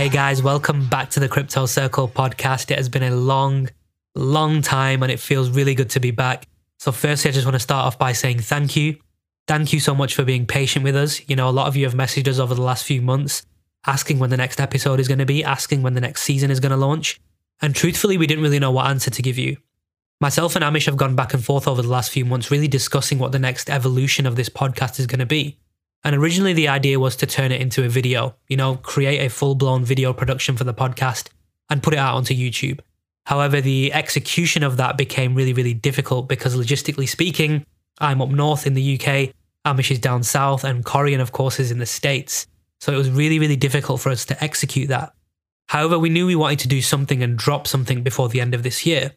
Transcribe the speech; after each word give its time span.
Hey 0.00 0.08
guys, 0.08 0.42
welcome 0.42 0.88
back 0.88 1.10
to 1.10 1.20
the 1.20 1.28
Crypto 1.28 1.66
Circle 1.66 2.08
podcast. 2.08 2.70
It 2.70 2.78
has 2.78 2.88
been 2.88 3.02
a 3.02 3.14
long, 3.14 3.68
long 4.14 4.62
time 4.62 5.02
and 5.02 5.12
it 5.12 5.20
feels 5.20 5.50
really 5.50 5.74
good 5.74 5.90
to 5.90 6.00
be 6.00 6.10
back. 6.10 6.48
So, 6.78 6.90
firstly, 6.90 7.28
I 7.28 7.34
just 7.34 7.44
want 7.44 7.56
to 7.56 7.60
start 7.60 7.84
off 7.84 7.98
by 7.98 8.12
saying 8.12 8.38
thank 8.38 8.76
you. 8.76 8.96
Thank 9.46 9.74
you 9.74 9.78
so 9.78 9.94
much 9.94 10.14
for 10.14 10.24
being 10.24 10.46
patient 10.46 10.84
with 10.84 10.96
us. 10.96 11.20
You 11.28 11.36
know, 11.36 11.50
a 11.50 11.52
lot 11.52 11.66
of 11.66 11.76
you 11.76 11.84
have 11.84 11.92
messaged 11.92 12.28
us 12.28 12.38
over 12.38 12.54
the 12.54 12.62
last 12.62 12.84
few 12.84 13.02
months 13.02 13.44
asking 13.86 14.18
when 14.18 14.30
the 14.30 14.38
next 14.38 14.58
episode 14.58 15.00
is 15.00 15.06
going 15.06 15.18
to 15.18 15.26
be, 15.26 15.44
asking 15.44 15.82
when 15.82 15.92
the 15.92 16.00
next 16.00 16.22
season 16.22 16.50
is 16.50 16.60
going 16.60 16.70
to 16.70 16.78
launch. 16.78 17.20
And 17.60 17.74
truthfully, 17.74 18.16
we 18.16 18.26
didn't 18.26 18.42
really 18.42 18.58
know 18.58 18.70
what 18.70 18.86
answer 18.86 19.10
to 19.10 19.20
give 19.20 19.36
you. 19.36 19.58
Myself 20.18 20.56
and 20.56 20.64
Amish 20.64 20.86
have 20.86 20.96
gone 20.96 21.14
back 21.14 21.34
and 21.34 21.44
forth 21.44 21.68
over 21.68 21.82
the 21.82 21.88
last 21.88 22.10
few 22.10 22.24
months, 22.24 22.50
really 22.50 22.68
discussing 22.68 23.18
what 23.18 23.32
the 23.32 23.38
next 23.38 23.68
evolution 23.68 24.24
of 24.24 24.36
this 24.36 24.48
podcast 24.48 24.98
is 24.98 25.06
going 25.06 25.18
to 25.18 25.26
be. 25.26 25.58
And 26.02 26.16
originally, 26.16 26.54
the 26.54 26.68
idea 26.68 26.98
was 26.98 27.16
to 27.16 27.26
turn 27.26 27.52
it 27.52 27.60
into 27.60 27.84
a 27.84 27.88
video, 27.88 28.34
you 28.48 28.56
know, 28.56 28.76
create 28.76 29.20
a 29.20 29.30
full 29.30 29.54
blown 29.54 29.84
video 29.84 30.12
production 30.12 30.56
for 30.56 30.64
the 30.64 30.74
podcast 30.74 31.28
and 31.68 31.82
put 31.82 31.94
it 31.94 31.98
out 31.98 32.16
onto 32.16 32.34
YouTube. 32.34 32.80
However, 33.26 33.60
the 33.60 33.92
execution 33.92 34.62
of 34.62 34.78
that 34.78 34.96
became 34.96 35.34
really, 35.34 35.52
really 35.52 35.74
difficult 35.74 36.28
because 36.28 36.56
logistically 36.56 37.08
speaking, 37.08 37.64
I'm 37.98 38.22
up 38.22 38.30
north 38.30 38.66
in 38.66 38.74
the 38.74 38.94
UK, 38.94 39.34
Amish 39.66 39.90
is 39.90 39.98
down 39.98 40.22
south, 40.22 40.64
and 40.64 40.84
Corian, 40.84 41.20
of 41.20 41.32
course, 41.32 41.60
is 41.60 41.70
in 41.70 41.78
the 41.78 41.86
States. 41.86 42.46
So 42.80 42.92
it 42.92 42.96
was 42.96 43.10
really, 43.10 43.38
really 43.38 43.56
difficult 43.56 44.00
for 44.00 44.10
us 44.10 44.24
to 44.26 44.42
execute 44.42 44.88
that. 44.88 45.12
However, 45.68 45.98
we 45.98 46.08
knew 46.08 46.26
we 46.26 46.34
wanted 46.34 46.60
to 46.60 46.68
do 46.68 46.80
something 46.80 47.22
and 47.22 47.36
drop 47.36 47.66
something 47.66 48.02
before 48.02 48.28
the 48.28 48.40
end 48.40 48.54
of 48.54 48.62
this 48.62 48.86
year. 48.86 49.12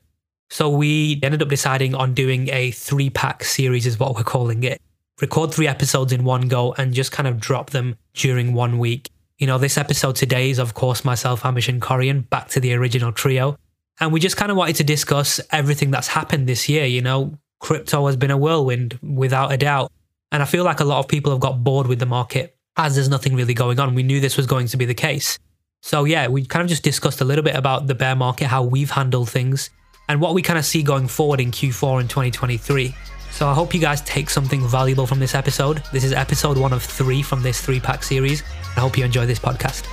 So 0.50 0.70
we 0.70 1.20
ended 1.24 1.41
up 1.41 1.48
deciding 1.48 1.96
on 1.96 2.13
doing 2.13 2.50
a 2.50 2.72
three 2.72 3.10
pack 3.10 3.44
series, 3.44 3.88
is 3.88 4.00
what 4.00 4.16
we're 4.16 4.24
calling 4.24 4.63
it. 4.63 4.79
Record 5.22 5.54
three 5.54 5.68
episodes 5.68 6.12
in 6.12 6.24
one 6.24 6.48
go 6.48 6.74
and 6.74 6.94
just 6.94 7.12
kind 7.12 7.28
of 7.28 7.40
drop 7.40 7.70
them 7.70 7.96
during 8.16 8.54
one 8.54 8.80
week. 8.80 9.10
You 9.38 9.46
know, 9.46 9.60
this 9.60 9.78
episode 9.78 10.16
today 10.16 10.50
is, 10.50 10.58
of 10.58 10.74
course, 10.74 11.06
myself, 11.06 11.44
Amish, 11.44 11.70
and 11.70 11.82
Corian, 11.82 12.28
back 12.30 12.50
to 12.50 12.60
the 12.60 12.74
original 12.74 13.12
trio. 13.12 13.56
And 14.00 14.12
we 14.12 14.20
just 14.20 14.38
kind 14.38 14.50
of 14.50 14.58
wanted 14.58 14.78
to 14.78 14.84
discuss 14.84 15.40
everything 15.52 15.91
that's 15.91 16.08
happened 16.08 16.48
this 16.48 16.68
year. 16.68 16.86
You 16.86 17.02
know, 17.02 17.38
crypto 17.60 18.08
has 18.08 18.18
been 18.18 18.32
a 18.32 18.38
whirlwind 18.38 18.98
without 19.04 19.52
a 19.52 19.58
doubt. 19.58 19.91
And 20.32 20.41
I 20.41 20.46
feel 20.46 20.64
like 20.64 20.80
a 20.80 20.86
lot 20.86 21.00
of 21.00 21.08
people 21.08 21.32
have 21.32 21.41
got 21.41 21.64
bored 21.64 21.86
with 21.86 22.00
the 22.00 22.08
market 22.08 22.58
as 22.76 22.96
there's 22.96 23.10
nothing 23.10 23.36
really 23.36 23.54
going 23.54 23.80
on. 23.80 23.94
We 23.94 24.02
knew 24.02 24.20
this 24.20 24.36
was 24.36 24.48
going 24.48 24.66
to 24.68 24.78
be 24.78 24.86
the 24.86 24.96
case. 24.96 25.38
So, 25.84 26.06
yeah, 26.06 26.28
we 26.28 26.44
kind 26.44 26.64
of 26.64 26.70
just 26.70 26.82
discussed 26.82 27.22
a 27.22 27.26
little 27.26 27.44
bit 27.44 27.56
about 27.56 27.86
the 27.86 27.94
bear 27.94 28.16
market, 28.16 28.48
how 28.48 28.64
we've 28.64 28.90
handled 28.90 29.30
things, 29.30 29.70
and 30.10 30.20
what 30.20 30.34
we 30.34 30.41
kind 30.41 30.58
of 30.58 30.66
see 30.66 30.82
going 30.82 31.08
forward 31.08 31.40
in 31.40 31.52
Q4 31.52 32.02
in 32.02 32.08
2023. 32.08 32.96
So, 33.34 33.48
I 33.48 33.55
hope 33.55 33.73
you 33.73 33.79
guys 33.79 33.99
take 34.01 34.29
something 34.29 34.62
valuable 34.67 35.07
from 35.07 35.17
this 35.17 35.34
episode. 35.34 35.81
This 35.91 36.03
is 36.03 36.13
episode 36.13 36.55
one 36.55 36.71
of 36.71 36.84
three 36.84 37.23
from 37.23 37.41
this 37.41 37.59
three 37.59 37.79
pack 37.79 38.03
series. 38.03 38.43
I 38.77 38.81
hope 38.81 38.95
you 38.95 39.03
enjoy 39.03 39.26
this 39.26 39.39
podcast. 39.39 39.87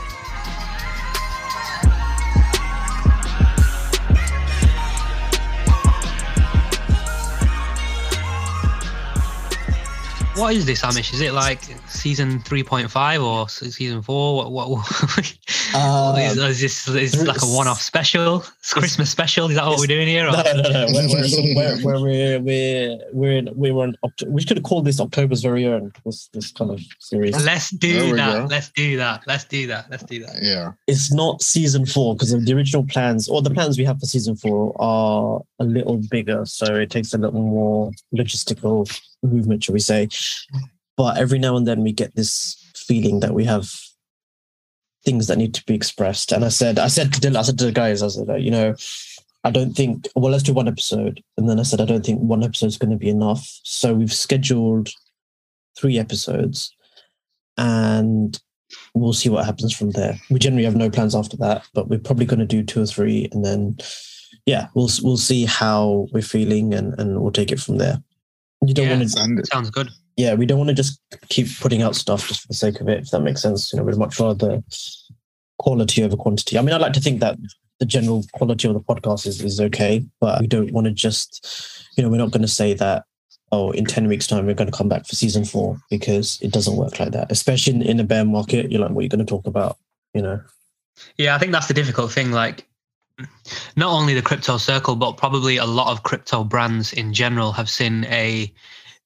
What 10.37 10.55
is 10.55 10.65
this, 10.65 10.83
Amish? 10.83 11.13
Is 11.13 11.21
it 11.21 11.33
like 11.33 11.61
season 11.89 12.39
3.5 12.41 13.25
or 13.25 13.49
season 13.49 14.01
4? 14.01 14.37
What, 14.37 14.53
what, 14.53 14.69
what 14.71 15.37
uh, 15.75 16.15
is, 16.19 16.39
is, 16.39 16.61
this 16.61 16.89
is 16.89 17.13
this 17.13 17.27
like 17.27 17.43
a 17.43 17.47
one-off 17.47 17.83
special? 17.83 18.45
It's 18.61 18.73
Christmas 18.73 19.11
special? 19.11 19.51
Is 19.51 19.57
that 19.57 19.67
what 19.67 19.81
we're 19.81 19.87
doing 19.87 20.07
here? 20.07 20.29
Or? 20.29 20.33
No, 20.33 20.43
no, 20.43 20.71
no. 20.71 20.87
We're, 20.89 21.09
we're, 21.09 21.85
we're, 21.85 22.41
we're, 22.41 22.41
we're, 22.41 23.43
we're, 23.53 23.53
we're 23.53 23.93
we 24.29 24.41
should 24.41 24.57
have 24.57 24.65
called 24.65 24.85
this 24.85 25.01
October's 25.01 25.43
very 25.43 25.67
own, 25.67 25.93
this, 26.05 26.29
this 26.33 26.53
kind 26.53 26.71
of 26.71 26.81
series. 27.01 27.45
Let's 27.45 27.71
do 27.71 28.15
that. 28.15 28.39
Go. 28.39 28.47
Let's 28.47 28.71
do 28.71 28.97
that. 28.99 29.25
Let's 29.27 29.45
do 29.45 29.67
that. 29.67 29.91
Let's 29.91 30.05
do 30.05 30.25
that. 30.25 30.37
Yeah. 30.41 30.73
It's 30.87 31.13
not 31.13 31.43
season 31.43 31.87
four 31.87 32.15
because 32.15 32.31
the 32.31 32.55
original 32.55 32.87
plans 32.87 33.29
or 33.29 33.43
the 33.43 33.51
plans 33.51 33.79
we 33.79 33.85
have 33.85 33.99
for 33.99 34.07
season 34.07 34.37
four 34.37 34.77
are 34.79 35.41
a 35.59 35.65
little 35.65 36.01
bigger. 36.09 36.47
So 36.47 36.77
it 36.77 36.91
takes 36.91 37.13
a 37.15 37.19
little 37.19 37.43
more 37.43 37.91
logistical 38.15 38.89
movement, 39.23 39.65
shall 39.65 39.73
we 39.73 39.81
say. 39.81 40.09
But 40.97 41.19
every 41.19 41.39
now 41.39 41.57
and 41.57 41.67
then 41.67 41.83
we 41.83 41.93
get 41.93 42.15
this 42.15 42.57
feeling 42.75 43.21
that 43.21 43.35
we 43.35 43.45
have 43.45 43.73
things 45.05 45.27
that 45.29 45.39
need 45.39 45.55
to 45.55 45.65
be 45.65 45.75
expressed. 45.75 46.33
And 46.33 46.45
I 46.45 46.49
said, 46.49 46.79
I 46.79 46.89
said 46.89 47.13
to 47.13 47.39
I 47.39 47.43
said 47.43 47.59
to 47.59 47.67
the 47.67 47.73
guys, 47.73 48.03
I 48.03 48.09
said, 48.09 48.29
uh, 48.29 48.35
you 48.35 48.51
know, 48.51 48.75
I 49.45 49.51
don't 49.51 49.73
think, 49.73 50.07
well, 50.15 50.31
let's 50.31 50.43
do 50.43 50.53
one 50.53 50.69
episode. 50.69 51.23
And 51.39 51.49
then 51.49 51.59
I 51.59 51.63
said, 51.63 51.81
I 51.81 51.87
don't 51.87 52.05
think 52.05 52.21
one 52.21 52.45
episode 52.45 52.67
is 52.67 52.77
going 52.77 52.91
to 52.91 52.97
be 52.97 53.09
enough. 53.09 53.47
So 53.63 53.95
we've 53.95 54.13
scheduled 54.13 54.91
three 55.79 55.99
episodes 55.99 56.75
and 57.57 58.39
we'll 58.95 59.15
see 59.15 59.31
what 59.31 59.47
happens 59.47 59.75
from 59.75 59.93
there. 59.93 60.21
We 60.29 60.39
generally 60.39 60.65
have 60.65 60.77
no 60.77 60.91
plans 60.91 61.15
after 61.15 61.37
that, 61.39 61.67
but 61.73 61.89
we're 61.89 61.99
probably 61.99 62.27
going 62.27 62.41
to 62.41 62.47
do 62.47 62.63
two 62.63 62.83
or 62.83 62.87
three. 62.87 63.29
And 63.33 63.45
then, 63.45 63.79
yeah, 64.45 64.69
we'll, 64.75 64.91
we'll 65.03 65.17
see 65.17 65.47
how 65.47 66.09
we're 66.13 66.23
feeling 66.23 66.75
and, 66.75 66.99
and 66.99 67.23
we'll 67.23 67.33
take 67.33 67.51
it 67.51 67.61
from 67.61 67.79
there. 67.79 68.03
You 68.67 68.75
don't 68.75 68.87
yeah, 68.87 68.97
want 68.97 69.11
to 69.11 69.47
sounds 69.47 69.71
good. 69.71 69.91
Yeah, 70.17 70.35
we 70.35 70.45
don't 70.45 70.59
want 70.59 70.69
to 70.69 70.75
just 70.75 71.01
keep 71.29 71.49
putting 71.61 71.83
out 71.83 71.97
stuff 71.97 72.29
just 72.29 72.43
for 72.43 72.49
the 72.49 72.55
sake 72.55 72.81
of 72.81 72.89
it. 72.89 73.01
If 73.01 73.11
that 73.11 73.21
makes 73.21 73.41
sense, 73.41 73.73
you 73.73 73.79
know, 73.79 73.85
we'd 73.85 73.97
much 73.97 74.21
rather 74.21 74.63
quality 75.59 76.03
over 76.03 76.17
quantity. 76.17 76.59
I 76.59 76.63
mean, 76.63 76.75
I 76.75 76.79
like 76.79 76.93
to 76.95 77.01
think 77.01 77.21
that 77.21 77.39
the 77.79 77.87
general 77.87 78.25
quality 78.35 78.69
of 78.69 78.75
the 78.75 78.81
podcast 78.81 79.27
is, 79.27 79.41
is 79.43 79.61
okay, 79.61 80.05
but 80.21 80.41
we 80.41 80.47
don't 80.47 80.73
want 80.73 80.87
to 80.87 80.93
just, 80.93 81.87
you 81.97 82.03
know, 82.03 82.11
we're 82.11 82.19
not 82.19 82.31
going 82.31 82.43
to 82.43 82.49
say 82.49 82.75
that 82.75 83.05
oh, 83.53 83.71
in 83.73 83.85
10 83.85 84.09
weeks' 84.09 84.27
time, 84.27 84.47
we're 84.47 84.55
going 84.55 84.71
to 84.71 84.77
come 84.77 84.89
back 84.89 85.07
for 85.07 85.17
season 85.17 85.45
four 85.45 85.77
because 85.91 86.39
it 86.41 86.53
doesn't 86.53 86.77
work 86.77 87.01
like 87.01 87.13
that, 87.13 87.31
especially 87.33 87.75
in, 87.75 87.83
in 87.83 88.01
a 88.01 88.05
bear 88.05 88.25
market. 88.25 88.71
You're 88.71 88.81
like, 88.81 88.91
what 88.91 89.01
are 89.01 89.03
you 89.03 89.09
going 89.09 89.25
to 89.25 89.31
talk 89.31 89.47
about? 89.47 89.77
You 90.15 90.23
know? 90.23 90.41
Yeah, 91.17 91.35
I 91.35 91.39
think 91.39 91.53
that's 91.53 91.67
the 91.67 91.75
difficult 91.75 92.13
thing. 92.13 92.31
Like, 92.31 92.67
not 93.77 93.93
only 93.93 94.15
the 94.15 94.23
crypto 94.23 94.57
circle, 94.57 94.97
but 94.97 95.17
probably 95.17 95.57
a 95.57 95.67
lot 95.67 95.91
of 95.91 96.03
crypto 96.03 96.45
brands 96.45 96.93
in 96.93 97.13
general 97.13 97.53
have 97.53 97.71
seen 97.71 98.05
a 98.07 98.53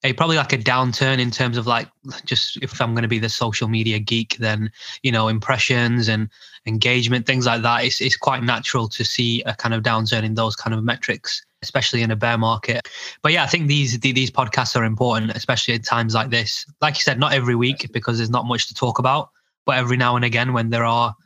a 0.05 0.13
probably 0.13 0.37
like 0.37 0.53
a 0.53 0.59
downturn 0.59 1.19
in 1.19 1.31
terms 1.31 1.57
of 1.57 1.67
like 1.67 1.89
just 2.27 2.59
if 2.59 2.81
I'm 2.81 2.93
going 2.93 3.03
to 3.03 3.09
be 3.09 3.19
the 3.19 3.31
social 3.31 3.69
media 3.69 3.99
geek, 3.99 4.37
then 4.39 4.71
you 5.03 5.11
know 5.11 5.29
impressions 5.29 6.09
and 6.09 6.29
engagement 6.67 7.27
things 7.27 7.47
like 7.47 7.63
that. 7.63 7.85
It's 7.85 8.01
it's 8.01 8.17
quite 8.17 8.43
natural 8.43 8.89
to 8.89 9.05
see 9.05 9.43
a 9.43 9.55
kind 9.55 9.75
of 9.75 9.83
downturn 9.83 10.23
in 10.23 10.35
those 10.35 10.57
kind 10.57 10.75
of 10.75 10.85
metrics, 10.85 11.43
especially 11.63 12.03
in 12.03 12.11
a 12.11 12.17
bear 12.17 12.37
market. 12.37 12.87
But 13.23 13.33
yeah, 13.33 13.45
I 13.45 13.47
think 13.47 13.67
these 13.67 13.99
these 13.99 14.31
podcasts 14.31 14.77
are 14.77 14.85
important, 14.85 15.33
especially 15.33 15.75
at 15.75 15.85
times 15.85 16.15
like 16.15 16.31
this. 16.31 16.67
Like 16.83 16.97
you 16.97 17.03
said, 17.03 17.19
not 17.19 17.33
every 17.33 17.55
week 17.55 17.91
because 17.93 18.19
there's 18.19 18.31
not 18.31 18.47
much 18.47 18.69
to 18.69 18.75
talk 18.75 18.99
about, 18.99 19.31
but 19.65 19.79
every 19.79 19.97
now 19.97 20.17
and 20.17 20.25
again 20.25 20.53
when 20.53 20.71
there 20.71 20.85
are 20.85 21.17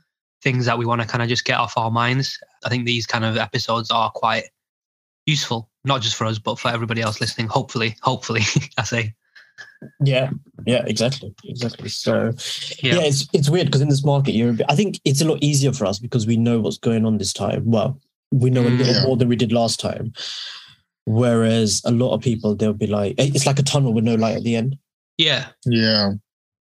things 0.42 0.66
that 0.66 0.78
we 0.78 0.86
want 0.86 1.02
to 1.02 1.06
kind 1.06 1.22
of 1.22 1.28
just 1.28 1.44
get 1.44 1.58
off 1.58 1.76
our 1.76 1.90
minds. 1.90 2.38
I 2.64 2.68
think 2.68 2.86
these 2.86 3.06
kind 3.06 3.24
of 3.24 3.36
episodes 3.36 3.90
are 3.90 4.10
quite 4.10 4.44
useful, 5.26 5.70
not 5.84 6.00
just 6.00 6.16
for 6.16 6.26
us, 6.26 6.38
but 6.38 6.58
for 6.58 6.68
everybody 6.68 7.00
else 7.00 7.20
listening. 7.20 7.48
Hopefully, 7.48 7.96
hopefully, 8.02 8.42
I 8.78 8.84
say. 8.84 9.14
Yeah, 10.00 10.30
yeah, 10.66 10.84
exactly, 10.86 11.34
exactly. 11.44 11.88
So, 11.88 12.32
yeah, 12.82 12.94
yeah 12.94 13.00
it's 13.02 13.28
it's 13.32 13.48
weird 13.48 13.66
because 13.66 13.80
in 13.80 13.88
this 13.88 14.04
market, 14.04 14.32
you're. 14.32 14.56
I 14.68 14.74
think 14.74 15.00
it's 15.04 15.20
a 15.20 15.24
lot 15.24 15.38
easier 15.40 15.72
for 15.72 15.86
us 15.86 15.98
because 15.98 16.26
we 16.26 16.36
know 16.36 16.60
what's 16.60 16.78
going 16.78 17.04
on 17.04 17.18
this 17.18 17.32
time. 17.32 17.62
Well, 17.64 18.00
we 18.32 18.50
know 18.50 18.62
a 18.62 18.70
little 18.70 18.86
mm, 18.86 19.00
yeah. 19.00 19.06
more 19.06 19.16
than 19.16 19.28
we 19.28 19.36
did 19.36 19.52
last 19.52 19.80
time. 19.80 20.12
Whereas 21.06 21.80
a 21.84 21.90
lot 21.90 22.12
of 22.12 22.20
people, 22.20 22.54
they'll 22.54 22.74
be 22.74 22.86
like, 22.86 23.14
eh, 23.18 23.30
it's 23.34 23.46
like 23.46 23.58
a 23.58 23.62
tunnel 23.62 23.94
with 23.94 24.04
no 24.04 24.14
light 24.16 24.36
at 24.36 24.42
the 24.42 24.56
end. 24.56 24.76
Yeah, 25.16 25.46
yeah, 25.64 26.12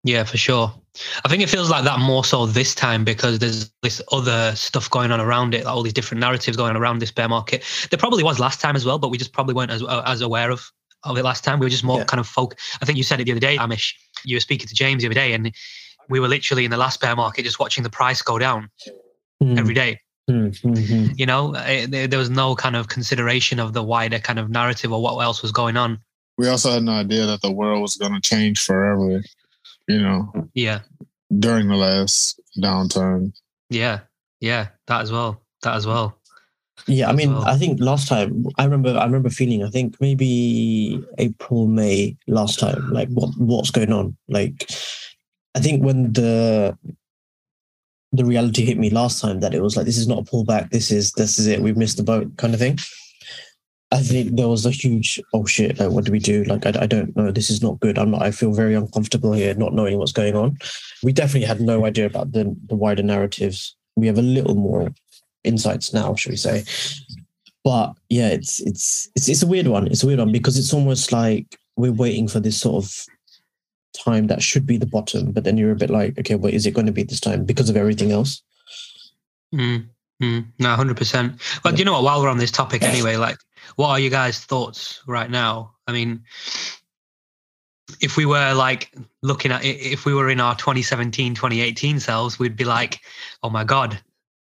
yeah, 0.03 0.23
for 0.23 0.37
sure. 0.37 0.73
I 1.25 1.27
think 1.27 1.41
it 1.41 1.49
feels 1.49 1.69
like 1.69 1.83
that 1.85 1.99
more 1.99 2.23
so 2.23 2.45
this 2.45 2.75
time 2.75 3.03
because 3.03 3.39
there's 3.39 3.71
this 3.81 4.01
other 4.11 4.55
stuff 4.55 4.89
going 4.89 5.11
on 5.11 5.19
around 5.19 5.55
it, 5.55 5.65
all 5.65 5.81
these 5.81 5.93
different 5.93 6.21
narratives 6.21 6.55
going 6.55 6.71
on 6.71 6.77
around 6.77 6.99
this 6.99 7.11
bear 7.11 7.27
market. 7.27 7.63
There 7.89 7.97
probably 7.97 8.23
was 8.23 8.39
last 8.39 8.61
time 8.61 8.75
as 8.75 8.85
well, 8.85 8.99
but 8.99 9.09
we 9.09 9.17
just 9.17 9.33
probably 9.33 9.55
weren't 9.55 9.71
as 9.71 9.83
as 10.05 10.21
aware 10.21 10.51
of 10.51 10.71
of 11.03 11.17
it 11.17 11.23
last 11.23 11.43
time. 11.43 11.59
We 11.59 11.65
were 11.65 11.71
just 11.71 11.83
more 11.83 11.99
yeah. 11.99 12.05
kind 12.05 12.19
of 12.19 12.27
folk. 12.27 12.55
I 12.81 12.85
think 12.85 12.97
you 12.97 13.03
said 13.03 13.19
it 13.19 13.25
the 13.25 13.31
other 13.31 13.39
day, 13.39 13.57
Amish. 13.57 13.93
You 14.23 14.35
were 14.35 14.41
speaking 14.41 14.67
to 14.67 14.75
James 14.75 15.01
the 15.01 15.07
other 15.07 15.15
day, 15.15 15.33
and 15.33 15.51
we 16.09 16.19
were 16.19 16.27
literally 16.27 16.65
in 16.65 16.71
the 16.71 16.77
last 16.77 17.01
bear 17.01 17.15
market 17.15 17.43
just 17.43 17.59
watching 17.59 17.83
the 17.83 17.89
price 17.89 18.21
go 18.21 18.37
down 18.37 18.69
mm. 19.41 19.57
every 19.57 19.73
day. 19.73 19.99
Mm-hmm. 20.29 21.13
You 21.15 21.25
know, 21.25 21.53
it, 21.55 22.09
there 22.09 22.19
was 22.19 22.29
no 22.29 22.55
kind 22.55 22.75
of 22.75 22.87
consideration 22.87 23.59
of 23.59 23.73
the 23.73 23.83
wider 23.83 24.19
kind 24.19 24.39
of 24.39 24.49
narrative 24.49 24.93
or 24.93 25.01
what 25.01 25.17
else 25.19 25.41
was 25.41 25.51
going 25.51 25.75
on. 25.75 25.99
We 26.37 26.47
also 26.47 26.71
had 26.71 26.83
no 26.83 26.93
idea 26.93 27.25
that 27.25 27.41
the 27.41 27.51
world 27.51 27.81
was 27.81 27.95
going 27.95 28.13
to 28.13 28.21
change 28.21 28.63
forever 28.63 29.21
you 29.87 29.99
know. 29.99 30.49
Yeah. 30.53 30.81
During 31.39 31.67
the 31.67 31.75
last 31.75 32.39
downturn. 32.57 33.33
Yeah. 33.69 34.01
Yeah. 34.39 34.69
That 34.87 35.01
as 35.01 35.11
well. 35.11 35.41
That 35.63 35.75
as 35.75 35.87
well. 35.87 36.17
Yeah, 36.87 37.07
I 37.09 37.13
mean, 37.13 37.33
well. 37.33 37.45
I 37.45 37.57
think 37.57 37.79
last 37.79 38.07
time 38.07 38.45
I 38.57 38.65
remember, 38.65 38.97
I 38.97 39.05
remember 39.05 39.29
feeling, 39.29 39.63
I 39.63 39.69
think 39.69 39.95
maybe 40.01 41.01
April, 41.17 41.67
May 41.67 42.17
last 42.27 42.59
time, 42.59 42.91
like 42.91 43.07
what 43.09 43.29
what's 43.37 43.71
going 43.71 43.93
on? 43.93 44.17
Like, 44.27 44.69
I 45.55 45.59
think 45.59 45.83
when 45.83 46.11
the 46.11 46.77
the 48.11 48.25
reality 48.25 48.65
hit 48.65 48.77
me 48.77 48.89
last 48.89 49.21
time 49.21 49.39
that 49.39 49.53
it 49.53 49.61
was 49.61 49.77
like 49.77 49.85
this 49.85 49.97
is 49.97 50.07
not 50.07 50.19
a 50.19 50.23
pullback, 50.23 50.71
this 50.71 50.91
is 50.91 51.13
this 51.13 51.39
is 51.39 51.47
it, 51.47 51.61
we've 51.61 51.77
missed 51.77 51.97
the 51.97 52.03
boat 52.03 52.35
kind 52.37 52.53
of 52.53 52.59
thing. 52.59 52.77
I 53.93 54.01
think 54.01 54.35
there 54.35 54.47
was 54.47 54.65
a 54.65 54.71
huge 54.71 55.19
oh 55.33 55.45
shit 55.45 55.79
like 55.79 55.91
what 55.91 56.05
do 56.05 56.11
we 56.11 56.19
do 56.19 56.43
like 56.45 56.65
I, 56.65 56.73
I 56.81 56.87
don't 56.87 57.15
know 57.15 57.31
this 57.31 57.49
is 57.49 57.61
not 57.61 57.79
good 57.79 57.97
I'm 57.97 58.11
not 58.11 58.23
I 58.23 58.31
feel 58.31 58.53
very 58.53 58.73
uncomfortable 58.73 59.33
here 59.33 59.53
not 59.53 59.73
knowing 59.73 59.97
what's 59.97 60.11
going 60.11 60.35
on 60.35 60.57
we 61.03 61.13
definitely 61.13 61.47
had 61.47 61.61
no 61.61 61.85
idea 61.85 62.05
about 62.05 62.31
the 62.31 62.55
the 62.67 62.75
wider 62.75 63.03
narratives 63.03 63.75
we 63.95 64.07
have 64.07 64.17
a 64.17 64.23
little 64.23 64.55
more 64.55 64.93
insights 65.43 65.93
now, 65.93 66.15
should 66.15 66.31
we 66.31 66.37
say? 66.37 66.63
But 67.63 67.93
yeah, 68.09 68.29
it's 68.29 68.59
it's 68.61 69.09
it's 69.15 69.29
it's 69.29 69.43
a 69.43 69.47
weird 69.47 69.67
one. 69.67 69.87
It's 69.87 70.03
a 70.03 70.07
weird 70.07 70.19
one 70.19 70.31
because 70.31 70.57
it's 70.57 70.73
almost 70.73 71.11
like 71.11 71.57
we're 71.77 71.91
waiting 71.91 72.27
for 72.27 72.39
this 72.39 72.59
sort 72.59 72.83
of 72.83 73.05
time 73.93 74.27
that 74.27 74.41
should 74.41 74.65
be 74.65 74.77
the 74.77 74.85
bottom, 74.85 75.31
but 75.31 75.43
then 75.43 75.57
you're 75.57 75.71
a 75.71 75.75
bit 75.75 75.89
like, 75.89 76.17
okay, 76.19 76.35
what 76.35 76.53
is 76.53 76.65
it 76.65 76.73
going 76.73 76.87
to 76.87 76.91
be 76.91 77.03
this 77.03 77.19
time 77.19 77.45
because 77.45 77.69
of 77.69 77.77
everything 77.77 78.11
else? 78.11 78.41
Mm, 79.53 79.87
mm, 80.21 80.45
no, 80.59 80.75
hundred 80.75 80.97
percent. 80.97 81.39
But 81.63 81.73
yeah. 81.73 81.79
you 81.79 81.85
know 81.85 81.93
what? 81.93 82.03
While 82.03 82.21
we're 82.21 82.29
on 82.29 82.37
this 82.37 82.51
topic, 82.51 82.83
anyway, 82.83 83.15
like, 83.15 83.37
what 83.75 83.89
are 83.89 83.99
you 83.99 84.09
guys' 84.09 84.39
thoughts 84.39 85.01
right 85.07 85.29
now? 85.29 85.73
I 85.87 85.91
mean, 85.91 86.23
if 88.01 88.17
we 88.17 88.25
were 88.25 88.53
like 88.53 88.93
looking 89.21 89.51
at 89.51 89.63
it, 89.63 89.77
if 89.79 90.05
we 90.05 90.13
were 90.13 90.29
in 90.29 90.39
our 90.39 90.55
2017, 90.55 91.35
2018 91.35 91.99
selves, 91.99 92.39
we'd 92.39 92.55
be 92.55 92.65
like, 92.65 92.99
oh 93.43 93.49
my 93.49 93.63
god, 93.63 93.99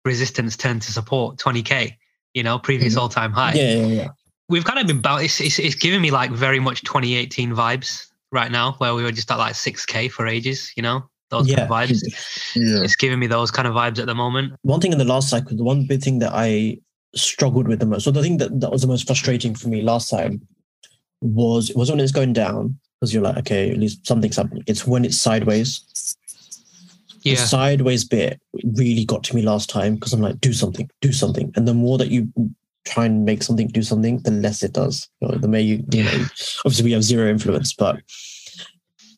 resistance 0.06 0.58
turned 0.58 0.82
to 0.84 0.92
support 0.92 1.38
20k. 1.38 1.96
You 2.34 2.44
know, 2.44 2.60
previous 2.60 2.94
mm-hmm. 2.94 3.02
all-time 3.02 3.32
high. 3.34 3.54
Yeah, 3.54 3.76
yeah, 3.76 3.86
yeah. 3.88 4.08
We've 4.48 4.64
kind 4.64 4.80
of 4.80 4.88
been 4.88 5.00
about. 5.00 5.24
It's, 5.24 5.42
it's 5.42 5.60
it's 5.60 5.76
giving 5.76 6.02
me 6.02 6.12
like 6.12 6.32
very 6.32 6.60
much 6.60 6.82
2018 6.84 7.52
vibes 7.52 8.08
right 8.32 8.52
now, 8.52 8.74
where 8.74 8.94
we 8.94 9.04
were 9.04 9.12
just 9.12 9.30
at 9.32 9.38
like 9.38 9.54
6k 9.54 10.12
for 10.12 10.28
ages. 10.28 10.72
You 10.78 10.84
know, 10.84 11.10
those 11.30 11.50
yeah. 11.50 11.68
kind 11.68 11.90
of 11.90 11.90
vibes. 11.90 12.02
Yeah. 12.56 12.84
It's 12.84 12.98
giving 12.98 13.18
me 13.20 13.28
those 13.28 13.50
kind 13.50 13.66
of 13.66 13.74
vibes 13.74 13.98
at 14.00 14.08
the 14.08 14.16
moment. 14.16 14.54
One 14.64 14.82
thing 14.82 14.92
in 14.92 14.98
the 14.98 15.06
last 15.06 15.30
cycle, 15.30 15.56
the 15.56 15.64
one 15.64 15.86
big 15.86 16.02
thing 16.02 16.20
that 16.20 16.32
I 16.34 16.80
struggled 17.16 17.68
with 17.68 17.80
the 17.80 17.86
most, 17.86 18.04
so 18.04 18.12
the 18.12 18.22
thing 18.22 18.38
that, 18.38 18.60
that 18.60 18.72
was 18.72 18.82
the 18.82 18.88
most 18.88 19.08
frustrating 19.08 19.56
for 19.56 19.68
me 19.68 19.82
last 19.82 20.10
time 20.10 20.46
was 21.22 21.70
it 21.70 21.76
was 21.76 21.90
when 21.90 22.00
it's 22.00 22.12
going 22.12 22.34
down 22.34 22.78
because 23.00 23.14
you're 23.14 23.24
like, 23.24 23.38
okay, 23.38 23.72
at 23.72 23.78
least 23.78 24.06
something's 24.06 24.38
happening. 24.38 24.64
It's 24.68 24.86
when 24.86 25.06
it's 25.06 25.18
sideways. 25.18 26.16
Yeah. 27.24 27.36
The 27.36 27.42
sideways 27.42 28.04
bit 28.04 28.40
really 28.76 29.06
got 29.06 29.24
to 29.26 29.36
me 29.36 29.42
last 29.42 29.70
time 29.70 29.96
because 29.96 30.14
I'm 30.14 30.22
like, 30.22 30.40
do 30.40 30.54
something, 30.54 30.90
do 31.02 31.12
something. 31.12 31.52
And 31.56 31.68
the 31.68 31.74
more 31.74 31.98
that 31.98 32.10
you 32.10 32.32
try 32.86 33.06
and 33.06 33.26
make 33.26 33.44
something 33.44 33.68
do 33.68 33.84
something, 33.84 34.20
the 34.20 34.32
less 34.32 34.64
it 34.64 34.74
does. 34.74 35.08
You 35.20 35.28
know, 35.28 35.38
the 35.38 35.48
more 35.48 35.60
you, 35.60 35.84
you 35.92 36.04
know, 36.04 36.26
obviously 36.66 36.86
we 36.86 36.92
have 36.94 37.04
zero 37.04 37.30
influence, 37.30 37.74
but 37.74 38.02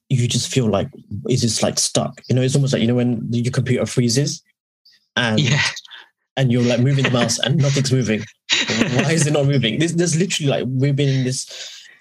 you 0.10 0.28
just 0.28 0.52
feel 0.52 0.68
like 0.68 0.90
is 1.30 1.42
this 1.42 1.64
like 1.64 1.80
stuck? 1.80 2.22
You 2.30 2.36
know, 2.36 2.42
it's 2.42 2.56
almost 2.56 2.74
like 2.74 2.82
you 2.82 2.88
know 2.88 2.96
when 2.96 3.26
your 3.32 3.52
computer 3.52 3.86
freezes 3.86 4.44
and 5.16 5.40
yeah. 5.40 5.62
And 6.36 6.52
you're 6.52 6.64
like 6.64 6.80
moving 6.80 7.04
the 7.04 7.12
mouse 7.12 7.40
and 7.40 7.58
nothing's 7.58 7.92
moving. 7.92 8.24
Why 8.68 9.12
is 9.12 9.28
it 9.28 9.34
not 9.34 9.46
moving? 9.46 9.80
This 9.80 9.94
there's 9.94 10.18
literally 10.18 10.50
like 10.50 10.66
we've 10.68 10.96
been 10.96 11.10
in 11.10 11.24
this 11.24 11.48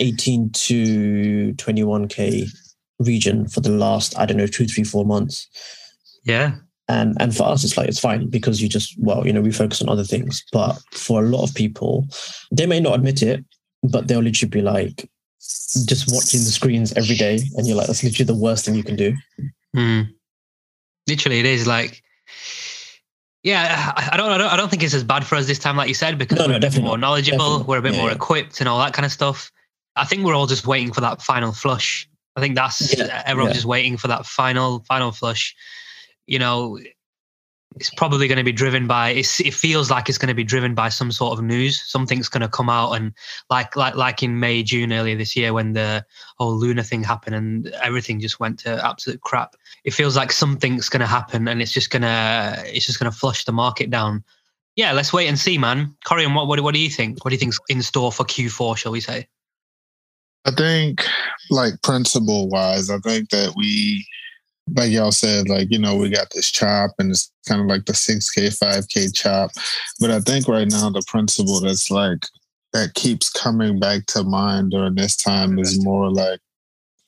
18 0.00 0.50
to 0.50 1.54
21k 1.56 2.48
region 2.98 3.48
for 3.48 3.60
the 3.60 3.70
last 3.70 4.18
I 4.18 4.26
don't 4.26 4.36
know 4.36 4.46
two, 4.46 4.66
three, 4.66 4.84
four 4.84 5.04
months. 5.04 5.48
Yeah. 6.24 6.56
And 6.88 7.16
and 7.20 7.36
for 7.36 7.44
us 7.44 7.64
it's 7.64 7.76
like 7.76 7.88
it's 7.88 8.00
fine 8.00 8.28
because 8.28 8.60
you 8.60 8.68
just 8.68 8.94
well, 8.98 9.26
you 9.26 9.32
know, 9.32 9.40
we 9.40 9.52
focus 9.52 9.82
on 9.82 9.88
other 9.88 10.04
things. 10.04 10.44
But 10.52 10.78
for 10.92 11.22
a 11.22 11.26
lot 11.28 11.48
of 11.48 11.54
people, 11.54 12.06
they 12.50 12.66
may 12.66 12.80
not 12.80 12.94
admit 12.94 13.22
it, 13.22 13.44
but 13.82 14.08
they'll 14.08 14.20
literally 14.20 14.50
be 14.50 14.62
like, 14.62 15.08
just 15.86 16.12
watching 16.12 16.40
the 16.40 16.50
screens 16.50 16.92
every 16.92 17.16
day, 17.16 17.40
and 17.56 17.66
you're 17.66 17.76
like, 17.76 17.86
that's 17.86 18.04
literally 18.04 18.26
the 18.26 18.34
worst 18.34 18.64
thing 18.64 18.74
you 18.74 18.84
can 18.84 18.96
do. 18.96 19.14
Mm. 19.74 20.08
Literally, 21.08 21.40
it 21.40 21.46
is 21.46 21.66
like, 21.66 22.02
yeah, 23.42 23.92
I 23.96 24.16
don't, 24.16 24.30
I 24.30 24.38
don't, 24.38 24.52
I 24.52 24.56
don't 24.56 24.68
think 24.68 24.82
it's 24.82 24.94
as 24.94 25.02
bad 25.02 25.26
for 25.26 25.34
us 25.34 25.46
this 25.46 25.58
time, 25.58 25.76
like 25.76 25.88
you 25.88 25.94
said, 25.94 26.16
because 26.16 26.38
no, 26.38 26.46
we're 26.46 26.56
a 26.56 26.60
bit 26.60 26.80
more 26.80 26.96
knowledgeable, 26.96 27.38
definitely. 27.38 27.64
we're 27.66 27.78
a 27.78 27.82
bit 27.82 27.92
yeah, 27.94 28.00
more 28.00 28.08
yeah. 28.10 28.14
equipped, 28.14 28.60
and 28.60 28.68
all 28.68 28.78
that 28.78 28.92
kind 28.92 29.04
of 29.04 29.12
stuff. 29.12 29.50
I 29.96 30.04
think 30.04 30.24
we're 30.24 30.34
all 30.34 30.46
just 30.46 30.66
waiting 30.66 30.92
for 30.92 31.00
that 31.00 31.20
final 31.20 31.52
flush. 31.52 32.08
I 32.36 32.40
think 32.40 32.54
that's 32.54 32.96
yeah, 32.96 33.22
everyone's 33.26 33.54
just 33.54 33.66
waiting 33.66 33.96
for 33.96 34.08
that 34.08 34.26
final, 34.26 34.80
final 34.88 35.10
flush. 35.10 35.54
You 36.26 36.38
know, 36.38 36.78
it's 37.76 37.90
probably 37.90 38.28
going 38.28 38.38
to 38.38 38.44
be 38.44 38.52
driven 38.52 38.86
by 38.86 39.10
it 39.10 39.26
feels 39.26 39.90
like 39.90 40.08
it's 40.08 40.18
going 40.18 40.28
to 40.28 40.34
be 40.34 40.44
driven 40.44 40.74
by 40.74 40.88
some 40.88 41.12
sort 41.12 41.38
of 41.38 41.44
news. 41.44 41.82
Something's 41.82 42.28
going 42.28 42.42
to 42.42 42.48
come 42.48 42.68
out 42.68 42.92
and 42.92 43.12
like 43.50 43.76
like 43.76 43.94
like 43.94 44.22
in 44.22 44.40
may 44.40 44.62
june 44.62 44.92
earlier 44.92 45.16
this 45.16 45.36
year 45.36 45.52
when 45.52 45.72
the 45.72 46.04
whole 46.38 46.54
Luna 46.56 46.82
thing 46.82 47.02
happened 47.02 47.34
and 47.34 47.68
everything 47.82 48.20
just 48.20 48.40
went 48.40 48.58
to 48.60 48.84
absolute 48.84 49.20
crap. 49.20 49.54
It 49.84 49.92
feels 49.92 50.16
like 50.16 50.32
something's 50.32 50.88
going 50.88 51.00
to 51.00 51.06
happen 51.06 51.48
and 51.48 51.62
it's 51.62 51.72
just 51.72 51.90
going 51.90 52.02
to 52.02 52.62
it's 52.66 52.86
just 52.86 52.98
going 52.98 53.10
to 53.10 53.16
flush 53.16 53.44
the 53.44 53.52
market 53.52 53.90
down. 53.90 54.24
Yeah 54.76 54.92
let's 54.92 55.12
wait 55.12 55.28
and 55.28 55.38
see 55.38 55.58
man. 55.58 55.94
Corian, 56.06 56.34
what, 56.34 56.48
what 56.48 56.60
what 56.60 56.74
do 56.74 56.80
you 56.80 56.90
think? 56.90 57.24
What 57.24 57.30
do 57.30 57.34
you 57.34 57.40
think's 57.40 57.58
in 57.68 57.82
store 57.82 58.12
for 58.12 58.24
q4 58.24 58.76
shall 58.76 58.92
we 58.92 59.00
say? 59.00 59.28
I 60.44 60.50
think 60.50 61.04
like 61.50 61.80
principle 61.82 62.48
wise 62.48 62.90
i 62.90 62.98
think 62.98 63.30
that 63.30 63.54
we 63.56 64.06
like 64.74 64.90
y'all 64.90 65.12
said, 65.12 65.48
like, 65.48 65.68
you 65.70 65.78
know, 65.78 65.96
we 65.96 66.08
got 66.08 66.28
this 66.30 66.50
chop 66.50 66.92
and 66.98 67.10
it's 67.10 67.30
kind 67.48 67.60
of 67.60 67.66
like 67.66 67.84
the 67.84 67.92
6K, 67.92 68.58
5K 68.58 69.14
chop. 69.14 69.50
But 70.00 70.10
I 70.10 70.20
think 70.20 70.48
right 70.48 70.68
now 70.68 70.90
the 70.90 71.04
principle 71.06 71.60
that's 71.60 71.90
like, 71.90 72.26
that 72.72 72.94
keeps 72.94 73.28
coming 73.28 73.78
back 73.78 74.06
to 74.06 74.24
mind 74.24 74.70
during 74.70 74.94
this 74.94 75.16
time 75.16 75.58
is 75.58 75.84
more 75.84 76.10
like, 76.10 76.40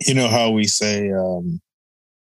you 0.07 0.15
know, 0.15 0.29
how 0.29 0.51
we 0.51 0.65
say, 0.65 1.11
um, 1.11 1.61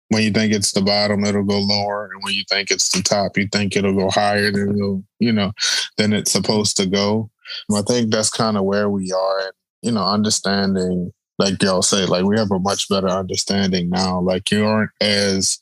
when 0.09 0.25
you 0.25 0.31
think 0.31 0.53
it's 0.53 0.73
the 0.73 0.83
bottom, 0.83 1.25
it'll 1.25 1.45
go 1.45 1.59
lower. 1.59 2.11
And 2.13 2.23
when 2.23 2.35
you 2.35 2.43
think 2.51 2.71
it's 2.71 2.91
the 2.91 3.03
top, 3.03 3.39
you 3.39 3.49
think 3.51 3.77
it'll 3.77 3.95
go 3.95 4.11
higher 4.11 4.51
than 4.51 4.77
it'll, 4.77 5.05
you 5.21 5.33
know, 5.33 5.53
than 5.97 6.13
it's 6.13 6.33
supposed 6.33 6.77
to 6.79 6.87
go. 6.87 7.31
I 7.75 7.83
think 7.83 8.11
that's 8.11 8.31
kind 8.31 8.57
of 8.57 8.65
where 8.65 8.91
we 8.91 9.13
are. 9.13 9.39
And, 9.39 9.53
you 9.83 9.93
know, 9.93 10.05
understanding 10.05 11.13
like 11.41 11.63
y'all 11.63 11.81
say, 11.81 12.05
like 12.05 12.25
we 12.25 12.39
have 12.39 12.51
a 12.51 12.59
much 12.59 12.89
better 12.91 13.09
understanding 13.09 13.89
now. 13.89 14.21
Like 14.21 14.51
you 14.51 14.65
aren't 14.65 14.91
as 15.01 15.59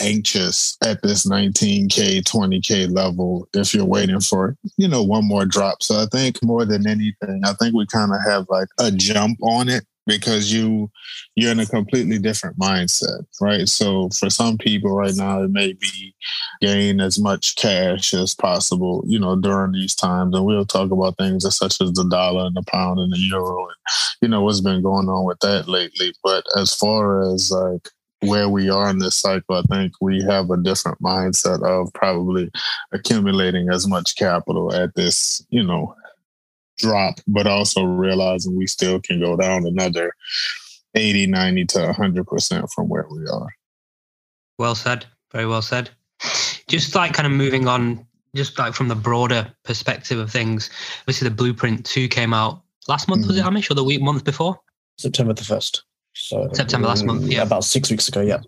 anxious 0.00 0.78
at 0.82 1.02
this 1.02 1.26
19k 1.26 2.22
20k 2.22 2.90
level 2.90 3.46
if 3.52 3.74
you're 3.74 3.84
waiting 3.84 4.18
for 4.18 4.56
you 4.78 4.88
know 4.88 5.02
one 5.02 5.28
more 5.28 5.44
drop 5.44 5.82
so 5.82 5.96
i 5.96 6.06
think 6.06 6.42
more 6.42 6.64
than 6.64 6.86
anything 6.86 7.42
i 7.44 7.52
think 7.52 7.74
we 7.74 7.84
kind 7.84 8.10
of 8.10 8.16
have 8.26 8.46
like 8.48 8.68
a 8.78 8.90
jump 8.90 9.36
on 9.42 9.68
it 9.68 9.84
because 10.06 10.52
you 10.52 10.90
you're 11.36 11.52
in 11.52 11.60
a 11.60 11.66
completely 11.66 12.18
different 12.18 12.58
mindset 12.58 13.24
right? 13.40 13.68
So 13.68 14.08
for 14.18 14.30
some 14.30 14.58
people 14.58 14.94
right 14.94 15.14
now 15.14 15.42
it 15.42 15.50
may 15.50 15.72
be 15.72 16.14
gain 16.60 17.00
as 17.00 17.18
much 17.18 17.56
cash 17.56 18.12
as 18.14 18.34
possible 18.34 19.04
you 19.06 19.18
know 19.18 19.36
during 19.36 19.72
these 19.72 19.94
times. 19.94 20.34
And 20.34 20.44
we'll 20.44 20.66
talk 20.66 20.90
about 20.90 21.16
things 21.16 21.44
such 21.56 21.80
as 21.80 21.92
the 21.92 22.08
dollar 22.10 22.46
and 22.46 22.56
the 22.56 22.62
pound 22.62 22.98
and 22.98 23.12
the 23.12 23.18
euro 23.18 23.66
and 23.66 23.76
you 24.22 24.28
know 24.28 24.42
what's 24.42 24.60
been 24.60 24.82
going 24.82 25.08
on 25.08 25.24
with 25.24 25.38
that 25.40 25.68
lately. 25.68 26.12
But 26.22 26.44
as 26.56 26.74
far 26.74 27.32
as 27.32 27.50
like 27.50 27.88
where 28.20 28.48
we 28.48 28.68
are 28.68 28.90
in 28.90 28.98
this 28.98 29.16
cycle, 29.16 29.56
I 29.56 29.62
think 29.74 29.92
we 30.00 30.22
have 30.24 30.50
a 30.50 30.56
different 30.56 31.00
mindset 31.00 31.62
of 31.62 31.92
probably 31.94 32.50
accumulating 32.92 33.70
as 33.70 33.86
much 33.86 34.16
capital 34.16 34.74
at 34.74 34.94
this, 34.94 35.44
you 35.50 35.62
know, 35.62 35.94
drop, 36.80 37.20
but 37.26 37.46
also 37.46 37.84
realizing 37.84 38.56
we 38.56 38.66
still 38.66 39.00
can 39.00 39.20
go 39.20 39.36
down 39.36 39.66
another 39.66 40.12
80, 40.94 41.26
90 41.26 41.64
to 41.66 41.78
100% 41.78 42.68
from 42.74 42.88
where 42.88 43.06
we 43.10 43.26
are. 43.26 43.48
Well 44.58 44.74
said. 44.74 45.06
Very 45.32 45.46
well 45.46 45.62
said. 45.62 45.90
Just 46.68 46.94
like 46.94 47.12
kind 47.12 47.26
of 47.26 47.32
moving 47.32 47.66
on, 47.66 48.06
just 48.34 48.58
like 48.58 48.74
from 48.74 48.88
the 48.88 48.94
broader 48.94 49.52
perspective 49.64 50.18
of 50.18 50.30
things, 50.30 50.70
obviously 51.02 51.28
the 51.28 51.34
blueprint 51.34 51.86
2 51.86 52.08
came 52.08 52.34
out 52.34 52.62
last 52.88 53.08
month, 53.08 53.22
mm-hmm. 53.22 53.28
was 53.28 53.38
it, 53.38 53.42
mm-hmm. 53.42 53.56
Amish, 53.56 53.70
or 53.70 53.74
the 53.74 53.84
week, 53.84 54.02
month 54.02 54.24
before? 54.24 54.58
September 54.98 55.32
the 55.32 55.42
1st. 55.42 55.82
So 56.14 56.48
September 56.52 56.88
last 56.88 57.04
month, 57.04 57.24
yeah. 57.24 57.42
About 57.42 57.64
six 57.64 57.90
weeks 57.90 58.08
ago, 58.08 58.20
yeah. 58.20 58.40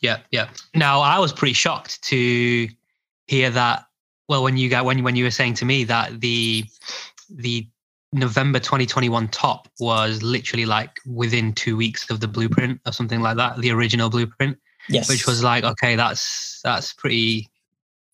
Yeah, 0.00 0.18
yeah. 0.30 0.48
Now 0.74 1.00
I 1.00 1.18
was 1.18 1.32
pretty 1.32 1.54
shocked 1.54 2.02
to 2.04 2.68
hear 3.26 3.50
that. 3.50 3.86
Well, 4.28 4.42
when 4.42 4.56
you 4.56 4.68
got 4.68 4.84
when 4.84 5.02
when 5.02 5.16
you 5.16 5.24
were 5.24 5.30
saying 5.30 5.54
to 5.54 5.64
me 5.64 5.84
that 5.84 6.20
the 6.20 6.64
the 7.36 7.66
November 8.12 8.58
2021 8.58 9.28
top 9.28 9.68
was 9.80 10.22
literally 10.22 10.66
like 10.66 11.00
within 11.06 11.52
two 11.52 11.76
weeks 11.76 12.08
of 12.10 12.20
the 12.20 12.28
blueprint 12.28 12.80
or 12.86 12.92
something 12.92 13.20
like 13.20 13.36
that, 13.36 13.56
the 13.58 13.70
original 13.70 14.10
blueprint. 14.10 14.58
Yes. 14.88 15.08
Which 15.08 15.26
was 15.26 15.42
like, 15.42 15.64
okay, 15.64 15.96
that's 15.96 16.60
that's 16.62 16.92
pretty 16.92 17.48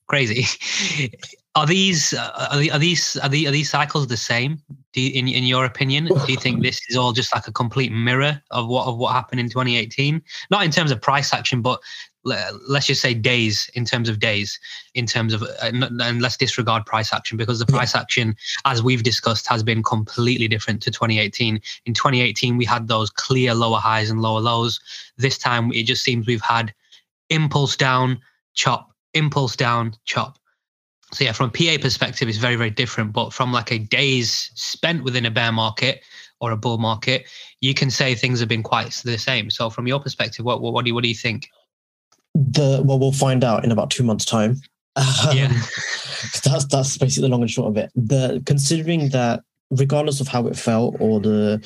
crazy. 0.06 0.44
are 1.54 1.66
these 1.66 2.12
uh, 2.12 2.48
are, 2.52 2.78
these 2.78 3.16
are 3.16 3.28
these 3.28 3.48
are 3.48 3.50
these 3.50 3.70
cycles 3.70 4.06
the 4.06 4.16
same? 4.16 4.60
Do 4.92 5.00
you, 5.00 5.10
in 5.18 5.28
in 5.28 5.44
your 5.44 5.64
opinion, 5.64 6.06
do 6.06 6.32
you 6.32 6.37
think 6.37 6.62
this 6.62 6.80
is 6.88 6.96
all 6.96 7.12
just 7.12 7.34
like 7.34 7.48
a 7.48 7.52
complete 7.52 7.90
mirror 7.90 8.40
of 8.50 8.68
what 8.68 8.87
of 8.87 8.98
what 8.98 9.12
happened 9.12 9.40
in 9.40 9.48
2018? 9.48 10.22
Not 10.50 10.64
in 10.64 10.70
terms 10.70 10.90
of 10.90 11.00
price 11.00 11.32
action, 11.32 11.62
but 11.62 11.80
let's 12.68 12.87
just 12.87 13.00
say 13.00 13.14
days 13.14 13.70
in 13.75 13.85
terms 13.85 14.08
of 14.08 14.18
days 14.18 14.58
in 14.94 15.06
terms 15.06 15.32
of 15.32 15.42
uh, 15.42 15.47
and 15.62 16.23
let's 16.23 16.37
disregard 16.37 16.85
price 16.87 17.12
action 17.12 17.37
because 17.37 17.58
the 17.58 17.66
price 17.66 17.94
yeah. 17.94 18.00
action 18.00 18.37
as 18.64 18.82
we've 18.82 19.02
discussed 19.02 19.47
has 19.47 19.62
been 19.62 19.82
completely 19.82 20.49
different 20.49 20.82
to 20.82 20.90
2018 20.90 21.61
in 21.87 21.94
2018 21.94 22.56
we 22.56 22.64
had 22.64 22.88
those 22.88 23.11
clear 23.11 23.54
lower 23.54 23.78
highs 23.78 24.11
and 24.11 24.23
lower 24.23 24.40
lows. 24.40 24.80
This 25.16 25.38
time 25.38 25.73
it 25.73 25.85
just 25.85 26.02
seems 26.02 26.26
we've 26.26 26.40
had 26.40 26.75
impulse 27.30 27.76
down 27.76 28.20
chop 28.54 28.90
impulse 29.14 29.56
down 29.56 29.94
chop. 30.04 30.38
So 31.12 31.25
yeah 31.25 31.32
from 31.32 31.50
a 31.50 31.52
pa 31.52 31.80
perspective 31.80 32.28
it's 32.28 32.38
very 32.38 32.56
very 32.56 32.70
different 32.70 33.12
but 33.12 33.32
from 33.32 33.52
like 33.52 33.73
a 33.73 33.78
days 33.78 34.50
spent 34.54 35.04
within 35.04 35.26
a 35.26 35.30
bear 35.30 35.52
market 35.52 36.02
or 36.40 36.52
a 36.52 36.56
bull 36.56 36.78
market 36.78 37.26
you 37.61 37.75
can 37.75 37.90
say 37.90 38.14
things 38.14 38.38
have 38.40 38.49
been 38.49 38.62
quite 38.62 38.92
the 39.04 39.18
same. 39.18 39.50
So 39.50 39.70
from 39.70 39.87
your 39.87 40.00
perspective 40.00 40.44
what 40.44 40.61
what, 40.61 40.73
what 40.73 40.85
do 40.85 40.90
you 40.90 40.94
what 40.94 41.02
do 41.02 41.08
you 41.08 41.14
think 41.14 41.49
the 42.38 42.83
well 42.85 42.99
we'll 42.99 43.12
find 43.12 43.42
out 43.42 43.64
in 43.64 43.73
about 43.73 43.90
two 43.90 44.04
months 44.04 44.25
time 44.25 44.57
Um, 44.97 45.37
Yeah. 45.37 45.49
that's 46.45 46.66
that's 46.66 46.97
basically 46.99 47.28
the 47.28 47.33
long 47.33 47.42
and 47.42 47.50
short 47.50 47.68
of 47.68 47.76
it. 47.76 47.90
The 47.95 48.42
considering 48.47 49.09
that 49.11 49.42
regardless 49.71 50.21
of 50.21 50.28
how 50.28 50.47
it 50.47 50.57
felt 50.57 50.97
or 51.00 51.21
the 51.21 51.61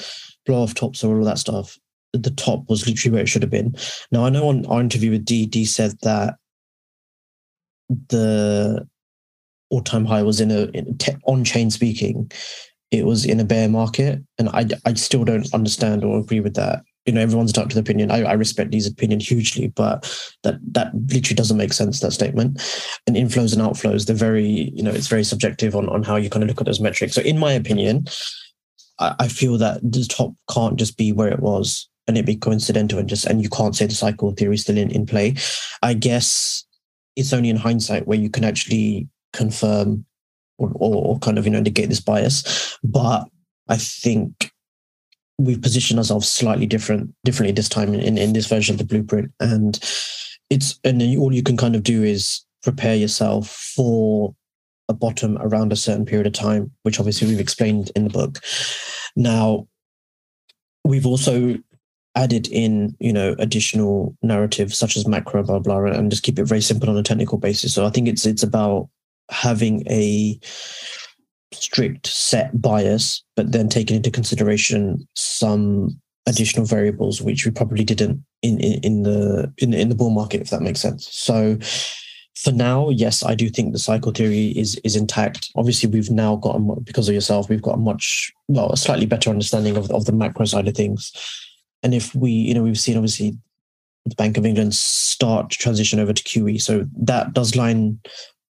blow 0.46 0.62
off 0.62 0.74
tops 0.74 1.04
or 1.04 1.14
all 1.14 1.20
of 1.20 1.26
that 1.26 1.38
stuff, 1.38 1.78
the 2.12 2.30
top 2.30 2.68
was 2.68 2.86
literally 2.86 3.12
where 3.12 3.22
it 3.22 3.28
should 3.28 3.42
have 3.42 3.50
been. 3.50 3.74
Now 4.10 4.24
I 4.24 4.30
know 4.30 4.48
on 4.48 4.66
our 4.66 4.80
interview 4.80 5.10
with 5.12 5.24
D, 5.24 5.46
D 5.46 5.64
said 5.64 5.92
that 6.02 6.34
the 8.08 8.86
all 9.70 9.82
time 9.82 10.04
high 10.04 10.22
was 10.22 10.40
in 10.40 10.50
a 10.50 10.64
in 10.74 10.96
te- 10.98 11.16
on 11.24 11.44
chain 11.44 11.70
speaking, 11.70 12.30
it 12.90 13.06
was 13.06 13.24
in 13.24 13.40
a 13.40 13.44
bear 13.44 13.68
market, 13.68 14.20
and 14.38 14.48
I 14.50 14.66
I 14.84 14.94
still 14.94 15.24
don't 15.24 15.52
understand 15.54 16.04
or 16.04 16.18
agree 16.18 16.40
with 16.40 16.54
that. 16.54 16.82
You 17.06 17.12
know, 17.12 17.20
everyone's 17.20 17.50
entitled 17.50 17.70
to 17.70 17.74
their 17.74 17.82
opinion. 17.82 18.10
I, 18.10 18.22
I 18.22 18.32
respect 18.34 18.70
D's 18.70 18.86
opinion 18.86 19.18
hugely, 19.18 19.68
but 19.68 20.04
that 20.44 20.56
that 20.72 20.92
literally 20.94 21.34
doesn't 21.34 21.56
make 21.56 21.72
sense. 21.72 22.00
That 22.00 22.12
statement 22.12 22.62
and 23.06 23.16
inflows 23.16 23.52
and 23.52 23.62
outflows, 23.62 24.06
they're 24.06 24.14
very, 24.14 24.70
you 24.74 24.82
know, 24.82 24.92
it's 24.92 25.08
very 25.08 25.24
subjective 25.24 25.74
on, 25.74 25.88
on 25.88 26.04
how 26.04 26.16
you 26.16 26.30
kind 26.30 26.44
of 26.44 26.48
look 26.48 26.60
at 26.60 26.66
those 26.66 26.80
metrics. 26.80 27.14
So 27.14 27.22
in 27.22 27.38
my 27.38 27.52
opinion, 27.52 28.06
I, 29.00 29.14
I 29.20 29.28
feel 29.28 29.58
that 29.58 29.80
the 29.82 30.04
top 30.04 30.34
can't 30.48 30.78
just 30.78 30.96
be 30.96 31.12
where 31.12 31.28
it 31.28 31.40
was 31.40 31.88
and 32.06 32.16
it 32.16 32.26
be 32.26 32.36
coincidental 32.36 32.98
and 32.98 33.08
just 33.08 33.26
and 33.26 33.42
you 33.42 33.48
can't 33.48 33.74
say 33.74 33.86
the 33.86 33.94
cycle 33.94 34.32
theory 34.32 34.54
is 34.54 34.62
still 34.62 34.78
in, 34.78 34.90
in 34.90 35.04
play. 35.06 35.34
I 35.82 35.94
guess 35.94 36.64
it's 37.16 37.32
only 37.32 37.50
in 37.50 37.56
hindsight 37.56 38.06
where 38.06 38.18
you 38.18 38.30
can 38.30 38.44
actually 38.44 39.08
confirm 39.32 40.04
or, 40.58 40.70
or 40.74 41.18
kind 41.18 41.38
of, 41.38 41.44
you 41.44 41.50
know, 41.50 41.60
negate 41.60 41.88
this 41.88 42.00
bias. 42.00 42.78
But 42.84 43.24
I 43.68 43.76
think 43.76 44.51
we've 45.44 45.62
positioned 45.62 45.98
ourselves 45.98 46.30
slightly 46.30 46.66
different 46.66 47.14
differently 47.24 47.52
this 47.52 47.68
time 47.68 47.94
in, 47.94 48.18
in 48.18 48.32
this 48.32 48.46
version 48.46 48.74
of 48.74 48.78
the 48.78 48.84
blueprint. 48.84 49.32
And 49.40 49.78
it's 50.50 50.78
and 50.84 51.00
then 51.00 51.16
all 51.18 51.34
you 51.34 51.42
can 51.42 51.56
kind 51.56 51.74
of 51.74 51.82
do 51.82 52.02
is 52.02 52.44
prepare 52.62 52.94
yourself 52.94 53.48
for 53.48 54.34
a 54.88 54.94
bottom 54.94 55.38
around 55.40 55.72
a 55.72 55.76
certain 55.76 56.04
period 56.04 56.26
of 56.26 56.32
time, 56.32 56.70
which 56.82 56.98
obviously 56.98 57.28
we've 57.28 57.40
explained 57.40 57.90
in 57.96 58.04
the 58.04 58.10
book. 58.10 58.40
Now, 59.16 59.66
we've 60.84 61.06
also 61.06 61.56
added 62.14 62.46
in, 62.48 62.94
you 63.00 63.12
know, 63.12 63.34
additional 63.38 64.16
narratives 64.22 64.76
such 64.76 64.96
as 64.96 65.08
macro, 65.08 65.42
blah 65.42 65.58
blah, 65.58 65.84
and 65.84 66.10
just 66.10 66.22
keep 66.22 66.38
it 66.38 66.44
very 66.44 66.60
simple 66.60 66.90
on 66.90 66.96
a 66.96 67.02
technical 67.02 67.38
basis. 67.38 67.74
So 67.74 67.86
I 67.86 67.90
think 67.90 68.08
it's 68.08 68.26
it's 68.26 68.42
about 68.42 68.88
having 69.30 69.86
a 69.88 70.38
strict 71.54 72.06
set 72.06 72.60
bias, 72.60 73.22
but 73.36 73.52
then 73.52 73.68
taking 73.68 73.96
into 73.96 74.10
consideration 74.10 75.06
some 75.14 76.00
additional 76.26 76.64
variables 76.64 77.20
which 77.20 77.44
we 77.44 77.50
probably 77.50 77.84
didn't 77.84 78.24
in 78.42 78.60
in, 78.60 78.80
in 78.82 79.02
the 79.02 79.52
in, 79.58 79.74
in 79.74 79.88
the 79.88 79.94
bull 79.94 80.10
market, 80.10 80.40
if 80.40 80.50
that 80.50 80.62
makes 80.62 80.80
sense. 80.80 81.08
So 81.10 81.58
for 82.34 82.52
now, 82.52 82.88
yes, 82.88 83.22
I 83.22 83.34
do 83.34 83.48
think 83.48 83.72
the 83.72 83.78
cycle 83.78 84.12
theory 84.12 84.48
is 84.48 84.76
is 84.84 84.96
intact. 84.96 85.50
Obviously, 85.56 85.88
we've 85.88 86.10
now 86.10 86.36
got 86.36 86.56
a, 86.56 86.80
because 86.80 87.08
of 87.08 87.14
yourself, 87.14 87.48
we've 87.48 87.62
got 87.62 87.74
a 87.74 87.78
much 87.78 88.32
well, 88.48 88.72
a 88.72 88.76
slightly 88.76 89.06
better 89.06 89.30
understanding 89.30 89.76
of 89.76 89.90
of 89.90 90.06
the 90.06 90.12
macro 90.12 90.44
side 90.46 90.68
of 90.68 90.74
things. 90.74 91.12
And 91.82 91.94
if 91.94 92.14
we, 92.14 92.30
you 92.30 92.54
know, 92.54 92.62
we've 92.62 92.78
seen 92.78 92.96
obviously 92.96 93.36
the 94.06 94.14
Bank 94.14 94.36
of 94.36 94.46
England 94.46 94.74
start 94.74 95.50
to 95.50 95.58
transition 95.58 96.00
over 96.00 96.12
to 96.12 96.22
QE, 96.22 96.60
so 96.60 96.86
that 96.96 97.32
does 97.32 97.54
line 97.54 98.00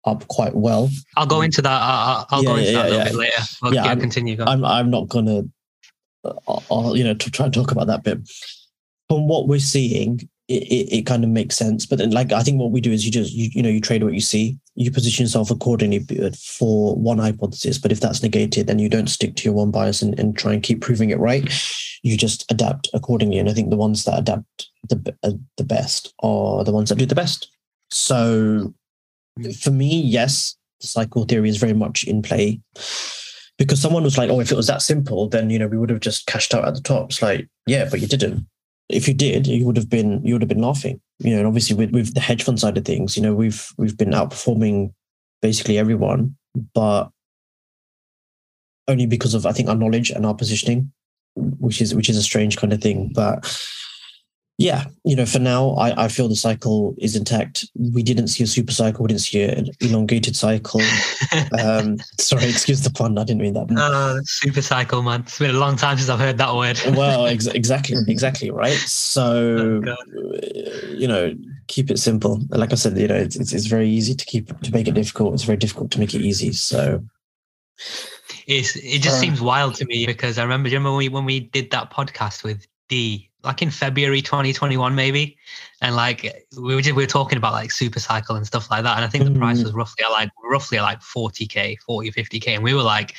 up 0.05 0.27
quite 0.29 0.55
well. 0.55 0.89
I'll 1.17 1.27
go 1.27 1.43
into 1.43 1.63
that. 1.63 1.81
I'll, 1.83 2.27
I'll 2.31 2.43
go 2.43 2.57
into 2.57 2.71
yeah, 2.73 2.83
that 2.83 2.87
a 2.87 2.91
little 2.91 2.99
yeah. 2.99 3.05
bit 3.05 3.15
later. 3.15 3.43
Well, 3.63 3.75
Yeah, 3.75 3.85
yeah, 3.85 3.91
I'm- 3.91 4.01
continue. 4.01 4.37
Go. 4.37 4.45
I'm 4.45 4.65
I'm 4.65 4.91
not 4.91 5.09
gonna, 5.09 5.43
uh, 6.25 6.61
uh, 6.71 6.93
you 6.95 7.05
know, 7.05 7.15
to 7.15 7.31
try 7.31 7.47
and 7.47 7.55
talk 7.55 7.71
about 7.71 7.87
that 7.89 8.05
bit. 8.05 8.19
From 9.09 9.27
what 9.27 9.49
we're 9.49 9.59
seeing, 9.59 10.29
it, 10.49 10.63
it, 10.65 10.99
it 10.99 11.07
kind 11.07 11.25
of 11.25 11.31
makes 11.31 11.57
sense. 11.57 11.87
But 11.87 11.99
then, 11.99 12.11
like, 12.11 12.31
I 12.33 12.43
think 12.43 12.61
what 12.61 12.73
we 12.73 12.81
do 12.81 12.93
is 12.93 13.05
you 13.05 13.13
just 13.13 13.33
you 13.33 13.51
you 13.53 13.63
know 13.63 13.69
you 13.69 13.81
trade 13.81 14.03
what 14.03 14.15
you 14.15 14.21
see. 14.21 14.59
You 14.75 14.91
position 14.91 15.25
yourself 15.25 15.51
accordingly 15.51 16.07
for 16.37 16.95
one 16.95 17.19
hypothesis. 17.19 17.79
But 17.79 17.93
if 17.93 18.01
that's 18.01 18.23
negated, 18.23 18.67
then 18.67 18.79
you 18.79 18.89
don't 18.89 19.09
stick 19.09 19.35
to 19.37 19.45
your 19.45 19.55
one 19.55 19.71
bias 19.71 20.03
and, 20.03 20.19
and 20.19 20.37
try 20.37 20.53
and 20.53 20.63
keep 20.63 20.81
proving 20.81 21.11
it 21.11 21.19
right. 21.19 21.51
You 22.03 22.17
just 22.17 22.51
adapt 22.51 22.89
accordingly. 22.95 23.39
And 23.39 23.49
I 23.49 23.55
think 23.55 23.71
the 23.71 23.77
ones 23.77 24.05
that 24.05 24.19
adapt 24.19 24.69
the 24.89 25.17
uh, 25.23 25.33
the 25.57 25.65
best 25.65 26.15
are 26.23 26.65
the 26.65 26.73
ones 26.73 26.91
that 26.91 26.99
do 26.99 27.07
the 27.07 27.15
best. 27.15 27.51
So, 27.91 28.73
for 29.61 29.71
me, 29.71 30.01
yes, 30.01 30.57
cycle 30.81 31.25
theory 31.25 31.49
is 31.49 31.57
very 31.57 31.73
much 31.73 32.05
in 32.05 32.23
play 32.23 32.61
because 33.59 33.81
someone 33.81 34.05
was 34.05 34.17
like, 34.17 34.31
"Oh, 34.31 34.41
if 34.41 34.53
it 34.53 34.57
was 34.57 34.69
that 34.69 34.83
simple, 34.83 35.29
then 35.29 35.51
you 35.51 35.59
know 35.59 35.67
we 35.67 35.79
would 35.79 35.91
have 35.91 36.01
just 36.01 36.27
cashed 36.27 36.55
out 36.55 36.67
at 36.67 36.75
the 36.75 36.81
top." 36.81 37.11
It's 37.11 37.23
like, 37.23 37.49
yeah, 37.67 37.89
but 37.91 38.01
you 38.01 38.07
didn't. 38.07 38.47
If 38.89 39.07
you 39.07 39.15
did, 39.15 39.47
you 39.47 39.67
would 39.67 39.77
have 39.77 39.91
been 39.91 40.25
you 40.25 40.35
would 40.35 40.43
have 40.43 40.49
been 40.49 40.63
laughing. 40.63 41.01
You 41.19 41.33
know, 41.33 41.39
and 41.39 41.47
obviously 41.47 41.77
with 41.77 41.91
with 41.91 42.15
the 42.15 42.21
hedge 42.21 42.45
fund 42.45 42.61
side 42.61 42.79
of 42.79 42.85
things, 42.85 43.17
you 43.17 43.23
know, 43.23 43.35
we've 43.35 43.69
we've 43.77 43.97
been 43.97 44.11
outperforming 44.11 44.93
basically 45.43 45.79
everyone, 45.79 46.37
but 46.75 47.11
only 48.87 49.07
because 49.07 49.35
of 49.35 49.47
I 49.47 49.53
think 49.53 49.69
our 49.69 49.75
knowledge 49.77 50.11
and 50.11 50.25
our 50.25 50.35
positioning, 50.35 50.93
which 51.35 51.83
is 51.83 51.95
which 51.95 52.09
is 52.09 52.17
a 52.17 52.23
strange 52.23 52.57
kind 52.57 52.73
of 52.73 52.81
thing, 52.81 53.13
but. 53.15 53.45
Yeah, 54.61 54.87
you 55.05 55.15
know, 55.15 55.25
for 55.25 55.39
now, 55.39 55.71
I, 55.77 56.07
I 56.07 56.09
feel 56.09 56.27
the 56.27 56.35
cycle 56.35 56.93
is 56.99 57.15
intact. 57.15 57.65
We 57.79 58.03
didn't 58.03 58.27
see 58.27 58.43
a 58.43 58.47
super 58.49 58.73
cycle. 58.73 59.05
We 59.05 59.09
didn't 59.09 59.21
see 59.21 59.41
an 59.45 59.69
elongated 59.81 60.35
cycle. 60.35 60.81
Um, 61.63 61.99
sorry, 62.19 62.47
excuse 62.51 62.83
the 62.83 62.91
pun. 62.91 63.17
I 63.19 63.23
didn't 63.23 63.41
mean 63.41 63.55
that. 63.55 63.69
Oh, 63.79 64.21
super 64.25 64.61
cycle, 64.61 65.03
man. 65.03 65.21
It's 65.21 65.39
been 65.39 65.55
a 65.55 65.59
long 65.61 65.77
time 65.77 65.97
since 65.97 66.09
I've 66.11 66.19
heard 66.19 66.39
that 66.39 66.53
word. 66.57 66.77
well 66.97 67.27
ex- 67.27 67.47
exactly 67.61 67.99
exactly 68.09 68.51
right 68.51 68.73
Oh, 68.73 68.87
so 68.89 69.81
uh, 69.87 69.97
you 70.89 71.07
know 71.07 71.37
keep 71.69 71.91
it 71.91 71.99
simple 71.99 72.41
like 72.51 72.73
i 72.73 72.77
said 72.77 72.97
you 72.97 73.07
know 73.07 73.15
it's, 73.15 73.37
it's, 73.37 73.53
it's 73.53 73.67
very 73.67 73.89
easy 73.89 74.15
to 74.15 74.25
keep 74.25 74.59
to 74.63 74.73
make 74.73 74.89
it 74.89 74.95
difficult 74.95 75.35
it's 75.35 75.43
very 75.45 75.59
difficult 75.59 75.91
to 75.91 75.99
make 76.01 76.15
it 76.15 76.23
easy 76.23 76.51
so 76.51 77.05
It's, 78.47 78.75
it 78.77 79.01
just 79.03 79.19
Uh, 79.19 79.21
seems 79.21 79.41
wild 79.41 79.75
to 79.77 79.85
me 79.85 80.07
because 80.07 80.39
I 80.39 80.43
remember, 80.43 80.69
do 80.69 80.73
you 80.73 80.79
remember 80.79 80.93
when 80.97 80.99
we, 80.99 81.09
when 81.11 81.25
we 81.27 81.41
did 81.41 81.71
that 81.73 81.93
podcast 81.93 82.43
with 82.43 82.67
D, 82.89 83.28
like 83.45 83.63
in 83.63 83.71
February 83.71 84.21
2021, 84.21 84.95
maybe? 84.95 85.37
And 85.81 85.95
like 85.95 86.47
we 86.61 86.75
were, 86.75 86.83
just, 86.83 86.97
we 86.97 87.03
were 87.05 87.09
talking 87.09 87.39
about 87.39 87.53
like 87.53 87.71
super 87.71 88.01
cycle 88.01 88.37
and 88.37 88.47
stuff 88.47 88.71
like 88.71 88.83
that. 88.83 88.97
And 88.97 89.05
I 89.05 89.09
think 89.09 89.25
the 89.25 89.39
price 89.39 89.61
Mhm. 89.61 89.65
was 89.65 89.73
roughly 89.73 90.05
like, 90.11 90.31
roughly 90.45 90.81
like 90.81 91.01
40K, 91.01 91.77
40, 91.87 92.11
50K. 92.11 92.55
And 92.55 92.65
we 92.65 92.75
were 92.75 92.83
like, 92.83 93.15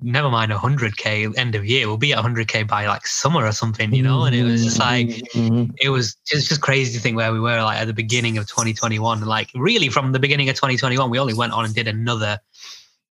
never 0.00 0.28
mind 0.28 0.50
100K 0.50 1.32
end 1.38 1.54
of 1.54 1.64
year, 1.64 1.86
we'll 1.86 1.96
be 1.96 2.12
at 2.12 2.18
100K 2.18 2.66
by 2.66 2.86
like 2.88 3.06
summer 3.06 3.46
or 3.46 3.52
something, 3.52 3.94
you 3.94 4.02
know? 4.02 4.24
And 4.24 4.34
it 4.34 4.42
was 4.42 4.64
just 4.64 4.80
like, 4.80 5.06
Mhm. 5.06 5.70
it 5.80 5.90
was 5.90 6.16
just, 6.26 6.48
just 6.48 6.60
crazy 6.60 6.92
to 6.92 7.00
think 7.00 7.16
where 7.16 7.32
we 7.32 7.38
were 7.40 7.62
like 7.62 7.78
at 7.78 7.86
the 7.86 7.94
beginning 7.94 8.36
of 8.38 8.46
2021 8.48 9.18
and 9.18 9.26
like 9.28 9.48
really 9.54 9.88
from 9.88 10.12
the 10.12 10.18
beginning 10.18 10.48
of 10.48 10.56
2021 10.56 11.08
we 11.08 11.18
only 11.18 11.34
went 11.34 11.52
on 11.52 11.64
and 11.64 11.74
did 11.74 11.88
another 11.88 12.38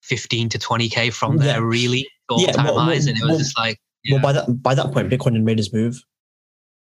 15 0.02 0.50
to 0.50 0.58
20k 0.58 1.12
from 1.12 1.38
there 1.38 1.64
really 1.64 2.06
all 2.28 2.40
Yeah, 2.40 2.52
time 2.52 2.66
well, 2.66 2.78
highs 2.78 3.06
and 3.06 3.16
it 3.16 3.22
was 3.24 3.30
well, 3.30 3.38
just 3.38 3.58
like 3.58 3.80
well 4.10 4.20
by 4.20 4.32
that 4.32 4.62
by 4.62 4.74
that 4.74 4.92
point 4.92 5.10
bitcoin 5.10 5.32
had 5.32 5.42
made 5.42 5.58
its 5.58 5.72
move 5.72 6.00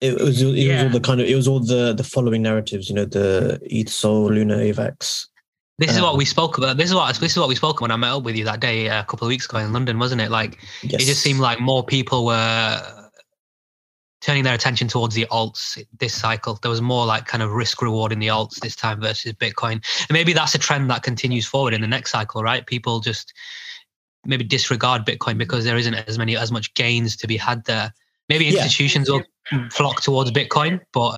it, 0.03 0.19
was 0.21 0.41
it 0.41 0.45
was 0.45 0.55
Yeah. 0.55 0.83
all 0.83 0.89
the 0.89 0.99
kind 0.99 1.19
of 1.21 1.27
it 1.27 1.35
was 1.35 1.47
all 1.47 1.59
the 1.59 1.93
the 1.93 2.03
following 2.03 2.41
narratives 2.41 2.89
you 2.89 2.95
know 2.95 3.05
the 3.05 3.59
ETH 3.63 3.89
Sol, 3.89 4.29
Luna, 4.31 4.57
AVAX. 4.57 5.27
this 5.79 5.91
is 5.95 6.01
what 6.01 6.11
um, 6.11 6.17
we 6.17 6.25
spoke 6.25 6.57
about 6.57 6.77
this 6.77 6.89
is 6.89 6.95
what 6.95 7.15
this 7.15 7.31
is 7.31 7.37
what 7.37 7.49
we 7.49 7.55
spoke 7.55 7.81
when 7.81 7.91
I 7.91 7.95
met 7.95 8.11
up 8.11 8.23
with 8.23 8.35
you 8.35 8.45
that 8.45 8.59
day 8.59 8.89
uh, 8.89 9.01
a 9.01 9.05
couple 9.05 9.25
of 9.27 9.29
weeks 9.29 9.45
ago 9.45 9.57
in 9.59 9.73
London 9.73 9.97
wasn't 9.99 10.21
it 10.21 10.29
like 10.31 10.59
Yes. 10.83 11.01
it 11.01 11.05
just 11.05 11.21
seemed 11.21 11.39
like 11.39 11.59
more 11.59 11.83
people 11.83 12.25
were 12.25 13.09
turning 14.21 14.43
their 14.45 14.53
attention 14.53 14.87
towards 14.87 15.13
the 15.15 15.25
alts 15.31 15.77
this 15.99 16.13
cycle. 16.15 16.57
There 16.61 16.71
was 16.71 16.81
more 16.81 17.05
like 17.05 17.25
kind 17.25 17.43
of 17.43 17.51
risk 17.51 17.81
reward 17.81 18.13
in 18.13 18.19
the 18.19 18.27
alts 18.27 18.57
this 18.61 18.73
time 18.73 19.01
versus 19.01 19.33
Bitcoin. 19.33 19.73
And 19.73 20.11
maybe 20.11 20.31
that's 20.31 20.55
a 20.55 20.57
trend 20.57 20.89
that 20.89 21.03
continues 21.03 21.45
forward 21.45 21.73
in 21.73 21.81
the 21.81 21.87
next 21.87 22.11
cycle, 22.11 22.41
right? 22.41 22.65
People 22.65 23.01
just 23.01 23.33
maybe 24.25 24.45
disregard 24.45 25.05
Bitcoin 25.05 25.37
because 25.37 25.65
there 25.65 25.75
isn't 25.75 25.93
as 25.95 26.17
many 26.17 26.37
as 26.37 26.53
much 26.53 26.73
gains 26.73 27.17
to 27.17 27.27
be 27.27 27.35
had 27.35 27.65
there. 27.65 27.93
Maybe 28.29 28.45
Yeah. 28.45 28.63
institutions 28.63 29.09
will 29.09 29.23
flock 29.71 30.01
towards 30.01 30.31
Bitcoin, 30.31 30.79
but 30.93 31.17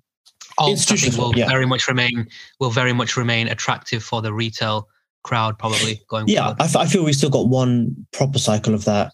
think 0.59 0.71
Institutions 0.71 1.17
will, 1.17 1.35
yeah. 1.37 1.47
very 1.47 1.65
much 1.65 1.87
remain 1.87 2.27
will 2.59 2.69
very 2.69 2.93
much 2.93 3.17
remain 3.17 3.47
attractive 3.47 4.03
for 4.03 4.21
the 4.21 4.33
retail 4.33 4.87
crowd 5.23 5.57
probably 5.57 5.99
going 6.07 6.27
yeah 6.27 6.41
forward. 6.41 6.61
I, 6.61 6.65
f- 6.65 6.75
I 6.75 6.85
feel 6.85 7.03
we've 7.03 7.15
still 7.15 7.31
got 7.31 7.47
one 7.47 7.95
proper 8.13 8.37
cycle 8.37 8.73
of 8.75 8.85
that 8.85 9.11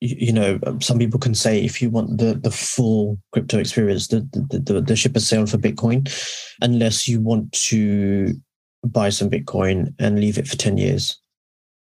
you, 0.00 0.32
know 0.32 0.60
some 0.80 0.98
people 0.98 1.18
can 1.18 1.34
say 1.34 1.64
if 1.64 1.80
you 1.80 1.88
want 1.88 2.18
the 2.18 2.34
the 2.34 2.50
full 2.50 3.18
crypto 3.32 3.58
experience 3.58 4.08
the 4.08 4.20
the, 4.32 4.58
the, 4.58 4.80
the 4.82 4.96
ship 4.96 5.14
has 5.14 5.26
sailed 5.26 5.50
for 5.50 5.56
bitcoin 5.56 6.06
unless 6.60 7.08
you 7.08 7.20
want 7.22 7.50
to 7.52 8.34
buy 8.84 9.08
some 9.08 9.30
bitcoin 9.30 9.94
and 9.98 10.20
leave 10.20 10.36
it 10.36 10.46
for 10.46 10.56
10 10.56 10.76
years 10.76 11.18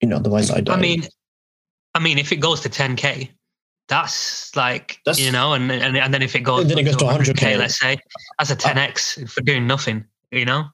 you 0.02 0.09
know 0.09 0.16
otherwise 0.16 0.50
i 0.50 0.61
don't 0.61 0.76
I 0.76 0.81
mean, 0.81 1.05
I 1.95 1.99
mean, 1.99 2.19
if 2.19 2.31
it 2.31 2.37
goes 2.37 2.61
to 2.61 2.69
10k, 2.69 3.31
that's 3.88 4.55
like 4.57 4.99
That's- 5.05 5.25
you 5.25 5.31
know, 5.33 5.52
and, 5.55 5.71
and 5.71 5.97
and 5.97 6.12
then 6.12 6.23
if 6.23 6.35
it 6.35 6.40
goes, 6.40 6.66
then 6.69 6.78
it 6.78 6.83
goes 6.85 6.97
to 6.97 7.05
100K. 7.05 7.59
let's 7.59 7.78
say, 7.78 7.99
that's 8.38 8.50
a 8.50 8.57
10x 8.57 9.23
uh, 9.23 9.26
for 9.26 9.40
doing 9.43 9.66
nothing. 9.66 10.05
You 10.33 10.45
know, 10.45 10.64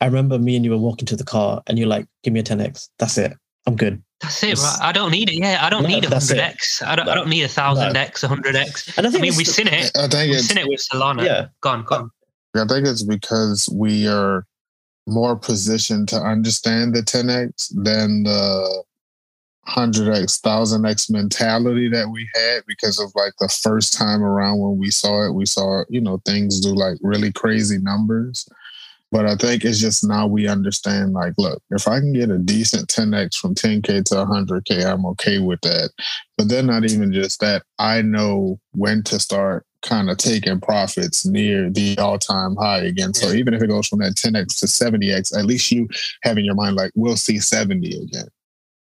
i 0.00 0.06
remember 0.06 0.38
me 0.38 0.56
and 0.56 0.64
you 0.64 0.70
were 0.72 0.76
walking 0.76 1.06
to 1.06 1.16
the 1.16 1.24
car 1.24 1.62
and 1.68 1.78
you're 1.78 1.86
like 1.88 2.06
give 2.24 2.32
me 2.32 2.40
a 2.40 2.42
10x 2.42 2.88
that's 2.98 3.16
it 3.16 3.32
i'm 3.66 3.76
good 3.76 4.02
that's 4.20 4.42
it, 4.42 4.56
right? 4.58 4.78
I 4.80 4.92
don't 4.92 5.10
need 5.10 5.30
it. 5.30 5.34
Yeah, 5.34 5.58
I 5.64 5.68
don't 5.70 5.82
No, 5.82 5.88
need 5.88 6.04
a 6.04 6.08
100x. 6.08 6.84
I 6.86 6.94
don't. 6.94 7.08
I 7.08 7.14
don't 7.16 7.28
need 7.28 7.42
a 7.42 7.48
thousand 7.48 7.96
x, 7.96 8.22
a 8.22 8.28
hundred 8.28 8.54
x. 8.54 8.96
and 8.96 9.04
i 9.04 9.08
I 9.08 9.12
think 9.12 9.22
mean, 9.22 9.34
we've 9.36 9.46
seen 9.48 9.66
it. 9.66 9.90
I 9.96 10.06
think 10.06 10.30
We've 10.30 10.40
seen 10.40 10.58
it 10.58 10.68
with 10.68 10.80
Solana. 10.92 11.24
yeah 11.26 11.46
Gone, 11.60 11.82
gone. 11.84 12.08
I 12.54 12.64
think 12.66 12.86
it's 12.86 13.02
because 13.02 13.68
we 13.72 14.06
are 14.06 14.46
more 15.08 15.34
positioned 15.34 16.08
to 16.10 16.16
understand 16.16 16.94
the 16.94 17.00
10x 17.02 17.72
than 17.82 18.22
the 18.22 18.84
100x, 19.68 20.40
1000x 20.40 21.10
mentality 21.10 21.88
that 21.88 22.08
we 22.08 22.28
had 22.34 22.62
because 22.66 22.98
of 22.98 23.12
like 23.14 23.32
the 23.38 23.48
first 23.48 23.96
time 23.96 24.22
around 24.22 24.58
when 24.58 24.76
we 24.76 24.90
saw 24.90 25.24
it, 25.24 25.34
we 25.34 25.46
saw, 25.46 25.84
you 25.88 26.00
know, 26.00 26.20
things 26.24 26.60
do 26.60 26.74
like 26.74 26.98
really 27.00 27.32
crazy 27.32 27.78
numbers. 27.78 28.48
But 29.12 29.26
I 29.26 29.36
think 29.36 29.64
it's 29.64 29.78
just 29.78 30.02
now 30.02 30.26
we 30.26 30.48
understand 30.48 31.12
like, 31.12 31.34
look, 31.36 31.62
if 31.70 31.86
I 31.86 32.00
can 32.00 32.14
get 32.14 32.30
a 32.30 32.38
decent 32.38 32.88
10x 32.88 33.36
from 33.36 33.54
10K 33.54 34.04
to 34.06 34.14
100K, 34.14 34.86
I'm 34.86 35.04
okay 35.06 35.38
with 35.38 35.60
that. 35.60 35.90
But 36.38 36.48
then 36.48 36.66
not 36.66 36.84
even 36.86 37.12
just 37.12 37.38
that, 37.40 37.62
I 37.78 38.00
know 38.00 38.58
when 38.72 39.02
to 39.04 39.20
start 39.20 39.66
kind 39.82 40.08
of 40.08 40.16
taking 40.16 40.60
profits 40.60 41.26
near 41.26 41.68
the 41.68 41.98
all 41.98 42.18
time 42.18 42.56
high 42.56 42.78
again. 42.78 43.12
So 43.12 43.32
even 43.32 43.52
if 43.52 43.62
it 43.62 43.68
goes 43.68 43.86
from 43.86 43.98
that 43.98 44.14
10x 44.14 44.58
to 44.60 44.66
70x, 44.66 45.36
at 45.38 45.44
least 45.44 45.70
you 45.70 45.88
have 46.22 46.38
in 46.38 46.44
your 46.46 46.54
mind, 46.54 46.76
like, 46.76 46.92
we'll 46.94 47.16
see 47.16 47.38
70 47.38 47.86
again. 48.04 48.28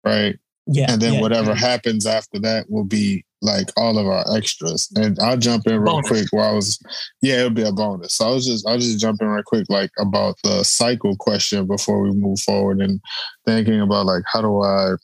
Right. 0.04 0.40
Yeah. 0.68 0.92
And 0.92 1.02
then 1.02 1.16
yeah. 1.16 1.22
whatever 1.22 1.56
happens 1.56 2.06
after 2.06 2.40
that 2.40 2.70
will 2.70 2.84
be 2.84 3.24
like 3.42 3.70
all 3.78 3.98
of 3.98 4.08
our 4.08 4.26
extras. 4.36 4.92
And 4.96 5.18
I'll 5.20 5.38
jump 5.38 5.68
in 5.68 5.80
real 5.80 5.94
Bonus. 5.94 6.08
quick 6.08 6.28
while 6.32 6.52
I 6.52 6.54
was 6.54 6.80
yeah, 7.22 7.40
it'll 7.40 7.50
be 7.52 7.64
a 7.64 7.72
bonus. 7.72 8.14
So 8.14 8.28
I 8.28 8.32
was 8.32 8.46
just 8.46 8.68
I'll 8.68 8.80
just 8.80 9.00
jump 9.00 9.22
in 9.22 9.28
real 9.28 9.44
quick 9.44 9.66
like 9.70 9.92
about 9.98 10.36
the 10.44 10.64
cycle 10.64 11.16
question 11.16 11.68
before 11.68 12.02
we 12.02 12.12
move 12.12 12.40
forward 12.40 12.82
and 12.82 13.00
thinking 13.46 13.80
about 13.80 14.06
like 14.06 14.24
how 14.26 14.42
do 14.42 14.62
I 14.62 14.96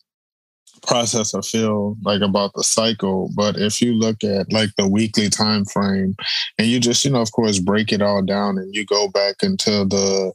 process 0.86 1.34
or 1.34 1.41
feel 1.41 1.96
like 2.03 2.22
about 2.22 2.51
the 2.55 2.63
cycle. 2.63 3.29
But 3.36 3.58
if 3.58 3.82
you 3.82 3.93
look 3.93 4.24
at 4.24 4.51
like 4.51 4.70
the 4.77 4.88
weekly 4.88 5.29
time 5.29 5.65
frame 5.65 6.15
and 6.58 6.67
you 6.67 6.79
just, 6.79 7.03
you 7.05 7.12
know, 7.12 7.22
of 7.22 7.32
course, 7.32 7.60
break 7.60 7.91
it 7.91 8.01
all 8.01 8.22
down 8.22 8.58
and 8.58 8.74
you 8.75 8.86
go 8.86 9.08
back 9.10 9.38
into 9.41 9.86
the 9.86 10.34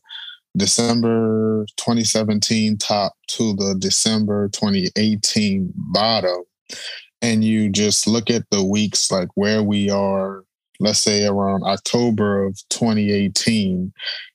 December 0.58 1.64
2017 1.76 2.76
top 2.76 3.14
to 3.28 3.54
the 3.54 3.76
December 3.78 4.48
2018 4.48 5.72
bottom, 5.74 6.42
and 7.22 7.44
you 7.44 7.70
just 7.70 8.06
look 8.06 8.30
at 8.30 8.42
the 8.50 8.64
weeks 8.64 9.10
like 9.10 9.28
where 9.34 9.62
we 9.62 9.88
are, 9.88 10.44
let's 10.80 10.98
say 10.98 11.26
around 11.26 11.62
October 11.64 12.44
of 12.44 12.60
2018, 12.70 13.92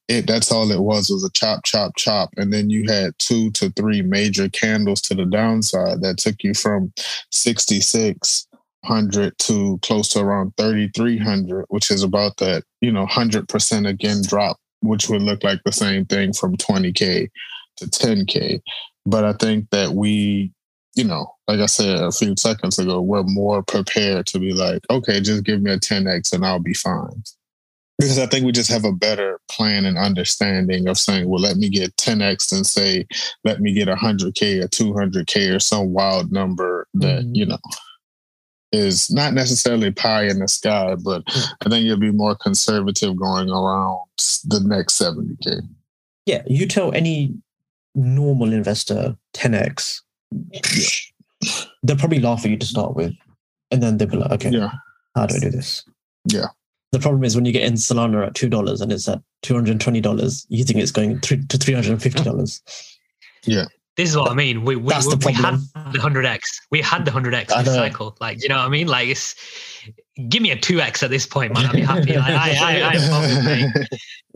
it 0.07 0.27
that's 0.27 0.51
all 0.51 0.71
it 0.71 0.81
was 0.81 1.09
was 1.09 1.23
a 1.23 1.31
chop, 1.31 1.63
chop, 1.63 1.95
chop. 1.95 2.29
And 2.35 2.51
then 2.51 2.69
you 2.69 2.83
had 2.87 3.17
two 3.19 3.51
to 3.51 3.69
three 3.71 4.01
major 4.01 4.49
candles 4.49 5.01
to 5.01 5.15
the 5.15 5.25
downside 5.25 6.01
that 6.01 6.17
took 6.17 6.43
you 6.43 6.53
from 6.53 6.91
6600 7.31 9.37
to 9.37 9.79
close 9.81 10.09
to 10.09 10.19
around 10.19 10.51
3300, 10.57 11.65
which 11.69 11.89
is 11.89 12.03
about 12.03 12.37
that, 12.37 12.63
you 12.81 12.91
know, 12.91 13.05
100% 13.05 13.87
again 13.87 14.21
drop 14.27 14.57
which 14.83 15.09
would 15.09 15.21
look 15.21 15.43
like 15.43 15.61
the 15.63 15.71
same 15.71 16.05
thing 16.05 16.33
from 16.33 16.57
20K 16.57 17.29
to 17.77 17.85
10K. 17.85 18.61
But 19.05 19.23
I 19.23 19.33
think 19.33 19.69
that 19.71 19.91
we, 19.93 20.51
you 20.95 21.03
know, 21.03 21.33
like 21.47 21.59
I 21.59 21.65
said 21.65 21.99
a 22.01 22.11
few 22.11 22.35
seconds 22.37 22.77
ago, 22.77 23.01
we're 23.01 23.23
more 23.23 23.63
prepared 23.63 24.27
to 24.27 24.39
be 24.39 24.53
like, 24.53 24.81
okay, 24.89 25.19
just 25.21 25.43
give 25.43 25.61
me 25.61 25.71
a 25.71 25.79
10X 25.79 26.33
and 26.33 26.45
I'll 26.45 26.59
be 26.59 26.73
fine. 26.73 27.23
Because 27.99 28.17
I 28.19 28.25
think 28.25 28.45
we 28.45 28.51
just 28.51 28.71
have 28.71 28.85
a 28.85 28.91
better 28.91 29.39
plan 29.49 29.85
and 29.85 29.97
understanding 29.97 30.87
of 30.87 30.97
saying, 30.97 31.29
well, 31.29 31.41
let 31.41 31.57
me 31.57 31.69
get 31.69 31.95
10X 31.97 32.51
and 32.51 32.65
say, 32.65 33.05
let 33.43 33.61
me 33.61 33.71
get 33.73 33.87
100K 33.87 34.63
or 34.63 34.67
200K 34.67 35.55
or 35.55 35.59
some 35.59 35.93
wild 35.93 36.31
number 36.31 36.87
that, 36.95 37.23
Mhm. 37.23 37.35
you 37.35 37.45
know, 37.45 37.59
is 38.73 39.09
not 39.11 39.33
necessarily 39.33 39.91
pie 39.91 40.23
in 40.27 40.39
the 40.39 40.47
sky, 40.47 40.95
but 40.95 41.23
I 41.65 41.69
think 41.69 41.85
you'll 41.85 41.97
be 41.97 42.11
more 42.11 42.35
conservative 42.35 43.15
going 43.15 43.49
around 43.49 43.99
the 44.45 44.59
next 44.65 44.99
70K. 44.99 45.61
Yeah, 46.25 46.41
you 46.47 46.67
tell 46.67 46.91
any 46.93 47.33
normal 47.95 48.51
investor 48.51 49.15
10x, 49.35 50.01
they'll 51.83 51.97
probably 51.97 52.19
laugh 52.19 52.43
at 52.43 52.51
you 52.51 52.57
to 52.57 52.65
start 52.65 52.95
with. 52.95 53.13
And 53.71 53.81
then 53.81 53.97
they'll 53.97 54.07
be 54.09 54.17
like, 54.17 54.31
okay, 54.31 54.49
Yeah. 54.49 54.71
how 55.15 55.27
do 55.27 55.35
I 55.35 55.39
do 55.39 55.49
this? 55.49 55.83
Yeah. 56.25 56.47
The 56.91 56.99
problem 56.99 57.23
is 57.23 57.35
when 57.35 57.45
you 57.45 57.51
get 57.51 57.63
in 57.63 57.73
Solana 57.73 58.27
at 58.27 58.33
$2 58.33 58.81
and 58.81 58.91
it's 58.91 59.07
at 59.07 59.21
$220, 59.43 60.45
you 60.49 60.63
think 60.63 60.79
it's 60.79 60.91
going 60.91 61.19
to 61.21 61.37
$350. 61.37 62.61
This 63.95 64.09
is 64.09 64.17
what 64.17 64.31
I 64.31 64.33
mean. 64.33 64.63
We 64.63 64.75
we, 64.75 64.89
That's 64.89 65.07
we, 65.07 65.15
the 65.15 65.27
we 65.27 65.33
had 65.33 65.59
the 65.93 65.99
hundred 65.99 66.25
x. 66.25 66.61
We 66.71 66.81
had 66.81 67.05
the 67.05 67.11
hundred 67.11 67.35
X 67.35 67.53
this 67.53 67.67
cycle. 67.67 68.15
Like 68.19 68.41
you 68.41 68.49
know 68.49 68.57
what 68.57 68.65
I 68.65 68.69
mean? 68.69 68.87
Like 68.87 69.07
it's 69.07 69.35
give 70.29 70.41
me 70.41 70.51
a 70.51 70.57
two 70.57 70.81
x 70.81 71.03
at 71.03 71.09
this 71.09 71.27
point, 71.27 71.53
man. 71.53 71.67
I'd 71.67 71.73
be 71.73 71.81
happy. 71.81 72.17
I 72.17 72.33
I 72.33 72.49
I, 72.61 72.89
I 72.89 73.85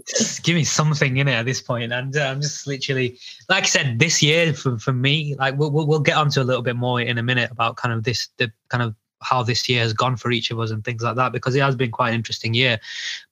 just 0.07 0.43
give 0.43 0.55
me 0.55 0.63
something 0.63 1.17
in 1.17 1.27
it 1.27 1.33
at 1.33 1.45
this 1.45 1.61
point. 1.61 1.91
And 1.91 2.15
uh, 2.15 2.21
I'm 2.21 2.41
just 2.41 2.67
literally, 2.67 3.17
like 3.49 3.63
I 3.63 3.67
said, 3.67 3.99
this 3.99 4.21
year 4.23 4.53
for, 4.53 4.77
for 4.79 4.93
me, 4.93 5.35
like 5.35 5.57
we'll, 5.57 5.71
we'll, 5.71 5.87
we'll 5.87 5.99
get 5.99 6.15
onto 6.15 6.41
a 6.41 6.43
little 6.43 6.61
bit 6.61 6.75
more 6.75 7.01
in 7.01 7.17
a 7.17 7.23
minute 7.23 7.51
about 7.51 7.75
kind 7.75 7.93
of 7.93 8.03
this, 8.03 8.29
the 8.37 8.51
kind 8.69 8.83
of 8.83 8.95
how 9.21 9.43
this 9.43 9.67
year 9.67 9.81
has 9.81 9.93
gone 9.93 10.15
for 10.15 10.31
each 10.31 10.49
of 10.51 10.59
us 10.59 10.71
and 10.71 10.83
things 10.85 11.01
like 11.01 11.15
that, 11.15 11.31
because 11.31 11.55
it 11.55 11.61
has 11.61 11.75
been 11.75 11.91
quite 11.91 12.09
an 12.09 12.15
interesting 12.15 12.53
year. 12.53 12.79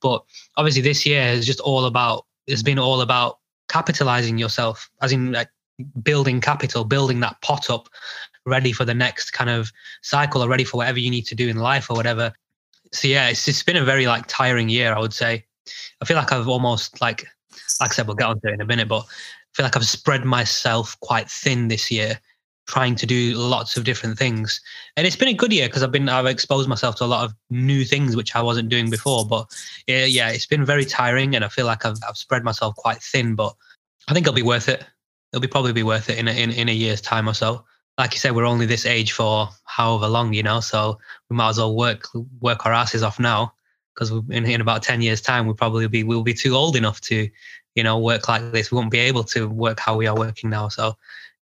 But 0.01 0.23
obviously 0.57 0.81
this 0.81 1.05
year 1.05 1.21
is 1.27 1.45
just 1.45 1.59
all 1.61 1.85
about, 1.85 2.25
it's 2.47 2.63
been 2.63 2.79
all 2.79 3.01
about 3.01 3.39
capitalizing 3.69 4.37
yourself, 4.37 4.89
as 5.01 5.11
in 5.11 5.31
like 5.31 5.49
building 6.03 6.41
capital, 6.41 6.83
building 6.83 7.19
that 7.21 7.41
pot 7.41 7.69
up 7.69 7.89
ready 8.45 8.71
for 8.71 8.85
the 8.85 8.93
next 8.93 9.31
kind 9.31 9.49
of 9.49 9.71
cycle 10.01 10.43
or 10.43 10.47
ready 10.47 10.63
for 10.63 10.77
whatever 10.77 10.99
you 10.99 11.09
need 11.09 11.25
to 11.25 11.35
do 11.35 11.47
in 11.47 11.57
life 11.57 11.89
or 11.89 11.95
whatever. 11.95 12.33
So 12.91 13.07
yeah, 13.07 13.29
it's 13.29 13.47
it's 13.47 13.63
been 13.63 13.75
a 13.75 13.83
very 13.83 14.07
like 14.07 14.25
tiring 14.27 14.69
year, 14.69 14.93
I 14.93 14.99
would 14.99 15.13
say. 15.13 15.45
I 16.01 16.05
feel 16.05 16.17
like 16.17 16.31
I've 16.31 16.47
almost 16.47 17.01
like 17.01 17.25
like 17.79 17.91
I 17.91 17.93
said, 17.93 18.07
we'll 18.07 18.15
get 18.15 18.27
onto 18.27 18.47
it 18.47 18.53
in 18.53 18.61
a 18.61 18.65
minute, 18.65 18.87
but 18.87 19.03
I 19.03 19.51
feel 19.53 19.65
like 19.65 19.75
I've 19.75 19.87
spread 19.87 20.25
myself 20.25 20.99
quite 20.99 21.29
thin 21.29 21.67
this 21.67 21.89
year, 21.89 22.19
trying 22.67 22.95
to 22.95 23.05
do 23.05 23.33
lots 23.35 23.77
of 23.77 23.83
different 23.83 24.17
things. 24.17 24.61
And 24.95 25.07
it's 25.07 25.15
been 25.15 25.27
a 25.29 25.33
good 25.33 25.51
year 25.51 25.67
because 25.67 25.83
I've 25.83 25.91
been 25.91 26.07
I've 26.07 26.25
exposed 26.25 26.69
myself 26.69 26.95
to 26.97 27.05
a 27.05 27.07
lot 27.07 27.25
of 27.25 27.33
new 27.49 27.83
things 27.83 28.15
which 28.15 28.35
I 28.35 28.41
wasn't 28.41 28.69
doing 28.69 28.89
before. 28.89 29.25
But 29.25 29.47
yeah, 29.87 30.05
yeah, 30.05 30.29
it's 30.29 30.45
been 30.45 30.65
very 30.65 30.85
tiring 30.85 31.35
and 31.35 31.43
I 31.43 31.49
feel 31.49 31.65
like 31.65 31.85
I've 31.85 31.97
I've 32.07 32.17
spread 32.17 32.43
myself 32.43 32.75
quite 32.75 33.01
thin, 33.01 33.35
but 33.35 33.55
I 34.07 34.13
think 34.13 34.25
it'll 34.25 34.35
be 34.35 34.41
worth 34.43 34.69
it. 34.69 34.85
It'll 35.35 35.41
be 35.41 35.49
probably 35.49 35.73
be 35.73 35.83
worth 35.83 36.09
it 36.09 36.17
in 36.17 36.29
a, 36.29 36.31
in, 36.31 36.49
in 36.49 36.69
a 36.69 36.73
year's 36.73 37.01
time 37.01 37.27
or 37.27 37.33
so. 37.33 37.65
Like 37.97 38.13
you 38.13 38.19
said, 38.19 38.33
we're 38.33 38.45
only 38.45 38.65
this 38.65 38.85
age 38.85 39.11
for 39.11 39.49
however 39.65 40.07
long, 40.07 40.33
you 40.33 40.43
know, 40.43 40.61
so 40.61 40.97
we 41.29 41.35
might 41.35 41.49
as 41.49 41.57
well 41.57 41.75
work 41.75 42.07
work 42.39 42.65
our 42.65 42.73
asses 42.73 43.03
off 43.03 43.19
now 43.19 43.53
because 43.93 44.11
in, 44.29 44.45
in 44.45 44.61
about 44.61 44.83
10 44.83 45.01
years 45.01 45.21
time 45.21 45.45
we'll 45.45 45.55
probably 45.55 45.87
be 45.87 46.03
we'll 46.03 46.23
be 46.23 46.33
too 46.33 46.55
old 46.55 46.75
enough 46.75 46.99
to 46.99 47.29
you 47.75 47.83
know 47.83 47.97
work 47.97 48.27
like 48.27 48.51
this 48.51 48.69
we 48.69 48.75
won't 48.75 48.91
be 48.91 48.99
able 48.99 49.23
to 49.23 49.47
work 49.47 49.79
how 49.79 49.95
we 49.95 50.05
are 50.05 50.17
working 50.17 50.49
now 50.49 50.67
so 50.67 50.97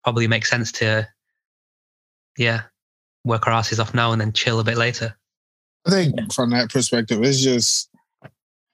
probably 0.02 0.26
makes 0.26 0.48
sense 0.48 0.72
to 0.72 1.06
yeah 2.38 2.62
work 3.24 3.46
our 3.46 3.52
asses 3.52 3.78
off 3.78 3.92
now 3.92 4.12
and 4.12 4.20
then 4.22 4.32
chill 4.32 4.60
a 4.60 4.64
bit 4.64 4.78
later 4.78 5.14
I 5.88 5.90
think 5.90 6.32
from 6.34 6.50
that 6.50 6.70
perspective, 6.70 7.22
it's 7.22 7.40
just 7.40 7.88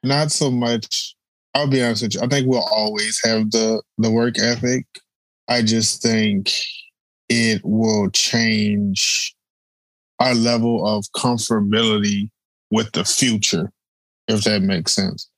not 0.03 0.33
so 0.33 0.51
much. 0.51 1.15
I'll 1.55 1.69
be 1.69 1.83
honest 1.83 2.03
with 2.03 2.15
you. 2.15 2.21
I 2.21 2.27
think 2.27 2.49
we'll 2.49 2.69
always 2.73 3.21
have 3.25 3.53
the 3.53 3.83
the 3.99 4.11
work 4.11 4.39
ethic. 4.39 4.87
I 5.49 5.63
just 5.63 6.03
think 6.03 6.51
it 7.29 7.61
will 7.65 8.11
change 8.11 9.35
our 10.21 10.35
level 10.35 10.87
of 10.87 11.05
comfortability 11.17 12.31
with 12.71 12.93
the 12.93 13.05
future, 13.05 13.71
if 14.29 14.45
that 14.45 14.63
makes 14.63 14.93
sense, 14.93 15.29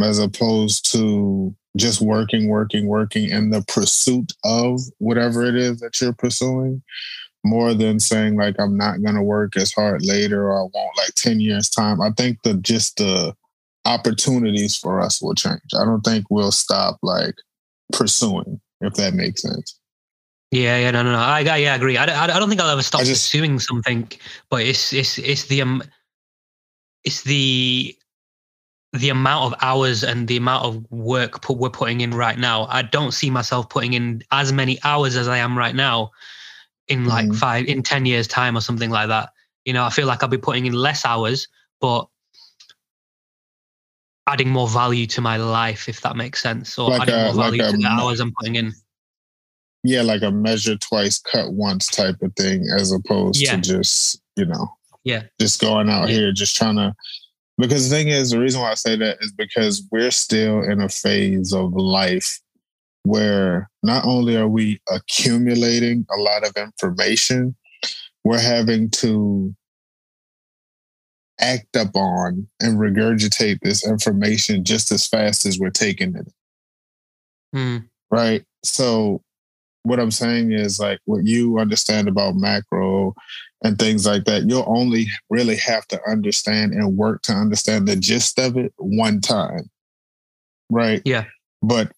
as 0.00 0.18
opposed 0.18 0.90
to 0.92 1.54
just 1.76 2.00
working, 2.00 2.48
working, 2.48 2.86
working 2.86 3.28
in 3.28 3.50
the 3.50 3.62
pursuit 3.68 4.32
of 4.44 4.80
whatever 4.98 5.44
it 5.44 5.56
is 5.56 5.80
that 5.80 6.00
you're 6.00 6.14
pursuing 6.14 6.82
more 7.44 7.74
than 7.74 8.00
saying 8.00 8.36
like 8.36 8.56
I'm 8.58 8.76
not 8.76 9.02
gonna 9.02 9.22
work 9.22 9.56
as 9.56 9.72
hard 9.72 10.04
later 10.04 10.50
or 10.50 10.58
I 10.58 10.62
won't 10.62 10.96
like 10.96 11.14
10 11.14 11.40
years 11.40 11.68
time. 11.68 12.00
I 12.00 12.10
think 12.10 12.42
the 12.42 12.54
just 12.54 12.96
the 12.96 13.34
opportunities 13.84 14.76
for 14.76 15.00
us 15.00 15.22
will 15.22 15.34
change. 15.34 15.60
I 15.78 15.84
don't 15.84 16.02
think 16.02 16.26
we'll 16.28 16.52
stop 16.52 16.98
like 17.02 17.36
pursuing, 17.92 18.60
if 18.80 18.94
that 18.94 19.14
makes 19.14 19.42
sense. 19.42 19.78
yeah 20.52 20.78
yeah 20.78 20.90
no 20.90 21.02
no 21.02 21.12
no 21.12 21.18
i, 21.18 21.40
I 21.40 21.56
yeah, 21.56 21.72
I 21.72 21.76
agree 21.76 21.96
I, 21.98 22.06
don't- 22.06 22.16
I 22.16 22.38
don't 22.38 22.48
think 22.48 22.60
i'll 22.60 22.70
ever 22.70 22.82
stop 22.82 23.00
just- 23.00 23.12
pursuing 23.12 23.58
something 23.58 24.10
but 24.50 24.62
it's 24.62 24.92
it's 24.92 25.18
it's 25.18 25.44
the 25.46 25.62
um 25.62 25.82
it's 27.04 27.22
the 27.22 27.96
the 28.92 29.08
amount 29.10 29.52
of 29.52 29.58
hours 29.62 30.02
and 30.04 30.26
the 30.28 30.36
amount 30.38 30.64
of 30.64 30.90
work 30.90 31.42
put, 31.42 31.58
we're 31.58 31.68
putting 31.70 32.00
in 32.00 32.12
right 32.14 32.38
now 32.38 32.66
i 32.66 32.82
don't 32.82 33.12
see 33.12 33.30
myself 33.30 33.68
putting 33.68 33.92
in 33.94 34.22
as 34.30 34.52
many 34.52 34.78
hours 34.84 35.16
as 35.16 35.28
i 35.28 35.36
am 35.38 35.56
right 35.58 35.74
now 35.74 36.10
in 36.88 37.04
like 37.06 37.26
Mhm. 37.26 37.36
five 37.36 37.66
in 37.66 37.82
10 37.82 38.06
years 38.06 38.26
time 38.28 38.56
or 38.56 38.60
something 38.60 38.90
like 38.90 39.08
that 39.08 39.30
you 39.64 39.72
know 39.72 39.84
i 39.84 39.90
feel 39.90 40.06
like 40.06 40.22
i'll 40.22 40.28
be 40.28 40.38
putting 40.38 40.66
in 40.66 40.72
less 40.72 41.04
hours 41.04 41.48
but 41.80 42.06
adding 44.26 44.48
more 44.50 44.68
value 44.68 45.06
to 45.06 45.20
my 45.20 45.36
life 45.36 45.88
if 45.88 46.00
that 46.00 46.16
makes 46.16 46.42
sense 46.42 46.78
or 46.78 46.90
Like 46.90 47.02
adding 47.02 47.14
a- 47.14 47.24
more 47.26 47.34
like 47.34 47.50
value 47.58 47.64
a 47.64 47.70
to 47.70 47.76
the 47.76 47.86
hours 47.86 48.20
i'm 48.20 48.32
putting 48.38 48.56
in 48.56 48.72
Yeah, 49.84 50.02
like 50.02 50.22
a 50.22 50.32
measure 50.32 50.76
twice, 50.76 51.20
cut 51.20 51.52
once 51.52 51.86
type 51.86 52.20
of 52.20 52.32
thing, 52.34 52.66
as 52.76 52.90
opposed 52.90 53.40
Yeah. 53.40 53.54
to 53.54 53.60
just, 53.60 54.20
you 54.34 54.44
know, 54.44 54.66
Yeah. 55.04 55.22
just 55.40 55.60
going 55.60 55.88
out 55.88 56.08
Yeah. 56.08 56.14
here, 56.16 56.32
just 56.32 56.56
trying 56.56 56.74
to. 56.76 56.92
Because 57.56 57.88
the 57.88 57.94
thing 57.94 58.08
is, 58.08 58.30
the 58.30 58.40
reason 58.40 58.60
why 58.62 58.72
I 58.72 58.74
say 58.74 58.96
that 58.96 59.18
is 59.20 59.30
because 59.30 59.84
we're 59.92 60.10
still 60.10 60.64
in 60.64 60.80
a 60.80 60.88
phase 60.88 61.52
of 61.52 61.72
life 61.74 62.40
where 63.04 63.70
not 63.84 64.04
only 64.04 64.34
are 64.36 64.48
we 64.48 64.80
accumulating 64.90 66.04
a 66.10 66.16
lot 66.16 66.44
of 66.44 66.52
information, 66.56 67.54
we're 68.24 68.40
having 68.40 68.90
to 69.02 69.54
act 71.40 71.76
upon 71.76 72.48
and 72.60 72.78
regurgitate 72.78 73.58
this 73.62 73.86
information 73.86 74.64
just 74.64 74.90
as 74.90 75.06
fast 75.06 75.46
as 75.46 75.58
we're 75.58 75.70
taking 75.70 76.14
it. 76.16 76.32
Mm. 77.54 77.88
Right. 78.10 78.44
So, 78.64 79.22
what 79.82 80.00
I'm 80.00 80.10
saying 80.10 80.52
is 80.52 80.80
like 80.80 80.98
what 81.04 81.24
you 81.24 81.58
understand 81.58 82.08
about 82.08 82.34
macro 82.34 83.14
and 83.62 83.78
things 83.78 84.04
like 84.04 84.24
that, 84.24 84.48
you'll 84.48 84.64
only 84.66 85.06
really 85.30 85.56
have 85.56 85.86
to 85.88 86.00
understand 86.08 86.72
and 86.72 86.96
work 86.96 87.22
to 87.22 87.32
understand 87.32 87.86
the 87.86 87.96
gist 87.96 88.38
of 88.38 88.56
it 88.56 88.72
one 88.78 89.20
time. 89.20 89.70
Right. 90.70 91.02
Yeah. 91.04 91.24
But 91.62 91.92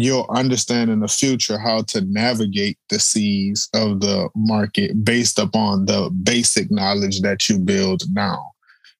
you'll 0.00 0.26
understand 0.30 0.90
in 0.90 1.00
the 1.00 1.08
future 1.08 1.58
how 1.58 1.82
to 1.82 2.00
navigate 2.02 2.78
the 2.88 2.98
seas 2.98 3.68
of 3.74 4.00
the 4.00 4.28
market 4.34 5.04
based 5.04 5.38
upon 5.38 5.86
the 5.86 6.10
basic 6.22 6.70
knowledge 6.70 7.20
that 7.22 7.48
you 7.48 7.58
build 7.58 8.02
now. 8.12 8.52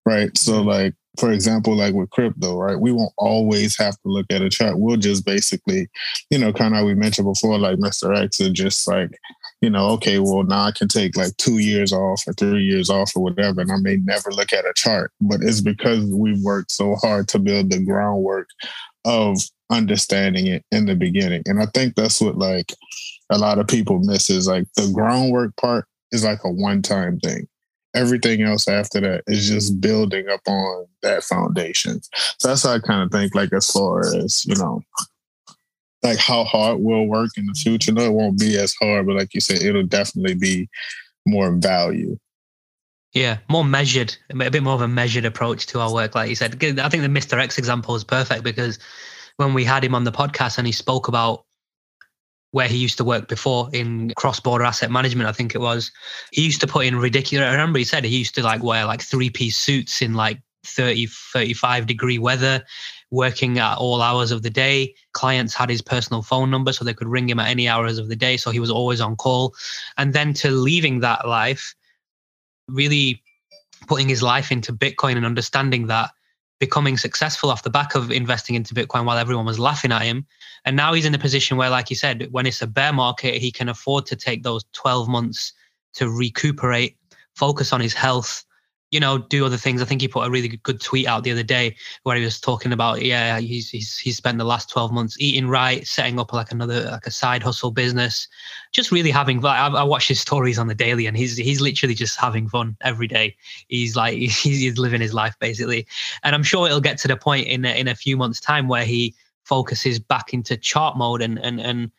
Right. 0.05 0.37
So, 0.39 0.53
Mm-hmm. 0.53 0.69
like, 0.69 0.95
for 1.19 1.33
example, 1.33 1.75
like 1.75 1.95
with 1.95 2.11
crypto, 2.11 2.57
right, 2.59 2.79
we 2.79 2.93
won't 2.93 3.13
always 3.17 3.77
have 3.79 3.95
to 3.95 4.09
look 4.09 4.27
at 4.31 4.43
a 4.43 4.51
chart. 4.51 4.79
We'll 4.79 4.99
just 4.99 5.25
basically, 5.25 5.89
you 6.31 6.39
know, 6.39 6.53
kind 6.53 6.77
of 6.77 6.85
we 6.85 6.95
mentioned 6.95 7.27
before, 7.27 7.59
like 7.59 7.79
Mr. 7.79 8.17
X 8.17 8.39
is 8.41 8.51
just 8.51 8.87
like, 8.87 9.19
you 9.61 9.71
know, 9.71 9.89
okay, 9.91 10.19
well, 10.19 10.43
now 10.43 10.65
I 10.65 10.73
can 10.73 10.89
take 10.89 11.17
like 11.17 11.37
two 11.39 11.59
years 11.59 11.93
off 11.93 12.23
or 12.27 12.33
three 12.35 12.65
years 12.65 12.91
off 12.91 13.13
or 13.17 13.23
whatever, 13.23 13.61
and 13.61 13.73
I 13.73 13.79
may 13.79 13.97
never 13.97 14.31
look 14.31 14.53
at 14.53 14.67
a 14.67 14.73
chart, 14.75 15.13
but 15.21 15.41
it's 15.43 15.61
because 15.61 16.05
we've 16.05 16.43
worked 16.43 16.71
so 16.71 16.95
hard 16.97 17.29
to 17.29 17.39
build 17.39 17.71
the 17.71 17.83
groundwork 17.83 18.49
of 19.05 19.39
understanding 19.71 20.47
it 20.47 20.65
in 20.71 20.87
the 20.87 20.95
beginning. 20.95 21.43
And 21.47 21.61
I 21.61 21.67
think 21.75 21.95
that's 21.95 22.21
what 22.21 22.37
like 22.37 22.73
a 23.31 23.39
lot 23.39 23.59
of 23.59 23.67
people 23.67 23.99
miss 23.99 24.31
is 24.31 24.47
like 24.47 24.67
the 24.77 24.91
groundwork 24.93 25.57
part 25.57 25.87
is 26.13 26.25
like 26.25 26.41
a 26.45 26.51
one 26.51 26.83
time 26.83 27.19
thing. 27.21 27.49
Everything 27.95 28.43
else 28.43 28.69
after 28.69 29.01
that 29.01 29.25
is 29.27 29.49
just 29.49 29.81
building 29.81 30.29
up 30.29 30.43
on 30.47 30.87
that 31.03 31.25
foundation. 31.25 32.01
So 32.39 32.49
that's 32.49 32.63
how 32.63 32.75
I 32.75 32.79
kind 32.79 33.03
of 33.03 33.11
think 33.11 33.35
like 33.35 33.53
as 33.55 33.71
far 33.71 34.01
as, 34.01 34.45
you 34.45 34.55
know, 34.57 34.83
like 36.03 36.19
how 36.19 36.45
hard 36.45 36.81
will 36.81 37.07
work 37.07 37.31
in 37.37 37.47
the 37.47 37.55
future. 37.55 37.93
No, 37.93 38.03
it 38.03 38.13
won't 38.13 38.39
be 38.39 38.57
as 38.59 38.75
hard, 38.81 39.07
but 39.07 39.17
like 39.17 39.35
you 39.35 39.41
said, 39.41 39.63
it'll 39.63 39.83
definitely 39.83 40.35
be 40.35 40.69
more 41.27 41.53
value. 41.53 42.19
Yeah, 43.13 43.39
more 43.49 43.65
measured, 43.65 44.17
a 44.31 44.51
bit 44.51 44.63
more 44.63 44.75
of 44.75 44.83
a 44.83 44.89
measured 44.89 45.25
approach 45.25 45.67
to 45.69 45.81
our 45.81 45.93
work. 45.93 46.15
Like 46.15 46.29
you 46.29 46.37
said, 46.37 46.63
I 46.63 46.89
think 46.89 47.03
the 47.03 47.09
Mr. 47.09 47.39
X 47.39 47.57
example 47.57 47.95
is 47.95 48.05
perfect 48.05 48.45
because 48.45 48.79
when 49.37 49.55
we 49.55 49.65
had 49.65 49.85
him 49.85 49.95
on 49.95 50.05
the 50.05 50.13
podcast 50.13 50.59
and 50.59 50.67
he 50.67 50.73
spoke 50.73 51.09
about 51.09 51.45
where 52.51 52.69
he 52.69 52.77
used 52.77 52.99
to 52.99 53.05
work 53.05 53.29
before 53.29 53.69
in 53.73 54.13
cross-border 54.17 54.65
asset 54.65 54.91
management, 54.91 55.29
I 55.29 55.33
think 55.33 55.55
it 55.55 55.61
was, 55.61 55.91
he 56.31 56.43
used 56.43 56.61
to 56.61 56.67
put 56.67 56.87
in 56.87 56.97
ridiculous. 56.99 57.47
I 57.47 57.53
remember 57.53 57.79
he 57.79 57.85
said 57.85 58.05
he 58.05 58.19
used 58.19 58.35
to 58.37 58.43
like 58.43 58.63
wear 58.63 58.85
like 58.85 59.03
three-piece 59.03 59.57
suits 59.57 60.03
in 60.03 60.15
like 60.15 60.41
30, 60.65 61.07
35 61.07 61.87
degree 61.87 62.19
weather, 62.19 62.65
working 63.11 63.59
at 63.59 63.77
all 63.77 64.03
hours 64.03 64.31
of 64.31 64.43
the 64.43 64.51
day. 64.51 64.95
Clients 65.13 65.55
had 65.55 65.71
his 65.71 65.83
personal 65.83 66.23
phone 66.23 66.51
number 66.51 66.73
so 66.73 66.85
they 66.85 66.95
could 66.95 67.09
ring 67.09 67.29
him 67.29 67.39
at 67.39 67.49
any 67.49 67.69
hours 67.69 67.99
of 67.99 68.09
the 68.09 68.17
day. 68.17 68.37
So 68.37 68.51
he 68.51 68.61
was 68.61 68.71
always 68.71 69.01
on 69.01 69.17
call. 69.17 69.55
And 69.97 70.13
then 70.13 70.33
to 70.35 70.51
leaving 70.51 71.01
that 71.01 71.27
life, 71.27 71.75
really 72.69 73.23
putting 73.87 74.09
his 74.09 74.23
life 74.23 74.51
into 74.51 74.73
Bitcoin 74.73 75.17
and 75.17 75.27
understanding 75.27 75.87
that 75.87 76.11
becoming 76.59 76.97
successful 76.97 77.51
off 77.51 77.63
the 77.63 77.71
back 77.71 77.95
of 77.95 78.11
investing 78.11 78.55
into 78.55 78.75
Bitcoin 78.75 79.05
while 79.05 79.19
everyone 79.19 79.45
was 79.45 79.59
laughing 79.59 79.93
at 79.93 80.03
him. 80.03 80.27
And 80.65 80.75
now 80.75 80.95
he's 80.95 81.05
in 81.05 81.15
a 81.15 81.19
position 81.19 81.57
where, 81.57 81.71
like 81.71 81.91
you 81.91 81.97
said, 81.97 82.29
when 82.31 82.47
it's 82.47 82.63
a 82.63 82.67
bear 82.67 82.93
market, 82.93 83.35
he 83.37 83.53
can 83.53 83.69
afford 83.69 84.07
to 84.07 84.17
take 84.17 84.43
those 84.43 84.65
12 84.73 85.09
months 85.09 85.53
to 85.95 86.11
recuperate, 86.11 86.97
focus 87.35 87.73
on 87.73 87.81
his 87.81 87.95
health, 87.95 88.45
you 88.91 89.01
know, 89.01 89.19
do 89.19 89.45
other 89.45 89.57
things. 89.57 89.83
I 89.83 89.85
think 89.85 90.01
he 90.01 90.09
put 90.09 90.27
a 90.27 90.31
really 90.31 90.49
good 90.49 90.81
tweet 90.81 91.07
out 91.07 91.25
the 91.25 91.33
other 91.33 91.43
day 91.43 91.77
where 92.05 92.17
he 92.17 92.25
was 92.25 92.41
talking 92.41 92.73
about, 92.73 93.03
yeah, 93.03 93.41
he's 93.41 93.69
he's 93.69 93.99
he's 93.99 94.17
spent 94.17 94.39
the 94.39 94.45
last 94.45 94.71
12 94.71 94.93
months 94.93 95.17
eating 95.19 95.49
right, 95.49 95.87
setting 95.87 96.21
up 96.21 96.33
like 96.33 96.53
another 96.53 96.83
like 96.85 97.07
a 97.07 97.11
side 97.11 97.43
hustle 97.43 97.73
business, 97.73 98.29
just 98.73 98.93
really 98.93 99.11
having 99.11 99.41
fun. 99.41 99.57
I, 99.57 99.81
I 99.81 99.83
watch 99.83 100.07
his 100.07 100.21
stories 100.21 100.59
on 100.59 100.69
the 100.69 100.75
daily, 100.75 101.07
and 101.07 101.17
he's 101.17 101.37
he's 101.37 101.61
literally 101.61 101.95
just 101.95 102.19
having 102.19 102.49
fun 102.49 102.77
every 102.81 103.09
day. 103.09 103.37
He's 103.69 103.97
like 103.97 104.15
he's, 104.19 104.41
he's 104.41 104.79
living 104.79 105.01
his 105.01 105.15
life 105.15 105.35
basically, 105.41 105.87
and 106.23 106.35
I'm 106.35 106.45
sure 106.45 106.67
it'll 106.67 106.81
get 106.81 106.99
to 106.99 107.09
the 107.09 107.17
point 107.17 107.49
in 107.49 107.65
a, 107.65 107.79
in 107.79 107.89
a 107.89 107.95
few 107.95 108.17
months' 108.17 108.41
time 108.41 108.69
where 108.69 108.85
he 108.85 109.15
focuses 109.43 109.99
back 109.99 110.33
into 110.33 110.57
chart 110.57 110.97
mode 110.97 111.23
and 111.23 111.39
and 111.39 111.61
and 111.61 111.91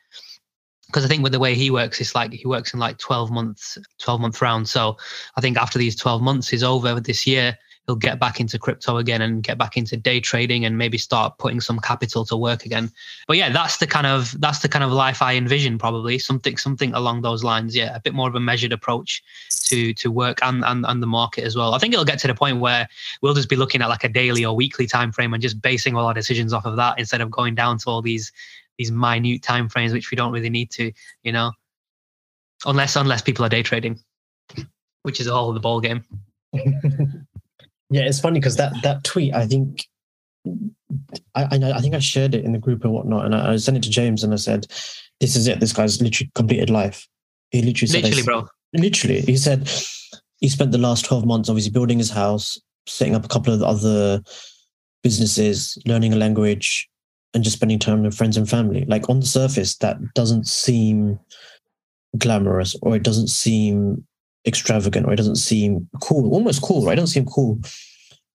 because 0.88 1.06
I 1.06 1.08
think 1.08 1.24
with 1.24 1.34
the 1.34 1.40
way 1.40 1.54
he 1.54 1.70
works, 1.70 2.00
it's 2.00 2.16
like 2.16 2.32
he 2.32 2.48
works 2.48 2.74
in 2.74 2.80
like 2.80 2.98
12 2.98 3.30
months, 3.30 3.78
12 4.00 4.22
month 4.22 4.42
rounds. 4.42 4.72
So 4.72 4.98
I 5.36 5.42
think 5.42 5.58
after 5.58 5.78
these 5.78 5.96
12 5.96 6.22
months 6.22 6.54
is 6.54 6.64
over 6.64 7.00
this 7.00 7.28
year, 7.28 7.58
he'll 7.88 7.96
get 7.96 8.20
back 8.20 8.40
into 8.40 8.60
crypto 8.60 8.98
again 8.98 9.22
and 9.22 9.42
get 9.42 9.58
back 9.58 9.78
into 9.78 9.96
day 9.96 10.20
trading 10.20 10.66
and 10.66 10.78
maybe 10.78 10.98
start 10.98 11.38
putting 11.38 11.62
some 11.62 11.80
capital 11.80 12.26
to 12.26 12.36
work 12.36 12.66
again. 12.66 12.92
But 13.28 13.38
yeah, 13.38 13.50
that's 13.50 13.78
the 13.78 13.88
kind 13.88 14.06
of 14.06 14.40
that's 14.40 14.60
the 14.60 14.70
kind 14.70 14.84
of 14.84 14.92
life 14.92 15.22
I 15.22 15.36
envision 15.36 15.78
probably 15.78 16.20
something 16.20 16.58
something 16.58 16.94
along 16.94 17.22
those 17.22 17.44
lines. 17.44 17.76
Yeah, 17.76 17.96
a 17.96 18.02
bit 18.02 18.14
more 18.14 18.28
of 18.28 18.36
a 18.36 18.40
measured 18.40 18.74
approach 18.74 19.24
to 19.66 19.94
to 19.94 20.12
work 20.12 20.40
and 20.44 20.64
and, 20.66 20.86
and 20.86 21.02
the 21.02 21.08
market 21.08 21.46
as 21.46 21.56
well. 21.56 21.74
I 21.74 21.80
think 21.80 21.94
it'll 21.94 22.06
get 22.06 22.20
to 22.20 22.28
the 22.28 22.36
point 22.36 22.60
where 22.60 22.88
we'll 23.22 23.34
just 23.34 23.50
be 23.50 23.56
looking 23.56 23.82
at 23.82 23.90
like 23.90 24.04
a 24.04 24.10
daily 24.10 24.44
or 24.44 24.56
weekly 24.56 24.86
time 24.86 25.12
frame 25.12 25.34
and 25.34 25.42
just 25.42 25.62
basing 25.62 25.96
all 25.96 26.06
our 26.06 26.14
decisions 26.14 26.54
off 26.54 26.66
of 26.66 26.76
that 26.76 27.00
instead 27.00 27.22
of 27.22 27.32
going 27.32 27.56
down 27.56 27.78
to 27.80 27.90
all 27.90 28.02
these 28.02 28.32
these 28.78 28.92
minute 28.92 29.42
time 29.42 29.70
frames 29.70 29.94
which 29.94 30.12
we 30.12 30.16
don't 30.16 30.32
really 30.32 30.50
need 30.50 30.72
to 30.72 30.92
you 31.24 31.32
know 31.32 31.52
unless 32.66 32.96
unless 32.96 33.22
people 33.22 33.46
are 33.46 33.50
day 33.50 33.64
trading 33.64 34.00
which 35.04 35.20
is 35.20 35.28
all 35.28 35.54
the 35.54 35.60
ball 35.60 35.80
game 35.80 36.04
yeah, 37.90 38.02
it's 38.02 38.20
funny 38.20 38.40
because 38.40 38.56
that 38.58 38.74
that 38.84 39.04
tweet, 39.04 39.34
I 39.34 39.46
think, 39.46 39.86
I 41.36 41.48
I, 41.52 41.58
know, 41.58 41.72
I 41.72 41.80
think 41.80 41.96
I 41.96 42.00
shared 42.00 42.36
it 42.36 42.46
in 42.46 42.52
the 42.52 42.60
group 42.60 42.84
and 42.84 42.94
whatnot, 42.94 43.26
and 43.26 43.36
I, 43.36 43.54
I 43.54 43.58
sent 43.58 43.78
it 43.78 43.84
to 43.84 43.90
James 43.90 44.24
and 44.24 44.34
I 44.34 44.38
said, 44.38 44.68
"This 45.20 45.36
is 45.36 45.48
it. 45.48 45.60
This 45.60 45.74
guy's 45.74 46.02
literally 46.02 46.32
completed 46.36 46.70
life." 46.70 47.08
He 47.52 47.62
literally 47.62 47.88
said, 47.88 48.04
literally 48.04 48.24
bro 48.24 48.48
literally, 48.74 49.22
he 49.22 49.38
said 49.38 49.72
he 50.40 50.50
spent 50.50 50.72
the 50.72 50.78
last 50.78 51.06
twelve 51.06 51.26
months 51.26 51.50
obviously 51.50 51.72
building 51.72 51.98
his 51.98 52.10
house, 52.10 52.60
setting 52.88 53.16
up 53.16 53.26
a 53.26 53.30
couple 53.30 53.54
of 53.54 53.64
other 53.64 54.22
businesses, 55.04 55.78
learning 55.86 56.14
a 56.14 56.18
language, 56.18 56.90
and 57.38 57.44
just 57.44 57.58
spending 57.58 57.78
time 57.78 58.02
with 58.02 58.18
friends 58.18 58.36
and 58.36 58.50
family. 58.50 58.84
Like 58.88 59.08
on 59.10 59.20
the 59.20 59.28
surface, 59.28 59.78
that 59.78 59.98
doesn't 60.16 60.48
seem 60.48 61.20
glamorous 62.18 62.76
or 62.82 62.96
it 62.96 63.04
doesn't 63.04 63.28
seem 63.28 64.04
extravagant 64.48 65.06
or 65.06 65.14
it 65.14 65.18
doesn't 65.18 65.36
seem 65.36 65.88
cool, 66.02 66.34
almost 66.34 66.64
cool, 66.64 66.84
right? 66.84 66.94
It 66.94 66.96
doesn't 67.02 67.14
seem 67.14 67.28
cool. 67.28 67.60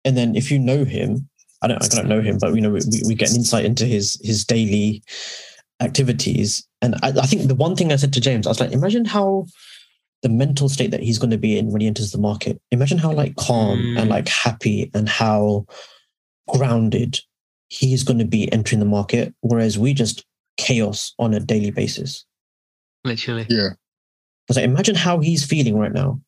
And 0.04 0.18
then 0.18 0.36
if 0.36 0.50
you 0.50 0.58
know 0.58 0.84
him, 0.84 1.30
I 1.62 1.68
don't, 1.68 1.82
I 1.82 1.88
don't 1.88 2.08
know 2.08 2.20
him, 2.20 2.36
but 2.38 2.54
you 2.54 2.60
know, 2.60 2.68
we, 2.70 2.80
we 3.08 3.14
get 3.14 3.30
an 3.30 3.36
insight 3.36 3.64
into 3.64 3.86
his 3.86 4.20
his 4.22 4.44
daily 4.44 5.02
activities. 5.80 6.66
And 6.82 6.94
I, 7.02 7.08
I 7.08 7.26
think 7.26 7.48
the 7.48 7.54
one 7.54 7.76
thing 7.76 7.90
I 7.92 7.96
said 7.96 8.12
to 8.12 8.20
James, 8.20 8.46
I 8.46 8.50
was 8.50 8.60
like, 8.60 8.72
imagine 8.72 9.06
how 9.06 9.46
the 10.22 10.28
mental 10.28 10.68
state 10.68 10.90
that 10.90 11.02
he's 11.02 11.18
going 11.18 11.30
to 11.30 11.38
be 11.38 11.56
in 11.56 11.70
when 11.70 11.80
he 11.80 11.86
enters 11.86 12.12
the 12.12 12.18
market. 12.18 12.60
Imagine 12.70 12.98
how 12.98 13.12
like 13.12 13.36
calm 13.36 13.78
Mm. 13.78 13.98
and 13.98 14.10
like 14.10 14.28
happy 14.28 14.90
and 14.92 15.08
how 15.08 15.64
grounded 16.48 17.20
he's 17.70 18.02
going 18.04 18.18
to 18.18 18.24
be 18.26 18.52
entering 18.52 18.80
the 18.80 18.84
market, 18.86 19.34
whereas 19.40 19.78
we 19.78 19.94
just 19.94 20.24
chaos 20.58 21.14
on 21.18 21.32
a 21.32 21.40
daily 21.40 21.70
basis. 21.70 22.26
literally 23.04 23.46
Yeah. 23.48 23.70
I 23.70 24.48
was 24.48 24.56
like, 24.56 24.66
imagine 24.66 24.96
how 24.96 25.20
he's 25.20 25.44
feeling 25.46 25.78
right 25.78 25.92
now. 25.92 26.20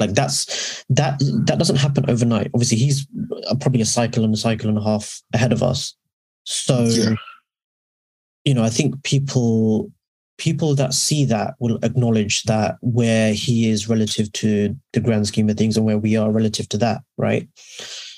Like 0.00 0.14
that's 0.14 0.84
that 0.90 1.20
that 1.46 1.58
doesn't 1.58 1.76
happen 1.76 2.08
overnight. 2.10 2.50
Obviously, 2.52 2.78
he's 2.78 3.06
uh, 3.48 3.54
probably 3.60 3.80
a 3.82 3.86
cycle 3.86 4.24
and 4.24 4.34
a 4.34 4.36
cycle 4.36 4.68
and 4.68 4.78
a 4.78 4.82
half 4.82 5.22
ahead 5.32 5.52
of 5.52 5.62
us. 5.62 5.94
So, 6.44 6.84
Yeah. 6.84 7.14
you 8.44 8.54
know, 8.54 8.64
I 8.64 8.70
think 8.70 9.02
people 9.04 9.92
people 10.38 10.74
that 10.74 10.94
see 10.94 11.26
that 11.26 11.54
will 11.60 11.78
acknowledge 11.82 12.44
that 12.44 12.76
where 12.80 13.34
he 13.34 13.68
is 13.68 13.88
relative 13.90 14.32
to 14.32 14.74
the 14.94 15.00
grand 15.00 15.26
scheme 15.26 15.50
of 15.50 15.56
things 15.58 15.76
and 15.76 15.84
where 15.84 15.98
we 15.98 16.16
are 16.16 16.32
relative 16.32 16.66
to 16.70 16.78
that, 16.78 17.02
right? 17.18 17.46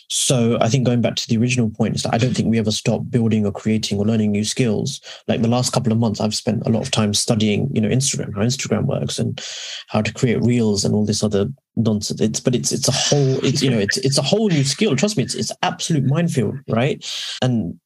So 0.08 0.58
I 0.60 0.68
think 0.68 0.84
going 0.86 1.00
back 1.00 1.16
to 1.16 1.28
the 1.28 1.38
original 1.38 1.70
point 1.70 1.96
is 1.96 2.02
that 2.02 2.14
I 2.14 2.18
don't 2.18 2.34
think 2.34 2.48
we 2.48 2.58
ever 2.58 2.70
stop 2.70 3.02
building 3.08 3.46
or 3.46 3.52
creating 3.52 3.98
or 3.98 4.06
learning 4.06 4.32
new 4.32 4.44
skills. 4.44 5.00
Like 5.28 5.42
the 5.42 5.48
last 5.48 5.72
couple 5.72 5.92
of 5.92 5.98
months, 5.98 6.20
I've 6.20 6.34
spent 6.34 6.66
a 6.66 6.70
lot 6.70 6.82
of 6.82 6.90
time 6.90 7.14
studying, 7.14 7.70
you 7.74 7.80
know, 7.80 7.88
Instagram, 7.88 8.34
how 8.34 8.42
Instagram 8.42 8.84
works 8.84 9.18
and 9.18 9.42
how 9.88 10.02
to 10.02 10.12
create 10.12 10.42
reels 10.42 10.84
and 10.84 10.94
all 10.94 11.06
this 11.06 11.22
other 11.22 11.48
nonsense. 11.76 12.20
It's 12.20 12.40
but 12.40 12.54
it's 12.54 12.72
it's 12.72 12.88
a 12.88 12.92
whole 12.92 13.44
it's 13.44 13.62
you 13.62 13.70
know 13.70 13.78
it's 13.78 13.96
it's 13.98 14.18
a 14.18 14.22
whole 14.22 14.48
new 14.48 14.64
skill. 14.64 14.96
Trust 14.96 15.16
me, 15.16 15.22
it's 15.22 15.34
it's 15.34 15.52
absolute 15.62 16.04
minefield, 16.04 16.56
right? 16.68 17.04
And 17.40 17.78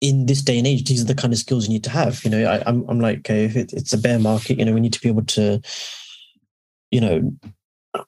in 0.00 0.26
this 0.26 0.42
day 0.42 0.58
and 0.58 0.66
age, 0.66 0.84
these 0.88 1.02
are 1.02 1.06
the 1.06 1.14
kind 1.14 1.32
of 1.32 1.38
skills 1.38 1.66
you 1.66 1.72
need 1.72 1.84
to 1.84 1.90
have. 1.90 2.22
You 2.24 2.30
know, 2.30 2.44
I, 2.44 2.62
I'm 2.66 2.88
I'm 2.88 3.00
like, 3.00 3.18
okay, 3.20 3.44
if 3.44 3.56
it, 3.56 3.72
it's 3.72 3.92
a 3.92 3.98
bear 3.98 4.18
market, 4.18 4.58
you 4.58 4.64
know, 4.64 4.72
we 4.72 4.80
need 4.80 4.92
to 4.92 5.00
be 5.00 5.08
able 5.08 5.24
to, 5.24 5.60
you 6.90 7.00
know, 7.00 7.32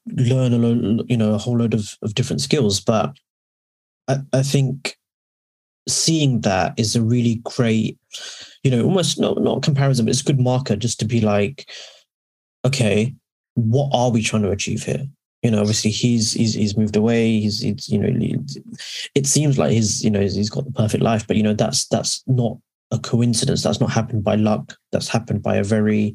learn 0.07 0.53
a 0.53 0.59
lo- 0.59 1.05
you 1.09 1.17
know 1.17 1.35
a 1.35 1.39
whole 1.39 1.57
load 1.57 1.75
of, 1.75 1.97
of 2.03 2.15
different 2.15 2.41
skills. 2.41 2.81
But 2.81 3.17
I, 4.09 4.19
I 4.33 4.43
think 4.43 4.97
seeing 5.89 6.41
that 6.43 6.79
is 6.79 6.97
a 6.97 7.03
really 7.03 7.37
great, 7.45 7.99
you 8.63 8.71
know, 8.71 8.85
almost 8.85 9.19
not 9.19 9.41
not 9.41 9.63
comparison, 9.63 10.05
but 10.05 10.11
it's 10.11 10.21
a 10.21 10.25
good 10.25 10.41
marker 10.41 10.77
just 10.77 10.99
to 11.01 11.05
be 11.05 11.21
like, 11.21 11.71
okay, 12.65 13.15
what 13.55 13.91
are 13.93 14.11
we 14.11 14.23
trying 14.23 14.43
to 14.43 14.51
achieve 14.51 14.85
here? 14.85 15.07
You 15.43 15.53
know, 15.53 15.61
obviously 15.61 15.91
he's 15.91 16.33
he's 16.33 16.55
he's 16.55 16.77
moved 16.77 16.97
away. 16.97 17.41
He's 17.41 17.61
he's 17.61 17.89
you 17.89 17.99
know, 17.99 18.45
it 19.15 19.27
seems 19.27 19.59
like 19.59 19.73
he's 19.73 20.03
you 20.03 20.11
know 20.11 20.21
he's 20.21 20.51
got 20.51 20.65
the 20.65 20.73
perfect 20.73 21.03
life, 21.03 21.27
but 21.27 21.37
you 21.37 21.43
know 21.43 21.55
that's 21.55 21.87
that's 21.89 22.23
not 22.27 22.59
a 22.91 22.99
coincidence. 22.99 23.63
That's 23.63 23.81
not 23.81 23.91
happened 23.91 24.25
by 24.25 24.35
luck. 24.35 24.77
That's 24.93 25.09
happened 25.09 25.43
by 25.43 25.57
a 25.57 25.65
very 25.65 26.15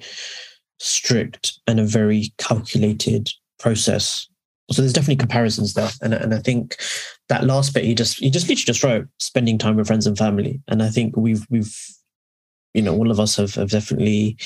strict 0.79 1.59
and 1.67 1.79
a 1.79 1.85
very 1.85 2.33
calculated 2.37 3.29
process. 3.59 4.27
So 4.71 4.81
there's 4.81 4.93
definitely 4.93 5.17
comparisons 5.17 5.73
there, 5.73 5.89
and 6.01 6.13
and 6.13 6.33
I 6.33 6.39
think 6.39 6.77
that 7.33 7.45
last 7.45 7.73
bit 7.73 7.83
he 7.83 7.95
just 7.95 8.19
he 8.19 8.29
just 8.29 8.47
literally 8.47 8.65
just 8.65 8.83
wrote 8.83 9.07
spending 9.19 9.57
time 9.57 9.75
with 9.75 9.87
friends 9.87 10.05
and 10.05 10.17
family, 10.17 10.61
and 10.67 10.83
I 10.83 10.89
think 10.89 11.17
we've 11.17 11.45
we've 11.49 11.75
you 12.73 12.81
know 12.81 12.95
all 12.95 13.09
of 13.09 13.19
us 13.19 13.35
have, 13.37 13.55
have 13.55 13.71
definitely 13.71 14.37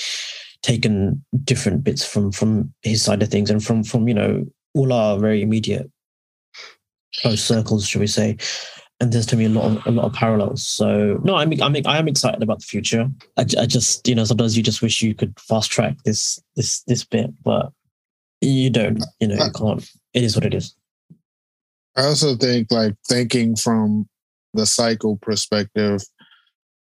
taken 0.62 1.24
different 1.44 1.84
bits 1.84 2.06
from 2.06 2.32
from 2.32 2.74
his 2.82 3.02
side 3.02 3.22
of 3.22 3.30
things 3.30 3.50
and 3.50 3.64
from 3.64 3.84
from 3.84 4.08
you 4.08 4.14
know 4.14 4.46
all 4.74 4.94
our 4.94 5.20
very 5.20 5.42
immediate 5.42 5.92
close 7.22 7.44
circles, 7.44 7.88
should 7.88 8.02
we 8.02 8.08
say? 8.08 8.38
and 9.00 9.12
there's 9.12 9.28
to 9.28 9.36
me 9.36 9.46
a 9.46 9.50
lot 9.50 9.66
of 9.66 9.86
a 9.86 9.92
lot 9.92 10.06
of 10.06 10.14
parallels. 10.14 10.66
So 10.66 11.20
no, 11.24 11.36
i 11.36 11.46
mean 11.46 11.62
I'm 11.62 11.76
I 11.86 11.98
am 11.98 12.08
excited 12.08 12.42
about 12.42 12.60
the 12.60 12.66
future. 12.66 13.08
I, 13.38 13.42
I 13.42 13.66
just 13.66 14.08
you 14.08 14.16
know 14.16 14.24
sometimes 14.24 14.58
you 14.58 14.64
just 14.64 14.82
wish 14.82 15.02
you 15.02 15.14
could 15.14 15.40
fast 15.40 15.72
track 15.72 15.98
this 16.04 16.40
this 16.56 16.82
this 16.84 17.04
bit, 17.04 17.32
but 17.44 17.72
you 18.42 18.70
don't. 18.70 19.04
You 19.20 19.28
know 19.28 19.46
you 19.46 19.52
can't. 19.52 19.88
It 20.14 20.24
is 20.24 20.36
what 20.36 20.46
it 20.46 20.54
is. 20.54 20.76
I 21.98 22.04
also 22.06 22.36
think 22.36 22.68
like 22.72 22.94
thinking 23.08 23.56
from 23.56 24.08
the 24.54 24.66
cycle 24.66 25.18
perspective, 25.22 26.02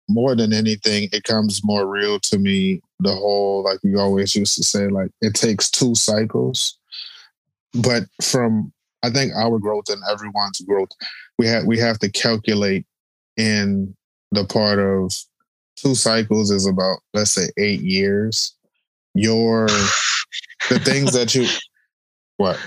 more 0.10 0.36
than 0.36 0.52
anything, 0.52 1.08
it 1.14 1.24
comes 1.24 1.62
more 1.64 1.88
real 1.88 2.20
to 2.20 2.38
me. 2.38 2.82
The 3.00 3.14
whole 3.14 3.64
like 3.64 3.80
you 3.84 4.00
always 4.00 4.36
used 4.36 4.56
to 4.58 4.64
say, 4.64 4.88
like 4.88 5.12
it 5.22 5.34
takes 5.34 5.70
two 5.70 5.96
cycles, 5.96 6.78
but 7.74 8.04
from 8.22 8.74
I 9.04 9.10
think 9.10 9.34
our 9.36 9.60
growth 9.60 9.90
and 9.90 10.02
everyone's 10.10 10.62
growth 10.62 10.90
we 11.38 11.48
have 11.48 11.66
we 11.66 11.78
have 11.80 12.00
to 12.00 12.10
calculate 12.10 12.86
in 13.38 13.96
the 14.32 14.46
part 14.46 14.80
of 14.80 15.14
two 15.76 15.96
cycles 15.96 16.52
is 16.52 16.68
about 16.68 17.00
let's 17.14 17.32
say 17.32 17.50
eight 17.58 17.82
years. 17.82 18.56
Your 19.16 19.68
the 20.70 20.80
things 20.80 21.14
that 21.14 21.36
you 21.36 21.48
what 22.38 22.60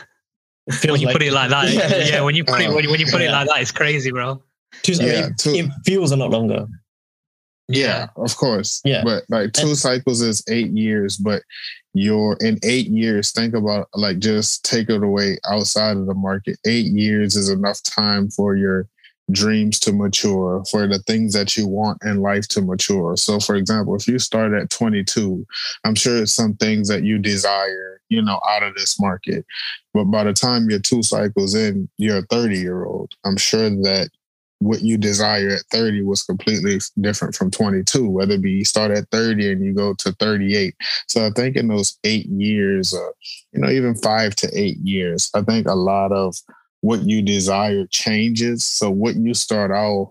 when 0.66 1.00
you 1.00 1.06
like, 1.06 1.14
put 1.14 1.22
it 1.22 1.32
like 1.32 1.50
that, 1.50 1.72
yeah, 1.72 2.16
yeah 2.16 2.20
when 2.20 2.34
you 2.34 2.44
put 2.44 2.60
it 2.60 2.68
when 2.74 2.84
you, 2.84 2.90
when 2.90 3.00
you 3.00 3.06
put 3.06 3.20
yeah. 3.20 3.28
it 3.28 3.32
like 3.32 3.48
that, 3.48 3.60
it's 3.60 3.72
crazy, 3.72 4.10
bro. 4.10 4.42
Two, 4.82 4.92
yeah, 4.94 5.28
two, 5.38 5.54
it 5.54 5.70
feels 5.84 6.12
a 6.12 6.16
lot 6.16 6.30
longer. 6.30 6.66
Yeah, 7.68 8.08
of 8.16 8.36
course. 8.36 8.80
Yeah, 8.84 9.02
but 9.04 9.24
like 9.28 9.52
two 9.52 9.68
and, 9.68 9.78
cycles 9.78 10.20
is 10.20 10.42
eight 10.48 10.70
years, 10.70 11.16
but 11.16 11.42
you're 11.94 12.36
in 12.40 12.58
eight 12.62 12.88
years. 12.88 13.32
Think 13.32 13.54
about 13.54 13.88
like 13.94 14.18
just 14.18 14.64
take 14.64 14.88
it 14.90 15.02
away 15.02 15.38
outside 15.48 15.96
of 15.96 16.06
the 16.06 16.14
market. 16.14 16.58
Eight 16.66 16.86
years 16.86 17.36
is 17.36 17.48
enough 17.48 17.82
time 17.82 18.30
for 18.30 18.54
your 18.56 18.88
dreams 19.30 19.78
to 19.80 19.92
mature, 19.92 20.64
for 20.70 20.86
the 20.86 20.98
things 21.00 21.32
that 21.32 21.56
you 21.56 21.66
want 21.66 22.02
in 22.04 22.20
life 22.20 22.46
to 22.48 22.62
mature. 22.62 23.16
So, 23.16 23.40
for 23.40 23.56
example, 23.56 23.94
if 23.96 24.06
you 24.06 24.18
start 24.18 24.52
at 24.52 24.70
22, 24.70 25.46
I'm 25.84 25.94
sure 25.94 26.22
it's 26.22 26.32
some 26.32 26.54
things 26.54 26.88
that 26.88 27.02
you 27.02 27.18
desire, 27.18 28.00
you 28.08 28.22
know, 28.22 28.40
out 28.48 28.62
of 28.62 28.74
this 28.74 29.00
market. 29.00 29.44
But 29.92 30.04
by 30.04 30.24
the 30.24 30.32
time 30.32 30.70
you're 30.70 30.78
two 30.78 31.02
cycles 31.02 31.54
in, 31.54 31.88
you're 31.98 32.18
a 32.18 32.26
30 32.30 32.58
year 32.58 32.84
old. 32.84 33.12
I'm 33.24 33.36
sure 33.36 33.70
that 33.70 34.10
what 34.58 34.82
you 34.82 34.96
desire 34.96 35.50
at 35.50 35.64
30 35.70 36.02
was 36.02 36.22
completely 36.22 36.78
different 37.00 37.34
from 37.34 37.50
22 37.50 38.08
whether 38.08 38.34
it 38.34 38.42
be 38.42 38.52
you 38.52 38.64
start 38.64 38.90
at 38.90 39.08
30 39.10 39.52
and 39.52 39.64
you 39.64 39.74
go 39.74 39.92
to 39.94 40.12
38 40.12 40.74
so 41.08 41.26
i 41.26 41.30
think 41.30 41.56
in 41.56 41.68
those 41.68 41.98
eight 42.04 42.26
years 42.26 42.94
uh, 42.94 43.10
you 43.52 43.60
know 43.60 43.68
even 43.68 43.94
five 43.96 44.34
to 44.34 44.48
eight 44.58 44.78
years 44.78 45.30
i 45.34 45.42
think 45.42 45.66
a 45.68 45.74
lot 45.74 46.10
of 46.10 46.34
what 46.80 47.02
you 47.02 47.22
desire 47.22 47.86
changes 47.86 48.64
so 48.64 48.90
what 48.90 49.16
you 49.16 49.34
start 49.34 49.70
off 49.70 50.10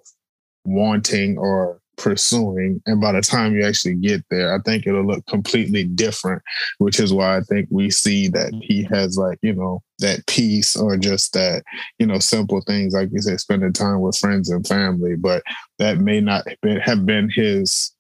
wanting 0.66 1.38
or 1.38 1.80
pursuing. 1.98 2.82
And 2.86 3.00
by 3.00 3.14
the 3.14 3.22
time 3.22 3.54
you 3.54 3.66
actually 3.66 3.96
get 3.96 4.24
there, 4.30 4.54
I 4.54 4.60
think 4.60 4.86
it'll 4.86 5.06
look 5.06 5.26
completely 5.28 5.84
different, 5.84 6.42
which 6.78 7.00
is 7.00 7.14
why 7.14 7.38
I 7.38 7.42
think 7.42 7.68
we 7.72 7.90
see 7.90 8.28
that 8.30 8.54
he 8.62 8.84
has 8.92 9.18
like, 9.18 9.40
you 9.42 9.54
know, 9.54 9.82
that 10.00 10.26
peace 10.28 10.76
or 10.76 10.98
just 10.98 11.34
that, 11.34 11.64
you 12.00 12.06
know, 12.06 12.20
simple 12.20 12.62
things, 12.62 12.94
like 12.94 13.10
you 13.12 13.22
said, 13.22 13.40
spending 13.40 13.74
time 13.74 14.02
with 14.02 14.18
friends 14.18 14.50
and 14.50 14.66
family. 14.68 15.16
But 15.16 15.44
that 15.80 16.00
may 16.00 16.22
not 16.22 16.46
have 16.84 17.06
been 17.06 17.30
his 17.34 17.92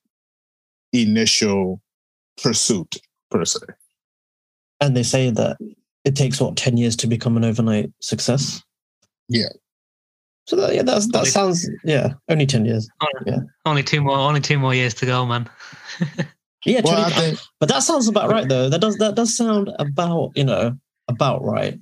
initial 0.93 1.81
pursuit 2.41 2.97
per 3.29 3.45
se. 3.45 3.59
And 4.81 4.95
they 4.95 5.03
say 5.03 5.29
that 5.29 5.57
it 6.05 6.15
takes 6.15 6.39
what, 6.39 6.55
10 6.55 6.77
years 6.77 6.95
to 6.97 7.07
become 7.07 7.35
an 7.35 7.43
overnight 7.43 7.91
success? 7.99 8.63
Yeah. 9.27 9.49
So 10.47 10.55
that, 10.57 10.75
yeah, 10.75 10.83
that's, 10.83 11.07
that 11.07 11.17
only, 11.17 11.29
sounds 11.29 11.67
yeah, 11.83 12.13
only 12.29 12.45
ten 12.45 12.65
years. 12.65 12.87
Only, 13.01 13.31
yeah, 13.31 13.39
only 13.65 13.81
two 13.81 13.99
more, 14.01 14.15
only 14.15 14.41
two 14.41 14.59
more 14.59 14.75
years 14.75 14.93
to 14.95 15.05
go, 15.07 15.25
man. 15.25 15.49
yeah, 16.65 16.81
20, 16.81 16.83
well, 16.83 17.09
think, 17.09 17.39
but 17.59 17.69
that 17.69 17.81
sounds 17.81 18.07
about 18.07 18.29
right 18.29 18.47
though. 18.47 18.69
That 18.69 18.79
does 18.79 18.97
that 18.97 19.15
does 19.15 19.35
sound 19.35 19.71
about 19.79 20.33
you 20.35 20.43
know 20.43 20.77
about 21.07 21.43
right. 21.43 21.79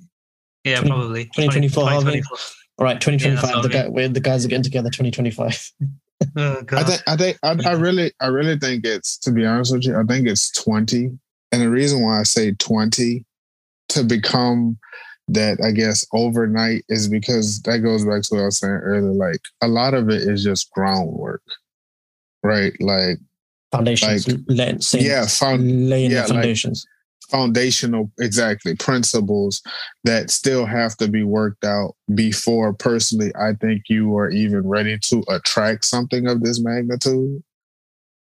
Yeah, 0.64 0.80
20, 0.80 0.90
probably 0.90 1.24
2024. 1.24 2.00
20, 2.00 2.22
All 2.78 2.84
right, 2.86 2.98
2025. 2.98 3.50
Yeah, 3.54 3.60
the 3.60 3.68
guy, 3.68 3.88
where 3.88 4.08
the 4.08 4.20
guys 4.20 4.46
are 4.46 4.48
getting 4.48 4.62
together. 4.62 4.88
2025. 4.88 5.72
oh, 6.38 6.64
I 6.72 6.84
think 6.84 7.02
I 7.06 7.16
think 7.16 7.38
I, 7.42 7.56
I 7.66 7.72
really 7.72 8.12
I 8.20 8.28
really 8.28 8.58
think 8.58 8.86
it's 8.86 9.18
to 9.18 9.30
be 9.30 9.44
honest 9.44 9.74
with 9.74 9.84
you, 9.84 9.94
I 9.94 10.04
think 10.04 10.26
it's 10.26 10.50
20. 10.52 11.10
And 11.52 11.62
the 11.62 11.68
reason 11.68 12.02
why 12.02 12.20
I 12.20 12.22
say 12.22 12.52
20 12.52 13.26
to 13.90 14.04
become 14.04 14.78
that 15.28 15.58
I 15.64 15.70
guess 15.70 16.06
overnight 16.12 16.84
is 16.88 17.08
because 17.08 17.62
that 17.62 17.78
goes 17.78 18.04
back 18.04 18.22
to 18.22 18.34
what 18.34 18.42
I 18.42 18.44
was 18.46 18.58
saying 18.58 18.72
earlier. 18.72 19.12
Like 19.12 19.40
a 19.62 19.68
lot 19.68 19.94
of 19.94 20.10
it 20.10 20.22
is 20.22 20.44
just 20.44 20.70
groundwork, 20.72 21.42
right? 22.42 22.72
Like 22.80 23.18
foundations, 23.72 24.28
like, 24.28 24.76
yeah, 24.94 25.26
found, 25.26 25.88
laying 25.88 26.10
yeah, 26.10 26.22
the 26.22 26.34
foundations. 26.34 26.84
Like 26.86 26.90
foundational, 27.30 28.12
exactly, 28.20 28.76
principles 28.76 29.62
that 30.04 30.30
still 30.30 30.66
have 30.66 30.96
to 30.98 31.08
be 31.08 31.22
worked 31.22 31.64
out 31.64 31.96
before 32.14 32.74
personally 32.74 33.32
I 33.34 33.54
think 33.54 33.84
you 33.88 34.16
are 34.16 34.28
even 34.28 34.68
ready 34.68 34.98
to 34.98 35.24
attract 35.30 35.86
something 35.86 36.28
of 36.28 36.42
this 36.42 36.62
magnitude. 36.62 37.42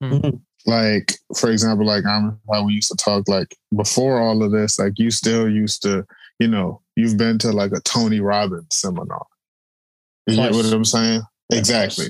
Mm-hmm. 0.04 0.38
Like, 0.66 1.14
for 1.36 1.52
example, 1.52 1.86
like 1.86 2.06
I'm 2.06 2.40
how 2.52 2.66
we 2.66 2.74
used 2.74 2.92
to 2.92 2.98
talk 2.98 3.28
like 3.28 3.56
before 3.76 4.20
all 4.20 4.44
of 4.44 4.52
this, 4.52 4.78
like 4.80 4.94
you 4.98 5.12
still 5.12 5.50
used 5.50 5.82
to 5.84 6.06
you 6.42 6.48
know, 6.48 6.82
you've 6.96 7.18
been 7.18 7.38
to 7.38 7.52
like 7.52 7.72
a 7.72 7.80
Tony 7.82 8.20
Robbins 8.20 8.66
seminar. 8.72 9.28
You 10.26 10.36
twice. 10.36 10.50
get 10.50 10.66
what 10.66 10.74
I'm 10.74 10.86
saying? 10.86 11.22
Yeah, 11.52 11.60
exactly. 11.60 12.08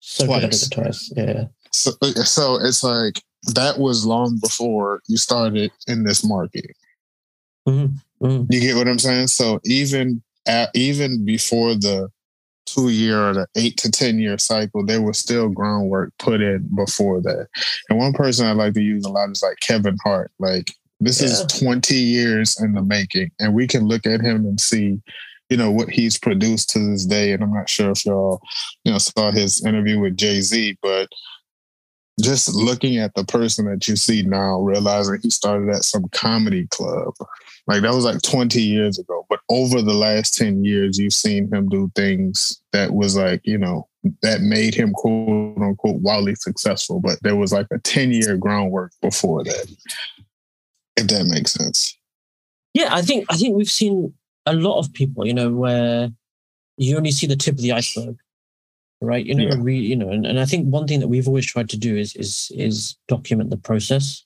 So 0.00 0.24
twice. 0.24 0.68
twice. 0.70 1.12
Yeah. 1.14 1.44
So, 1.70 1.90
so 2.24 2.56
it's 2.56 2.82
like 2.82 3.20
that 3.52 3.78
was 3.78 4.06
long 4.06 4.38
before 4.40 5.02
you 5.06 5.18
started 5.18 5.70
in 5.86 6.04
this 6.04 6.24
market. 6.24 6.70
Mm-hmm. 7.68 8.26
Mm-hmm. 8.26 8.52
You 8.52 8.60
get 8.60 8.76
what 8.76 8.88
I'm 8.88 8.98
saying? 8.98 9.26
So 9.26 9.60
even 9.64 10.22
at, 10.46 10.70
even 10.74 11.26
before 11.26 11.74
the 11.74 12.08
two 12.74 12.88
year 12.88 13.28
or 13.28 13.34
the 13.34 13.46
eight 13.56 13.76
to 13.78 13.90
ten 13.90 14.18
year 14.18 14.38
cycle, 14.38 14.84
there 14.84 15.02
was 15.02 15.18
still 15.18 15.48
groundwork 15.48 16.12
put 16.18 16.40
in 16.40 16.68
before 16.74 17.20
that. 17.22 17.48
And 17.88 17.98
one 17.98 18.12
person 18.12 18.46
I 18.46 18.52
like 18.52 18.74
to 18.74 18.82
use 18.82 19.04
a 19.04 19.10
lot 19.10 19.30
is 19.30 19.42
like 19.42 19.58
Kevin 19.60 19.96
Hart. 20.04 20.30
Like 20.38 20.72
this 21.00 21.20
yeah. 21.20 21.28
is 21.28 21.60
20 21.60 21.94
years 21.94 22.60
in 22.60 22.72
the 22.72 22.82
making, 22.82 23.30
and 23.38 23.54
we 23.54 23.66
can 23.66 23.86
look 23.86 24.06
at 24.06 24.20
him 24.20 24.46
and 24.46 24.60
see, 24.60 25.00
you 25.50 25.56
know, 25.56 25.70
what 25.70 25.90
he's 25.90 26.18
produced 26.18 26.70
to 26.70 26.78
this 26.78 27.04
day. 27.04 27.32
And 27.32 27.42
I'm 27.42 27.52
not 27.52 27.68
sure 27.68 27.90
if 27.90 28.04
y'all, 28.06 28.40
you 28.84 28.92
know, 28.92 28.98
saw 28.98 29.30
his 29.30 29.64
interview 29.64 30.00
with 30.00 30.16
Jay 30.16 30.40
Z, 30.40 30.78
but 30.82 31.08
just 32.20 32.54
looking 32.54 32.98
at 32.98 33.14
the 33.14 33.24
person 33.24 33.66
that 33.66 33.88
you 33.88 33.96
see 33.96 34.22
now, 34.22 34.60
realizing 34.60 35.18
he 35.22 35.30
started 35.30 35.68
at 35.74 35.84
some 35.84 36.04
comedy 36.12 36.66
club. 36.68 37.14
Like 37.66 37.82
that 37.82 37.94
was 37.94 38.04
like 38.04 38.22
20 38.22 38.60
years 38.60 38.98
ago. 38.98 39.26
But 39.28 39.40
over 39.48 39.82
the 39.82 39.94
last 39.94 40.36
10 40.36 40.64
years, 40.64 40.98
you've 40.98 41.14
seen 41.14 41.52
him 41.52 41.68
do 41.68 41.90
things 41.96 42.60
that 42.72 42.94
was 42.94 43.16
like, 43.16 43.40
you 43.44 43.58
know, 43.58 43.88
that 44.22 44.42
made 44.42 44.74
him 44.74 44.92
quote 44.92 45.58
unquote 45.60 46.00
wildly 46.02 46.34
successful. 46.36 47.00
But 47.00 47.18
there 47.22 47.36
was 47.36 47.52
like 47.52 47.66
a 47.72 47.78
10 47.78 48.12
year 48.12 48.36
groundwork 48.36 48.92
before 49.00 49.42
that 49.44 49.74
if 50.96 51.06
that 51.08 51.26
makes 51.26 51.52
sense. 51.52 51.98
Yeah, 52.72 52.94
I 52.94 53.02
think 53.02 53.26
I 53.28 53.36
think 53.36 53.56
we've 53.56 53.70
seen 53.70 54.14
a 54.46 54.52
lot 54.52 54.78
of 54.78 54.92
people, 54.92 55.26
you 55.26 55.34
know, 55.34 55.50
where 55.50 56.10
you 56.76 56.96
only 56.96 57.12
see 57.12 57.26
the 57.26 57.36
tip 57.36 57.54
of 57.54 57.60
the 57.60 57.72
iceberg, 57.72 58.16
right? 59.04 59.24
You 59.24 59.34
know, 59.34 59.44
yeah. 59.44 59.56
we, 59.56 59.76
you 59.76 59.96
know, 59.96 60.10
and, 60.10 60.26
and 60.26 60.40
I 60.40 60.44
think 60.44 60.66
one 60.66 60.86
thing 60.86 61.00
that 61.00 61.08
we've 61.08 61.28
always 61.28 61.46
tried 61.46 61.68
to 61.70 61.76
do 61.76 61.96
is 61.96 62.14
is 62.16 62.50
is 62.54 62.96
document 63.08 63.50
the 63.50 63.56
process. 63.56 64.24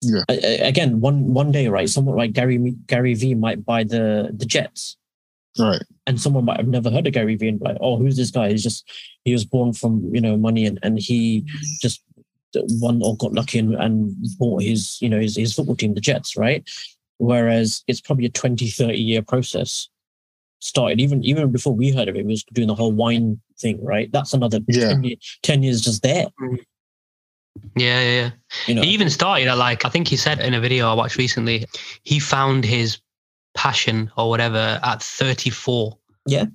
Yeah. 0.00 0.22
again, 0.28 1.00
one 1.00 1.34
one 1.34 1.50
day, 1.50 1.68
right? 1.68 1.88
Someone 1.88 2.16
like 2.16 2.32
Gary 2.32 2.58
Gary 2.86 3.14
Vee 3.14 3.34
might 3.34 3.64
buy 3.64 3.84
the 3.84 4.30
the 4.32 4.46
jets, 4.46 4.96
Right. 5.58 5.82
and 6.06 6.20
someone 6.20 6.44
might 6.44 6.58
have 6.58 6.68
never 6.68 6.90
heard 6.90 7.06
of 7.06 7.12
Gary 7.12 7.34
Vee 7.34 7.48
and 7.48 7.58
be 7.58 7.64
like, 7.64 7.78
oh, 7.80 7.96
who's 7.96 8.16
this 8.16 8.30
guy? 8.30 8.50
He's 8.50 8.62
just 8.62 8.88
he 9.24 9.32
was 9.32 9.44
born 9.44 9.72
from 9.72 10.08
you 10.14 10.20
know 10.20 10.36
money 10.36 10.66
and 10.66 10.78
and 10.82 10.98
he 10.98 11.44
just 11.82 12.02
won 12.54 13.00
or 13.02 13.16
got 13.16 13.32
lucky 13.32 13.58
and, 13.58 13.74
and 13.74 14.14
bought 14.38 14.62
his 14.62 14.98
you 15.00 15.08
know 15.08 15.20
his, 15.20 15.36
his 15.36 15.54
football 15.54 15.76
team, 15.76 15.94
the 15.94 16.00
Jets, 16.00 16.36
right? 16.36 16.68
Whereas 17.18 17.82
it's 17.88 18.00
probably 18.00 18.26
a 18.26 18.30
20, 18.30 18.68
30 18.68 18.96
year 18.96 19.22
process. 19.22 19.88
Started 20.60 21.00
even 21.00 21.22
even 21.24 21.52
before 21.52 21.74
we 21.74 21.90
heard 21.92 22.08
of 22.08 22.16
it, 22.16 22.20
he 22.20 22.26
was 22.26 22.42
doing 22.52 22.68
the 22.68 22.74
whole 22.74 22.92
wine 22.92 23.40
thing, 23.60 23.82
right? 23.84 24.10
That's 24.12 24.32
another 24.34 24.60
Yeah. 24.68 24.88
10, 24.88 25.04
ye- 25.04 25.18
10 25.42 25.62
years 25.62 25.80
just 25.80 26.02
there. 26.02 26.26
Yeah, 27.76 28.00
yeah, 28.00 28.20
yeah. 28.20 28.30
You 28.66 28.74
know, 28.74 28.82
He 28.82 28.88
even 28.90 29.10
started 29.10 29.52
like 29.54 29.84
I 29.84 29.88
think 29.88 30.08
he 30.08 30.16
said 30.16 30.40
in 30.40 30.54
a 30.54 30.60
video 30.60 30.88
I 30.88 30.94
watched 30.94 31.16
recently, 31.16 31.66
he 32.02 32.18
found 32.18 32.64
his 32.64 32.98
passion 33.54 34.10
or 34.16 34.28
whatever 34.28 34.80
at 34.82 35.02
34. 35.02 35.96
Yeah. 36.26 36.46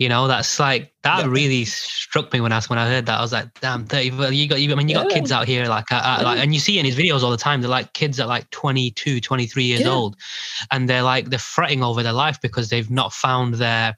You 0.00 0.08
know, 0.08 0.26
that's 0.28 0.58
like 0.58 0.94
that 1.02 1.18
Yeah. 1.20 1.26
really 1.26 1.66
struck 1.66 2.32
me 2.32 2.40
when 2.40 2.52
I 2.52 2.60
when 2.62 2.78
I 2.78 2.86
heard 2.88 3.04
that. 3.04 3.18
I 3.18 3.20
was 3.20 3.32
like, 3.34 3.52
damn, 3.60 3.84
30. 3.84 4.12
well, 4.12 4.32
You 4.32 4.48
got 4.48 4.58
you, 4.58 4.72
I 4.72 4.74
mean 4.74 4.88
you 4.88 4.94
got 4.94 5.10
Yeah. 5.10 5.16
kids 5.18 5.30
out 5.30 5.46
here 5.46 5.66
like, 5.66 5.92
uh, 5.92 5.96
uh, 5.96 6.20
like 6.24 6.38
and 6.38 6.54
you 6.54 6.58
see 6.58 6.78
in 6.78 6.86
his 6.86 6.96
videos 6.96 7.22
all 7.22 7.30
the 7.30 7.36
time, 7.36 7.60
they're 7.60 7.68
like 7.68 7.92
kids 7.92 8.18
at 8.18 8.26
like 8.26 8.48
22, 8.48 9.20
23 9.20 9.62
years 9.62 9.82
Yeah. 9.82 9.90
old. 9.90 10.16
And 10.70 10.88
they're 10.88 11.02
like 11.02 11.28
they're 11.28 11.38
fretting 11.38 11.82
over 11.84 12.02
their 12.02 12.14
life 12.14 12.40
because 12.40 12.70
they've 12.70 12.90
not 12.90 13.12
found 13.12 13.54
their 13.56 13.94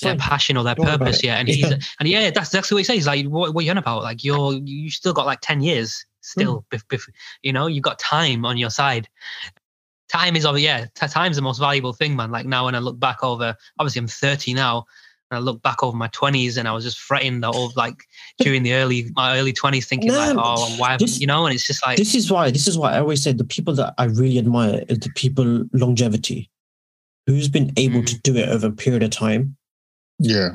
their 0.00 0.16
passion 0.16 0.56
or 0.56 0.64
their 0.64 0.74
purpose 0.74 1.22
yet. 1.22 1.38
And 1.38 1.46
Yeah. 1.50 1.54
he's 1.54 1.70
and 2.00 2.08
yeah, 2.08 2.30
that's 2.30 2.48
exactly 2.48 2.74
what 2.76 2.78
he 2.78 2.84
says. 2.84 2.94
He's 2.96 3.06
like, 3.06 3.26
what, 3.26 3.52
what 3.52 3.60
are 3.60 3.64
you 3.66 3.72
on 3.72 3.76
about? 3.78 4.02
Like 4.04 4.24
you're 4.24 4.54
you 4.54 4.90
still 4.90 5.12
got 5.12 5.26
like 5.26 5.40
10 5.42 5.60
years 5.60 6.06
still, 6.22 6.64
bef- 6.70 6.86
bef- 6.86 7.10
you 7.42 7.52
know, 7.52 7.66
you've 7.66 7.82
got 7.84 7.98
time 7.98 8.46
on 8.46 8.56
your 8.56 8.70
side. 8.70 9.06
Time 10.08 10.34
is, 10.34 10.46
of 10.46 10.58
yeah, 10.58 10.86
t- 10.94 11.06
time's 11.08 11.36
the 11.36 11.42
most 11.42 11.58
valuable 11.58 11.92
thing, 11.92 12.16
man. 12.16 12.30
Like 12.30 12.46
now, 12.46 12.64
when 12.66 12.74
I 12.74 12.78
look 12.78 12.98
back 12.98 13.22
over, 13.22 13.54
obviously 13.78 14.00
I'm 14.00 14.06
30 14.08 14.54
now, 14.54 14.84
I 15.36 15.38
look 15.40 15.62
back 15.62 15.82
over 15.82 15.96
my 15.96 16.08
20s, 16.08 16.56
and 16.56 16.66
I 16.68 16.72
was 16.72 16.84
just 16.84 16.98
fretting 16.98 17.40
the 17.40 17.48
old 17.48 17.76
like 17.76 18.04
during 18.38 18.62
the 18.62 18.74
early 18.74 19.10
my 19.14 19.38
early 19.38 19.52
20s, 19.52 19.84
thinking 19.86 20.10
like, 20.12 20.34
No, 20.36 20.42
oh, 20.44 20.74
why, 20.78 20.96
this- 20.96 21.20
you 21.20 21.26
know, 21.26 21.46
and 21.46 21.54
it's 21.54 21.66
just 21.66 21.84
like, 21.86 21.96
this 21.98 22.14
is 22.14 22.30
why 22.30 22.50
this 22.50 22.66
is 22.68 22.76
why 22.78 22.94
I 22.94 22.98
always 23.00 23.22
say 23.22 23.32
the 23.32 23.44
people 23.44 23.74
that 23.74 23.94
I 23.98 24.04
really 24.04 24.38
admire 24.38 24.84
is 24.88 24.98
the 25.00 25.10
people 25.14 25.64
longevity, 25.72 26.50
who's 27.26 27.48
been 27.48 27.72
able 27.76 28.02
to 28.04 28.18
do 28.20 28.36
it 28.36 28.48
over 28.48 28.66
a 28.68 28.72
period 28.72 29.02
of 29.02 29.10
time. 29.10 29.56
Yeah. 30.18 30.50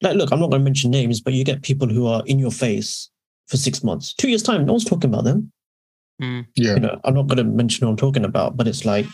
Like, 0.00 0.16
look, 0.16 0.30
I'm 0.32 0.38
not 0.40 0.50
going 0.50 0.60
to 0.60 0.64
mention 0.64 0.90
names, 0.90 1.20
but 1.20 1.32
you 1.32 1.44
get 1.44 1.62
people 1.62 1.88
who 1.88 2.06
are 2.06 2.22
in 2.26 2.38
your 2.38 2.52
face 2.52 3.10
for 3.48 3.56
six 3.56 3.82
months, 3.82 4.14
two 4.14 4.28
years 4.28 4.42
time. 4.44 4.64
No 4.64 4.74
one's 4.74 4.84
talking 4.84 5.10
about 5.10 5.24
them. 5.24 5.50
mm, 6.22 6.46
Yeah. 6.54 6.74
You 6.74 6.80
know, 6.80 7.00
I'm 7.04 7.14
not 7.14 7.26
going 7.26 7.38
to 7.38 7.44
mention 7.44 7.84
who 7.84 7.90
I'm 7.90 7.96
talking 7.96 8.24
about, 8.24 8.56
but 8.56 8.68
it's 8.68 8.84
like, 8.84 9.06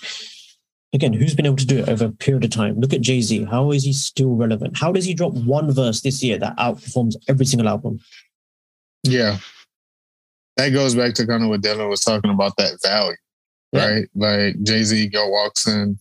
again, 0.95 1.13
who's 1.13 1.35
been 1.35 1.47
able 1.47 1.57
to 1.57 1.67
do 1.67 1.79
it 1.79 1.89
over 1.89 2.07
a 2.07 2.11
period 2.13 2.45
of 2.45 2.51
time? 2.51 2.81
Look 2.81 2.95
at 2.95 3.01
Jay 3.03 3.21
Z. 3.21 3.45
How 3.45 3.73
is 3.73 3.85
he 3.85 3.93
still 3.93 4.35
relevant? 4.37 4.79
How 4.79 4.93
does 4.93 5.05
he 5.05 5.13
drop 5.13 5.35
one 5.35 5.71
verse 5.73 6.01
this 6.01 6.23
year 6.23 6.39
that 6.39 6.57
outperforms 6.57 7.17
every 7.29 7.45
single 7.47 7.69
album? 7.69 7.99
Yeah. 9.03 9.39
That 10.57 10.71
goes 10.71 10.95
back 10.95 11.15
to 11.15 11.27
kind 11.27 11.43
of 11.43 11.49
what 11.51 11.63
Dilen 11.63 11.89
was 11.91 12.01
talking 12.01 12.31
about 12.31 12.57
that 12.59 12.79
value, 12.83 13.17
Yeah. 13.73 13.87
right? 13.91 14.09
Like 14.15 14.63
Jay 14.63 14.85
Z 14.85 15.09
go 15.09 15.29
walks 15.29 15.67
in, 15.67 15.99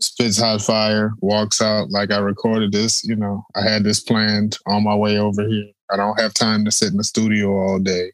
spits 0.00 0.38
hot 0.38 0.62
fire, 0.62 1.12
walks 1.20 1.60
out. 1.60 1.90
Like 1.90 2.12
I 2.12 2.18
recorded 2.18 2.70
this, 2.72 3.02
you 3.04 3.16
know, 3.16 3.44
I 3.56 3.62
had 3.62 3.82
this 3.82 4.00
planned 4.00 4.56
on 4.66 4.84
my 4.84 4.94
way 4.94 5.18
over 5.18 5.46
here. 5.46 5.70
I 5.90 5.96
don't 5.96 6.18
have 6.20 6.34
time 6.34 6.64
to 6.64 6.70
sit 6.70 6.92
in 6.92 6.96
the 6.96 7.04
studio 7.04 7.50
all 7.50 7.78
day, 7.80 8.12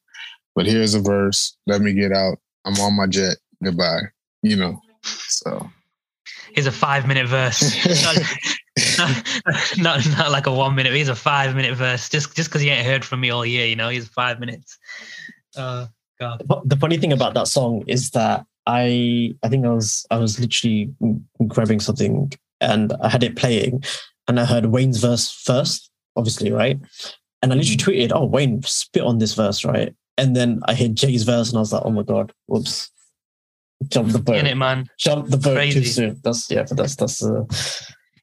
but 0.55 0.67
here's 0.67 0.95
a 0.95 1.01
verse. 1.01 1.57
Let 1.67 1.83
me 1.83 1.93
get 1.93 2.13
out. 2.13 2.39
I'm 2.65 2.79
on 2.81 2.97
my 2.97 3.07
jet. 3.07 3.37
Goodbye. 3.63 4.03
You 4.43 4.57
know, 4.57 4.81
so 5.05 5.71
here's 6.55 6.67
a 6.67 6.73
five 6.73 7.07
minute 7.07 7.27
verse. 7.27 7.63
not, 8.99 9.79
not, 9.79 10.19
not 10.19 10.31
like 10.31 10.47
a 10.47 10.53
one 10.53 10.75
minute. 10.75 10.93
He's 10.93 11.09
a 11.09 11.15
five 11.15 11.55
minute 11.55 11.77
verse. 11.77 12.09
Just 12.09 12.35
just 12.35 12.51
because 12.51 12.63
he 12.63 12.71
ain't 12.71 12.87
heard 12.87 13.05
from 13.05 13.21
me 13.21 13.31
all 13.31 13.45
year, 13.45 13.67
you 13.67 13.77
know. 13.77 13.89
He's 13.89 14.09
five 14.09 14.41
minutes. 14.41 14.79
Uh, 15.57 15.87
God. 16.19 16.43
The 16.65 16.77
funny 16.77 16.99
thing 16.99 17.13
about 17.13 17.35
that 17.35 17.49
song 17.49 17.85
is 17.87 18.11
that 18.11 18.47
I 18.67 19.35
I 19.43 19.49
think 19.49 19.67
I 19.67 19.71
was 19.71 20.07
I 20.11 20.19
was 20.19 20.39
literally 20.39 20.93
grabbing 21.49 21.81
something 21.81 22.33
and 22.61 22.93
I 23.01 23.09
had 23.09 23.25
it 23.25 23.37
playing 23.37 23.83
and 24.29 24.39
I 24.39 24.45
heard 24.45 24.67
Wayne's 24.67 25.01
verse 25.01 25.31
first, 25.31 25.91
obviously, 26.17 26.53
right? 26.53 26.79
And 27.43 27.53
I 27.53 27.57
literally 27.57 27.77
tweeted, 27.77 28.13
"Oh, 28.15 28.25
Wayne, 28.25 28.63
spit 28.63 29.03
on 29.03 29.19
this 29.19 29.35
verse, 29.35 29.65
right?" 29.65 29.95
And 30.17 30.37
then 30.37 30.61
I 30.67 30.75
hit 30.75 30.95
Jay's 30.95 31.25
verse 31.25 31.49
and 31.49 31.59
I 31.59 31.61
was 31.61 31.73
like, 31.73 31.83
"Oh 31.85 31.91
my 31.91 32.05
god, 32.05 32.33
whoops." 32.47 32.92
Jump 33.89 34.13
the 34.13 34.19
boat. 34.19 34.37
In 34.37 34.47
it, 34.47 34.57
man. 34.57 34.87
Jump 34.99 35.29
the 35.29 35.37
boat 35.37 35.55
Crazy. 35.55 35.81
too 35.81 35.87
soon. 35.87 36.21
That's 36.23 36.51
yeah, 36.51 36.65
but 36.69 36.77
that's 36.77 36.97
that's 36.97 37.23
uh 37.25 37.45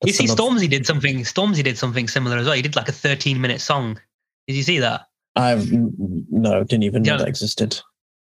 You 0.06 0.14
see, 0.14 0.26
another- 0.26 0.42
Stormzy 0.44 0.70
did 0.70 0.86
something. 0.86 1.20
Stormzy 1.20 1.64
did 1.64 1.78
something 1.78 2.08
similar 2.08 2.38
as 2.38 2.46
well. 2.46 2.56
He 2.56 2.62
did 2.62 2.76
like 2.76 2.88
a 2.90 2.94
13 2.94 3.40
minute 3.42 3.62
song. 3.62 4.00
Did 4.48 4.56
you 4.56 4.64
see 4.64 4.80
that? 4.80 5.08
I've 5.36 5.72
no, 5.72 6.64
didn't 6.64 6.84
even 6.84 7.04
know 7.04 7.14
Yeah. 7.14 7.18
that 7.20 7.28
existed. 7.28 7.80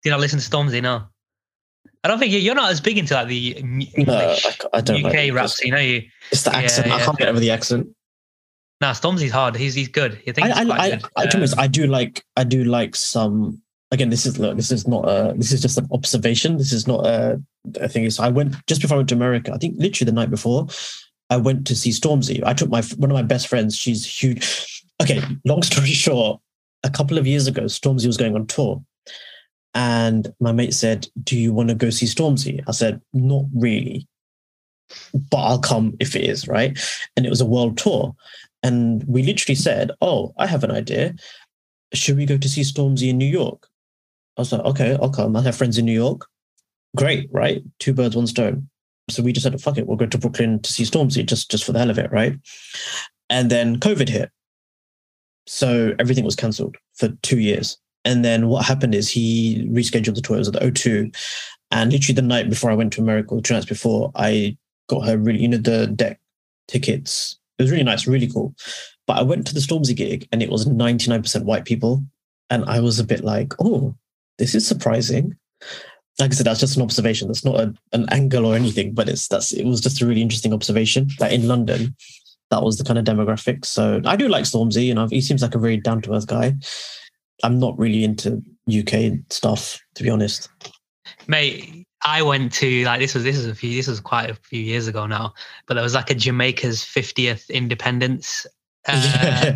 Did 0.03 0.11
not 0.11 0.21
listen 0.21 0.39
to 0.41 0.49
Stormzy? 0.51 0.83
No. 0.83 1.05
I 2.05 2.09
don't 2.09 2.19
think 2.19 2.33
you- 2.33 2.41
you're 2.41 2.55
not 2.57 2.71
as 2.73 2.81
big 2.81 2.99
into 2.99 3.15
like 3.15 3.29
the 3.29 3.57
m- 3.59 3.79
No, 3.79 3.85
English 3.95 4.47
I, 4.47 4.79
I 4.79 4.81
don't 4.81 5.05
UK 5.07 5.29
know. 5.29 5.35
rap 5.35 5.49
scene, 5.51 5.73
are 5.75 5.81
you? 5.81 6.03
it's 6.33 6.43
the 6.43 6.51
Yeah, 6.51 6.59
accent. 6.59 6.91
I 6.93 7.05
can't 7.05 7.17
get 7.19 7.29
over 7.29 7.39
the 7.41 7.51
accent. 7.53 7.87
Nah, 8.81 8.91
Stormzy's 8.93 9.31
hard. 9.31 9.55
He's 9.55 9.75
he's 9.75 9.87
good. 9.87 10.15
I 10.27 10.33
think 10.33 10.39
I, 10.41 10.49
he's 10.49 10.57
I, 10.57 10.65
quite 10.65 10.81
I, 10.81 10.91
good. 10.91 11.05
I, 11.17 11.23
Um, 11.53 11.59
I 11.59 11.67
do 11.69 11.87
like 11.87 12.25
I 12.37 12.43
do 12.45 12.65
like 12.65 12.97
some. 12.97 13.62
Again, 13.93 14.09
this 14.09 14.25
is 14.25 14.39
look, 14.39 14.57
this 14.57 14.73
is 14.73 14.89
not 14.89 15.07
a 15.07 15.35
this 15.37 15.53
is 15.53 15.61
just 15.61 15.79
an 15.79 15.87
observation. 15.93 16.57
This 16.57 16.73
is 16.73 16.87
not 16.87 17.07
a, 17.07 17.41
a 17.77 17.89
thing. 17.89 18.09
So 18.09 18.25
I 18.25 18.31
went 18.31 18.55
just 18.67 18.81
before 18.81 18.97
I 18.97 18.99
went 18.99 19.11
to 19.11 19.15
America. 19.15 19.53
I 19.53 19.59
think 19.59 19.77
literally 19.79 20.11
the 20.11 20.15
night 20.15 20.31
before, 20.31 20.67
I 21.29 21.37
went 21.37 21.67
to 21.67 21.77
see 21.77 21.91
Stormzy. 21.91 22.43
I 22.45 22.55
took 22.55 22.71
my 22.71 22.83
one 22.97 23.11
of 23.11 23.15
my 23.15 23.23
best 23.23 23.49
friends. 23.49 23.77
She's 23.77 24.05
huge. 24.05 24.83
Okay, 25.03 25.23
long 25.45 25.63
story 25.71 25.89
short, 25.89 26.41
a 26.85 26.91
couple 26.91 27.19
of 27.19 27.27
years 27.27 27.47
ago, 27.47 27.63
Stormzy 27.63 28.07
was 28.07 28.17
going 28.17 28.35
on 28.35 28.47
tour, 28.47 28.83
and 29.75 30.33
my 30.41 30.53
mate 30.53 30.75
said, 30.75 31.09
"Do 31.23 31.37
you 31.37 31.53
want 31.53 31.69
to 31.69 31.75
go 31.75 31.91
see 31.91 32.07
Stormzy?" 32.07 32.63
I 32.67 32.73
said, 32.73 33.01
"Not 33.13 33.45
really, 33.55 34.07
but 35.31 35.39
I'll 35.39 35.59
come 35.59 35.97
if 36.01 36.17
it 36.17 36.25
is 36.25 36.49
right." 36.49 36.79
And 37.17 37.27
it 37.27 37.31
was 37.31 37.41
a 37.41 37.47
world 37.47 37.79
tour, 37.79 38.15
and 38.63 39.05
we 39.05 39.23
literally 39.23 39.57
said, 39.57 39.91
"Oh, 40.01 40.33
I 40.39 40.47
have 40.47 40.65
an 40.65 40.71
idea. 40.71 41.15
Should 41.95 42.17
we 42.17 42.27
go 42.27 42.39
to 42.39 42.49
see 42.49 42.63
Stormzy 42.63 43.11
in 43.11 43.19
New 43.19 43.27
York?" 43.27 43.69
I 44.37 44.41
was 44.41 44.53
like, 44.53 44.63
"Okay, 44.63 44.97
I'll 45.01 45.11
come. 45.11 45.37
I 45.37 45.43
have 45.43 45.57
friends 45.57 45.79
in 45.79 45.85
New 45.85 45.93
York. 45.93 46.27
Great, 46.97 47.29
right? 47.33 47.63
Two 47.79 47.93
birds, 47.93 48.17
one 48.17 48.27
stone." 48.27 48.69
So 49.11 49.23
we 49.23 49.33
just 49.33 49.45
said, 49.45 49.61
"Fuck 49.61 49.79
it, 49.79 49.87
we'll 49.87 49.97
go 49.97 50.07
to 50.07 50.19
Brooklyn 50.19 50.61
to 50.61 50.73
see 50.73 50.85
Stormzy 50.85 51.27
just 51.27 51.51
just 51.51 51.65
for 51.65 51.73
the 51.73 51.79
hell 51.79 51.91
of 51.91 51.99
it, 51.99 52.11
right?" 52.13 52.39
And 53.31 53.51
then 53.51 53.79
COVID 53.81 54.09
hit, 54.09 54.31
so 55.47 55.95
everything 55.99 56.25
was 56.25 56.37
cancelled 56.37 56.77
for 56.95 57.09
two 57.23 57.39
years. 57.39 57.79
And 58.05 58.25
then 58.25 58.49
what 58.49 58.65
happened 58.65 58.95
is 58.95 59.09
he 59.09 59.69
rescheduled 59.71 60.15
the 60.15 60.21
tour. 60.21 60.37
It 60.37 60.41
was 60.41 60.49
at 60.49 60.55
the 60.55 60.61
O2. 60.61 61.15
And 61.71 61.93
literally 61.93 62.15
the 62.15 62.23
night 62.23 62.51
before 62.51 62.71
I 62.71 62.75
went 62.75 62.93
to 62.95 63.01
America, 63.01 63.35
or 63.35 63.41
two 63.41 63.55
nights 63.55 63.67
before, 63.67 64.11
I 64.15 64.57
got 64.89 65.07
her 65.07 65.17
really, 65.17 65.41
you 65.41 65.49
know, 65.49 65.59
the 65.59 65.87
deck 65.87 66.21
tickets. 66.69 67.39
It 67.59 67.63
was 67.63 67.71
really 67.71 67.85
nice, 67.85 68.07
really 68.07 68.29
cool. 68.29 68.55
But 69.07 69.19
I 69.19 69.23
went 69.23 69.47
to 69.47 69.55
the 69.55 69.61
Stormzy 69.61 69.97
gig 69.97 70.29
and 70.33 70.43
it 70.43 70.51
was 70.51 70.67
99% 70.67 71.45
white 71.45 71.65
people. 71.65 72.03
And 72.51 72.65
I 72.67 72.81
was 72.81 72.99
a 72.99 73.05
bit 73.05 73.25
like, 73.25 73.55
oh, 73.61 73.95
this 74.43 74.57
is 74.57 74.67
surprising. 74.67 75.37
Like 76.19 76.33
I 76.33 76.35
said, 76.35 76.47
that's 76.47 76.59
just 76.59 76.77
an 76.77 76.83
observation. 76.83 77.29
That's 77.29 77.45
not 77.45 77.61
a, 77.61 77.73
an 77.93 78.07
angle 78.11 78.45
or 78.45 78.57
anything, 78.57 78.93
but 78.93 79.09
it's 79.09 79.29
that's 79.29 79.53
it 79.53 79.65
was 79.65 79.81
just 79.81 80.03
a 80.03 80.07
really 80.07 80.21
interesting 80.21 80.53
observation. 80.53 81.11
Like 81.21 81.31
in 81.31 81.47
London, 81.47 81.95
that 82.51 82.65
was 82.65 82.77
the 82.77 82.83
kind 82.83 82.99
of 82.99 83.05
demographic. 83.05 83.65
So 83.65 84.03
I 84.05 84.17
do 84.17 84.27
like 84.27 84.43
Stormzy, 84.45 84.85
you 84.85 84.95
know, 84.95 85.07
he 85.07 85.21
seems 85.21 85.43
like 85.43 85.55
a 85.55 85.61
very 85.61 85.77
down 85.77 86.03
to 86.03 86.15
earth 86.15 86.27
guy. 86.27 86.55
I'm 87.45 87.61
not 87.61 87.79
really 87.79 88.03
into 88.03 88.43
UK 88.69 89.21
stuff, 89.31 89.79
to 89.95 90.03
be 90.03 90.11
honest. 90.11 90.49
mate 91.29 91.87
i 92.05 92.21
went 92.21 92.53
to 92.53 92.85
like 92.85 92.99
this 92.99 93.15
was 93.15 93.23
this 93.23 93.37
was 93.37 93.47
a 93.47 93.55
few 93.55 93.77
this 93.77 93.87
was 93.87 94.01
quite 94.01 94.29
a 94.29 94.35
few 94.35 94.61
years 94.61 94.89
ago 94.89 95.07
now 95.07 95.33
but 95.67 95.75
there 95.75 95.85
was 95.85 95.95
like 95.95 96.11
a 96.11 96.15
jamaica's 96.15 96.83
50th 96.83 97.49
independence 97.49 98.45
uh, 98.89 99.53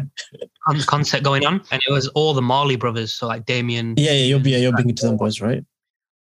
con- 0.67 0.81
concert 0.83 1.23
going 1.23 1.45
on 1.47 1.63
and 1.71 1.81
it 1.87 1.93
was 1.93 2.09
all 2.09 2.35
the 2.35 2.43
marley 2.43 2.77
brothers 2.77 3.13
so 3.13 3.27
like 3.27 3.45
damian 3.47 3.95
yeah, 3.97 4.13
yeah, 4.13 4.25
you'll 4.25 4.41
be 4.41 4.51
yeah, 4.51 4.59
you're 4.59 4.77
big 4.77 4.89
into 4.89 5.07
them 5.07 5.17
boys, 5.17 5.41
right? 5.41 5.65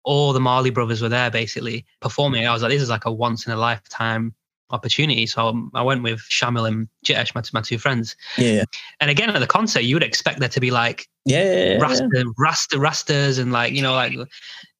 all 0.04 0.32
the 0.32 0.40
marley 0.40 0.70
brothers 0.70 1.02
were 1.02 1.08
there 1.08 1.30
basically 1.30 1.84
performing 2.00 2.46
i 2.46 2.52
was 2.52 2.62
like 2.62 2.70
this 2.70 2.82
is 2.82 2.90
like 2.90 3.04
a 3.04 3.12
once 3.12 3.46
in 3.46 3.52
a 3.52 3.56
lifetime 3.56 4.34
opportunity 4.70 5.26
so 5.26 5.68
i 5.74 5.82
went 5.82 6.02
with 6.02 6.20
shamil 6.30 6.66
and 6.66 6.88
jitesh 7.04 7.34
my, 7.34 7.42
my 7.52 7.60
two 7.60 7.78
friends 7.78 8.14
Yeah, 8.38 8.52
yeah, 8.52 8.64
and 9.00 9.10
again 9.10 9.30
at 9.30 9.38
the 9.38 9.46
concert 9.46 9.80
you 9.80 9.96
would 9.96 10.02
expect 10.02 10.38
there 10.40 10.48
to 10.48 10.60
be 10.60 10.70
like 10.70 11.08
yeah. 11.26 11.44
yeah, 11.44 11.64
yeah. 11.72 11.78
Rasta, 11.78 12.32
Rasta, 12.38 12.76
Rastas, 12.76 13.38
and 13.38 13.52
like 13.52 13.72
you 13.72 13.82
know, 13.82 13.94
like 13.94 14.14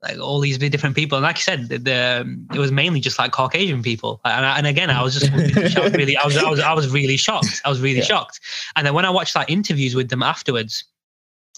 like 0.02 0.18
all 0.18 0.40
these 0.40 0.56
different 0.58 0.96
people. 0.96 1.16
And 1.18 1.22
like 1.24 1.36
I 1.36 1.40
said, 1.40 1.68
the, 1.68 1.78
the 1.78 2.46
it 2.54 2.58
was 2.58 2.72
mainly 2.72 3.00
just 3.00 3.18
like 3.18 3.32
Caucasian 3.32 3.82
people. 3.82 4.20
And, 4.24 4.46
I, 4.46 4.56
and 4.58 4.66
again, 4.66 4.90
I 4.90 5.02
was 5.02 5.18
just 5.18 5.30
really, 5.32 5.68
shocked, 5.68 5.94
really, 5.96 6.16
I 6.16 6.24
was, 6.24 6.36
I 6.38 6.48
was, 6.48 6.60
I 6.60 6.72
was 6.72 6.88
really 6.88 7.16
shocked. 7.16 7.60
I 7.64 7.68
was 7.68 7.80
really 7.80 7.98
Yeah. 7.98 8.04
shocked. 8.04 8.40
And 8.76 8.86
then 8.86 8.94
when 8.94 9.04
I 9.04 9.10
watched 9.10 9.36
like 9.36 9.50
interviews 9.50 9.94
with 9.94 10.08
them 10.08 10.22
afterwards, 10.22 10.84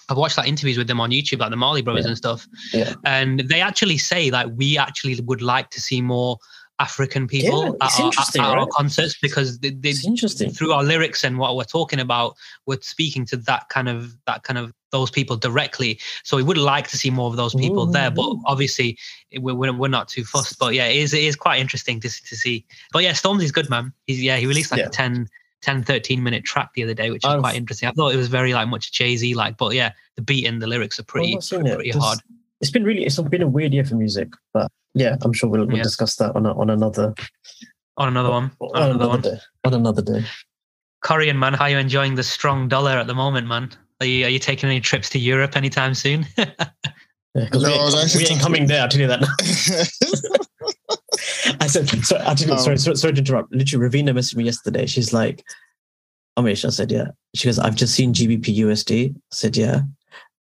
I've 0.08 0.16
watched 0.16 0.36
like 0.36 0.48
interviews 0.48 0.76
with 0.76 0.88
them 0.88 1.00
on 1.00 1.10
YouTube, 1.10 1.38
like 1.38 1.50
the 1.50 1.56
Marley 1.56 1.82
Brothers 1.82 2.04
Yeah. 2.04 2.08
and 2.08 2.16
stuff. 2.18 2.48
Yeah. 2.72 2.94
And 3.04 3.40
they 3.40 3.60
actually 3.60 3.98
say 3.98 4.30
like 4.30 4.48
we 4.56 4.76
actually 4.76 5.20
would 5.20 5.42
like 5.42 5.70
to 5.70 5.80
see 5.80 6.02
more 6.02 6.38
African 6.80 7.28
people 7.28 7.62
Yeah, 7.62 7.68
at, 7.80 8.00
our, 8.00 8.00
at 8.00 8.00
interesting, 8.00 8.42
our 8.42 8.66
concerts 8.72 9.16
because 9.22 9.60
they, 9.60 9.70
they, 9.70 9.92
through 9.92 10.72
our 10.72 10.82
lyrics 10.82 11.22
and 11.22 11.38
what 11.38 11.56
we're 11.56 11.62
talking 11.62 12.00
about, 12.00 12.34
we're 12.66 12.80
speaking 12.80 13.24
to 13.26 13.36
that 13.36 13.68
kind 13.68 13.88
of 13.88 14.16
that 14.26 14.42
kind 14.42 14.58
of 14.58 14.72
those 14.92 15.10
people 15.10 15.36
directly. 15.36 15.98
So 16.22 16.36
we 16.36 16.42
would 16.44 16.58
like 16.58 16.86
to 16.88 16.96
see 16.96 17.10
more 17.10 17.28
of 17.28 17.36
those 17.36 17.54
people 17.54 17.86
there, 17.86 18.10
but 18.10 18.36
obviously 18.46 18.96
we're, 19.38 19.54
we're 19.54 19.72
we're 19.72 19.88
not 19.88 20.06
too 20.08 20.24
fussed. 20.24 20.58
But 20.58 20.74
yeah, 20.74 20.86
it 20.86 20.96
is 20.96 21.12
it 21.12 21.24
is 21.24 21.34
quite 21.34 21.58
interesting 21.60 21.98
to 22.00 22.08
to 22.08 22.36
see. 22.36 22.64
But 22.92 23.02
yeah, 23.02 23.12
Stormzy's 23.12 23.50
good, 23.52 23.68
man. 23.68 23.92
He's 24.06 24.22
yeah, 24.22 24.36
he 24.36 24.46
released 24.46 24.70
like 24.70 24.80
Yeah. 24.80 24.86
a 24.86 24.90
10, 24.90 25.26
10, 25.62 25.82
13 25.82 26.22
minute 26.22 26.44
track 26.44 26.70
the 26.74 26.84
other 26.84 26.94
day, 26.94 27.10
which 27.10 27.24
is 27.24 27.30
I've- 27.32 27.40
quite 27.40 27.56
interesting. 27.56 27.88
I 27.88 27.92
thought 27.92 28.12
it 28.14 28.16
was 28.18 28.28
very 28.28 28.54
like 28.54 28.68
much 28.68 28.92
Jay 28.92 29.16
Z 29.16 29.34
like, 29.34 29.56
but 29.56 29.74
yeah, 29.74 29.92
the 30.16 30.22
beat 30.22 30.46
and 30.46 30.62
the 30.62 30.66
lyrics 30.68 30.98
are 31.00 31.04
pretty 31.04 31.32
it. 31.32 31.44
pretty 31.48 31.90
This- 31.90 32.00
hard. 32.02 32.20
It's 32.60 32.70
been 32.70 32.84
really, 32.84 33.04
it's 33.04 33.18
been 33.18 33.42
a 33.42 33.48
weird 33.48 33.72
year 33.74 33.84
for 33.84 33.96
music, 33.96 34.28
but 34.52 34.70
yeah, 34.94 35.16
I'm 35.22 35.32
sure 35.32 35.50
we'll, 35.50 35.66
we'll 35.66 35.78
Yeah. 35.78 35.82
discuss 35.82 36.14
that 36.16 36.36
on 36.36 36.46
a, 36.46 36.56
on 36.56 36.70
another 36.70 37.12
On 37.96 38.06
another 38.08 38.30
one, 38.30 38.52
on, 38.60 38.70
on 38.82 38.90
another 38.90 39.08
one. 39.08 39.20
day. 39.20 39.38
On 39.64 39.74
another 39.74 40.00
day. 40.02 40.24
Corian 41.04 41.36
man, 41.38 41.54
how 41.54 41.64
are 41.64 41.70
you 41.70 41.78
enjoying 41.78 42.14
the 42.14 42.22
strong 42.22 42.68
dollar 42.68 42.92
at 42.92 43.08
the 43.08 43.14
moment, 43.14 43.48
man? 43.48 43.70
Are 44.02 44.04
you 44.04 44.26
are 44.26 44.28
you 44.28 44.38
taking 44.40 44.68
any 44.68 44.80
trips 44.80 45.08
to 45.10 45.18
Europe 45.18 45.56
anytime 45.56 45.94
soon? 45.94 46.26
Yeah, 47.34 47.48
No, 47.54 47.60
we, 47.60 47.64
I 47.64 47.82
was 47.82 47.94
ain't- 47.94 48.04
actually 48.04 48.24
we 48.24 48.28
ain't 48.30 48.40
coming 48.42 48.66
there. 48.66 48.82
I'll 48.82 48.88
tell 48.90 49.00
you 49.00 49.06
that. 49.06 49.22
I 51.60 51.66
said, 51.66 51.88
so, 52.04 52.18
I 52.26 52.34
tell 52.34 52.46
you, 52.48 52.52
Um, 52.54 52.58
sorry, 52.58 52.76
sorry, 52.76 52.96
sorry 52.96 53.14
to 53.14 53.20
interrupt. 53.20 53.54
Literally, 53.54 53.88
Ravina 53.88 54.10
messaged 54.10 54.36
me 54.36 54.44
yesterday. 54.44 54.84
She's 54.84 55.14
like, 55.14 55.42
Amish, 56.38 56.66
I 56.66 56.68
said, 56.68 56.90
yeah. 56.92 57.06
She 57.34 57.48
goes, 57.48 57.58
I've 57.58 57.74
just 57.74 57.94
seen 57.94 58.12
GBP 58.12 58.54
USD. 58.58 59.14
I 59.16 59.20
said, 59.30 59.56
yeah. 59.56 59.80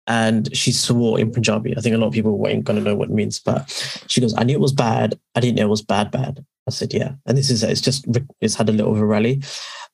And 0.07 0.49
she 0.57 0.71
swore 0.71 1.19
in 1.19 1.31
Punjabi. 1.31 1.77
I 1.77 1.81
think 1.81 1.93
a 1.95 1.99
lot 1.99 2.07
of 2.07 2.13
people 2.13 2.43
ain't 2.47 2.63
going 2.65 2.79
to 2.79 2.83
know 2.83 2.95
what 2.95 3.09
it 3.09 3.13
means, 3.13 3.37
but 3.39 3.69
she 4.07 4.19
goes, 4.19 4.33
I 4.35 4.43
knew 4.43 4.55
it 4.55 4.59
was 4.59 4.73
bad. 4.73 5.19
I 5.35 5.39
didn't 5.39 5.57
know 5.57 5.67
it 5.67 5.69
was 5.69 5.83
bad, 5.83 6.09
bad. 6.09 6.43
I 6.67 6.71
said, 6.71 6.93
yeah. 6.93 7.13
And 7.25 7.37
this 7.37 7.49
is, 7.49 7.63
it's 7.63 7.81
just, 7.81 8.05
it's 8.39 8.55
had 8.55 8.69
a 8.69 8.71
little 8.71 8.93
of 8.93 8.99
a 8.99 9.05
rally. 9.05 9.41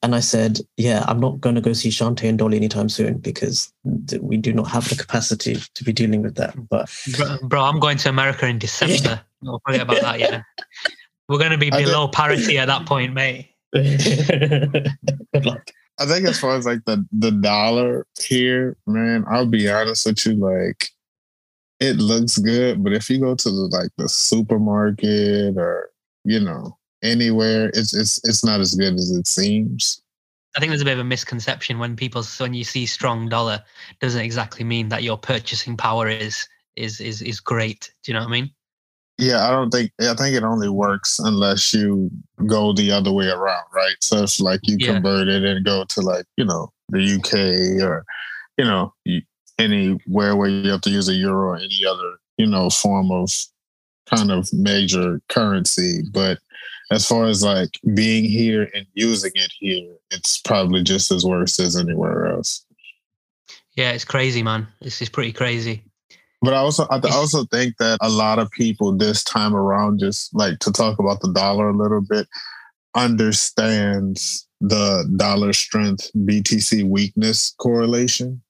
And 0.04 0.14
I 0.14 0.20
said, 0.20 0.60
yeah, 0.76 1.04
I'm 1.08 1.20
not 1.20 1.42
going 1.42 1.56
to 1.56 1.62
go 1.62 1.74
see 1.74 1.90
Shantae 1.90 2.30
and 2.30 2.38
Dolly 2.38 2.58
anytime 2.58 2.90
soon 2.90 3.18
because 3.18 3.72
th- 4.08 4.22
we 4.22 4.38
do 4.38 4.54
not 4.54 4.70
have 4.70 4.88
the 4.90 4.96
capacity 4.96 5.58
to 5.74 5.84
be 5.84 5.92
dealing 5.92 6.22
with 6.22 6.36
that. 6.36 6.56
But 6.70 6.90
bro, 7.16 7.38
bro, 7.44 7.64
I'm 7.64 7.80
going 7.80 7.98
to 7.98 8.10
America 8.10 8.48
in 8.48 8.60
December. 8.60 9.22
Don't 9.44 9.62
forget 9.66 9.82
about 9.82 10.02
that, 10.02 10.20
yeah. 10.20 10.42
We're 11.30 11.40
going 11.40 11.52
to 11.52 11.58
be 11.58 11.72
I 11.72 11.78
did- 11.78 11.86
below 11.86 12.08
parity 12.10 12.58
at 12.58 12.68
that 12.68 12.86
point, 12.86 13.14
mate. 13.14 13.50
good 13.74 15.46
luck. 15.46 15.72
I 16.00 16.06
think 16.06 16.28
as 16.28 16.40
far 16.40 16.56
as 16.56 16.66
like 16.66 16.86
the 16.86 17.06
the 17.12 17.32
dollar 17.32 18.06
here, 18.20 18.78
man, 18.86 19.26
I'll 19.30 19.48
be 19.48 19.68
honest 19.68 20.06
with 20.06 20.26
you, 20.26 20.36
like 20.36 20.90
it 21.80 21.98
looks 21.98 22.38
good, 22.38 22.84
but 22.84 22.94
if 22.94 23.10
you 23.10 23.20
go 23.20 23.36
to 23.36 23.50
the 23.50 23.68
like 23.72 23.90
the 23.98 24.08
supermarket 24.08 25.58
or 25.58 25.90
you 26.28 26.40
know 26.40 26.78
anywhere, 27.04 27.70
it's 27.74 27.94
it's 27.94 28.20
it's 28.28 28.44
not 28.44 28.60
as 28.60 28.74
good 28.76 28.96
as 28.96 29.12
it 29.12 29.28
seems. 29.28 30.02
I 30.56 30.60
think 30.60 30.72
there's 30.72 30.82
a 30.82 30.86
bit 30.86 30.94
of 30.94 31.00
a 31.00 31.04
misconception 31.04 31.80
when 31.80 31.96
people 31.96 32.24
when 32.40 32.54
you 32.54 32.64
see 32.64 32.86
strong 32.86 33.30
dollar 33.30 33.64
doesn't 34.02 34.22
exactly 34.22 34.64
mean 34.64 34.90
that 34.90 35.04
your 35.04 35.18
purchasing 35.18 35.78
power 35.78 36.08
is 36.08 36.48
is 36.76 37.00
is 37.00 37.22
is 37.22 37.40
great. 37.40 37.92
Do 38.04 38.12
you 38.12 38.14
know 38.14 38.22
what 38.22 38.30
I 38.30 38.32
mean? 38.32 38.52
Yeah, 39.20 39.48
I 39.48 39.52
don't 39.52 39.72
think 39.72 39.92
I 40.02 40.14
think 40.16 40.36
it 40.36 40.44
only 40.44 40.70
works 40.70 41.20
unless 41.20 41.74
you 41.74 42.12
go 42.46 42.74
the 42.74 42.92
other 42.92 43.12
way 43.12 43.28
around, 43.30 43.66
right? 43.74 43.96
So 44.02 44.24
if 44.24 44.40
like 44.40 44.60
you 44.64 44.78
Yeah. 44.80 44.94
convert 44.94 45.28
it 45.28 45.44
and 45.44 45.66
go 45.66 45.86
to 45.86 46.02
like 46.02 46.26
you 46.38 46.46
know 46.46 46.72
the 46.90 47.02
UK 47.02 47.82
or 47.84 48.04
you 48.58 48.66
know 48.66 48.94
anywhere 49.60 50.36
where 50.36 50.50
you 50.50 50.70
have 50.72 50.82
to 50.82 50.90
use 50.90 51.10
a 51.10 51.14
euro 51.14 51.50
or 51.52 51.58
any 51.58 51.82
other 51.88 52.18
you 52.38 52.46
know 52.48 52.70
form 52.70 53.12
of 53.12 53.32
kind 54.10 54.32
of 54.32 54.52
major 54.54 55.22
currency, 55.30 56.04
but 56.12 56.40
as 56.92 57.08
far 57.08 57.26
as 57.26 57.44
like 57.44 57.70
being 57.94 58.24
here 58.24 58.70
and 58.74 58.86
using 58.94 59.32
it 59.36 59.52
here, 59.60 59.94
it's 60.12 60.38
probably 60.38 60.84
just 60.84 61.12
as 61.12 61.26
worse 61.26 61.60
as 61.60 61.76
anywhere 61.76 62.28
else. 62.28 62.66
Yeah, 63.76 63.92
it's 63.92 64.06
crazy, 64.06 64.42
man. 64.42 64.68
This 64.82 65.02
is 65.02 65.10
pretty 65.10 65.34
crazy. 65.34 65.84
But 66.42 66.54
I 66.54 66.58
also 66.58 66.88
I 66.90 67.00
also 67.12 67.46
think 67.46 67.78
that 67.78 67.98
a 68.02 68.10
lot 68.10 68.40
of 68.40 68.52
people 68.52 68.96
this 68.96 69.24
time 69.24 69.56
around 69.56 70.00
just 70.00 70.34
like 70.36 70.60
to 70.60 70.72
talk 70.72 71.00
about 71.00 71.22
the 71.22 71.34
dollar 71.34 71.70
a 71.70 71.76
little 71.76 72.02
bit 72.02 72.28
understands 72.96 74.48
the 74.62 75.08
dollar 75.18 75.54
strength 75.54 76.10
BTC 76.16 76.88
weakness 76.88 77.54
correlation 77.60 78.42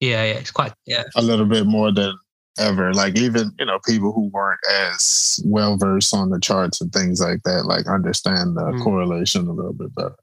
Yeah, 0.00 0.24
yeah, 0.24 0.34
it's 0.34 0.50
quite 0.50 0.72
yeah. 0.86 1.04
a 1.16 1.22
little 1.22 1.46
bit 1.46 1.66
more 1.66 1.92
than 1.92 2.16
ever. 2.58 2.92
Like 2.92 3.16
even, 3.16 3.52
you 3.58 3.66
know, 3.66 3.78
people 3.86 4.12
who 4.12 4.28
weren't 4.28 4.60
as 4.70 5.40
well 5.44 5.76
versed 5.76 6.14
on 6.14 6.30
the 6.30 6.40
charts 6.40 6.80
and 6.80 6.92
things 6.92 7.20
like 7.20 7.42
that, 7.44 7.64
like 7.66 7.86
understand 7.86 8.56
the 8.56 8.62
Mm. 8.62 8.82
correlation 8.82 9.46
a 9.48 9.52
little 9.52 9.72
bit 9.72 9.94
better. 9.94 10.16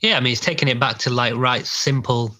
Yeah, 0.00 0.16
I 0.16 0.20
mean, 0.20 0.32
it's 0.32 0.40
taking 0.40 0.68
it 0.68 0.78
back 0.78 0.98
to 0.98 1.10
like 1.10 1.34
right 1.34 1.66
simple, 1.66 2.34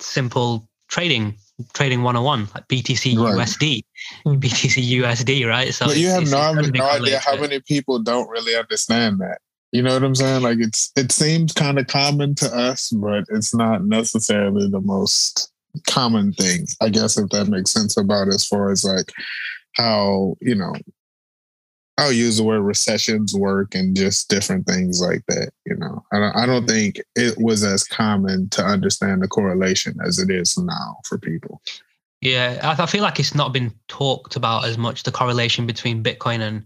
simple 0.00 0.68
trading, 0.88 1.36
trading 1.74 2.02
101, 2.02 2.48
like 2.54 2.66
BTC 2.68 3.16
Right. 3.16 3.34
USD, 3.34 3.84
Mm. 4.26 4.40
BTC 4.40 4.82
USD, 4.82 5.44
right? 5.46 5.72
So 5.72 5.86
but 5.86 5.96
you 5.96 6.08
have 6.08 6.22
no, 6.22 6.24
it's 6.24 6.54
gotta 6.54 6.72
be 6.72 6.78
no 6.78 6.88
idea 6.88 7.18
how 7.20 7.36
many 7.36 7.60
people 7.60 7.98
don't 7.98 8.28
really 8.28 8.56
understand 8.56 9.20
that. 9.20 9.38
You 9.70 9.80
know 9.80 9.94
what 9.94 10.02
I'm 10.02 10.14
saying? 10.14 10.42
Like 10.42 10.58
it's 10.60 10.92
it 10.96 11.12
seems 11.12 11.52
kind 11.52 11.78
of 11.78 11.86
common 11.86 12.34
to 12.36 12.54
us, 12.54 12.90
but 12.90 13.24
it's 13.30 13.54
not 13.54 13.84
necessarily 13.84 14.68
the 14.68 14.80
most 14.80 15.50
common 15.86 16.32
thing. 16.32 16.66
I 16.80 16.88
guess 16.88 17.18
if 17.18 17.30
that 17.30 17.48
makes 17.48 17.72
sense 17.72 17.96
about 17.96 18.28
as 18.28 18.44
far 18.44 18.70
as 18.70 18.84
like 18.84 19.12
how 19.74 20.36
you 20.40 20.54
know 20.54 20.74
I'll 21.98 22.12
use 22.12 22.38
the 22.38 22.42
word 22.42 22.62
recessions 22.62 23.34
work 23.34 23.74
and 23.74 23.94
just 23.94 24.28
different 24.28 24.66
things 24.66 25.00
like 25.00 25.24
that. 25.28 25.50
You 25.66 25.76
know, 25.76 26.04
I 26.12 26.18
don't, 26.18 26.36
I 26.36 26.46
don't 26.46 26.66
think 26.66 27.00
it 27.14 27.36
was 27.38 27.62
as 27.62 27.84
common 27.84 28.48
to 28.50 28.64
understand 28.64 29.22
the 29.22 29.28
correlation 29.28 29.98
as 30.04 30.18
it 30.18 30.30
is 30.30 30.56
now 30.56 30.96
for 31.04 31.18
people. 31.18 31.60
Yeah, 32.20 32.58
I, 32.62 32.82
I 32.82 32.86
feel 32.86 33.02
like 33.02 33.20
it's 33.20 33.34
not 33.34 33.52
been 33.52 33.72
talked 33.88 34.36
about 34.36 34.64
as 34.64 34.78
much, 34.78 35.02
the 35.02 35.12
correlation 35.12 35.66
between 35.66 36.02
Bitcoin 36.02 36.40
and 36.40 36.64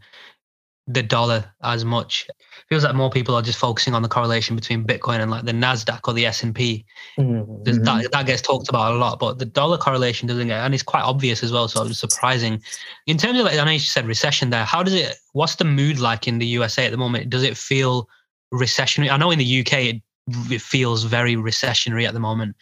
the 0.87 1.03
dollar 1.03 1.45
as 1.63 1.85
much. 1.85 2.29
Feels 2.69 2.85
like 2.85 2.95
more 2.95 3.11
people 3.11 3.35
are 3.35 3.43
just 3.43 3.59
focusing 3.59 3.95
on 3.95 4.03
the 4.03 4.09
correlation 4.09 4.57
between 4.57 4.85
Bitcoin 4.85 5.21
and 5.21 5.31
like 5.31 5.45
the 5.45 5.53
Nasdaq 5.53 6.01
or 6.09 6.15
the 6.15 6.27
S 6.27 6.43
and 6.43 6.55
P. 6.55 6.85
Mhm. 7.19 7.65
There's- 7.65 7.79
Mhm. 7.79 7.85
That 7.85 8.11
that 8.13 8.27
gets 8.27 8.43
talked 8.43 8.69
about 8.69 8.93
a 8.95 8.97
lot, 8.97 9.19
but 9.21 9.39
the 9.39 9.45
dollar 9.45 9.79
correlation 9.79 10.27
doesn't 10.27 10.49
get, 10.49 10.59
and 10.65 10.75
it's 10.75 10.83
quite 10.83 11.03
obvious 11.03 11.43
as 11.43 11.53
well. 11.53 11.69
So 11.69 11.85
it's 11.85 11.99
surprising. 11.99 12.63
In 13.07 13.19
terms 13.19 13.39
of, 13.39 13.45
like, 13.47 13.59
I 13.59 13.65
know 13.65 13.71
you 13.71 13.79
said 13.79 14.07
recession 14.07 14.51
there. 14.51 14.65
How 14.65 14.83
does 14.83 14.95
it? 14.95 15.17
What's 15.33 15.57
the 15.57 15.65
mood 15.65 15.99
like 16.01 16.27
in 16.27 16.39
the 16.39 16.47
USA 16.47 16.87
at 16.87 16.91
the 16.91 16.97
moment? 16.97 17.31
Does 17.31 17.43
it 17.45 17.57
feel 17.57 18.09
recessionary? 18.53 19.11
I 19.11 19.17
know 19.17 19.31
in 19.31 19.39
the 19.39 19.45
UK 19.45 19.89
it, 19.89 20.03
it 20.51 20.61
feels 20.63 21.05
very 21.05 21.37
recessionary 21.37 22.07
at 22.07 22.15
the 22.15 22.21
moment. 22.21 22.57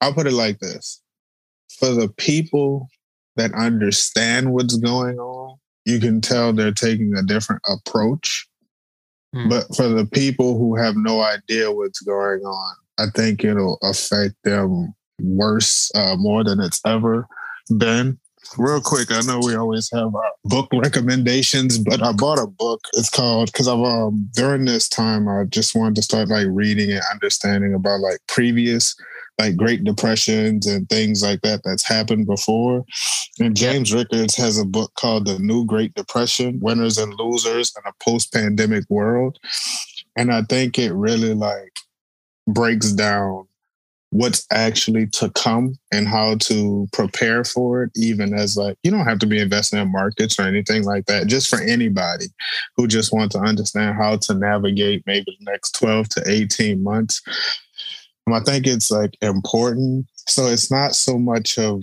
I'll 0.00 0.12
put 0.12 0.26
it 0.26 0.32
like 0.34 0.58
this 0.60 1.00
for 1.78 1.90
the 1.90 2.08
people 2.08 2.88
that 3.36 3.52
understand 3.54 4.52
what's 4.52 4.76
going 4.76 5.18
on, 5.18 5.56
you 5.86 5.98
can 5.98 6.20
tell 6.20 6.52
they're 6.52 6.70
taking 6.72 7.14
a 7.16 7.22
different 7.22 7.62
approach. 7.66 8.46
Hmm. 9.34 9.48
But 9.48 9.74
for 9.74 9.88
the 9.88 10.06
people 10.06 10.56
who 10.56 10.76
have 10.76 10.94
no 10.96 11.20
idea 11.20 11.72
what's 11.72 12.00
going 12.00 12.40
on, 12.40 12.76
I 12.98 13.06
think 13.14 13.44
it'll 13.44 13.78
affect 13.82 14.34
them 14.44 14.94
worse, 15.20 15.90
uh, 15.94 16.16
more 16.16 16.44
than 16.44 16.60
it's 16.60 16.80
ever 16.86 17.26
been. 17.76 18.18
Real 18.58 18.80
quick, 18.80 19.10
I 19.10 19.22
know 19.22 19.40
we 19.40 19.56
always 19.56 19.90
have 19.92 20.14
our 20.14 20.32
book 20.44 20.68
recommendations, 20.72 21.78
but 21.78 22.02
I 22.02 22.12
bought 22.12 22.38
a 22.38 22.46
book. 22.46 22.82
It's 22.92 23.10
called 23.10 23.50
because 23.50 23.66
I've 23.66 23.80
um 23.80 24.28
during 24.34 24.66
this 24.66 24.88
time 24.88 25.28
I 25.28 25.44
just 25.44 25.74
wanted 25.74 25.96
to 25.96 26.02
start 26.02 26.28
like 26.28 26.46
reading 26.50 26.92
and 26.92 27.00
understanding 27.10 27.74
about 27.74 28.00
like 28.00 28.18
previous 28.28 28.94
like 29.38 29.56
Great 29.56 29.84
Depressions 29.84 30.66
and 30.66 30.88
things 30.88 31.22
like 31.22 31.40
that 31.42 31.62
that's 31.64 31.86
happened 31.86 32.26
before. 32.26 32.84
And 33.40 33.56
James 33.56 33.92
Rickards 33.92 34.36
has 34.36 34.58
a 34.58 34.64
book 34.64 34.92
called 34.94 35.26
The 35.26 35.38
New 35.38 35.64
Great 35.66 35.94
Depression 35.94 36.60
Winners 36.60 36.98
and 36.98 37.14
Losers 37.14 37.72
in 37.76 37.82
a 37.88 38.04
Post 38.04 38.32
Pandemic 38.32 38.84
World. 38.88 39.38
And 40.16 40.32
I 40.32 40.42
think 40.42 40.78
it 40.78 40.92
really 40.92 41.34
like 41.34 41.80
breaks 42.46 42.92
down 42.92 43.46
what's 44.14 44.46
actually 44.52 45.08
to 45.08 45.28
come 45.30 45.76
and 45.92 46.06
how 46.06 46.36
to 46.36 46.88
prepare 46.92 47.42
for 47.42 47.82
it, 47.82 47.90
even 47.96 48.32
as 48.32 48.56
like 48.56 48.76
you 48.84 48.90
don't 48.90 49.04
have 49.04 49.18
to 49.18 49.26
be 49.26 49.40
investing 49.40 49.80
in 49.80 49.90
markets 49.90 50.38
or 50.38 50.42
anything 50.42 50.84
like 50.84 51.06
that, 51.06 51.26
just 51.26 51.48
for 51.48 51.60
anybody 51.60 52.26
who 52.76 52.86
just 52.86 53.12
wants 53.12 53.34
to 53.34 53.40
understand 53.40 53.96
how 53.96 54.16
to 54.16 54.34
navigate 54.34 55.02
maybe 55.04 55.36
the 55.40 55.50
next 55.50 55.72
12 55.72 56.08
to 56.10 56.22
18 56.26 56.80
months. 56.80 57.22
Um, 58.26 58.34
I 58.34 58.40
think 58.40 58.66
it's 58.66 58.90
like 58.90 59.16
important. 59.20 60.06
So 60.26 60.46
it's 60.46 60.70
not 60.70 60.94
so 60.94 61.18
much 61.18 61.58
of 61.58 61.82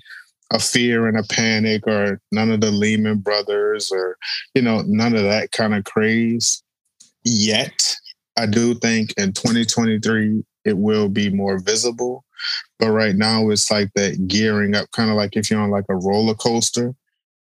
a 0.52 0.60
fear 0.60 1.08
and 1.08 1.18
a 1.18 1.24
panic 1.24 1.88
or 1.88 2.20
none 2.32 2.52
of 2.52 2.62
the 2.62 2.72
Lehman 2.72 3.20
brothers 3.20 3.92
or, 3.92 4.18
you 4.54 4.62
know, 4.62 4.84
none 4.86 5.16
of 5.16 5.24
that 5.24 5.52
kind 5.52 5.74
of 5.74 5.86
craze 5.86 6.62
yet. 7.24 7.96
I 8.38 8.46
do 8.48 8.74
think 8.74 9.14
in 9.18 9.34
2023 9.34 10.44
it 10.66 10.78
will 10.78 11.10
be 11.10 11.30
more 11.30 11.60
visible. 11.60 12.26
But 12.80 12.92
right 12.92 13.16
now 13.16 13.50
it's 13.50 13.70
like 13.70 13.92
that 13.96 14.28
gearing 14.28 14.76
up, 14.76 14.92
kind 14.92 15.10
of 15.10 15.16
like 15.16 15.38
if 15.38 15.50
you're 15.50 15.62
on 15.62 15.70
like 15.70 15.86
a 15.90 15.96
roller 15.96 16.34
coaster, 16.34 16.96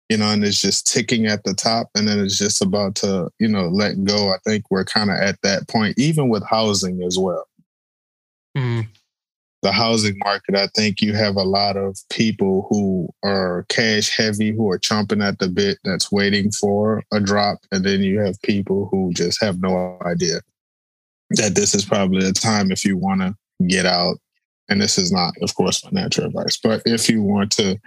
you 0.08 0.18
know, 0.18 0.30
and 0.30 0.44
it's 0.44 0.60
just 0.60 0.86
ticking 0.86 1.26
at 1.26 1.42
the 1.44 1.54
top 1.54 1.88
and 1.94 2.06
then 2.06 2.20
it's 2.20 2.38
just 2.38 2.60
about 2.60 2.94
to, 2.96 3.30
you 3.38 3.48
know, 3.48 3.68
let 3.68 4.04
go. 4.04 4.28
I 4.28 4.36
think 4.44 4.64
we're 4.70 4.84
kind 4.84 5.10
of 5.10 5.16
at 5.16 5.40
that 5.42 5.68
point, 5.68 5.98
even 5.98 6.28
with 6.28 6.44
housing 6.44 7.02
as 7.02 7.18
well. 7.18 7.46
Mm. 8.56 8.88
The 9.62 9.72
housing 9.72 10.18
market, 10.24 10.56
I 10.56 10.66
think 10.74 11.00
you 11.00 11.14
have 11.14 11.36
a 11.36 11.44
lot 11.44 11.76
of 11.76 11.96
people 12.10 12.66
who 12.68 13.08
are 13.22 13.64
cash 13.68 14.10
heavy, 14.16 14.50
who 14.50 14.70
are 14.70 14.78
chomping 14.78 15.24
at 15.24 15.38
the 15.38 15.48
bit, 15.48 15.78
that's 15.84 16.10
waiting 16.10 16.50
for 16.50 17.04
a 17.12 17.20
drop. 17.20 17.58
And 17.70 17.84
then 17.84 18.02
you 18.02 18.18
have 18.20 18.42
people 18.42 18.88
who 18.90 19.12
just 19.12 19.40
have 19.40 19.60
no 19.60 19.98
idea 20.04 20.40
that 21.30 21.54
this 21.54 21.74
is 21.74 21.84
probably 21.84 22.26
a 22.26 22.32
time 22.32 22.72
if 22.72 22.84
you 22.84 22.96
want 22.96 23.20
to 23.20 23.36
get 23.68 23.86
out. 23.86 24.16
And 24.68 24.80
this 24.80 24.98
is 24.98 25.12
not, 25.12 25.34
of 25.42 25.54
course, 25.54 25.80
financial 25.80 26.24
advice, 26.24 26.58
but 26.62 26.82
if 26.84 27.08
you 27.08 27.22
want 27.22 27.52
to 27.52 27.78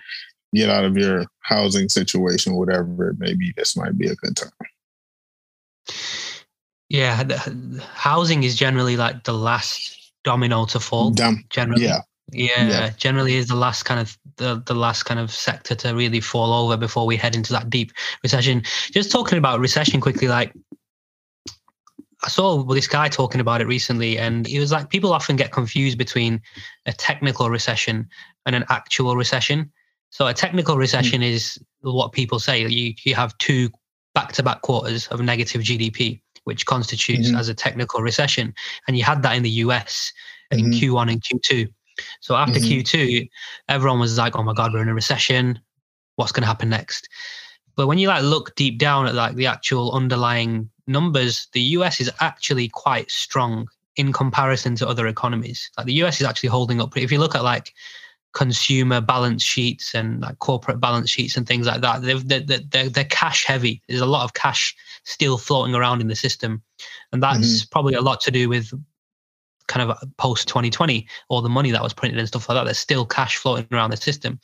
get 0.53 0.69
out 0.69 0.85
of 0.85 0.97
your 0.97 1.25
housing 1.41 1.89
situation, 1.89 2.55
whatever 2.55 3.09
it 3.09 3.19
may 3.19 3.33
be, 3.33 3.53
this 3.57 3.75
might 3.75 3.97
be 3.97 4.07
a 4.07 4.15
good 4.15 4.37
time. 4.37 4.51
Yeah, 6.89 7.23
the, 7.23 7.83
housing 7.93 8.43
is 8.43 8.55
generally 8.55 8.95
like 8.95 9.23
the 9.23 9.33
last 9.33 9.94
domino 10.25 10.65
to 10.65 10.79
fall. 10.79 11.11
Dumb. 11.11 11.45
Generally, 11.49 11.85
Yeah. 11.85 12.01
yeah, 12.31 12.67
Yeah. 12.67 12.89
generally 12.97 13.35
is 13.35 13.47
the 13.47 13.55
last 13.55 13.83
kind 13.83 14.01
of 14.01 14.17
the, 14.37 14.61
the 14.65 14.75
last 14.75 15.03
kind 15.03 15.19
of 15.19 15.31
sector 15.31 15.75
to 15.75 15.95
really 15.95 16.19
fall 16.19 16.51
over 16.51 16.75
before 16.75 17.05
we 17.05 17.15
head 17.15 17.35
into 17.35 17.53
that 17.53 17.69
deep 17.69 17.93
recession. 18.23 18.63
Just 18.91 19.11
talking 19.11 19.37
about 19.37 19.61
recession 19.61 20.01
quickly, 20.01 20.27
like 20.27 20.51
I 22.23 22.27
saw 22.27 22.63
this 22.63 22.87
guy 22.87 23.07
talking 23.07 23.39
about 23.39 23.61
it 23.61 23.67
recently, 23.67 24.17
and 24.17 24.47
he 24.47 24.59
was 24.59 24.71
like, 24.71 24.89
people 24.89 25.13
often 25.13 25.35
get 25.35 25.51
confused 25.51 25.97
between 25.97 26.41
a 26.87 26.91
technical 26.91 27.49
recession 27.49 28.09
and 28.45 28.55
an 28.55 28.65
actual 28.69 29.15
recession. 29.15 29.71
So 30.09 30.25
a 30.27 30.33
technical 30.33 30.77
recession 30.77 31.21
hmm. 31.21 31.27
is 31.27 31.59
what 31.81 32.13
people 32.13 32.39
say. 32.39 32.65
You 32.65 32.93
you 33.03 33.15
have 33.15 33.37
two 33.37 33.69
back-to-back 34.15 34.61
quarters 34.61 35.07
of 35.07 35.19
negative 35.21 35.61
GDP, 35.61 36.21
which 36.45 36.65
constitutes 36.65 37.29
Mhm. 37.29 37.37
as 37.37 37.49
a 37.49 37.53
technical 37.53 38.01
recession, 38.01 38.53
and 38.87 38.97
you 38.97 39.03
had 39.03 39.21
that 39.23 39.35
in 39.35 39.43
the 39.43 39.57
US 39.65 40.11
in 40.51 40.67
Mhm. 40.67 40.79
Q1 40.79 41.11
and 41.11 41.21
Q2. 41.21 41.67
So 42.21 42.35
after 42.35 42.59
Mhm. 42.59 42.67
Q2, 42.67 43.29
everyone 43.69 43.99
was 43.99 44.17
like, 44.17 44.35
"Oh 44.35 44.43
my 44.43 44.53
God, 44.53 44.73
we're 44.73 44.81
in 44.81 44.89
a 44.89 44.93
recession. 44.93 45.59
What's 46.15 46.31
going 46.31 46.43
to 46.43 46.47
happen 46.47 46.69
next?" 46.69 47.09
But 47.75 47.87
when 47.87 47.97
you 47.97 48.07
like 48.07 48.23
look 48.23 48.55
deep 48.55 48.77
down 48.79 49.05
at 49.05 49.15
like 49.15 49.35
the 49.35 49.47
actual 49.47 49.91
underlying 49.91 50.69
numbers, 50.87 51.47
the 51.51 51.61
US 51.77 51.99
is 51.99 52.09
actually 52.19 52.69
quite 52.69 53.11
strong 53.11 53.67
in 53.97 54.13
comparison 54.13 54.75
to 54.75 54.87
other 54.87 55.07
economies. 55.07 55.69
Like 55.77 55.87
the 55.87 55.93
US 56.03 56.21
is 56.21 56.27
actually 56.27 56.49
holding 56.49 56.79
up. 56.81 56.95
If 56.95 57.11
you 57.11 57.19
look 57.19 57.35
at 57.35 57.43
like 57.43 57.73
consumer 58.35 59.01
balance 59.01 59.41
sheets 59.41 59.95
and 59.95 60.21
like 60.21 60.37
corporate 60.39 60.79
balance 60.79 61.09
sheets 61.09 61.35
and 61.37 61.47
things 61.47 61.65
like 61.65 61.81
that, 61.81 62.03
they're, 62.03 62.19
they're, 62.19 62.59
they're, 62.69 62.89
they're 62.89 63.05
cash 63.05 63.45
heavy. 63.45 63.81
There's 63.87 64.01
a 64.01 64.05
lot 64.05 64.25
of 64.25 64.33
cash 64.33 64.75
still 65.05 65.37
floating 65.37 65.73
around 65.73 66.01
in 66.01 66.09
the 66.09 66.15
system. 66.15 66.61
And 67.11 67.23
that's 67.23 67.39
mm-hmm. 67.39 67.69
probably 67.71 67.93
a 67.95 68.01
lot 68.01 68.19
to 68.21 68.31
do 68.31 68.49
with 68.49 68.71
kind 69.67 69.89
of 69.89 69.97
post 70.17 70.47
2020 70.47 71.07
all 71.29 71.41
the 71.41 71.49
money 71.49 71.71
that 71.71 71.81
was 71.81 71.93
printed 71.93 72.19
and 72.19 72.27
stuff 72.27 72.47
like 72.47 72.55
that 72.55 72.65
there's 72.65 72.77
still 72.77 73.03
cash 73.03 73.37
floating 73.37 73.65
around 73.71 73.89
the 73.89 73.97
system 73.97 74.39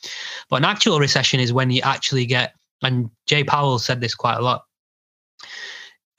but 0.50 0.56
an 0.56 0.66
actual 0.66 1.00
recession 1.00 1.40
is 1.40 1.54
when 1.54 1.70
you 1.70 1.80
actually 1.84 2.26
get 2.26 2.56
and 2.82 3.08
jay 3.28 3.44
powell 3.44 3.78
said 3.78 4.02
this 4.02 4.16
quite 4.16 4.38
a 4.38 4.42
lot 4.42 4.66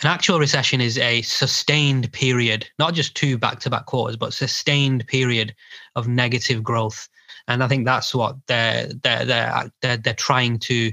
an 0.02 0.08
actual 0.08 0.38
recession 0.38 0.80
is 0.80 0.98
a 0.98 1.20
sustained 1.22 2.12
period 2.12 2.64
not 2.78 2.94
just 2.94 3.16
two 3.16 3.36
back-to-back 3.36 3.86
quarters 3.86 4.16
but 4.16 4.32
sustained 4.32 5.04
period 5.08 5.52
of 5.96 6.06
negative 6.06 6.62
growth 6.62 7.08
and 7.48 7.62
i 7.62 7.68
think 7.68 7.84
that's 7.84 8.14
what 8.14 8.36
they're 8.46 8.86
they're 9.02 9.24
they're 9.24 9.70
they're, 9.80 9.96
they're 9.96 10.14
trying 10.14 10.58
to 10.58 10.92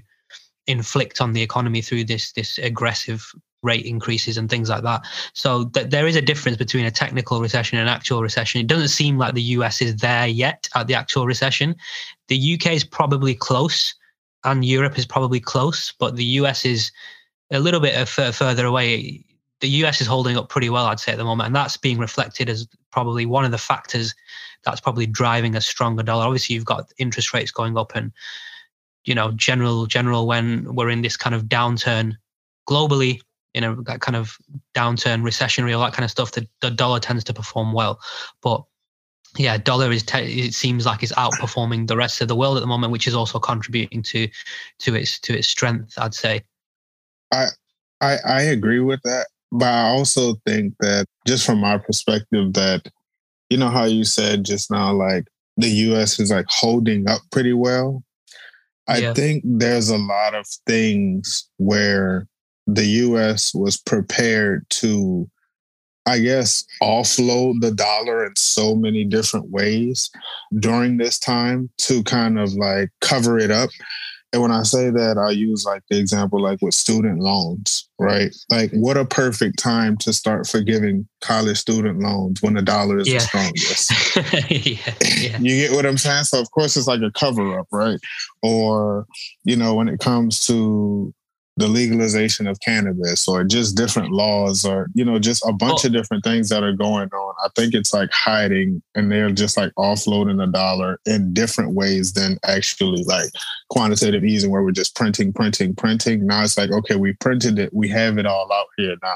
inflict 0.67 1.19
on 1.19 1.33
the 1.33 1.41
economy 1.41 1.81
through 1.81 2.03
this 2.03 2.31
this 2.33 2.57
aggressive 2.59 3.33
rate 3.61 3.85
increases 3.85 4.37
and 4.37 4.49
things 4.49 4.69
like 4.69 4.83
that. 4.83 5.01
So 5.33 5.65
th- 5.65 5.89
there 5.89 6.07
is 6.07 6.15
a 6.15 6.21
difference 6.21 6.57
between 6.57 6.85
a 6.85 6.91
technical 6.91 7.41
recession 7.41 7.77
and 7.77 7.87
an 7.87 7.93
actual 7.93 8.21
recession. 8.21 8.61
It 8.61 8.67
doesn't 8.67 8.89
seem 8.89 9.17
like 9.17 9.33
the 9.33 9.41
US 9.41 9.81
is 9.81 9.97
there 9.97 10.27
yet 10.27 10.69
at 10.75 10.87
the 10.87 10.93
actual 10.93 11.25
recession. 11.25 11.75
The 12.27 12.53
UK 12.53 12.73
is 12.73 12.83
probably 12.83 13.35
close 13.35 13.93
and 14.43 14.63
Europe 14.63 14.97
is 14.97 15.05
probably 15.05 15.39
close, 15.39 15.93
but 15.99 16.15
the 16.15 16.23
US 16.23 16.65
is 16.65 16.91
a 17.51 17.59
little 17.59 17.79
bit 17.79 17.95
uh, 17.95 18.21
f- 18.21 18.35
further 18.35 18.65
away. 18.65 19.25
The 19.61 19.69
US 19.83 20.01
is 20.01 20.07
holding 20.07 20.37
up 20.37 20.49
pretty 20.49 20.69
well, 20.69 20.85
I'd 20.85 20.99
say, 20.99 21.11
at 21.11 21.17
the 21.17 21.23
moment. 21.23 21.47
And 21.47 21.55
that's 21.55 21.77
being 21.77 21.97
reflected 21.97 22.49
as 22.49 22.67
probably 22.91 23.25
one 23.25 23.45
of 23.45 23.51
the 23.51 23.57
factors 23.57 24.15
that's 24.63 24.81
probably 24.81 25.05
driving 25.05 25.55
a 25.55 25.61
stronger 25.61 26.03
dollar. 26.03 26.25
Obviously, 26.25 26.55
you've 26.55 26.65
got 26.65 26.91
interest 26.97 27.33
rates 27.33 27.51
going 27.51 27.77
up 27.77 27.95
and 27.95 28.11
you 29.05 29.15
know 29.15 29.31
general 29.31 29.85
general 29.85 30.27
when 30.27 30.75
we're 30.75 30.89
in 30.89 31.01
this 31.01 31.15
kind 31.15 31.33
of 31.33 31.45
downturn 31.45 32.17
globally 32.69 33.21
you 33.53 33.61
know, 33.61 33.81
that 33.81 34.01
kind 34.01 34.15
of 34.15 34.37
downturn, 34.75 35.23
recessionary, 35.23 35.75
all 35.75 35.83
that 35.83 35.93
kind 35.93 36.05
of 36.05 36.11
stuff, 36.11 36.31
the, 36.31 36.47
the 36.61 36.69
dollar 36.69 36.99
tends 36.99 37.23
to 37.23 37.33
perform 37.33 37.73
well. 37.73 37.99
But 38.41 38.63
yeah, 39.37 39.57
dollar 39.57 39.91
is 39.91 40.03
te- 40.03 40.47
it 40.47 40.53
seems 40.53 40.85
like 40.85 41.03
it's 41.03 41.11
outperforming 41.13 41.87
the 41.87 41.97
rest 41.97 42.21
of 42.21 42.27
the 42.27 42.35
world 42.35 42.57
at 42.57 42.61
the 42.61 42.67
moment, 42.67 42.91
which 42.91 43.07
is 43.07 43.15
also 43.15 43.39
contributing 43.39 44.01
to 44.03 44.27
to 44.79 44.95
its 44.95 45.19
to 45.19 45.37
its 45.37 45.47
strength. 45.47 45.93
I'd 45.97 46.13
say. 46.13 46.43
I 48.01 48.17
I 48.25 48.41
agree 48.41 48.79
with 48.79 49.01
that, 49.03 49.27
but 49.51 49.67
I 49.67 49.89
also 49.89 50.35
think 50.45 50.73
that 50.79 51.05
just 51.27 51.45
from 51.45 51.59
my 51.59 51.77
perspective, 51.77 52.53
that 52.53 52.87
you 53.49 53.57
know 53.57 53.69
how 53.69 53.85
you 53.85 54.03
said 54.03 54.45
just 54.45 54.69
now, 54.71 54.93
like 54.93 55.25
the 55.57 55.69
U.S. 55.69 56.19
is 56.19 56.31
like 56.31 56.45
holding 56.49 57.09
up 57.09 57.21
pretty 57.31 57.53
well. 57.53 58.03
I 58.87 58.99
Yeah. 58.99 59.13
think 59.13 59.43
there's 59.45 59.89
a 59.89 59.97
lot 59.97 60.33
of 60.33 60.47
things 60.65 61.47
where 61.57 62.27
the 62.67 62.85
US 62.85 63.53
was 63.53 63.77
prepared 63.77 64.65
to, 64.69 65.29
I 66.05 66.19
guess, 66.19 66.65
offload 66.81 67.61
the 67.61 67.71
dollar 67.71 68.25
in 68.25 68.35
so 68.35 68.75
many 68.75 69.03
different 69.03 69.49
ways 69.49 70.09
during 70.59 70.97
this 70.97 71.19
time 71.19 71.69
to 71.79 72.03
kind 72.03 72.39
of 72.39 72.53
like 72.53 72.89
cover 73.01 73.37
it 73.37 73.51
up. 73.51 73.69
And 74.31 74.41
when 74.43 74.51
I 74.51 74.61
say 74.61 74.91
that, 74.91 75.17
I 75.17 75.31
use 75.31 75.65
like 75.65 75.81
the 75.89 75.97
example 75.97 76.39
like 76.39 76.59
with 76.61 76.75
student 76.75 77.19
loans, 77.19 77.89
right? 77.97 78.33
Like, 78.51 78.69
what 78.73 78.95
a 78.95 79.03
perfect 79.03 79.57
time 79.57 79.97
to 79.97 80.13
start 80.13 80.45
forgiving 80.47 81.07
college 81.21 81.57
student 81.57 81.99
loans 81.99 82.39
when 82.43 82.53
the 82.53 82.61
dollar 82.61 82.99
is 82.99 83.07
Yeah. 83.07 83.19
the 83.19 83.25
strongest. 83.25 83.91
yeah, 84.51 84.93
yeah, 85.17 85.37
You 85.39 85.55
get 85.67 85.71
what 85.75 85.85
I'm 85.87 85.97
saying? 85.97 86.25
So 86.25 86.39
of 86.39 86.51
course 86.51 86.77
it's 86.77 86.85
like 86.85 87.01
a 87.01 87.11
cover 87.11 87.59
up, 87.59 87.67
right? 87.71 87.99
Or, 88.43 89.07
you 89.45 89.55
know, 89.55 89.73
when 89.73 89.87
it 89.89 89.99
comes 89.99 90.45
to 90.45 91.11
the 91.59 91.67
legalization 91.67 92.47
of 92.47 92.57
cannabis 92.61 93.27
or 93.27 93.43
just 93.43 93.75
different 93.75 94.11
laws 94.11 94.63
or, 94.63 94.87
you 94.93 95.03
know, 95.03 95.19
just 95.19 95.43
a 95.45 95.51
bunch 95.51 95.83
Well- 95.83 95.87
of 95.87 95.91
different 95.93 96.23
things 96.23 96.47
that 96.49 96.63
are 96.63 96.73
going 96.73 97.09
on. 97.09 97.35
I 97.43 97.49
think 97.55 97.73
it's 97.73 97.93
like 97.93 98.09
hiding 98.13 98.81
and 98.95 99.11
they're 99.11 99.29
just 99.29 99.57
like 99.57 99.73
offloading 99.77 100.41
a 100.41 100.47
dollar 100.47 100.99
in 101.05 101.33
different 101.33 101.73
ways 101.73 102.13
than 102.13 102.39
actually 102.45 103.03
like 103.03 103.29
quantitative 103.69 104.23
easing 104.23 104.51
where 104.51 104.63
we're 104.63 104.71
just 104.71 104.95
printing, 104.95 105.33
printing, 105.33 105.75
printing. 105.75 106.25
Now 106.25 106.43
it's 106.43 106.57
like, 106.57 106.71
okay, 106.71 106.95
we 106.95 107.13
printed 107.13 107.59
it, 107.59 107.73
we 107.73 107.89
have 107.89 108.17
it 108.17 108.25
all 108.25 108.49
out 108.51 108.67
here 108.77 108.95
now. 109.03 109.15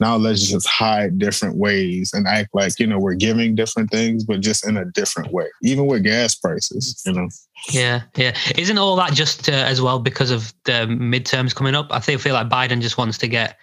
Now 0.00 0.16
let's 0.16 0.48
just 0.48 0.66
hide 0.66 1.18
different 1.18 1.56
ways 1.56 2.12
and 2.14 2.26
act 2.26 2.54
like, 2.54 2.78
you 2.80 2.86
know, 2.86 2.98
we're 2.98 3.14
giving 3.14 3.54
different 3.54 3.90
things, 3.90 4.24
but 4.24 4.40
just 4.40 4.66
in 4.66 4.78
a 4.78 4.86
different 4.86 5.30
way, 5.30 5.46
even 5.62 5.86
with 5.86 6.04
gas 6.04 6.34
prices, 6.34 7.02
you 7.04 7.12
know. 7.12 7.28
Yeah, 7.70 8.02
yeah. 8.16 8.36
Isn't 8.56 8.78
all 8.78 8.96
that 8.96 9.12
just 9.12 9.48
uh, 9.48 9.52
as 9.52 9.80
well 9.80 9.98
because 9.98 10.30
of 10.30 10.52
the 10.64 10.86
midterms 10.86 11.54
coming 11.54 11.74
up? 11.74 11.88
I 11.90 12.00
think 12.00 12.20
feel 12.20 12.34
like 12.34 12.48
Biden 12.48 12.80
just 12.80 12.98
wants 12.98 13.18
to 13.18 13.28
get 13.28 13.58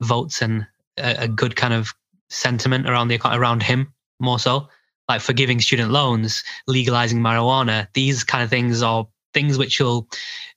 votes 0.00 0.42
and 0.42 0.66
a, 0.96 1.24
a 1.24 1.28
good 1.28 1.56
kind 1.56 1.74
of 1.74 1.92
sentiment 2.30 2.88
around 2.88 3.08
the 3.08 3.20
around 3.24 3.62
him 3.62 3.92
more 4.20 4.38
so, 4.38 4.68
like 5.08 5.20
forgiving 5.20 5.60
student 5.60 5.90
loans, 5.90 6.42
legalizing 6.66 7.20
marijuana. 7.20 7.88
These 7.94 8.24
kind 8.24 8.42
of 8.42 8.50
things 8.50 8.82
are 8.82 9.06
things 9.34 9.58
which 9.58 9.80
will, 9.80 10.08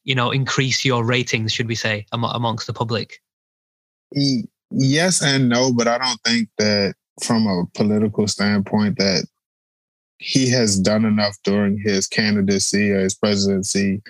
you 0.04 0.16
know, 0.16 0.32
increase 0.32 0.86
your 0.86 1.04
ratings, 1.04 1.52
should 1.52 1.68
we 1.68 1.76
say, 1.76 2.06
amo- 2.14 2.30
amongst 2.30 2.68
the 2.68 2.74
public. 2.74 3.22
Yes 4.72 5.22
and 5.22 5.50
no, 5.50 5.74
but 5.74 5.88
I 5.88 5.98
don't 5.98 6.22
think 6.26 6.50
that 6.58 6.96
from 7.24 7.48
a 7.48 7.66
political 7.74 8.28
standpoint 8.28 8.98
that 8.98 9.26
he 10.20 10.50
has 10.50 10.80
done 10.80 11.06
enough 11.06 11.38
during 11.44 11.78
his 11.78 12.08
candidacy 12.08 12.92
or 12.92 13.00
his 13.00 13.16
presidency 13.16 14.02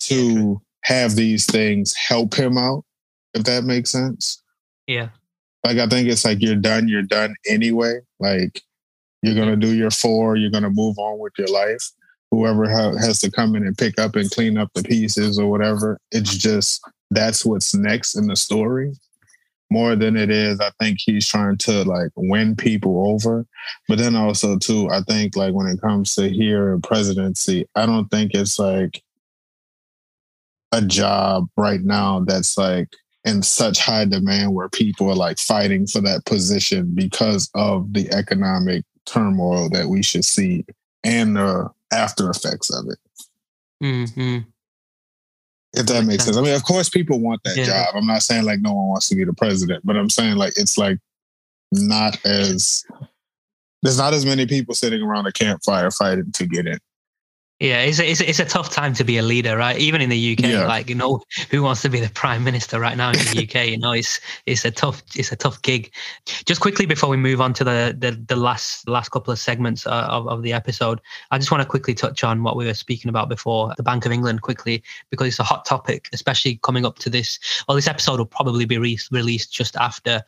to 0.00 0.60
have 0.82 1.14
these 1.14 1.46
things 1.46 1.94
help 1.94 2.34
him 2.34 2.58
out, 2.58 2.84
if 3.34 3.44
that 3.44 3.64
makes 3.64 3.90
sense. 3.90 4.42
Yeah. 4.86 5.08
Like 5.64 5.78
I 5.78 5.86
think 5.86 6.08
it's 6.08 6.24
like 6.24 6.42
you're 6.42 6.56
done, 6.56 6.88
you're 6.88 7.02
done 7.02 7.34
anyway. 7.48 8.00
Like 8.18 8.62
you're 9.22 9.36
gonna 9.36 9.56
do 9.56 9.74
your 9.74 9.90
four, 9.90 10.36
you're 10.36 10.50
gonna 10.50 10.70
move 10.70 10.98
on 10.98 11.18
with 11.18 11.32
your 11.38 11.48
life. 11.48 11.88
Whoever 12.32 12.68
ha- 12.68 12.96
has 12.96 13.20
to 13.20 13.30
come 13.30 13.54
in 13.54 13.64
and 13.64 13.76
pick 13.76 13.98
up 13.98 14.16
and 14.16 14.30
clean 14.30 14.56
up 14.56 14.70
the 14.74 14.82
pieces 14.82 15.38
or 15.38 15.48
whatever, 15.50 15.98
it's 16.10 16.36
just 16.36 16.82
that's 17.10 17.44
what's 17.44 17.74
next 17.74 18.16
in 18.16 18.26
the 18.26 18.36
story. 18.36 18.94
More 19.72 19.96
than 19.96 20.18
it 20.18 20.30
is, 20.30 20.60
I 20.60 20.70
think 20.78 20.98
he's 21.00 21.26
trying 21.26 21.56
to 21.58 21.82
like 21.84 22.10
win 22.14 22.54
people 22.54 23.10
over. 23.10 23.46
But 23.88 23.96
then 23.96 24.14
also 24.14 24.58
too, 24.58 24.90
I 24.90 25.00
think 25.00 25.34
like 25.34 25.54
when 25.54 25.66
it 25.66 25.80
comes 25.80 26.14
to 26.16 26.28
here 26.28 26.78
presidency, 26.82 27.66
I 27.74 27.86
don't 27.86 28.10
think 28.10 28.32
it's 28.34 28.58
like 28.58 29.02
a 30.72 30.82
job 30.82 31.48
right 31.56 31.80
now 31.80 32.20
that's 32.20 32.58
like 32.58 32.88
in 33.24 33.42
such 33.42 33.78
high 33.78 34.04
demand 34.04 34.54
where 34.54 34.68
people 34.68 35.08
are 35.08 35.14
like 35.14 35.38
fighting 35.38 35.86
for 35.86 36.02
that 36.02 36.26
position 36.26 36.94
because 36.94 37.48
of 37.54 37.94
the 37.94 38.10
economic 38.12 38.84
turmoil 39.06 39.70
that 39.70 39.88
we 39.88 40.02
should 40.02 40.24
see 40.24 40.66
and 41.02 41.36
the 41.36 41.70
after 41.92 42.28
effects 42.28 42.68
of 42.70 42.84
it. 42.90 42.98
Mm-hmm. 43.82 44.50
If 45.74 45.86
that 45.86 46.04
makes 46.04 46.24
sense. 46.24 46.36
I 46.36 46.42
mean, 46.42 46.54
of 46.54 46.64
course, 46.64 46.88
people 46.88 47.18
want 47.20 47.42
that 47.44 47.56
Yeah. 47.56 47.64
job. 47.64 47.94
I'm 47.94 48.06
not 48.06 48.22
saying 48.22 48.44
like 48.44 48.60
no 48.60 48.72
one 48.72 48.88
wants 48.88 49.08
to 49.08 49.14
be 49.14 49.24
the 49.24 49.32
president, 49.32 49.84
but 49.86 49.96
I'm 49.96 50.10
saying 50.10 50.36
like 50.36 50.52
it's 50.56 50.76
like 50.76 50.98
not 51.72 52.18
as 52.26 52.84
there's 53.82 53.98
not 53.98 54.12
as 54.12 54.24
many 54.24 54.46
people 54.46 54.74
sitting 54.74 55.02
around 55.02 55.26
a 55.26 55.32
campfire 55.32 55.90
fighting 55.90 56.30
to 56.32 56.46
get 56.46 56.66
in. 56.66 56.78
Yeah, 57.62 57.82
it's 57.82 58.00
a, 58.00 58.10
it's, 58.10 58.20
a, 58.20 58.28
it's 58.28 58.38
a 58.40 58.44
tough 58.44 58.70
time 58.70 58.92
to 58.94 59.04
be 59.04 59.18
a 59.18 59.22
leader, 59.22 59.56
right? 59.56 59.78
Even 59.78 60.00
in 60.00 60.08
the 60.10 60.32
UK, 60.32 60.46
Yeah. 60.46 60.66
like 60.66 60.88
you 60.88 60.96
know, 60.96 61.20
who 61.48 61.62
wants 61.62 61.80
to 61.82 61.88
be 61.88 62.00
the 62.00 62.08
prime 62.10 62.42
minister 62.42 62.80
right 62.80 62.96
now 62.96 63.10
in 63.10 63.18
the 63.18 63.44
UK? 63.44 63.68
You 63.68 63.78
know, 63.78 63.92
it's 63.92 64.20
it's 64.46 64.64
a 64.64 64.72
tough 64.72 65.00
it's 65.14 65.30
a 65.30 65.36
tough 65.36 65.62
gig. 65.62 65.92
Just 66.44 66.60
quickly 66.60 66.86
before 66.86 67.08
we 67.08 67.16
move 67.16 67.40
on 67.40 67.54
to 67.54 67.62
the 67.62 67.94
the, 67.96 68.10
the 68.26 68.34
last 68.34 68.88
last 68.88 69.10
couple 69.10 69.30
of 69.32 69.38
segments 69.38 69.86
uh, 69.86 70.08
of 70.10 70.26
of 70.26 70.42
the 70.42 70.52
episode, 70.52 71.00
I 71.30 71.38
just 71.38 71.52
want 71.52 71.62
to 71.62 71.68
quickly 71.68 71.94
touch 71.94 72.24
on 72.24 72.42
what 72.42 72.56
we 72.56 72.66
were 72.66 72.74
speaking 72.74 73.08
about 73.08 73.28
before, 73.28 73.72
the 73.76 73.84
Bank 73.84 74.06
of 74.06 74.10
England, 74.10 74.42
quickly 74.42 74.82
because 75.10 75.28
it's 75.28 75.38
a 75.38 75.44
hot 75.44 75.64
topic, 75.64 76.08
especially 76.12 76.58
coming 76.64 76.84
up 76.84 76.98
to 76.98 77.10
this. 77.10 77.38
Well, 77.68 77.76
this 77.76 77.86
episode 77.86 78.18
will 78.18 78.26
probably 78.26 78.64
be 78.64 78.78
re- 78.78 78.98
released 79.12 79.52
just 79.52 79.76
after 79.76 80.20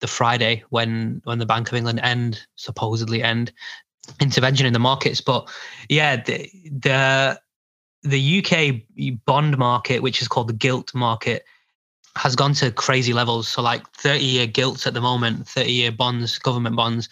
the 0.00 0.06
Friday 0.06 0.62
when 0.68 1.22
when 1.24 1.38
the 1.38 1.46
Bank 1.46 1.68
of 1.68 1.74
England 1.74 2.00
end 2.02 2.46
supposedly 2.56 3.22
end 3.22 3.50
intervention 4.20 4.66
in 4.66 4.72
the 4.72 4.78
markets. 4.78 5.20
But 5.20 5.48
yeah, 5.88 6.16
the 6.16 6.50
the, 6.64 7.40
the 8.02 8.44
UK 8.44 9.20
bond 9.24 9.58
market, 9.58 10.02
which 10.02 10.22
is 10.22 10.28
called 10.28 10.48
the 10.48 10.54
gilt 10.54 10.94
market, 10.94 11.44
has 12.16 12.34
gone 12.34 12.54
to 12.54 12.70
crazy 12.72 13.12
levels. 13.12 13.48
So 13.48 13.62
like 13.62 13.88
30 13.92 14.24
year 14.24 14.46
gilts 14.46 14.86
at 14.86 14.94
the 14.94 15.00
moment, 15.00 15.46
30 15.48 15.70
year 15.70 15.92
bonds, 15.92 16.38
government 16.38 16.76
bonds 16.76 17.08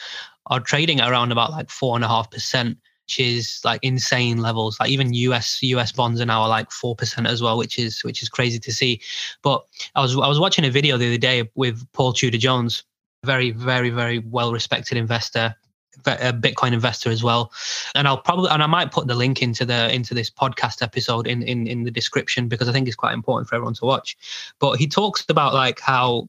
are 0.46 0.60
trading 0.60 1.00
at 1.00 1.10
around 1.10 1.32
about 1.32 1.50
like 1.50 1.70
four 1.70 1.94
and 1.94 2.04
a 2.04 2.08
half 2.08 2.30
percent, 2.30 2.78
which 3.06 3.20
is 3.20 3.60
like 3.64 3.80
insane 3.82 4.38
levels. 4.38 4.78
Like 4.80 4.90
even 4.90 5.12
US 5.14 5.62
US 5.62 5.92
bonds 5.92 6.20
are 6.20 6.26
now 6.26 6.46
like 6.48 6.70
four 6.70 6.96
percent 6.96 7.26
as 7.26 7.42
well, 7.42 7.58
which 7.58 7.78
is 7.78 8.02
which 8.02 8.22
is 8.22 8.28
crazy 8.28 8.58
to 8.58 8.72
see. 8.72 9.00
But 9.42 9.64
I 9.94 10.00
was 10.00 10.16
I 10.16 10.28
was 10.28 10.40
watching 10.40 10.64
a 10.64 10.70
video 10.70 10.96
the 10.96 11.06
other 11.06 11.18
day 11.18 11.50
with 11.54 11.86
Paul 11.92 12.12
Tudor 12.12 12.38
Jones, 12.38 12.82
very 13.24 13.50
very 13.50 13.90
very 13.90 14.18
well 14.20 14.52
respected 14.52 14.96
investor, 14.96 15.54
Bitcoin 16.02 16.72
investor 16.72 17.10
as 17.10 17.22
well. 17.22 17.52
And 17.94 18.06
I'll 18.08 18.18
probably 18.18 18.50
and 18.50 18.62
I 18.62 18.66
might 18.66 18.92
put 18.92 19.06
the 19.06 19.14
link 19.14 19.42
into 19.42 19.64
the 19.64 19.92
into 19.92 20.14
this 20.14 20.30
podcast 20.30 20.82
episode 20.82 21.26
in 21.26 21.42
in 21.42 21.66
in 21.66 21.84
the 21.84 21.90
description 21.90 22.48
because 22.48 22.68
I 22.68 22.72
think 22.72 22.86
it's 22.86 22.96
quite 22.96 23.14
important 23.14 23.48
for 23.48 23.54
everyone 23.54 23.74
to 23.74 23.84
watch. 23.84 24.16
But 24.58 24.76
he 24.76 24.86
talks 24.86 25.24
about 25.28 25.54
like 25.54 25.80
how 25.80 26.28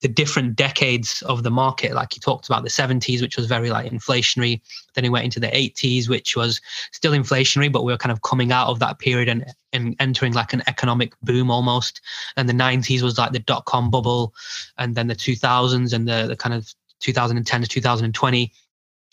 the 0.00 0.08
different 0.08 0.56
decades 0.56 1.22
of 1.22 1.42
the 1.42 1.50
market 1.50 1.92
like 1.92 2.12
he 2.12 2.20
talked 2.20 2.46
about 2.46 2.62
the 2.62 2.70
70s 2.70 3.20
which 3.20 3.36
was 3.36 3.46
very 3.46 3.70
like 3.70 3.90
inflationary 3.90 4.60
then 4.94 5.04
he 5.04 5.10
went 5.10 5.24
into 5.24 5.40
the 5.40 5.48
80s 5.48 6.08
which 6.08 6.36
was 6.36 6.60
still 6.92 7.12
inflationary 7.12 7.70
but 7.70 7.84
we 7.84 7.92
were 7.92 7.98
kind 7.98 8.12
of 8.12 8.22
coming 8.22 8.50
out 8.50 8.68
of 8.68 8.78
that 8.78 8.98
period 8.98 9.28
and 9.28 9.44
and 9.72 9.94
entering 10.00 10.32
like 10.32 10.52
an 10.52 10.62
economic 10.66 11.12
boom 11.20 11.50
almost 11.50 12.00
and 12.36 12.48
the 12.48 12.54
90s 12.54 13.02
was 13.02 13.18
like 13.18 13.32
the 13.32 13.38
dot 13.38 13.64
com 13.66 13.90
bubble 13.90 14.34
and 14.78 14.94
then 14.94 15.06
the 15.06 15.14
2000s 15.14 15.92
and 15.92 16.08
the, 16.08 16.26
the 16.26 16.36
kind 16.36 16.54
of 16.54 16.74
2010 17.00 17.62
to 17.62 17.68
2020 17.68 18.52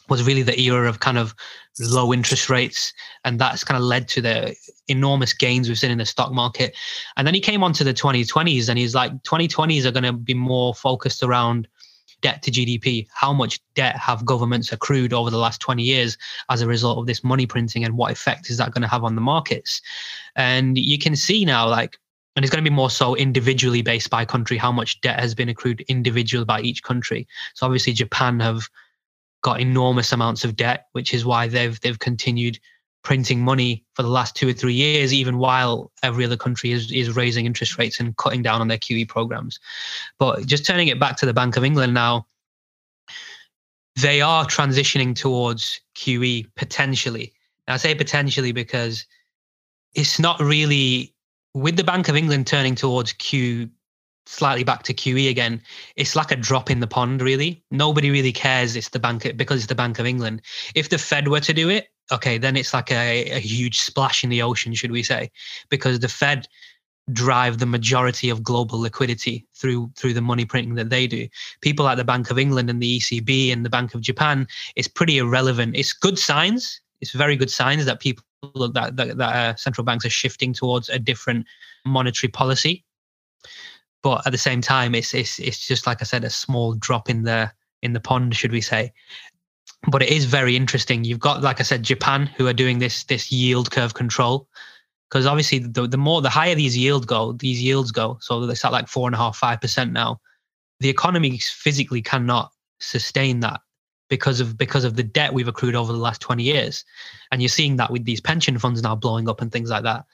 was 0.10 0.24
really 0.24 0.44
the 0.44 0.60
era 0.60 0.88
of 0.88 1.00
kind 1.00 1.18
of 1.18 1.36
low 1.80 2.14
interest 2.14 2.50
rates 2.50 2.94
and 3.24 3.40
that's 3.40 3.64
kind 3.64 3.78
of 3.78 3.84
led 3.84 4.08
to 4.10 4.22
the 4.22 4.56
enormous 4.88 5.34
gains 5.34 5.68
we've 5.68 5.78
seen 5.78 5.92
in 5.92 5.98
the 5.98 6.06
stock 6.06 6.32
market. 6.32 6.76
And 7.16 7.28
then 7.28 7.34
he 7.34 7.42
came 7.42 7.64
on 7.64 7.74
to 7.74 7.84
the 7.84 7.94
2020s 7.94 8.70
and 8.70 8.78
he's 8.78 8.96
like 8.96 9.12
2020s 9.24 9.86
are 9.86 9.92
going 9.92 10.04
to 10.04 10.14
be 10.14 10.34
more 10.34 10.74
focused 10.74 11.24
around 11.24 11.68
debt 12.22 12.42
to 12.42 12.50
gdp 12.50 13.08
how 13.14 13.32
much 13.32 13.60
debt 13.76 13.96
have 13.96 14.26
governments 14.26 14.72
accrued 14.72 15.14
over 15.14 15.30
the 15.30 15.38
last 15.38 15.62
20 15.62 15.84
years 15.84 16.18
as 16.50 16.62
a 16.62 16.68
result 16.68 16.98
of 16.98 17.06
this 17.06 17.24
money 17.24 17.46
printing 17.46 17.84
and 17.84 17.96
what 17.96 18.12
effect 18.12 18.50
is 18.50 18.58
that 18.58 18.72
going 18.72 18.82
to 18.82 18.88
have 18.88 19.04
on 19.04 19.16
the 19.16 19.22
markets? 19.22 19.82
And 20.36 20.78
you 20.78 20.98
can 20.98 21.16
see 21.16 21.46
now 21.46 21.68
like 21.68 21.98
and 22.36 22.46
it's 22.46 22.54
going 22.54 22.64
to 22.64 22.70
be 22.70 22.76
more 22.76 22.92
so 22.92 23.16
individually 23.16 23.82
based 23.82 24.12
by 24.12 24.24
country 24.24 24.58
how 24.58 24.72
much 24.72 25.02
debt 25.02 25.20
has 25.20 25.34
been 25.34 25.50
accrued 25.50 25.82
individually 25.88 26.46
by 26.46 26.62
each 26.62 26.84
country. 26.84 27.28
So 27.54 27.66
obviously 27.66 27.94
japan 27.94 28.40
have 28.40 28.70
got 29.42 29.60
enormous 29.60 30.12
amounts 30.12 30.44
of 30.44 30.56
debt, 30.56 30.88
which 30.94 31.14
is 31.14 31.26
why 31.26 31.48
they've 31.48 31.80
they've 31.82 32.00
continued 32.00 32.60
printing 33.04 33.42
money 33.42 33.86
for 33.94 34.04
the 34.04 34.10
last 34.10 34.36
two 34.36 34.50
or 34.50 34.54
three 34.54 34.74
years, 34.74 35.14
even 35.14 35.38
while 35.38 35.92
every 36.04 36.26
other 36.26 36.38
country 36.38 36.72
is 36.72 36.92
is 36.92 37.16
raising 37.16 37.46
interest 37.46 37.78
rates 37.78 38.00
and 38.00 38.18
cutting 38.18 38.42
down 38.42 38.62
on 38.62 38.68
their 38.68 38.78
QE 38.78 39.08
programs. 39.08 39.60
But 40.20 40.46
just 40.46 40.66
turning 40.66 40.90
it 40.90 41.00
back 41.00 41.18
to 41.18 41.26
the 41.26 41.34
Bank 41.34 41.58
of 41.58 41.64
England 41.64 41.94
now, 41.94 42.28
they 43.96 44.22
are 44.22 44.46
transitioning 44.46 45.16
towards 45.16 45.80
QE 45.96 46.48
potentially. 46.56 47.34
And 47.68 47.74
I 47.74 47.78
say 47.78 47.96
potentially 47.96 48.52
because 48.52 49.06
it's 49.94 50.20
not 50.20 50.40
really 50.40 51.14
with 51.54 51.78
the 51.78 51.84
Bank 51.84 52.10
of 52.10 52.16
England 52.16 52.46
turning 52.46 52.76
towards 52.76 53.14
Q 53.14 53.70
slightly 54.28 54.64
back 54.64 54.84
to 54.84 54.94
QE 54.94 55.30
again, 55.30 55.62
it's 55.96 56.16
like 56.16 56.32
a 56.32 56.36
drop 56.36 56.70
in 56.70 56.80
the 56.80 56.88
pond, 56.88 57.22
really. 57.22 57.64
Nobody 57.72 58.12
really 58.12 58.32
cares 58.32 58.76
it's 58.76 58.90
the 58.90 59.00
bank 59.00 59.32
because 59.36 59.60
it's 59.60 59.68
the 59.68 59.76
Bank 59.76 60.00
of 60.00 60.06
England. 60.06 60.42
If 60.76 60.90
the 60.90 60.98
Fed 60.98 61.28
were 61.28 61.40
to 61.40 61.54
do 61.54 61.70
it, 61.70 61.88
okay, 62.12 62.38
then 62.38 62.56
it's 62.56 62.74
like 62.74 62.92
a, 62.92 63.30
a 63.32 63.40
huge 63.40 63.80
splash 63.80 64.24
in 64.24 64.30
the 64.30 64.42
ocean, 64.42 64.74
should 64.74 64.92
we 64.92 65.04
say? 65.04 65.32
Because 65.70 66.00
the 66.00 66.08
Fed 66.08 66.48
drive 67.14 67.60
the 67.60 67.66
majority 67.66 68.30
of 68.30 68.44
global 68.44 68.80
liquidity 68.80 69.48
through 69.56 69.90
through 69.96 70.14
the 70.14 70.22
money 70.22 70.44
printing 70.44 70.76
that 70.76 70.90
they 70.90 71.08
do. 71.08 71.28
People 71.62 71.86
like 71.86 71.98
the 71.98 72.04
Bank 72.04 72.30
of 72.30 72.38
England 72.38 72.70
and 72.70 72.82
the 72.82 73.00
ECB 73.00 73.52
and 73.52 73.66
the 73.66 73.70
Bank 73.70 73.96
of 73.96 74.02
Japan, 74.02 74.48
it's 74.76 74.90
pretty 74.90 75.18
irrelevant. 75.18 75.76
It's 75.76 75.94
good 75.94 76.20
signs. 76.20 76.82
It's 77.00 77.12
very 77.12 77.36
good 77.36 77.52
signs 77.52 77.86
that 77.86 78.02
people 78.02 78.24
that 78.74 78.96
that, 78.98 79.18
that 79.18 79.36
uh, 79.36 79.56
central 79.56 79.86
banks 79.86 80.06
are 80.06 80.10
shifting 80.10 80.54
towards 80.54 80.90
a 80.90 81.00
different 81.00 81.46
monetary 81.86 82.30
policy 82.30 82.84
but 84.04 84.26
at 84.26 84.32
the 84.32 84.38
same 84.38 84.62
time 84.62 84.96
it's 84.96 85.14
it's 85.14 85.40
it's 85.40 85.68
just 85.68 85.88
like 85.88 86.02
i 86.02 86.06
said 86.06 86.24
a 86.24 86.30
small 86.30 86.74
drop 86.74 87.10
in 87.10 87.24
the 87.24 87.52
in 87.82 87.94
the 87.94 88.00
pond 88.00 88.36
should 88.36 88.52
we 88.52 88.62
say. 88.62 88.92
But 89.90 90.02
it 90.02 90.10
is 90.10 90.26
very 90.26 90.56
interesting. 90.56 91.04
You've 91.04 91.20
got 91.20 91.42
like 91.42 91.60
i 91.60 91.64
said 91.64 91.84
japan 91.84 92.26
who 92.26 92.48
are 92.48 92.54
doing 92.54 92.80
this 92.80 93.04
this 93.06 93.32
yield 93.32 93.72
curve 93.72 93.94
control. 93.94 94.48
Because 95.10 95.26
obviously 95.26 95.60
the, 95.60 95.88
the 95.88 95.98
more 95.98 96.22
the 96.22 96.30
higher 96.30 96.56
these 96.56 96.76
yield 96.76 97.08
go 97.08 97.32
these 97.32 97.62
yields 97.62 97.92
go 97.92 98.18
so 98.20 98.46
they 98.46 98.56
start 98.56 98.74
like 98.74 98.90
four 98.90 99.08
and 99.08 99.16
a 99.16 99.18
half 99.18 99.38
five 99.38 99.62
percent 99.62 99.94
now 99.94 100.20
the 100.80 100.90
economy 100.90 101.38
physically 101.38 102.02
cannot 102.02 102.52
sustain 102.80 103.40
that 103.40 103.62
because 104.10 104.40
of 104.40 104.58
because 104.58 104.84
of 104.84 104.96
the 104.96 105.04
debt 105.04 105.34
we've 105.34 105.48
accrued 105.48 105.76
over 105.76 105.92
the 105.92 106.00
last 106.00 106.22
20 106.22 106.44
years. 106.44 106.86
And 107.32 107.42
you're 107.42 107.50
seeing 107.50 107.76
that 107.78 107.92
with 107.92 108.06
these 108.06 108.22
pension 108.22 108.58
funds 108.60 108.82
now 108.82 108.96
blowing 108.96 109.30
up 109.30 109.42
and 109.42 109.52
things 109.52 109.70
like 109.70 109.84
that. 109.84 110.06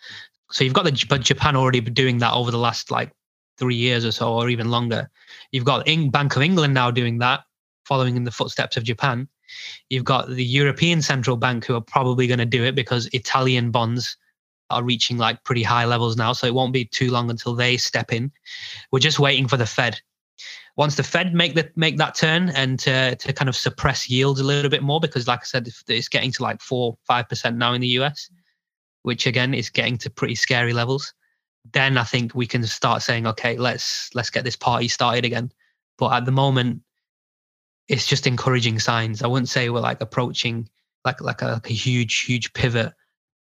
So 0.51 0.63
you've 0.63 0.73
got 0.73 0.85
the 0.85 1.05
but 1.09 1.21
japan 1.21 1.55
already 1.55 1.81
doing 1.81 2.19
that 2.19 2.33
over 2.33 2.51
the 2.51 2.57
last 2.57 2.91
like 2.91 3.11
three 3.57 3.75
years 3.75 4.05
or 4.05 4.11
so, 4.11 4.33
or 4.33 4.49
even 4.49 4.69
longer. 4.69 5.09
You've 5.51 5.65
got 5.65 5.85
Bank 6.11 6.35
of 6.35 6.41
England 6.41 6.73
now 6.73 6.91
doing 6.91 7.19
that, 7.19 7.41
following 7.85 8.15
in 8.15 8.23
the 8.23 8.31
footsteps 8.31 8.77
of 8.77 8.83
Japan. 8.83 9.27
You've 9.89 10.05
got 10.05 10.29
the 10.29 10.43
European 10.43 11.01
Central 11.01 11.37
Bank 11.37 11.65
who 11.65 11.75
are 11.75 11.81
probably 11.81 12.27
going 12.27 12.39
to 12.39 12.45
do 12.45 12.63
it 12.63 12.75
because 12.75 13.07
Italian 13.13 13.71
bonds 13.71 14.17
are 14.69 14.83
reaching 14.83 15.17
like 15.17 15.43
pretty 15.43 15.63
high 15.63 15.85
levels 15.85 16.17
now. 16.17 16.33
So 16.33 16.47
it 16.47 16.53
won't 16.53 16.73
be 16.73 16.85
too 16.85 17.11
long 17.11 17.29
until 17.29 17.53
they 17.53 17.77
step 17.77 18.11
in. 18.11 18.31
We're 18.91 18.99
just 18.99 19.19
waiting 19.19 19.47
for 19.47 19.57
the 19.57 19.65
Fed. 19.65 19.99
Once 20.75 20.95
the 20.95 21.03
Fed 21.03 21.35
make 21.35 21.53
that 21.53 21.75
make 21.77 21.97
that 21.97 22.15
turn 22.15 22.49
and 22.49 22.79
to 22.79 23.15
to 23.15 23.31
kind 23.31 23.47
of 23.47 23.55
suppress 23.55 24.09
yields 24.09 24.39
a 24.39 24.43
little 24.43 24.71
bit 24.71 24.81
more, 24.81 24.99
because 24.99 25.27
like 25.27 25.41
I 25.41 25.45
said, 25.45 25.69
it's 25.87 26.07
getting 26.07 26.31
to 26.31 26.43
like 26.43 26.61
four 26.61 26.97
five 27.05 27.29
percent 27.29 27.57
now 27.57 27.73
in 27.73 27.81
the 27.81 27.89
US, 27.99 28.27
which 29.03 29.27
again 29.27 29.53
is 29.53 29.69
getting 29.69 29.99
to 29.99 30.09
pretty 30.09 30.33
scary 30.33 30.73
levels 30.73 31.13
then 31.71 31.97
I 31.97 32.03
think 32.03 32.35
we 32.35 32.45
can 32.45 32.63
start 32.65 33.01
saying, 33.01 33.25
okay, 33.27 33.57
let's 33.57 34.09
let's 34.13 34.29
get 34.29 34.43
this 34.43 34.55
party 34.55 34.87
started 34.87 35.25
again. 35.25 35.51
But 35.97 36.13
at 36.13 36.25
the 36.25 36.31
moment, 36.31 36.81
it's 37.87 38.05
just 38.05 38.27
encouraging 38.27 38.79
signs. 38.79 39.21
I 39.21 39.27
wouldn't 39.27 39.49
say 39.49 39.69
we're 39.69 39.79
like 39.79 40.01
approaching 40.01 40.67
like 41.05 41.21
like 41.21 41.41
a, 41.41 41.47
like 41.47 41.69
a 41.69 41.73
huge 41.73 42.21
huge 42.21 42.53
pivot, 42.53 42.93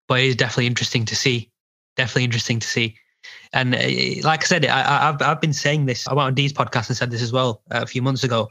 but 0.06 0.20
it 0.20 0.26
is 0.26 0.36
definitely 0.36 0.66
interesting 0.66 1.04
to 1.06 1.16
see. 1.16 1.50
Definitely 1.96 2.24
interesting 2.24 2.60
to 2.60 2.68
see. 2.68 2.96
And 3.52 3.74
uh, 3.74 3.78
like 4.22 4.42
I 4.42 4.46
said, 4.46 4.66
I, 4.66 5.08
I've 5.08 5.22
I've 5.22 5.40
been 5.40 5.52
saying 5.52 5.86
this. 5.86 6.06
I 6.06 6.14
went 6.14 6.26
on 6.26 6.34
Dee's 6.34 6.52
podcast 6.52 6.88
and 6.88 6.96
said 6.96 7.10
this 7.10 7.22
as 7.22 7.32
well 7.32 7.62
uh, 7.72 7.80
a 7.82 7.86
few 7.86 8.02
months 8.02 8.22
ago. 8.22 8.48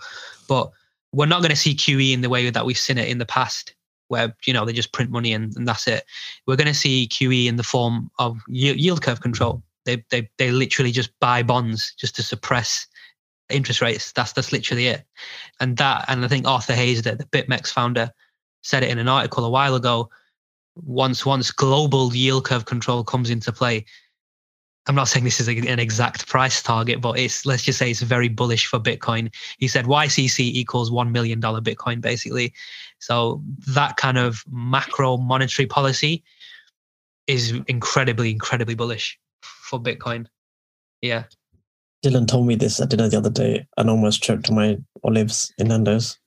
But 0.47 0.71
we're 1.13 1.27
not 1.27 1.41
going 1.41 1.51
to 1.51 1.55
see 1.55 1.75
QE 1.75 2.13
in 2.13 2.21
the 2.21 2.29
way 2.29 2.49
that 2.49 2.65
we've 2.65 2.77
seen 2.77 2.97
it 2.97 3.07
in 3.07 3.19
the 3.19 3.25
past 3.25 3.74
where 4.07 4.35
you 4.45 4.53
know 4.53 4.65
they 4.65 4.73
just 4.73 4.93
print 4.93 5.11
money 5.11 5.33
and, 5.33 5.55
and 5.55 5.67
that's 5.67 5.87
it. 5.87 6.05
We're 6.45 6.55
going 6.55 6.67
to 6.67 6.73
see 6.73 7.07
QE 7.11 7.47
in 7.47 7.55
the 7.55 7.63
form 7.63 8.09
of 8.19 8.39
yield 8.47 9.01
curve 9.01 9.21
control. 9.21 9.63
They 9.85 10.03
they 10.09 10.29
they 10.37 10.51
literally 10.51 10.91
just 10.91 11.11
buy 11.19 11.43
bonds 11.43 11.93
just 11.97 12.15
to 12.15 12.23
suppress 12.23 12.87
interest 13.49 13.81
rates. 13.81 14.11
That's 14.11 14.33
that's 14.33 14.51
literally 14.51 14.87
it. 14.87 15.03
And 15.59 15.77
that 15.77 16.05
and 16.07 16.23
I 16.23 16.27
think 16.27 16.47
Arthur 16.47 16.73
Hayes, 16.73 17.01
the, 17.01 17.15
the 17.15 17.25
BitMEX 17.25 17.71
founder, 17.71 18.11
said 18.63 18.83
it 18.83 18.89
in 18.89 18.99
an 18.99 19.07
article 19.07 19.45
a 19.45 19.49
while 19.49 19.75
ago. 19.75 20.09
Once 20.75 21.25
once 21.25 21.51
global 21.51 22.13
yield 22.13 22.45
curve 22.45 22.65
control 22.65 23.03
comes 23.03 23.29
into 23.29 23.51
play, 23.51 23.85
I'm 24.87 24.95
not 24.95 25.07
saying 25.07 25.25
this 25.25 25.39
is 25.39 25.47
an 25.47 25.79
exact 25.79 26.27
price 26.27 26.61
target, 26.61 27.01
but 27.01 27.17
it's 27.17 27.45
let's 27.45 27.63
just 27.63 27.79
say 27.79 27.89
it's 27.89 28.01
very 28.01 28.29
bullish 28.29 28.67
for 28.67 28.79
Bitcoin. 28.79 29.33
He 29.57 29.67
said 29.67 29.85
YCC 29.85 30.39
equals 30.39 30.91
one 30.91 31.11
million 31.11 31.39
dollar 31.39 31.59
Bitcoin, 31.59 32.01
basically. 32.01 32.53
So 32.99 33.41
that 33.67 33.97
kind 33.97 34.17
of 34.17 34.43
macro 34.51 35.17
monetary 35.17 35.65
policy 35.65 36.23
is 37.25 37.53
incredibly, 37.67 38.31
incredibly 38.31 38.75
bullish 38.75 39.19
for 39.41 39.79
Bitcoin. 39.79 40.27
Yeah. 41.01 41.23
Dilen 42.03 42.27
told 42.27 42.45
me 42.45 42.53
this 42.53 42.79
at 42.79 42.89
dinner 42.89 43.09
the 43.09 43.17
other 43.17 43.31
day 43.31 43.65
and 43.77 43.89
almost 43.89 44.21
choked 44.21 44.49
on 44.49 44.55
my 44.55 44.77
olives 45.03 45.51
in 45.57 45.69
Nando's. 45.69 46.19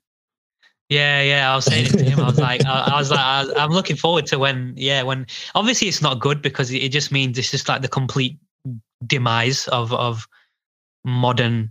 Yeah, 0.88 1.22
yeah. 1.22 1.52
I 1.52 1.54
was 1.54 1.66
saying 1.66 1.86
it 1.86 1.98
to 1.98 2.02
him. 2.04 2.18
I 2.18 2.24
was 2.26 2.38
like, 2.38 2.64
I, 2.64 2.92
I 2.94 2.98
was 2.98 3.10
like, 3.10 3.20
I, 3.20 3.62
am 3.62 3.70
looking 3.70 3.96
forward 3.96 4.26
to 4.26 4.38
when, 4.38 4.72
yeah, 4.76 5.02
when. 5.02 5.26
Obviously, 5.54 5.86
it's 5.86 6.00
not 6.00 6.18
good 6.18 6.40
because 6.40 6.72
it 6.72 6.88
just 6.88 7.12
means 7.12 7.38
it's 7.38 7.50
just 7.50 7.68
like 7.68 7.82
the 7.82 7.88
complete 7.88 8.38
demise 9.06 9.68
of 9.68 9.92
of 9.92 10.26
modern 11.04 11.70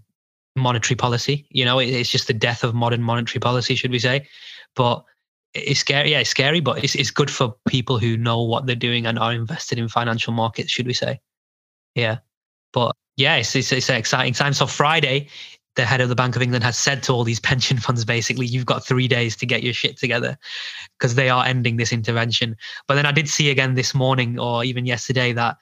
monetary 0.56 0.96
policy. 0.96 1.48
You 1.50 1.66
know, 1.66 1.80
it, 1.80 1.90
it's 1.90 2.10
just 2.10 2.28
the 2.28 2.34
death 2.34 2.64
of 2.64 2.74
modern 2.74 3.04
monetary 3.04 3.40
policy, 3.40 3.76
should 3.76 3.92
we 3.92 4.00
say? 4.00 4.28
But 4.76 5.04
it's 5.54 5.80
scary. 5.80 6.12
Yeah, 6.12 6.20
it's 6.20 6.30
scary, 6.30 6.60
but 6.60 6.84
it's 6.84 6.96
it's 6.96 7.12
good 7.12 7.32
for 7.32 7.56
people 7.68 8.00
who 8.00 8.18
know 8.18 8.42
what 8.42 8.66
they're 8.66 8.76
doing 8.76 9.06
and 9.06 9.18
are 9.20 9.34
invested 9.34 9.78
in 9.80 9.88
financial 9.88 10.34
markets, 10.34 10.72
should 10.72 10.88
we 10.88 10.94
say? 10.94 11.20
Yeah, 11.96 12.18
but 12.74 12.96
yeah, 13.16 13.36
it's 13.36 13.56
it's, 13.56 13.72
it's 13.72 13.90
an 13.90 13.96
exciting 13.96 14.34
time. 14.34 14.54
So 14.54 14.68
Friday 14.68 15.30
the 15.78 15.86
head 15.86 16.02
of 16.02 16.10
the 16.10 16.16
Bank 16.16 16.36
of 16.36 16.42
England 16.42 16.64
has 16.64 16.78
said 16.78 17.02
to 17.04 17.14
all 17.14 17.24
these 17.24 17.40
pension 17.52 17.78
funds 17.78 18.04
basically, 18.04 18.46
you've 18.46 18.66
got 18.66 18.86
three 18.86 19.08
days 19.08 19.38
to 19.38 19.46
get 19.46 19.64
your 19.64 19.74
shit 19.74 19.96
together 19.96 20.38
because 21.00 21.16
they 21.16 21.30
are 21.30 21.46
ending 21.46 21.78
this 21.78 21.94
intervention. 21.94 22.58
But 22.88 22.96
then 22.96 23.06
I 23.06 23.14
did 23.14 23.30
see 23.30 23.50
again 23.50 23.76
this 23.76 23.96
morning 23.96 24.38
or 24.38 24.66
even 24.66 24.86
yesterday 24.86 25.32
that 25.34 25.56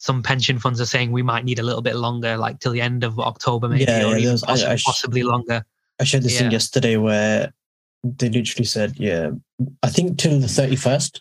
some 0.00 0.22
pension 0.22 0.58
funds 0.58 0.80
are 0.80 0.86
saying 0.86 1.12
we 1.12 1.22
might 1.22 1.44
need 1.44 1.58
a 1.58 1.62
little 1.62 1.82
bit 1.82 1.94
longer, 1.94 2.38
like 2.38 2.58
till 2.58 2.72
the 2.72 2.80
end 2.80 3.04
of 3.04 3.20
October, 3.20 3.68
maybe, 3.68 3.84
yeah, 3.84 4.06
or 4.06 4.16
yeah, 4.16 4.32
was, 4.32 4.42
possibly, 4.42 4.70
I, 4.70 4.72
I, 4.72 4.78
possibly, 4.82 5.22
longer. 5.22 5.64
I 6.00 6.04
shared 6.04 6.22
this 6.22 6.32
yeah. 6.32 6.38
thing 6.40 6.52
yesterday 6.52 6.96
where 6.96 7.52
they 8.02 8.30
literally 8.30 8.64
said, 8.64 8.98
yeah, 8.98 9.30
I 9.82 9.90
think 9.90 10.18
till 10.18 10.40
the 10.40 10.46
31st. 10.46 11.20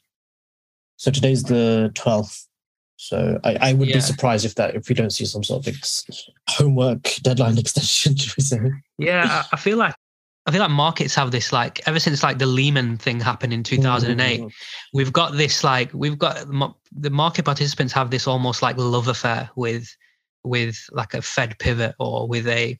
So 0.95 1.11
today's 1.11 1.43
the 1.43 1.91
12th. 1.93 2.45
So 2.95 3.37
I, 3.43 3.57
I 3.61 3.73
would 3.73 3.89
yeah. 3.89 3.95
be 3.95 4.01
surprised 4.01 4.45
if 4.45 4.55
that 4.55 4.75
if 4.75 4.87
we 4.87 4.95
don't 4.95 5.09
see 5.09 5.25
some 5.25 5.43
sort 5.43 5.67
of 5.67 5.73
ex- 5.73 6.29
homework 6.47 7.03
deadline 7.21 7.57
extension. 7.57 8.81
Yeah, 8.97 9.43
I 9.51 9.57
feel 9.57 9.77
like 9.77 9.95
I 10.49 10.51
feel 10.51 10.61
like 10.61 10.71
markets 10.71 11.13
have 11.13 11.29
this 11.29 11.53
like 11.53 11.79
ever 11.87 11.99
since 11.99 12.23
like 12.23 12.39
the 12.39 12.47
Lehman 12.47 12.97
thing 12.97 13.19
happened 13.19 13.53
in 13.53 13.61
2008, 13.61 14.41
mm. 14.41 14.51
we've 14.93 15.13
got 15.13 15.33
this 15.33 15.63
like 15.63 15.93
we've 15.93 16.17
got 16.17 16.43
the 16.91 17.11
market 17.11 17.45
participants 17.45 17.93
have 17.93 18.09
this 18.09 18.25
almost 18.25 18.63
like 18.63 18.75
love 18.75 19.07
affair 19.07 19.51
with 19.55 19.95
with 20.43 20.89
like 20.91 21.13
a 21.13 21.21
Fed 21.21 21.59
pivot 21.59 21.93
or 21.99 22.27
with 22.27 22.47
a 22.47 22.79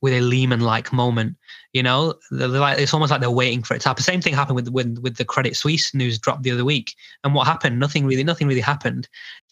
with 0.00 0.12
a 0.12 0.20
Lehman 0.20 0.60
like 0.60 0.92
moment. 0.92 1.36
You 1.72 1.82
know, 1.82 2.14
they're 2.30 2.46
like 2.46 2.78
it's 2.78 2.94
almost 2.94 3.10
like 3.10 3.20
they're 3.20 3.28
waiting 3.28 3.64
for 3.64 3.74
it 3.74 3.80
to 3.80 3.88
happen. 3.88 4.04
Same 4.04 4.20
thing 4.20 4.34
happened 4.34 4.54
with 4.54 4.68
with 4.68 4.98
with 4.98 5.16
the 5.16 5.24
Credit 5.24 5.56
Suisse 5.56 5.92
news 5.92 6.16
dropped 6.16 6.44
the 6.44 6.52
other 6.52 6.64
week. 6.64 6.94
And 7.24 7.34
what 7.34 7.48
happened? 7.48 7.80
Nothing 7.80 8.06
really, 8.06 8.22
nothing 8.22 8.46
really 8.46 8.60
happened 8.60 9.08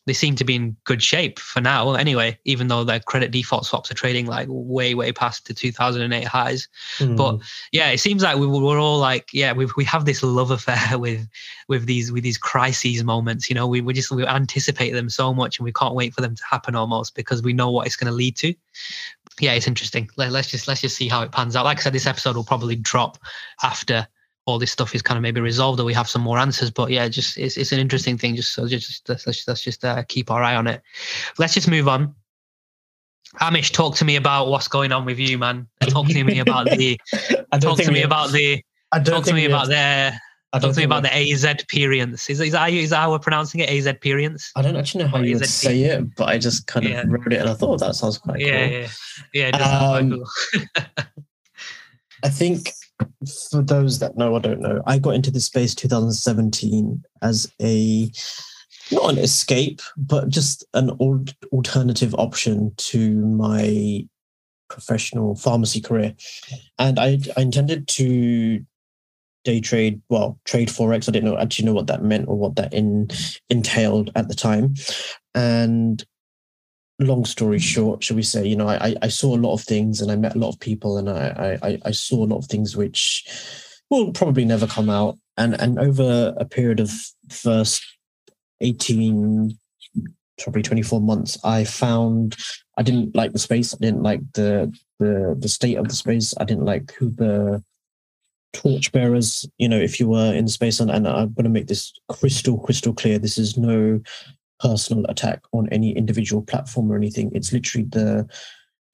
they 0.08 0.14
seem 0.14 0.34
to 0.36 0.44
be 0.44 0.54
in 0.54 0.76
good 0.84 1.02
shape 1.02 1.38
for 1.38 1.60
now 1.60 1.92
anyway 1.94 2.38
even 2.44 2.68
though 2.68 2.84
their 2.84 3.00
credit 3.00 3.30
default 3.30 3.66
swaps 3.66 3.90
are 3.90 3.94
trading 3.94 4.26
like 4.26 4.48
way 4.50 4.94
way 4.94 5.12
past 5.12 5.46
the 5.46 5.54
2008 5.54 6.24
highs. 6.24 6.68
Mm. 6.98 7.16
but 7.16 7.38
yeah 7.72 7.90
it 7.90 7.98
seems 7.98 8.22
like 8.22 8.38
we, 8.38 8.46
we're 8.46 8.80
all 8.80 8.98
like 8.98 9.28
yeah 9.32 9.52
we 9.52 9.68
we 9.76 9.84
have 9.84 10.04
this 10.04 10.22
love 10.22 10.50
affair 10.50 10.98
with 10.98 11.28
with 11.68 11.86
these 11.86 12.10
with 12.10 12.22
these 12.22 12.38
crises 12.38 13.04
moments 13.04 13.48
you 13.48 13.54
know? 13.54 13.66
We, 13.66 13.80
we 13.80 13.92
just 13.92 14.10
we 14.10 14.26
anticipate 14.26 14.92
them 14.92 15.10
so 15.10 15.34
much 15.34 15.58
and 15.58 15.64
we 15.64 15.72
can't 15.72 15.94
wait 15.94 16.14
for 16.14 16.20
them 16.20 16.34
to 16.34 16.42
happen 16.48 16.74
almost 16.74 17.14
because 17.14 17.42
we 17.42 17.52
know 17.52 17.70
what 17.70 17.86
it's 17.86 17.96
going 17.96 18.10
to 18.10 18.16
lead 18.16 18.36
to. 18.36 18.54
Yeah 19.40 19.52
it's 19.52 19.66
interesting. 19.66 20.08
Let, 20.16 20.32
let's 20.32 20.48
just 20.48 20.66
let's 20.66 20.80
just 20.80 20.96
see 20.96 21.08
how 21.08 21.22
it 21.22 21.32
pans 21.32 21.54
out. 21.54 21.64
Like 21.64 21.78
i 21.78 21.80
said 21.80 21.92
this 21.92 22.06
episode 22.06 22.36
will 22.36 22.44
probably 22.44 22.76
drop 22.76 23.18
after 23.62 24.06
all 24.48 24.58
this 24.58 24.72
stuff 24.72 24.94
is 24.94 25.02
kind 25.02 25.18
of 25.18 25.22
maybe 25.22 25.42
resolved 25.42 25.78
or 25.78 25.84
we 25.84 25.92
have 25.92 26.08
some 26.08 26.22
more 26.22 26.38
answers. 26.38 26.70
But 26.70 26.90
yeah, 26.90 27.06
just 27.08 27.36
it's, 27.36 27.58
it's 27.58 27.70
an 27.70 27.78
interesting 27.78 28.16
thing. 28.16 28.34
Just 28.34 28.54
so 28.54 28.66
just 28.66 29.06
let's 29.08 29.26
let's, 29.26 29.46
let's 29.46 29.62
just 29.62 29.84
uh, 29.84 30.02
keep 30.08 30.30
our 30.30 30.42
eye 30.42 30.56
on 30.56 30.66
it. 30.66 30.82
Let's 31.38 31.52
just 31.52 31.68
move 31.68 31.86
on. 31.86 32.14
Amish, 33.42 33.72
talk 33.72 33.94
to 33.96 34.06
me 34.06 34.16
about 34.16 34.48
what's 34.48 34.66
going 34.66 34.90
on 34.90 35.04
with 35.04 35.18
you, 35.18 35.36
man. 35.36 35.68
Talk 35.82 36.08
to 36.08 36.24
me 36.24 36.38
about 36.38 36.66
the. 36.70 36.98
talk 37.60 37.76
to 37.78 37.92
me 37.92 38.02
about 38.02 38.32
the. 38.32 38.62
Talk 39.04 39.24
to 39.24 39.34
me 39.34 39.44
about 39.44 39.68
the. 39.68 40.18
Talk 40.58 40.72
to 40.72 40.78
me 40.78 40.84
about 40.84 41.02
the 41.02 41.14
AZ 41.14 41.44
periods. 41.68 42.30
Is, 42.30 42.40
is, 42.40 42.52
that, 42.52 42.72
is 42.72 42.88
that 42.88 42.96
how 42.96 43.10
we're 43.10 43.18
pronouncing 43.18 43.60
it? 43.60 43.68
AZ 43.68 43.94
periods? 44.00 44.50
I 44.56 44.62
don't 44.62 44.76
actually 44.76 45.04
know 45.04 45.10
how 45.10 45.18
you 45.18 45.34
would 45.34 45.46
say 45.46 45.82
it, 45.82 46.14
but 46.16 46.30
I 46.30 46.38
just 46.38 46.66
kind 46.66 46.86
of 46.86 46.92
yeah. 46.92 47.04
wrote 47.06 47.30
it 47.34 47.40
and 47.40 47.50
I 47.50 47.52
thought 47.52 47.82
oh, 47.82 47.86
that 47.86 47.94
sounds 47.94 48.16
quite 48.16 48.40
yeah, 48.40 48.66
cool. 48.66 48.76
Yeah, 48.78 48.88
yeah. 49.34 49.50
Yeah, 49.58 49.90
um, 49.90 50.10
cool. 50.10 50.64
I 52.24 52.30
think 52.30 52.72
for 53.50 53.62
those 53.62 53.98
that 53.98 54.16
know 54.16 54.32
or 54.32 54.40
don't 54.40 54.60
know, 54.60 54.82
I 54.86 54.98
got 54.98 55.14
into 55.14 55.30
the 55.30 55.40
space 55.40 55.74
2017 55.74 57.02
as 57.22 57.52
a 57.60 58.10
not 58.90 59.10
an 59.10 59.18
escape, 59.18 59.80
but 59.96 60.28
just 60.28 60.64
an 60.74 60.90
alternative 61.52 62.14
option 62.14 62.72
to 62.76 63.14
my 63.26 64.06
professional 64.70 65.34
pharmacy 65.34 65.80
career. 65.80 66.14
And 66.78 66.98
I, 66.98 67.18
I 67.36 67.42
intended 67.42 67.88
to 67.88 68.64
day 69.44 69.60
trade, 69.60 70.00
well, 70.08 70.38
trade 70.44 70.68
forex. 70.68 71.08
I 71.08 71.12
didn't 71.12 71.30
know 71.30 71.38
actually 71.38 71.66
know 71.66 71.74
what 71.74 71.86
that 71.86 72.02
meant 72.02 72.28
or 72.28 72.36
what 72.36 72.56
that 72.56 72.72
in, 72.72 73.08
entailed 73.48 74.10
at 74.14 74.28
the 74.28 74.34
time. 74.34 74.74
And 75.34 76.04
long 77.04 77.24
story 77.24 77.58
hmm. 77.58 77.62
short, 77.62 78.04
shall 78.04 78.16
we 78.16 78.22
say, 78.22 78.46
you 78.46 78.56
know, 78.56 78.68
I, 78.68 78.94
I 79.02 79.08
saw 79.08 79.36
a 79.36 79.38
lot 79.38 79.54
of 79.54 79.62
things 79.62 80.00
and 80.00 80.10
I 80.10 80.16
met 80.16 80.34
a 80.34 80.38
lot 80.38 80.50
of 80.50 80.60
people 80.60 80.98
and 80.98 81.08
I, 81.08 81.58
I, 81.62 81.78
I 81.86 81.90
saw 81.92 82.24
a 82.24 82.26
lot 82.26 82.38
of 82.38 82.46
things 82.46 82.76
which 82.76 83.24
will 83.90 84.12
probably 84.12 84.44
never 84.44 84.66
come 84.66 84.90
out. 84.90 85.16
And, 85.36 85.54
and 85.60 85.78
over 85.78 86.34
a 86.36 86.44
period 86.44 86.80
of 86.80 86.90
first 87.30 87.84
18, 88.60 89.56
probably 90.42 90.62
24 90.62 91.00
months, 91.00 91.38
I 91.44 91.64
found 91.64 92.36
I 92.76 92.82
didn't 92.82 93.14
like 93.14 93.32
the 93.32 93.38
space. 93.38 93.74
I 93.74 93.78
didn't 93.80 94.02
like 94.02 94.20
the, 94.34 94.72
the, 94.98 95.36
the 95.38 95.48
state 95.48 95.76
of 95.76 95.88
the 95.88 95.94
space. 95.94 96.34
I 96.38 96.44
didn't 96.44 96.64
like 96.64 96.92
who 96.92 97.10
the 97.10 97.62
torchbearers, 98.52 99.46
you 99.58 99.68
know, 99.68 99.78
if 99.78 100.00
you 100.00 100.08
were 100.08 100.32
in 100.34 100.46
the 100.46 100.50
space. 100.50 100.80
And, 100.80 100.90
and 100.90 101.06
I'm 101.06 101.32
going 101.32 101.44
to 101.44 101.50
make 101.50 101.68
this 101.68 101.92
crystal, 102.08 102.58
crystal 102.58 102.92
clear. 102.92 103.18
This 103.18 103.38
is 103.38 103.56
no 103.56 104.00
personal 104.60 105.04
attack 105.08 105.42
on 105.52 105.68
any 105.70 105.96
individual 105.96 106.42
platform 106.42 106.90
or 106.90 106.96
anything. 106.96 107.30
It's 107.34 107.52
literally 107.52 107.86
the 107.90 108.26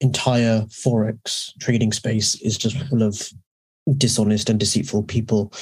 entire 0.01 0.61
forex 0.63 1.51
trading 1.59 1.91
space 1.91 2.35
is 2.41 2.57
just 2.57 2.77
full 2.87 3.03
of 3.03 3.29
dishonest 3.97 4.49
and 4.49 4.59
deceitful 4.59 5.03
people. 5.03 5.53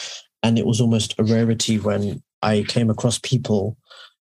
And 0.42 0.58
it 0.58 0.66
was 0.66 0.82
almost 0.82 1.16
a 1.20 1.24
rarity 1.24 1.80
when 1.80 2.22
I 2.42 2.64
came 2.68 2.90
across 2.90 3.20
people 3.20 3.78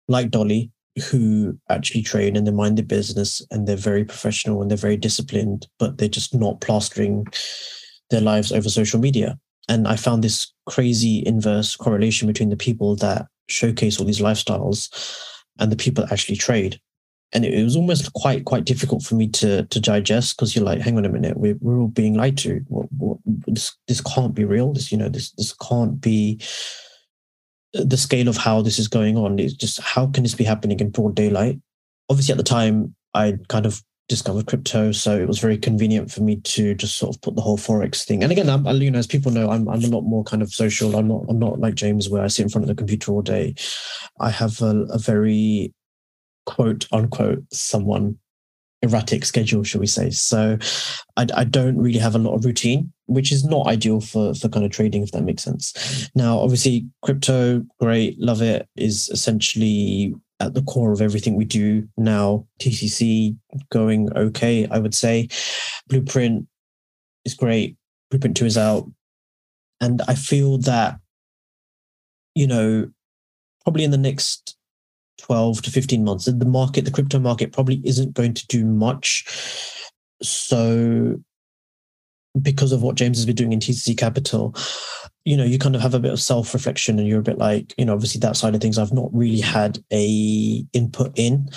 like 0.08 0.30
Dolly 0.30 0.72
who 1.10 1.58
actually 1.70 2.04
trade 2.04 2.38
and 2.38 2.46
they 2.46 2.52
mind 2.52 2.78
their 2.78 2.86
business 2.86 3.42
and 3.50 3.68
they're 3.68 3.76
very 3.76 4.06
professional 4.06 4.62
and 4.62 4.70
they're 4.70 4.78
very 4.78 4.98
disciplined, 4.98 5.68
but 5.80 5.98
they're 5.98 6.08
just 6.08 6.36
not 6.36 6.62
plastering 6.62 7.26
their 8.12 8.22
lives 8.22 8.52
over 8.52 8.70
social 8.70 9.00
media. 9.00 9.40
And 9.68 9.88
I 9.88 9.96
found 9.96 10.24
this 10.24 10.54
crazy 10.68 11.24
inverse 11.26 11.76
correlation 11.76 12.28
between 12.28 12.50
the 12.50 12.58
people 12.58 12.96
that 12.98 13.28
showcase 13.48 14.00
all 14.00 14.06
these 14.06 14.22
lifestyles 14.22 14.90
and 15.60 15.72
the 15.72 15.76
people 15.76 16.06
actually 16.12 16.38
trade. 16.38 16.80
And 17.34 17.46
it, 17.46 17.64
was 17.64 17.76
almost 17.76 18.14
quite 18.14 18.46
quite 18.46 18.64
difficult 18.64 19.02
for 19.02 19.16
me 19.16 19.28
to 19.30 19.66
to 19.66 19.80
digest 19.80 20.36
because 20.36 20.56
you're 20.56 20.66
like, 20.66 20.82
hang 20.82 20.98
on 20.98 21.06
a 21.06 21.10
minute, 21.10 21.36
we're, 21.36 21.58
we're 21.62 21.80
all 21.80 21.88
being 21.88 22.14
lied 22.14 22.38
to. 22.40 22.64
What, 22.68 22.86
what, 22.92 23.18
this 23.26 23.76
this 23.88 24.02
can't 24.02 24.36
be 24.36 24.46
real. 24.46 24.72
This 24.72 24.92
you 24.92 25.00
know 25.00 25.10
this 25.10 25.32
this 25.32 25.54
can't 25.54 26.00
be 26.00 26.40
uh, 27.76 27.86
the 27.86 27.98
scale 27.98 28.28
of 28.28 28.38
how 28.38 28.62
this 28.62 28.78
is 28.78 28.88
going 28.88 29.18
on. 29.18 29.40
It's 29.40 29.54
just 29.54 29.82
how 29.82 30.08
can 30.08 30.22
this 30.22 30.36
be 30.36 30.44
happening 30.44 30.80
in 30.80 30.92
broad 30.92 31.16
daylight? 31.16 31.60
Obviously, 32.08 32.34
at 32.34 32.38
the 32.38 32.44
time, 32.44 32.94
I 33.16 33.40
kind 33.48 33.66
of 33.66 33.82
discovered 34.10 34.48
crypto, 34.48 34.92
so 34.92 35.18
it 35.18 35.28
was 35.28 35.40
very 35.40 35.58
convenient 35.58 36.12
for 36.12 36.22
me 36.22 36.38
to 36.38 36.76
just 36.76 36.98
sort 36.98 37.16
of 37.16 37.22
put 37.22 37.36
the 37.36 37.42
whole 37.42 37.58
forex 37.58 38.04
thing. 38.04 38.24
And 38.24 38.32
again, 38.32 38.50
I'm, 38.50 38.66
you 38.82 38.92
know, 38.92 39.00
as 39.00 39.08
people 39.08 39.32
know, 39.32 39.50
I'm 39.50 39.68
I'm 39.70 39.84
a 39.84 39.88
lot 39.88 40.02
more 40.02 40.24
kind 40.24 40.42
of 40.42 40.54
social. 40.54 40.96
I'm 40.96 41.08
not 41.08 41.26
I'm 41.30 41.40
not 41.40 41.60
like 41.60 41.76
James 41.76 42.10
where 42.10 42.24
I 42.24 42.28
sit 42.28 42.44
in 42.44 42.50
front 42.50 42.64
of 42.64 42.70
the 42.70 42.76
computer 42.76 43.12
all 43.12 43.22
day. 43.22 43.56
I 44.20 44.30
have 44.30 44.62
a, 44.62 44.86
a 44.90 44.98
very 44.98 45.74
quote 46.46 46.88
unquote 46.92 47.44
someone 47.52 48.18
erratic 48.82 49.24
schedule, 49.24 49.64
shall 49.64 49.82
we 49.82 49.88
say? 49.88 50.10
So 50.10 50.58
I, 51.16 51.26
I 51.36 51.44
don't 51.46 51.78
really 51.78 52.00
have 52.00 52.16
a 52.16 52.20
lot 52.20 52.36
of 52.36 52.46
routine, 52.46 52.92
which 53.06 53.32
is 53.32 53.46
not 53.46 53.68
ideal 53.68 54.02
for 54.02 54.36
for 54.36 54.50
kind 54.50 54.66
of 54.66 54.72
trading, 54.72 55.04
if 55.04 55.12
that 55.12 55.24
makes 55.24 55.44
sense. 55.44 56.12
Now, 56.14 56.38
obviously, 56.40 56.88
crypto, 57.02 57.64
great, 57.80 58.20
love 58.20 58.42
it, 58.42 58.68
is 58.76 59.10
essentially 59.10 60.14
at 60.48 60.54
the 60.54 60.62
core 60.64 60.92
of 60.92 61.02
everything 61.02 61.36
we 61.36 61.46
do 61.46 61.88
now. 61.98 62.46
TCC 62.60 63.36
going 63.72 64.12
okay, 64.16 64.68
I 64.70 64.80
would 64.80 64.94
say. 64.94 65.30
Blueprint 65.88 66.48
is 67.26 67.34
great. 67.34 67.78
Blueprint 68.10 68.38
2 68.38 68.46
is 68.46 68.58
out. 68.58 68.90
And 69.82 70.02
I 70.08 70.16
feel 70.16 70.58
that, 70.60 71.00
you 72.36 72.48
know, 72.48 72.90
probably 73.64 73.84
in 73.84 73.92
the 73.92 73.98
next 73.98 74.58
12 75.20 75.62
to 75.64 75.72
15 75.72 76.04
months, 76.04 76.26
the 76.26 76.46
market, 76.46 76.86
the 76.86 76.92
crypto 76.92 77.20
market 77.20 77.54
probably 77.54 77.82
isn't 77.84 78.14
going 78.14 78.34
to 78.34 78.48
do 78.48 78.66
much. 78.66 79.26
So 80.22 81.22
because 82.42 82.72
of 82.72 82.82
what 82.82 82.96
James 82.96 83.18
has 83.18 83.26
been 83.26 83.36
doing 83.36 83.54
in 83.54 83.60
TCC 83.60 83.98
Capital, 83.98 84.56
you 85.26 85.38
know, 85.38 85.44
you 85.44 85.58
kind 85.58 85.76
of 85.76 85.82
have 85.82 85.94
a 85.94 86.00
bit 86.00 86.12
of 86.12 86.20
self 86.20 86.54
reflection 86.54 87.00
and 87.00 87.08
you're 87.08 87.20
a 87.20 87.24
bit 87.24 87.38
like, 87.38 87.74
you 87.78 87.86
know, 87.86 87.94
obviously 87.94 88.20
that 88.20 88.36
side 88.36 88.56
of 88.56 88.62
things 88.62 88.78
I've 88.78 88.94
not 88.94 89.10
really 89.14 89.40
had 89.40 89.80
a 89.92 90.66
input 90.74 91.18
in 91.18 91.50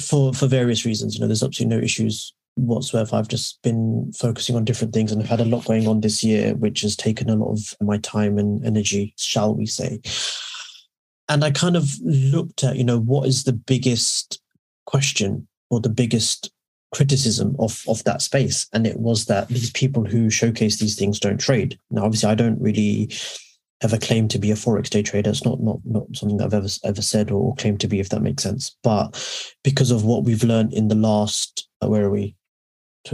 for 0.00 0.32
for 0.32 0.46
various 0.46 0.84
reasons. 0.84 1.14
You 1.14 1.20
know, 1.20 1.26
there's 1.26 1.42
absolutely 1.42 1.76
no 1.76 1.82
issues 1.82 2.32
whatsoever. 2.54 3.16
I've 3.16 3.28
just 3.28 3.60
been 3.62 4.12
focusing 4.16 4.56
on 4.56 4.64
different 4.64 4.94
things 4.94 5.12
and 5.12 5.22
I've 5.22 5.28
had 5.28 5.40
a 5.40 5.44
lot 5.44 5.66
going 5.66 5.86
on 5.86 6.00
this 6.00 6.24
year, 6.24 6.54
which 6.54 6.80
has 6.80 6.96
taken 6.96 7.28
a 7.28 7.36
lot 7.36 7.52
of 7.52 7.74
my 7.80 7.98
time 7.98 8.38
and 8.38 8.64
energy, 8.64 9.14
shall 9.18 9.54
we 9.54 9.66
say. 9.66 10.00
And 11.28 11.44
I 11.44 11.50
kind 11.50 11.76
of 11.76 11.90
looked 12.02 12.64
at, 12.64 12.76
you 12.76 12.84
know, 12.84 12.98
what 12.98 13.28
is 13.28 13.44
the 13.44 13.52
biggest 13.52 14.40
question 14.86 15.46
or 15.70 15.80
the 15.80 15.88
biggest 15.88 16.50
criticism 16.94 17.56
of 17.58 17.82
of 17.88 18.02
that 18.04 18.22
space. 18.22 18.66
And 18.72 18.86
it 18.86 18.98
was 18.98 19.26
that 19.26 19.48
these 19.48 19.70
people 19.70 20.04
who 20.04 20.30
showcase 20.30 20.78
these 20.78 20.96
things 20.96 21.20
don't 21.20 21.38
trade. 21.38 21.78
Now 21.90 22.04
obviously 22.04 22.30
i 22.30 22.34
don't 22.34 22.60
really 22.60 23.10
ever 23.82 23.98
claim 23.98 24.26
to 24.26 24.38
be 24.38 24.50
a 24.50 24.54
forex 24.54 24.88
day 24.88 25.02
trader. 25.02 25.30
It's 25.30 25.44
not 25.44 25.60
not 25.60 25.78
not 25.84 26.04
something 26.14 26.40
i've 26.40 26.54
ever 26.54 26.68
ever 26.84 27.02
said 27.02 27.30
or 27.30 27.54
claimed 27.56 27.80
to 27.80 27.88
be 27.88 28.00
if 28.00 28.08
that 28.10 28.22
makes 28.22 28.42
sense. 28.42 28.76
But 28.82 29.12
because 29.62 29.90
of 29.90 30.04
what 30.04 30.24
we've 30.24 30.44
learned 30.44 30.72
in 30.72 30.88
the 30.88 30.94
last 30.94 31.68
uh, 31.82 31.88
where 31.88 32.04
are 32.04 32.10
we? 32.10 32.34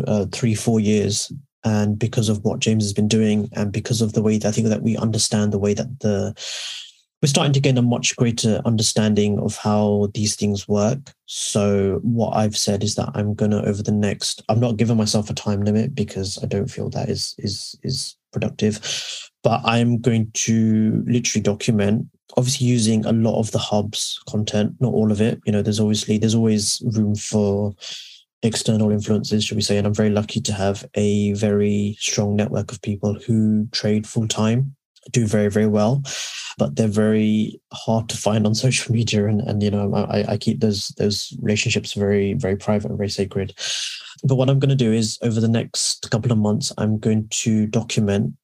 Uh, 0.07 0.25
three 0.33 0.55
four 0.55 0.81
years 0.81 1.31
and 1.65 1.99
because 1.99 2.31
of 2.31 2.43
what 2.45 2.61
james 2.61 2.83
has 2.83 2.95
been 2.95 3.09
doing 3.09 3.47
and 3.53 3.73
because 3.73 4.01
of 4.01 4.15
the 4.15 4.23
way 4.23 4.39
that 4.39 4.49
i 4.49 4.51
think 4.51 4.69
that 4.69 4.81
we 4.81 4.97
understand 4.97 5.53
the 5.53 5.59
way 5.59 5.75
that 5.75 6.01
the 6.01 6.35
we're 7.23 7.29
starting 7.29 7.53
to 7.53 7.61
gain 7.61 7.79
a 7.79 7.83
much 7.83 8.17
greater 8.17 8.61
understanding 8.65 9.39
of 9.39 9.57
how 9.57 10.09
these 10.13 10.35
things 10.35 10.67
work. 10.67 10.99
So 11.27 12.01
what 12.03 12.33
I've 12.33 12.57
said 12.57 12.83
is 12.83 12.97
that 12.97 13.11
I'm 13.15 13.35
gonna 13.35 13.63
over 13.63 13.83
the 13.83 13.93
next 13.93 14.43
I'm 14.49 14.59
not 14.59 14.77
giving 14.77 14.97
myself 14.97 15.31
a 15.31 15.35
time 15.35 15.63
limit 15.63 15.95
because 15.95 16.39
I 16.43 16.47
don't 16.47 16.71
feel 16.71 16.91
that 16.91 17.09
is 17.09 17.37
is 17.39 17.77
is 17.85 18.17
productive. 18.33 18.81
But 19.45 19.61
I'm 19.65 19.99
going 19.99 20.31
to 20.33 21.03
literally 21.07 21.43
document, 21.43 22.07
obviously 22.37 22.67
using 22.67 23.05
a 23.05 23.13
lot 23.13 23.39
of 23.39 23.51
the 23.53 23.59
hub's 23.59 24.21
content, 24.29 24.75
not 24.81 24.93
all 24.93 25.11
of 25.11 25.21
it. 25.21 25.41
You 25.45 25.53
know, 25.53 25.63
there's 25.63 25.81
obviously 25.81 26.19
there's 26.19 26.35
always 26.35 26.83
room 26.93 27.15
for 27.15 27.75
external 28.43 28.91
influences, 28.91 29.45
should 29.45 29.57
we 29.57 29.63
say? 29.63 29.79
And 29.79 29.87
I'm 29.87 29.95
very 29.95 30.11
lucky 30.11 30.41
to 30.41 30.53
have 30.53 30.85
a 30.95 31.33
very 31.35 31.97
strong 32.01 32.35
network 32.35 32.73
of 32.73 32.83
people 32.83 33.15
who 33.15 33.69
trade 33.71 34.07
full 34.07 34.27
time 34.27 34.75
do 35.11 35.27
very 35.27 35.49
very 35.49 35.67
well 35.67 36.03
but 36.59 36.77
they're 36.77 36.89
very 36.89 37.61
hard 37.73 38.09
to 38.09 38.17
find 38.17 38.47
on 38.47 38.55
social 38.67 38.95
media. 38.95 39.27
And, 39.27 39.41
and 39.43 39.63
you 39.63 39.71
know 39.71 39.95
I, 39.95 40.33
I 40.33 40.37
keep 40.37 40.61
those 40.61 40.89
those 40.99 41.33
relationships 41.41 41.93
very 41.93 42.35
very 42.35 42.57
private 42.57 42.89
and 42.89 42.99
very 42.99 43.11
sacred. 43.11 43.55
But 44.25 44.37
what 44.37 44.49
i'm 44.49 44.59
going 44.59 44.77
to 44.77 44.77
do 44.77 44.93
is 44.93 45.19
over 45.23 45.41
the 45.41 45.49
next 45.49 46.11
couple 46.11 46.31
of 46.31 46.39
months 46.39 46.73
i'm 46.79 46.99
going 46.99 47.27
to 47.31 47.67
document 47.67 48.35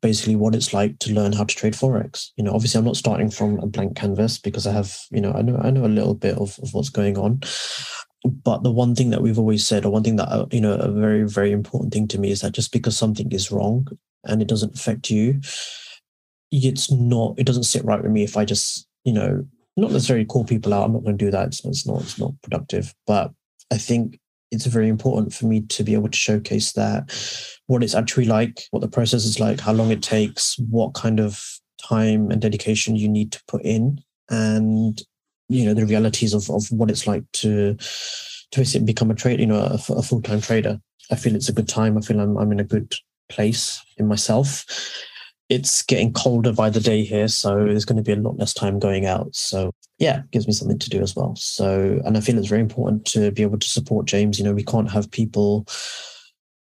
basically 0.00 0.36
what 0.36 0.54
it's 0.54 0.74
like 0.74 0.98
to 0.98 1.12
learn 1.12 1.32
how 1.32 1.44
to 1.44 1.54
trade 1.54 1.74
forex. 1.74 2.30
You 2.36 2.44
know 2.44 2.52
obviously 2.52 2.78
i'm 2.78 2.84
not 2.84 2.96
starting 2.96 3.30
from 3.30 3.58
a 3.60 3.66
blank 3.66 3.96
canvas 3.96 4.38
because 4.38 4.66
i 4.66 4.72
have 4.72 4.96
you 5.10 5.20
know 5.20 5.32
i 5.32 5.42
know 5.42 5.58
i 5.58 5.70
know 5.70 5.86
a 5.86 5.96
little 5.96 6.14
bit 6.14 6.36
of, 6.36 6.58
of 6.62 6.74
what's 6.74 6.90
going 6.90 7.16
on. 7.18 7.40
But 8.24 8.62
the 8.62 8.70
one 8.70 8.94
thing 8.94 9.10
that 9.10 9.20
we've 9.20 9.38
always 9.38 9.66
said 9.66 9.84
or 9.84 9.90
one 9.90 10.04
thing 10.04 10.16
that 10.16 10.28
uh, 10.28 10.46
you 10.52 10.60
know 10.60 10.74
a 10.74 10.90
very 10.90 11.24
very 11.24 11.52
important 11.52 11.92
thing 11.92 12.08
to 12.08 12.20
me 12.20 12.30
is 12.30 12.42
that 12.42 12.52
just 12.52 12.72
because 12.72 12.96
something 12.96 13.30
is 13.32 13.50
wrong 13.50 13.88
and 14.24 14.40
it 14.40 14.48
doesn't 14.48 14.76
affect 14.76 15.10
you 15.10 15.40
it's 16.52 16.90
not 16.90 17.34
it 17.38 17.46
doesn't 17.46 17.64
sit 17.64 17.84
right 17.84 18.02
with 18.02 18.12
me 18.12 18.22
if 18.22 18.36
I 18.36 18.44
just 18.44 18.86
you 19.04 19.12
know 19.12 19.44
not 19.76 19.90
necessarily 19.90 20.26
call 20.26 20.44
people 20.44 20.74
out. 20.74 20.84
I'm 20.84 20.92
not 20.92 21.02
going 21.02 21.16
to 21.16 21.24
do 21.24 21.30
that. 21.30 21.48
It's, 21.48 21.64
it's 21.64 21.86
not 21.86 22.02
it's 22.02 22.18
not 22.18 22.32
productive. 22.42 22.94
But 23.06 23.32
I 23.72 23.78
think 23.78 24.20
it's 24.50 24.66
very 24.66 24.88
important 24.88 25.32
for 25.32 25.46
me 25.46 25.62
to 25.62 25.82
be 25.82 25.94
able 25.94 26.10
to 26.10 26.16
showcase 26.16 26.72
that 26.72 27.10
what 27.66 27.82
it's 27.82 27.94
actually 27.94 28.26
like, 28.26 28.64
what 28.70 28.80
the 28.80 28.88
process 28.88 29.24
is 29.24 29.40
like, 29.40 29.60
how 29.60 29.72
long 29.72 29.90
it 29.90 30.02
takes, 30.02 30.58
what 30.58 30.92
kind 30.92 31.20
of 31.20 31.42
time 31.82 32.30
and 32.30 32.42
dedication 32.42 32.96
you 32.96 33.08
need 33.08 33.32
to 33.32 33.42
put 33.48 33.64
in, 33.64 33.98
and 34.28 35.02
you 35.48 35.64
know 35.64 35.74
the 35.74 35.86
realities 35.86 36.34
of 36.34 36.50
of 36.50 36.70
what 36.70 36.90
it's 36.90 37.06
like 37.06 37.24
to 37.32 37.74
to 37.74 38.60
basically 38.60 38.84
become 38.84 39.10
a 39.10 39.14
trader, 39.14 39.40
you 39.40 39.46
know, 39.46 39.62
a, 39.62 39.92
a 39.94 40.02
full 40.02 40.20
time 40.20 40.42
trader. 40.42 40.78
I 41.10 41.16
feel 41.16 41.34
it's 41.34 41.48
a 41.48 41.54
good 41.54 41.68
time. 41.68 41.96
I 41.96 42.02
feel 42.02 42.20
I'm 42.20 42.36
I'm 42.36 42.52
in 42.52 42.60
a 42.60 42.64
good 42.64 42.94
place 43.30 43.82
in 43.96 44.06
myself 44.06 44.66
it's 45.52 45.82
getting 45.82 46.14
colder 46.14 46.50
by 46.50 46.70
the 46.70 46.80
day 46.80 47.04
here, 47.04 47.28
so 47.28 47.66
there's 47.66 47.84
going 47.84 47.98
to 47.98 48.02
be 48.02 48.12
a 48.12 48.16
lot 48.16 48.38
less 48.38 48.54
time 48.54 48.78
going 48.78 49.04
out. 49.04 49.34
So 49.36 49.70
yeah, 49.98 50.20
it 50.20 50.30
gives 50.30 50.46
me 50.46 50.54
something 50.54 50.78
to 50.78 50.88
do 50.88 51.02
as 51.02 51.14
well. 51.14 51.36
So 51.36 52.00
and 52.06 52.16
I 52.16 52.20
feel 52.20 52.38
it's 52.38 52.48
very 52.48 52.62
important 52.62 53.04
to 53.06 53.30
be 53.30 53.42
able 53.42 53.58
to 53.58 53.68
support 53.68 54.06
James. 54.06 54.38
You 54.38 54.46
know, 54.46 54.54
we 54.54 54.64
can't 54.64 54.90
have 54.90 55.10
people 55.10 55.66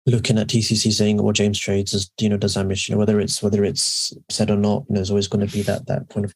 looking 0.06 0.38
at 0.38 0.48
TCC 0.48 0.94
saying, 0.94 1.22
"Well, 1.22 1.34
James 1.34 1.60
trades 1.60 1.94
as 1.94 2.10
you 2.22 2.30
know 2.30 2.38
does 2.38 2.56
Amish." 2.56 2.88
You 2.88 2.96
know, 2.96 3.00
whether 3.00 3.20
it's 3.20 3.44
whether 3.44 3.66
it's 3.66 4.14
said 4.30 4.50
or 4.50 4.56
not, 4.56 4.86
you 4.88 4.94
know, 4.94 5.00
there's 5.00 5.12
always 5.12 5.28
going 5.28 5.46
to 5.46 5.54
be 5.54 5.64
that 5.64 5.88
that 5.88 6.08
kind 6.08 6.26
of 6.26 6.34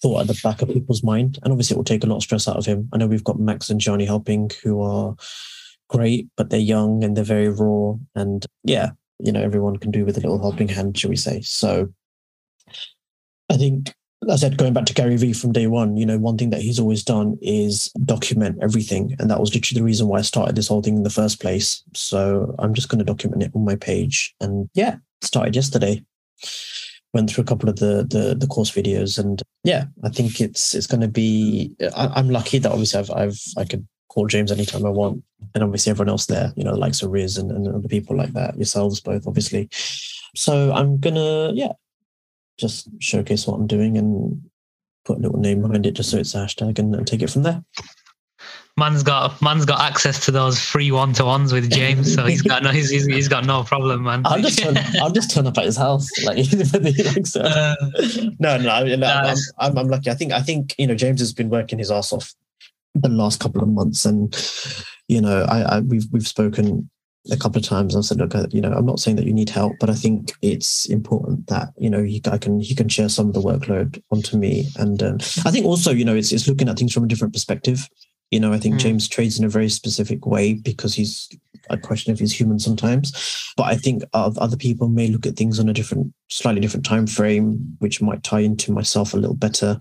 thought 0.00 0.22
at 0.22 0.28
the 0.28 0.40
back 0.42 0.62
of 0.62 0.68
people's 0.68 1.02
mind, 1.02 1.38
and 1.42 1.52
obviously 1.52 1.74
it 1.74 1.76
will 1.76 1.84
take 1.84 2.04
a 2.04 2.06
lot 2.06 2.16
of 2.16 2.22
stress 2.22 2.48
out 2.48 2.56
of 2.56 2.64
him. 2.64 2.88
I 2.94 2.96
know 2.96 3.06
we've 3.06 3.22
got 3.22 3.38
Max 3.38 3.68
and 3.68 3.78
Johnny 3.78 4.06
helping, 4.06 4.50
who 4.62 4.80
are 4.80 5.14
great, 5.88 6.26
but 6.38 6.48
they're 6.48 6.58
young 6.58 7.04
and 7.04 7.14
they're 7.14 7.22
very 7.22 7.50
raw, 7.50 7.96
and 8.14 8.46
yeah, 8.64 8.92
you 9.22 9.32
know 9.32 9.42
everyone 9.42 9.76
can 9.76 9.90
do 9.90 10.04
with 10.04 10.16
a 10.16 10.20
little 10.20 10.40
helping 10.40 10.68
hand, 10.68 10.98
shall 10.98 11.10
we 11.10 11.16
say? 11.16 11.40
So, 11.42 11.92
I 13.48 13.56
think, 13.56 13.94
I 14.28 14.36
said, 14.36 14.56
going 14.56 14.72
back 14.72 14.86
to 14.86 14.94
Gary 14.94 15.16
Vee 15.16 15.32
from 15.32 15.52
day 15.52 15.66
one, 15.66 15.96
you 15.96 16.06
know, 16.06 16.18
one 16.18 16.36
thing 16.36 16.50
that 16.50 16.60
he's 16.60 16.78
always 16.78 17.02
done 17.02 17.38
is 17.40 17.90
document 18.04 18.58
everything, 18.62 19.16
and 19.18 19.30
that 19.30 19.40
was 19.40 19.54
literally 19.54 19.80
the 19.80 19.84
reason 19.84 20.08
why 20.08 20.18
I 20.18 20.22
started 20.22 20.56
this 20.56 20.68
whole 20.68 20.82
thing 20.82 20.96
in 20.96 21.02
the 21.02 21.10
first 21.10 21.40
place. 21.40 21.82
So 21.94 22.54
I'm 22.58 22.74
just 22.74 22.88
going 22.88 22.98
to 22.98 23.04
document 23.04 23.42
it 23.42 23.52
on 23.54 23.64
my 23.64 23.76
page, 23.76 24.34
and 24.40 24.68
yeah, 24.74 24.96
started 25.22 25.56
yesterday. 25.56 26.04
Went 27.14 27.30
through 27.30 27.42
a 27.42 27.46
couple 27.46 27.68
of 27.68 27.76
the 27.76 28.06
the, 28.08 28.34
the 28.34 28.46
course 28.46 28.70
videos, 28.70 29.18
and 29.18 29.42
yeah, 29.64 29.84
I 30.02 30.08
think 30.08 30.40
it's 30.40 30.74
it's 30.74 30.86
going 30.86 31.02
to 31.02 31.08
be. 31.08 31.74
I, 31.94 32.18
am 32.18 32.30
lucky 32.30 32.58
that 32.58 32.72
obviously 32.72 33.00
I've 33.00 33.10
I've 33.10 33.40
I 33.56 33.64
could 33.64 33.86
call 34.12 34.26
James 34.26 34.52
anytime 34.52 34.84
I 34.84 34.90
want. 34.90 35.24
And 35.54 35.64
obviously 35.64 35.90
everyone 35.90 36.10
else 36.10 36.26
there, 36.26 36.52
you 36.56 36.64
know, 36.64 36.74
likes 36.74 37.02
of 37.02 37.10
Riz 37.10 37.38
and, 37.38 37.50
and 37.50 37.66
other 37.68 37.88
people 37.88 38.16
like 38.16 38.32
that, 38.34 38.56
yourselves 38.56 39.00
both, 39.00 39.26
obviously. 39.26 39.68
So 40.34 40.72
I'm 40.72 40.98
gonna, 40.98 41.52
yeah, 41.54 41.72
just 42.58 42.88
showcase 43.00 43.46
what 43.46 43.56
I'm 43.56 43.66
doing 43.66 43.96
and 43.96 44.42
put 45.04 45.18
a 45.18 45.20
little 45.20 45.38
name 45.38 45.62
behind 45.62 45.86
it 45.86 45.92
just 45.92 46.10
so 46.10 46.18
it's 46.18 46.34
a 46.34 46.38
hashtag 46.38 46.78
and, 46.78 46.94
and 46.94 47.06
take 47.06 47.22
it 47.22 47.30
from 47.30 47.42
there. 47.42 47.64
Man's 48.78 49.02
got 49.02 49.42
man's 49.42 49.66
got 49.66 49.80
access 49.82 50.24
to 50.24 50.30
those 50.30 50.58
free 50.58 50.90
one 50.90 51.12
to 51.14 51.26
ones 51.26 51.52
with 51.52 51.70
James, 51.70 52.14
so 52.14 52.24
he's 52.24 52.40
got 52.40 52.62
no 52.62 52.70
he's, 52.70 52.88
he's 52.88 53.28
got 53.28 53.44
no 53.44 53.62
problem, 53.64 54.04
man. 54.04 54.22
I'll 54.24 54.40
just 54.40 54.58
turn, 54.58 54.78
I'll 54.98 55.10
just 55.10 55.30
turn 55.30 55.46
up 55.46 55.58
at 55.58 55.66
his 55.66 55.76
house, 55.76 56.08
like, 56.24 56.38
like 56.72 57.26
so. 57.26 57.42
uh, 57.42 57.74
no, 58.38 58.56
no, 58.56 58.70
I 58.70 58.96
no 58.96 59.06
I'm, 59.06 59.36
I'm, 59.58 59.78
I'm 59.78 59.88
lucky. 59.88 60.08
I 60.08 60.14
think 60.14 60.32
I 60.32 60.40
think 60.40 60.74
you 60.78 60.86
know 60.86 60.94
James 60.94 61.20
has 61.20 61.34
been 61.34 61.50
working 61.50 61.78
his 61.78 61.90
ass 61.90 62.14
off 62.14 62.34
the 62.94 63.08
last 63.08 63.40
couple 63.40 63.62
of 63.62 63.68
months. 63.68 64.04
And 64.04 64.34
you 65.08 65.20
know, 65.20 65.44
I, 65.44 65.76
I 65.76 65.80
we've 65.80 66.06
we've 66.10 66.26
spoken 66.26 66.90
a 67.30 67.36
couple 67.36 67.60
of 67.60 67.66
times. 67.66 67.94
I've 67.94 68.04
said, 68.04 68.18
look, 68.18 68.34
you 68.52 68.60
know, 68.60 68.72
I'm 68.72 68.86
not 68.86 68.98
saying 68.98 69.16
that 69.16 69.26
you 69.26 69.32
need 69.32 69.50
help, 69.50 69.74
but 69.78 69.90
I 69.90 69.94
think 69.94 70.32
it's 70.42 70.86
important 70.86 71.46
that 71.46 71.72
you 71.76 71.90
know 71.90 72.02
he 72.02 72.20
I 72.26 72.38
can 72.38 72.60
he 72.60 72.74
can 72.74 72.88
share 72.88 73.08
some 73.08 73.28
of 73.28 73.34
the 73.34 73.40
workload 73.42 74.02
onto 74.10 74.36
me. 74.36 74.68
And 74.76 75.02
um, 75.02 75.16
I 75.44 75.50
think 75.50 75.66
also, 75.66 75.92
you 75.92 76.04
know, 76.04 76.14
it's 76.14 76.32
it's 76.32 76.48
looking 76.48 76.68
at 76.68 76.78
things 76.78 76.92
from 76.92 77.04
a 77.04 77.08
different 77.08 77.34
perspective. 77.34 77.88
You 78.30 78.40
know, 78.40 78.52
I 78.52 78.58
think 78.58 78.76
mm. 78.76 78.78
James 78.78 79.08
trades 79.08 79.38
in 79.38 79.44
a 79.44 79.48
very 79.48 79.68
specific 79.68 80.24
way 80.24 80.54
because 80.54 80.94
he's 80.94 81.28
I 81.70 81.76
question 81.76 82.12
if 82.12 82.18
he's 82.18 82.38
human 82.38 82.58
sometimes, 82.58 83.52
but 83.56 83.64
I 83.64 83.76
think 83.76 84.02
other 84.14 84.56
people 84.56 84.88
may 84.88 85.08
look 85.08 85.26
at 85.26 85.36
things 85.36 85.60
on 85.60 85.68
a 85.68 85.72
different, 85.72 86.12
slightly 86.28 86.60
different 86.60 86.84
time 86.84 87.06
frame, 87.06 87.76
which 87.78 88.02
might 88.02 88.24
tie 88.24 88.40
into 88.40 88.72
myself 88.72 89.14
a 89.14 89.16
little 89.16 89.36
better 89.36 89.78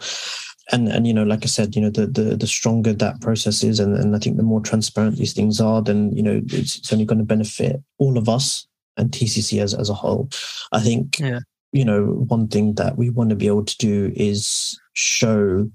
and 0.72 0.88
and 0.88 1.06
you 1.06 1.14
know 1.14 1.24
like 1.24 1.44
i 1.44 1.48
said 1.48 1.76
you 1.76 1.82
know 1.82 1.90
the 1.90 2.08
the, 2.08 2.36
the 2.36 2.48
stronger 2.48 2.94
that 2.94 3.20
process 3.22 3.64
is 3.64 3.80
and, 3.80 3.96
and 3.96 4.16
i 4.16 4.20
think 4.20 4.38
the 4.38 4.44
more 4.44 4.62
transparent 4.62 5.18
these 5.18 5.34
things 5.34 5.60
are 5.60 5.82
then 5.82 6.12
you 6.16 6.24
know 6.24 6.42
it's, 6.48 6.78
it's 6.78 6.94
only 6.94 7.06
going 7.06 7.20
to 7.20 7.26
benefit 7.26 7.82
all 7.98 8.18
of 8.18 8.30
us 8.30 8.68
and 8.98 9.12
tcc 9.12 9.62
as, 9.62 9.74
as 9.74 9.90
a 9.90 9.94
whole. 9.94 10.30
I 10.72 10.80
think 10.80 11.20
yeah. 11.20 11.40
you 11.72 11.86
know 11.86 12.06
one 12.28 12.48
thing 12.48 12.76
that 12.76 12.98
we 12.98 13.10
want 13.10 13.30
to 13.30 13.36
be 13.36 13.48
able 13.48 13.66
to 13.66 13.78
do 13.78 14.12
is 14.16 14.80
show 14.94 15.70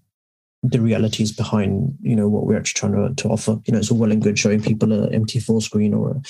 the 0.62 0.80
realities 0.80 1.32
behind 1.32 1.96
you 2.02 2.16
know 2.16 2.28
what 2.28 2.46
we're 2.46 2.58
actually 2.58 2.78
trying 2.78 3.08
to, 3.08 3.22
to 3.22 3.28
offer. 3.28 3.58
You 3.66 3.72
know 3.72 3.78
it's 3.78 3.90
all 3.90 3.98
well 3.98 4.12
and 4.12 4.22
good 4.22 4.38
showing 4.38 4.62
people 4.62 4.92
an 4.92 5.24
mt4 5.24 5.62
screen 5.62 5.94
or 5.94 6.10
a, 6.10 6.20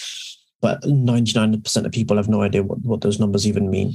but 0.60 0.82
99% 0.82 1.84
of 1.84 1.92
people 1.92 2.16
have 2.16 2.28
no 2.28 2.42
idea 2.42 2.62
what, 2.62 2.78
what 2.80 3.00
those 3.02 3.20
numbers 3.20 3.46
even 3.46 3.70
mean 3.70 3.94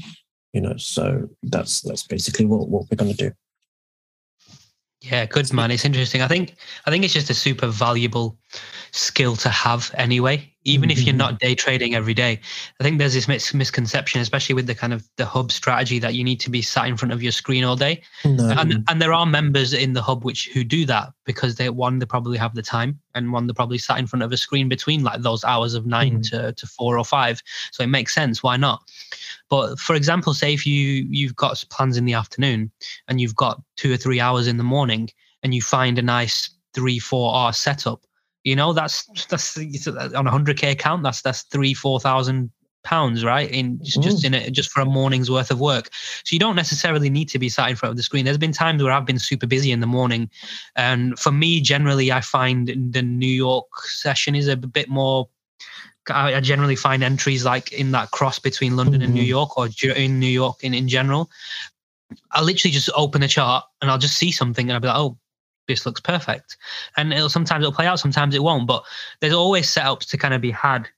you 0.54 0.62
know 0.62 0.76
so 0.78 1.30
that's 1.44 1.82
that's 1.82 2.04
basically 2.04 2.46
what, 2.46 2.70
what 2.70 2.86
we're 2.90 2.98
going 2.98 3.12
to 3.12 3.30
do 3.30 3.32
yeah, 5.02 5.26
good 5.26 5.52
man. 5.54 5.72
It's 5.72 5.86
interesting. 5.86 6.22
I 6.22 6.28
think 6.28 6.56
I 6.86 6.92
think 6.92 7.04
it's 7.04 7.14
just 7.14 7.30
a 7.30 7.34
super 7.34 7.68
valuable 7.68 8.38
skill 8.92 9.36
to 9.38 9.50
have 9.50 9.92
anyway. 9.98 10.48
even 10.64 10.92
if 10.92 11.02
you're 11.02 11.16
not 11.16 11.40
day 11.40 11.56
trading 11.56 11.96
every 11.96 12.14
day. 12.14 12.40
I 12.80 12.84
think 12.84 13.00
there's 13.00 13.16
this 13.16 13.28
mis- 13.28 13.52
misconception, 13.52 14.22
especially 14.22 14.54
with 14.54 14.68
the 14.68 14.76
kind 14.76 14.94
of 14.94 15.10
the 15.18 15.26
hub 15.26 15.52
strategy, 15.52 15.98
that 15.98 16.14
you 16.14 16.24
need 16.24 16.40
to 16.42 16.52
be 16.52 16.62
sat 16.62 16.88
in 16.88 16.98
front 16.98 17.12
of 17.14 17.24
your 17.24 17.32
screen 17.32 17.64
all 17.64 17.76
day. 17.76 18.04
No. 18.26 18.48
And 18.52 18.84
and 18.88 19.02
there 19.02 19.12
are 19.12 19.26
members 19.26 19.74
in 19.74 19.94
the 19.94 20.04
hub 20.04 20.24
which 20.24 20.50
who 20.54 20.64
do 20.64 20.86
that 20.86 21.14
because 21.26 21.56
they 21.56 21.70
one 21.72 21.98
they 21.98 22.06
probably 22.06 22.38
have 22.38 22.54
the 22.54 22.62
time, 22.62 23.00
and 23.16 23.32
one 23.32 23.48
they 23.48 23.54
probably 23.54 23.80
sat 23.80 23.98
in 23.98 24.06
front 24.06 24.22
of 24.22 24.32
a 24.32 24.38
screen 24.38 24.70
between 24.70 25.04
like 25.04 25.22
those 25.22 25.44
hours 25.44 25.74
of 25.74 25.88
9 25.88 26.20
Mhm. 26.20 26.30
to, 26.30 26.54
to 26.54 26.68
four 26.68 27.00
or 27.00 27.06
five. 27.06 27.42
So 27.72 27.82
it 27.84 27.88
makes 27.88 28.14
sense. 28.14 28.44
Why 28.44 28.56
not? 28.58 28.84
But 29.52 29.78
for 29.78 29.96
example, 29.96 30.34
say 30.34 30.54
if 30.54 30.66
you 30.66 31.06
you've 31.10 31.36
got 31.36 31.64
plans 31.70 31.98
in 31.98 32.06
the 32.06 32.14
afternoon 32.14 32.72
and 33.08 33.22
you've 33.22 33.36
got 33.36 33.62
two 33.78 33.94
or 33.94 33.98
three 33.98 34.20
hours 34.20 34.48
in 34.48 34.58
the 34.58 34.64
morning, 34.64 35.10
and 35.44 35.54
you 35.54 35.62
find 35.62 36.00
a 36.00 36.02
nice 36.02 36.50
three 36.74 36.98
four 36.98 37.36
hour 37.36 37.54
setup 37.54 38.02
you 38.44 38.56
know 38.56 38.74
that's 38.74 39.04
that's 39.28 39.58
uh, 39.88 40.10
on 40.16 40.28
a 40.28 40.32
hundred 40.32 40.58
k 40.58 40.72
account 40.72 41.04
that's 41.04 41.22
that's 41.22 41.44
three 41.44 41.74
four 41.74 42.00
thousand 42.00 42.50
pounds 42.84 43.24
right? 43.24 43.52
In 43.52 43.78
just, 43.84 44.02
just 44.02 44.24
mm. 44.24 44.26
in 44.26 44.34
it 44.34 44.52
just 44.52 44.72
for 44.72 44.82
a 44.82 44.86
morning's 44.86 45.30
worth 45.30 45.52
of 45.52 45.60
work. 45.60 45.90
So 46.24 46.34
you 46.34 46.40
don't 46.40 46.56
necessarily 46.56 47.12
need 47.12 47.30
to 47.30 47.38
be 47.38 47.48
sat 47.48 47.70
in 47.70 47.76
front 47.76 47.92
of 47.92 47.98
the 47.98 48.02
screen. 48.02 48.26
There's 48.26 48.40
been 48.40 48.52
times 48.52 48.82
where 48.82 48.92
i've 48.92 49.06
been 49.06 49.20
super 49.20 49.46
busy 49.46 49.72
in 49.72 49.82
the 49.82 49.88
morning. 49.88 50.30
And 50.76 51.18
for 51.20 51.32
me 51.32 51.62
generally 51.62 52.12
i 52.12 52.22
find 52.22 52.68
the 52.92 53.02
new 53.02 53.28
york 53.28 53.68
session 53.84 54.36
is 54.36 54.48
a 54.48 54.58
bit 54.58 54.90
more 54.90 55.30
I 56.10 56.36
I 56.36 56.40
generally 56.40 56.76
find 56.76 57.04
entries 57.04 57.46
like 57.46 57.72
in 57.72 57.92
that 57.92 58.12
cross 58.12 58.40
between 58.40 58.76
London 58.76 59.02
and 59.02 59.14
New 59.14 59.24
Mhm. 59.24 59.28
York 59.28 59.58
or 59.58 59.70
in 59.96 60.20
New 60.20 60.28
York 60.28 60.64
in, 60.64 60.74
in 60.74 60.88
general. 60.88 61.30
I'll 62.32 62.44
literally 62.44 62.74
just 62.74 62.90
open 62.96 63.24
a 63.24 63.28
chart 63.28 63.64
and 63.82 63.90
I'll 63.90 63.98
just 63.98 64.18
see 64.18 64.32
something 64.32 64.68
and 64.70 64.74
I'll 64.74 64.82
be 64.82 64.88
like, 64.88 64.98
oh, 64.98 65.18
this 65.68 65.86
looks 65.86 66.02
perfect. 66.02 66.58
And 66.98 67.14
it'll 67.14 67.30
sometimes 67.30 67.62
it'll 67.64 67.72
play 67.74 67.86
out, 67.86 68.00
sometimes 68.00 68.36
it 68.36 68.44
won't. 68.44 68.68
But 68.68 68.84
there's 69.20 69.34
always 69.34 69.68
setups 69.74 70.10
to 70.10 70.18
kind 70.18 70.34
of 70.34 70.42
be 70.42 70.52
had 70.52 70.90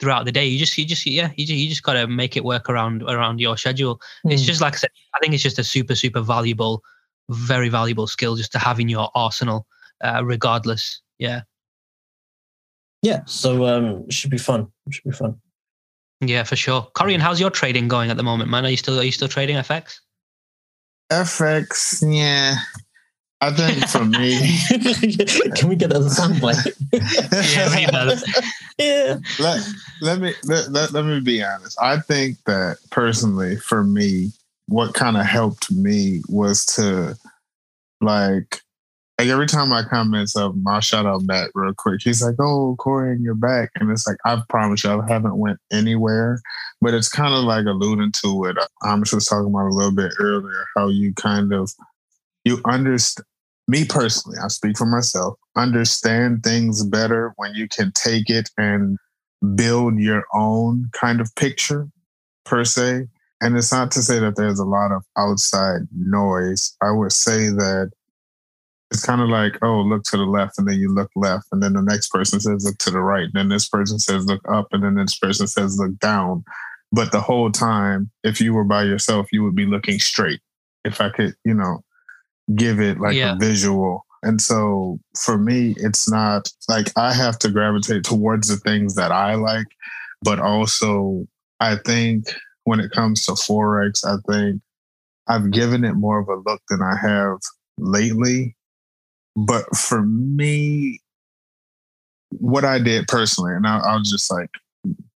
throughout 0.00 0.24
the 0.24 0.32
day. 0.32 0.46
You 0.46 0.58
just 0.58 0.76
you 0.78 0.84
just 0.86 1.04
yeah, 1.06 1.30
you 1.36 1.46
just, 1.46 1.58
you 1.58 1.68
just 1.68 1.82
gotta 1.82 2.06
make 2.06 2.36
it 2.36 2.44
work 2.44 2.70
around 2.70 3.02
around 3.02 3.40
your 3.40 3.56
schedule. 3.58 4.00
It's 4.24 4.42
Mm. 4.42 4.46
just 4.46 4.60
like 4.60 4.74
I 4.74 4.76
said, 4.76 4.90
I 5.14 5.18
think 5.20 5.34
it's 5.34 5.42
just 5.42 5.58
a 5.58 5.64
super, 5.64 5.94
super 5.94 6.20
valuable, 6.20 6.82
very 7.28 7.68
valuable 7.68 8.06
skill 8.06 8.36
just 8.36 8.52
to 8.52 8.58
have 8.58 8.80
in 8.80 8.88
your 8.88 9.10
arsenal, 9.14 9.66
uh, 10.02 10.22
regardless. 10.24 11.00
Yeah. 11.18 11.42
Yeah. 13.04 13.20
So 13.26 13.66
um, 13.66 14.04
it 14.08 14.12
should 14.12 14.30
be 14.30 14.38
fun. 14.38 14.68
It 14.86 14.94
should 14.94 15.04
be 15.04 15.12
fun. 15.12 15.38
Yeah, 16.20 16.42
for 16.44 16.56
sure. 16.56 16.88
Corian, 16.96 17.18
how's 17.18 17.38
your 17.38 17.50
trading 17.50 17.86
going 17.86 18.10
at 18.10 18.16
the 18.16 18.22
moment, 18.22 18.50
man? 18.50 18.64
Are 18.64 18.70
you 18.70 18.78
still 18.78 18.98
are 18.98 19.04
you 19.04 19.12
still 19.12 19.28
trading 19.28 19.56
FX? 19.56 19.98
FX, 21.12 22.02
yeah. 22.02 22.56
I 23.42 23.52
think 23.52 23.86
for 23.88 24.04
me, 24.06 24.58
Can 25.54 25.68
we 25.68 25.76
get 25.76 25.90
that 25.90 25.98
as 25.98 26.18
a 26.18 26.22
soundbite? 26.22 26.72
Yeah, 27.54 27.68
we 27.68 27.84
need 27.84 28.22
yeah. 28.78 29.16
let, 29.38 29.68
let 30.00 30.20
me 30.20 30.32
let, 30.44 30.70
let, 30.70 30.92
let 30.92 31.04
me 31.04 31.20
be 31.20 31.42
honest. 31.42 31.76
I 31.82 31.98
think 31.98 32.38
that 32.46 32.78
personally, 32.90 33.56
for 33.56 33.84
me, 33.84 34.32
what 34.66 34.94
kind 34.94 35.18
of 35.18 35.26
helped 35.26 35.70
me 35.70 36.22
was 36.28 36.64
to 36.76 37.18
like 38.00 38.62
like 39.18 39.28
every 39.28 39.46
time 39.46 39.72
I 39.72 39.84
comment 39.84 40.28
something, 40.28 40.64
I'll 40.66 40.80
shout 40.80 41.06
out 41.06 41.22
Matt 41.22 41.50
real 41.54 41.72
quick. 41.72 42.00
He's 42.02 42.22
like, 42.22 42.34
"Oh, 42.40 42.74
Corey, 42.78 43.16
you're 43.20 43.34
back," 43.34 43.70
and 43.76 43.90
it's 43.90 44.06
like 44.06 44.16
I 44.24 44.42
promise 44.48 44.82
you, 44.82 44.90
I 44.90 45.06
haven't 45.08 45.38
went 45.38 45.58
anywhere. 45.72 46.40
But 46.80 46.94
it's 46.94 47.08
kind 47.08 47.34
of 47.34 47.44
like 47.44 47.66
alluding 47.66 48.12
to 48.22 48.44
it. 48.46 48.56
Amish 48.82 49.14
was 49.14 49.26
talking 49.26 49.50
about 49.50 49.68
a 49.68 49.74
little 49.74 49.94
bit 49.94 50.12
earlier 50.18 50.66
how 50.76 50.88
you 50.88 51.14
kind 51.14 51.52
of 51.52 51.70
you 52.44 52.60
understand. 52.64 53.26
Me 53.66 53.84
personally, 53.84 54.36
I 54.42 54.48
speak 54.48 54.76
for 54.76 54.84
myself. 54.84 55.38
Understand 55.56 56.42
things 56.42 56.84
better 56.84 57.32
when 57.36 57.54
you 57.54 57.66
can 57.66 57.92
take 57.92 58.28
it 58.28 58.50
and 58.58 58.98
build 59.54 59.98
your 59.98 60.24
own 60.34 60.90
kind 60.92 61.20
of 61.20 61.34
picture, 61.34 61.88
per 62.44 62.64
se. 62.64 63.06
And 63.40 63.56
it's 63.56 63.72
not 63.72 63.90
to 63.92 64.02
say 64.02 64.18
that 64.18 64.36
there's 64.36 64.58
a 64.58 64.64
lot 64.64 64.92
of 64.92 65.02
outside 65.16 65.82
noise. 65.96 66.76
I 66.82 66.90
would 66.90 67.12
say 67.12 67.48
that 67.48 67.92
it's 68.94 69.04
kind 69.04 69.20
of 69.20 69.28
like, 69.28 69.58
oh, 69.62 69.80
look 69.80 70.04
to 70.04 70.16
the 70.16 70.24
left, 70.24 70.58
and 70.58 70.66
then 70.68 70.78
you 70.78 70.92
look 70.92 71.10
left, 71.16 71.46
and 71.52 71.62
then 71.62 71.74
the 71.74 71.82
next 71.82 72.08
person 72.10 72.40
says, 72.40 72.64
look 72.64 72.78
to 72.78 72.90
the 72.90 73.00
right, 73.00 73.24
and 73.24 73.32
then 73.34 73.48
this 73.48 73.68
person 73.68 73.98
says, 73.98 74.24
look 74.24 74.40
up, 74.50 74.68
and 74.72 74.82
then 74.82 74.94
this 74.94 75.18
person 75.18 75.46
says, 75.46 75.78
look 75.78 75.98
down. 75.98 76.44
But 76.92 77.10
the 77.12 77.20
whole 77.20 77.50
time, 77.50 78.10
if 78.22 78.40
you 78.40 78.54
were 78.54 78.64
by 78.64 78.84
yourself, 78.84 79.26
you 79.32 79.42
would 79.42 79.56
be 79.56 79.66
looking 79.66 79.98
straight. 79.98 80.40
If 80.84 81.00
I 81.00 81.10
could, 81.10 81.34
you 81.44 81.54
know, 81.54 81.82
give 82.54 82.80
it 82.80 83.00
like 83.00 83.16
Yeah. 83.16 83.34
a 83.34 83.36
visual. 83.36 84.06
And 84.22 84.40
so 84.40 84.98
for 85.18 85.36
me, 85.36 85.74
it's 85.78 86.10
not 86.10 86.48
like 86.68 86.92
I 86.96 87.12
have 87.12 87.38
to 87.40 87.50
gravitate 87.50 88.04
towards 88.04 88.48
the 88.48 88.56
things 88.56 88.94
that 88.94 89.12
I 89.12 89.34
like, 89.34 89.66
but 90.22 90.38
also 90.38 91.26
I 91.60 91.76
think 91.76 92.26
when 92.64 92.80
it 92.80 92.90
comes 92.92 93.26
to 93.26 93.32
Forex, 93.32 94.04
I 94.06 94.16
think 94.30 94.62
I've 95.26 95.50
given 95.50 95.84
it 95.84 95.94
more 95.94 96.18
of 96.18 96.28
a 96.28 96.36
look 96.48 96.62
than 96.68 96.80
I 96.82 96.96
have 96.96 97.38
lately. 97.78 98.56
But 99.36 99.74
for 99.76 100.02
me, 100.02 101.00
what 102.30 102.64
I 102.64 102.78
did 102.78 103.08
personally, 103.08 103.54
and 103.54 103.66
I'll, 103.66 103.82
I'll 103.82 104.02
just 104.02 104.30
like 104.30 104.50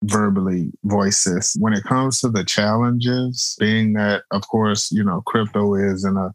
verbally 0.05 0.71
voice 0.85 1.25
this 1.25 1.57
when 1.59 1.73
it 1.73 1.85
comes 1.85 2.21
to 2.21 2.29
the 2.29 2.45
challenges, 2.45 3.57
being 3.59 3.95
that, 3.95 4.23
of 4.31 4.47
course, 4.49 4.93
you 4.93 5.03
know, 5.03 5.23
crypto 5.27 5.75
is 5.75 6.05
in 6.05 6.17
a 6.17 6.33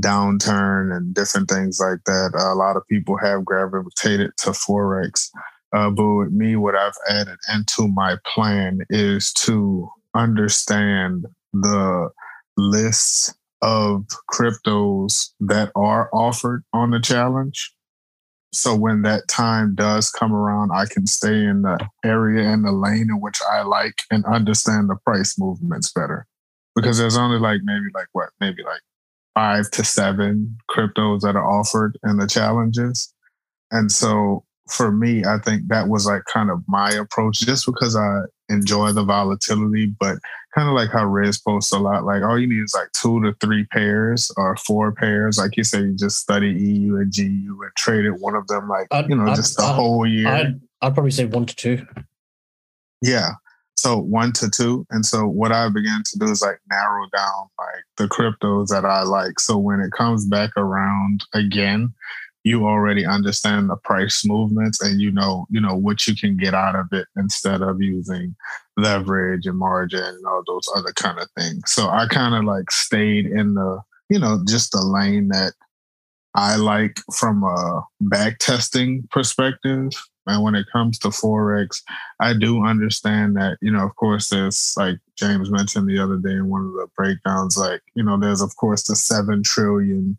downturn 0.00 0.96
and 0.96 1.14
different 1.14 1.48
things 1.48 1.80
like 1.80 1.98
that. 2.06 2.32
A 2.34 2.54
lot 2.54 2.76
of 2.76 2.86
people 2.88 3.16
have 3.18 3.44
gravitated 3.44 4.30
to 4.38 4.50
Forex. 4.50 5.28
Uh, 5.72 5.90
but 5.90 6.14
with 6.14 6.32
me, 6.32 6.56
what 6.56 6.74
I've 6.74 6.96
added 7.10 7.38
into 7.52 7.88
my 7.88 8.16
plan 8.24 8.80
is 8.88 9.32
to 9.34 9.88
understand 10.14 11.26
the 11.52 12.08
lists 12.56 13.34
of 13.62 14.04
cryptos 14.30 15.30
that 15.40 15.70
are 15.74 16.08
offered 16.12 16.64
on 16.72 16.90
the 16.90 17.00
challenge. 17.00 17.72
So 18.52 18.74
when 18.74 19.02
that 19.02 19.28
time 19.28 19.74
does 19.74 20.10
come 20.10 20.32
around, 20.32 20.70
I 20.72 20.86
can 20.86 21.06
stay 21.06 21.44
in 21.44 21.62
the 21.62 21.78
area 22.04 22.48
and 22.48 22.64
the 22.64 22.72
lane 22.72 23.08
in 23.10 23.20
which 23.20 23.38
I 23.52 23.62
like 23.62 24.02
and 24.10 24.24
understand 24.24 24.88
the 24.88 24.96
price 24.96 25.38
movements 25.38 25.92
better. 25.92 26.26
Because 26.74 26.98
there's 26.98 27.16
only 27.16 27.38
like 27.38 27.60
maybe 27.64 27.86
like 27.94 28.06
what, 28.12 28.30
maybe 28.40 28.62
like 28.62 28.80
five 29.34 29.70
to 29.72 29.84
seven 29.84 30.56
cryptos 30.70 31.20
that 31.20 31.36
are 31.36 31.46
offered 31.46 31.98
in 32.04 32.16
the 32.16 32.26
challenges. 32.26 33.12
And 33.70 33.92
so 33.92 34.44
for 34.70 34.92
me, 34.92 35.24
I 35.24 35.38
think 35.38 35.68
that 35.68 35.88
was 35.88 36.06
like 36.06 36.22
kind 36.32 36.50
of 36.50 36.62
my 36.68 36.90
approach 36.92 37.40
just 37.40 37.66
because 37.66 37.96
I 37.96 38.20
enjoy 38.48 38.92
the 38.92 39.04
volatility, 39.04 39.86
but 40.00 40.18
kind 40.54 40.68
of 40.68 40.74
like 40.74 40.90
how 40.90 41.04
Riz 41.04 41.38
posts 41.38 41.72
a 41.72 41.78
lot, 41.78 42.04
like 42.04 42.22
all 42.22 42.38
you 42.38 42.46
need 42.48 42.62
is 42.62 42.74
like 42.74 42.88
two 42.92 43.20
to 43.22 43.34
three 43.40 43.64
pairs 43.66 44.30
or 44.36 44.56
four 44.56 44.92
pairs. 44.92 45.38
Like 45.38 45.56
you 45.56 45.64
say, 45.64 45.80
you 45.82 45.94
just 45.96 46.18
study 46.18 46.50
EU 46.50 46.96
and 46.96 47.12
GU 47.14 47.58
and 47.62 47.70
traded 47.76 48.20
one 48.20 48.34
of 48.34 48.46
them 48.48 48.68
like, 48.68 48.86
I'd- 48.90 49.08
you 49.08 49.16
know, 49.16 49.24
I'd- 49.26 49.36
just 49.36 49.56
the 49.56 49.64
I'd- 49.64 49.74
whole 49.74 50.06
year. 50.06 50.28
I'd, 50.28 50.60
I'd 50.80 50.94
probably 50.94 51.10
say 51.10 51.26
one 51.26 51.46
to 51.46 51.54
two. 51.54 51.86
Yeah. 53.02 53.32
So 53.76 53.96
one 53.96 54.32
to 54.32 54.50
two. 54.50 54.84
And 54.90 55.06
so 55.06 55.26
what 55.26 55.52
I 55.52 55.68
began 55.68 56.02
to 56.04 56.18
do 56.18 56.26
is 56.30 56.42
like 56.42 56.58
narrow 56.68 57.06
down 57.14 57.48
like 57.58 57.84
the 57.96 58.08
cryptos 58.08 58.68
that 58.68 58.84
I 58.84 59.02
like. 59.02 59.38
So 59.38 59.56
when 59.56 59.80
it 59.80 59.92
comes 59.92 60.24
back 60.26 60.50
around 60.56 61.24
again, 61.32 61.92
you 62.48 62.66
already 62.66 63.04
understand 63.04 63.68
the 63.68 63.76
price 63.76 64.24
movements 64.24 64.82
and 64.82 65.00
you 65.00 65.10
know, 65.10 65.46
you 65.50 65.60
know, 65.60 65.76
what 65.76 66.06
you 66.06 66.16
can 66.16 66.34
get 66.36 66.54
out 66.54 66.74
of 66.74 66.86
it 66.92 67.06
instead 67.16 67.60
of 67.60 67.82
using 67.82 68.34
leverage 68.78 69.44
and 69.44 69.58
margin 69.58 70.02
and 70.02 70.26
all 70.26 70.42
those 70.46 70.66
other 70.74 70.92
kind 70.94 71.18
of 71.18 71.28
things. 71.36 71.62
So 71.66 71.90
I 71.90 72.06
kind 72.06 72.34
of 72.34 72.44
like 72.44 72.70
stayed 72.70 73.26
in 73.26 73.52
the, 73.52 73.80
you 74.08 74.18
know, 74.18 74.40
just 74.48 74.72
the 74.72 74.80
lane 74.80 75.28
that 75.28 75.52
I 76.34 76.56
like 76.56 77.00
from 77.14 77.44
a 77.44 77.82
back 78.00 78.38
testing 78.38 79.06
perspective. 79.10 79.90
And 80.26 80.42
when 80.42 80.54
it 80.54 80.66
comes 80.72 80.98
to 81.00 81.08
Forex, 81.08 81.82
I 82.20 82.32
do 82.32 82.64
understand 82.64 83.36
that, 83.36 83.58
you 83.60 83.72
know, 83.72 83.84
of 83.84 83.94
course, 83.96 84.28
there's 84.28 84.74
like 84.76 84.98
James 85.16 85.50
mentioned 85.50 85.86
the 85.86 85.98
other 85.98 86.16
day 86.16 86.32
in 86.32 86.48
one 86.48 86.64
of 86.64 86.72
the 86.72 86.86
breakdowns, 86.96 87.58
like, 87.58 87.82
you 87.94 88.02
know, 88.02 88.18
there's 88.18 88.40
of 88.40 88.56
course 88.56 88.84
the 88.84 88.96
seven 88.96 89.42
trillion 89.42 90.16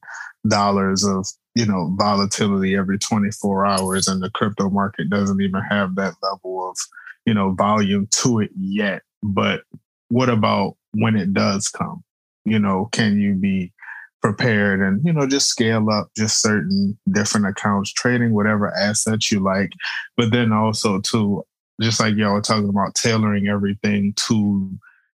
dollars 0.47 1.03
of, 1.03 1.25
you 1.55 1.65
know, 1.65 1.93
volatility 1.97 2.75
every 2.75 2.97
24 2.97 3.65
hours, 3.65 4.07
and 4.07 4.21
the 4.21 4.29
crypto 4.31 4.69
market 4.69 5.09
doesn't 5.09 5.41
even 5.41 5.61
have 5.61 5.95
that 5.95 6.13
level 6.21 6.69
of, 6.69 6.77
you 7.25 7.33
know, 7.33 7.53
volume 7.53 8.07
to 8.11 8.39
it 8.39 8.51
yet. 8.57 9.01
But 9.23 9.61
what 10.09 10.29
about 10.29 10.77
when 10.93 11.15
it 11.15 11.33
does 11.33 11.67
come? 11.67 12.03
You 12.45 12.59
know, 12.59 12.89
can 12.91 13.19
you 13.19 13.35
be 13.35 13.73
prepared 14.21 14.81
and 14.81 15.03
you 15.05 15.13
know 15.13 15.25
just 15.25 15.47
scale 15.47 15.89
up 15.89 16.09
just 16.15 16.41
certain 16.41 16.97
different 17.11 17.47
accounts 17.47 17.91
trading 17.93 18.33
whatever 18.33 18.75
assets 18.75 19.31
you 19.31 19.39
like 19.39 19.71
but 20.17 20.31
then 20.31 20.51
also 20.51 20.99
to 20.99 21.43
just 21.81 22.01
like 22.01 22.15
y'all 22.15 22.33
were 22.33 22.41
talking 22.41 22.67
about 22.67 22.93
tailoring 22.95 23.47
everything 23.47 24.13
to 24.15 24.69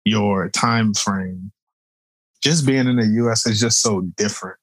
your 0.04 0.50
time 0.50 0.92
frame 0.92 1.50
just 2.42 2.66
being 2.66 2.86
in 2.86 2.96
the 2.96 3.06
us 3.06 3.46
is 3.46 3.58
just 3.58 3.80
so 3.80 4.02
different 4.18 4.58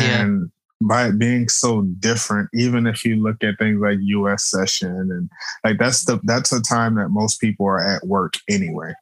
and 0.00 0.50
by 0.80 1.08
it 1.08 1.18
being 1.18 1.48
so 1.48 1.82
different, 2.00 2.48
even 2.54 2.86
if 2.86 3.04
you 3.04 3.16
look 3.16 3.42
at 3.42 3.58
things 3.58 3.80
like 3.80 3.98
US 4.00 4.44
session 4.44 4.90
and 4.90 5.30
like 5.64 5.78
that's 5.78 6.04
the 6.04 6.20
that's 6.24 6.52
a 6.52 6.62
time 6.62 6.96
that 6.96 7.10
most 7.10 7.40
people 7.40 7.66
are 7.66 7.80
at 7.80 8.06
work 8.06 8.34
anyway. 8.48 8.92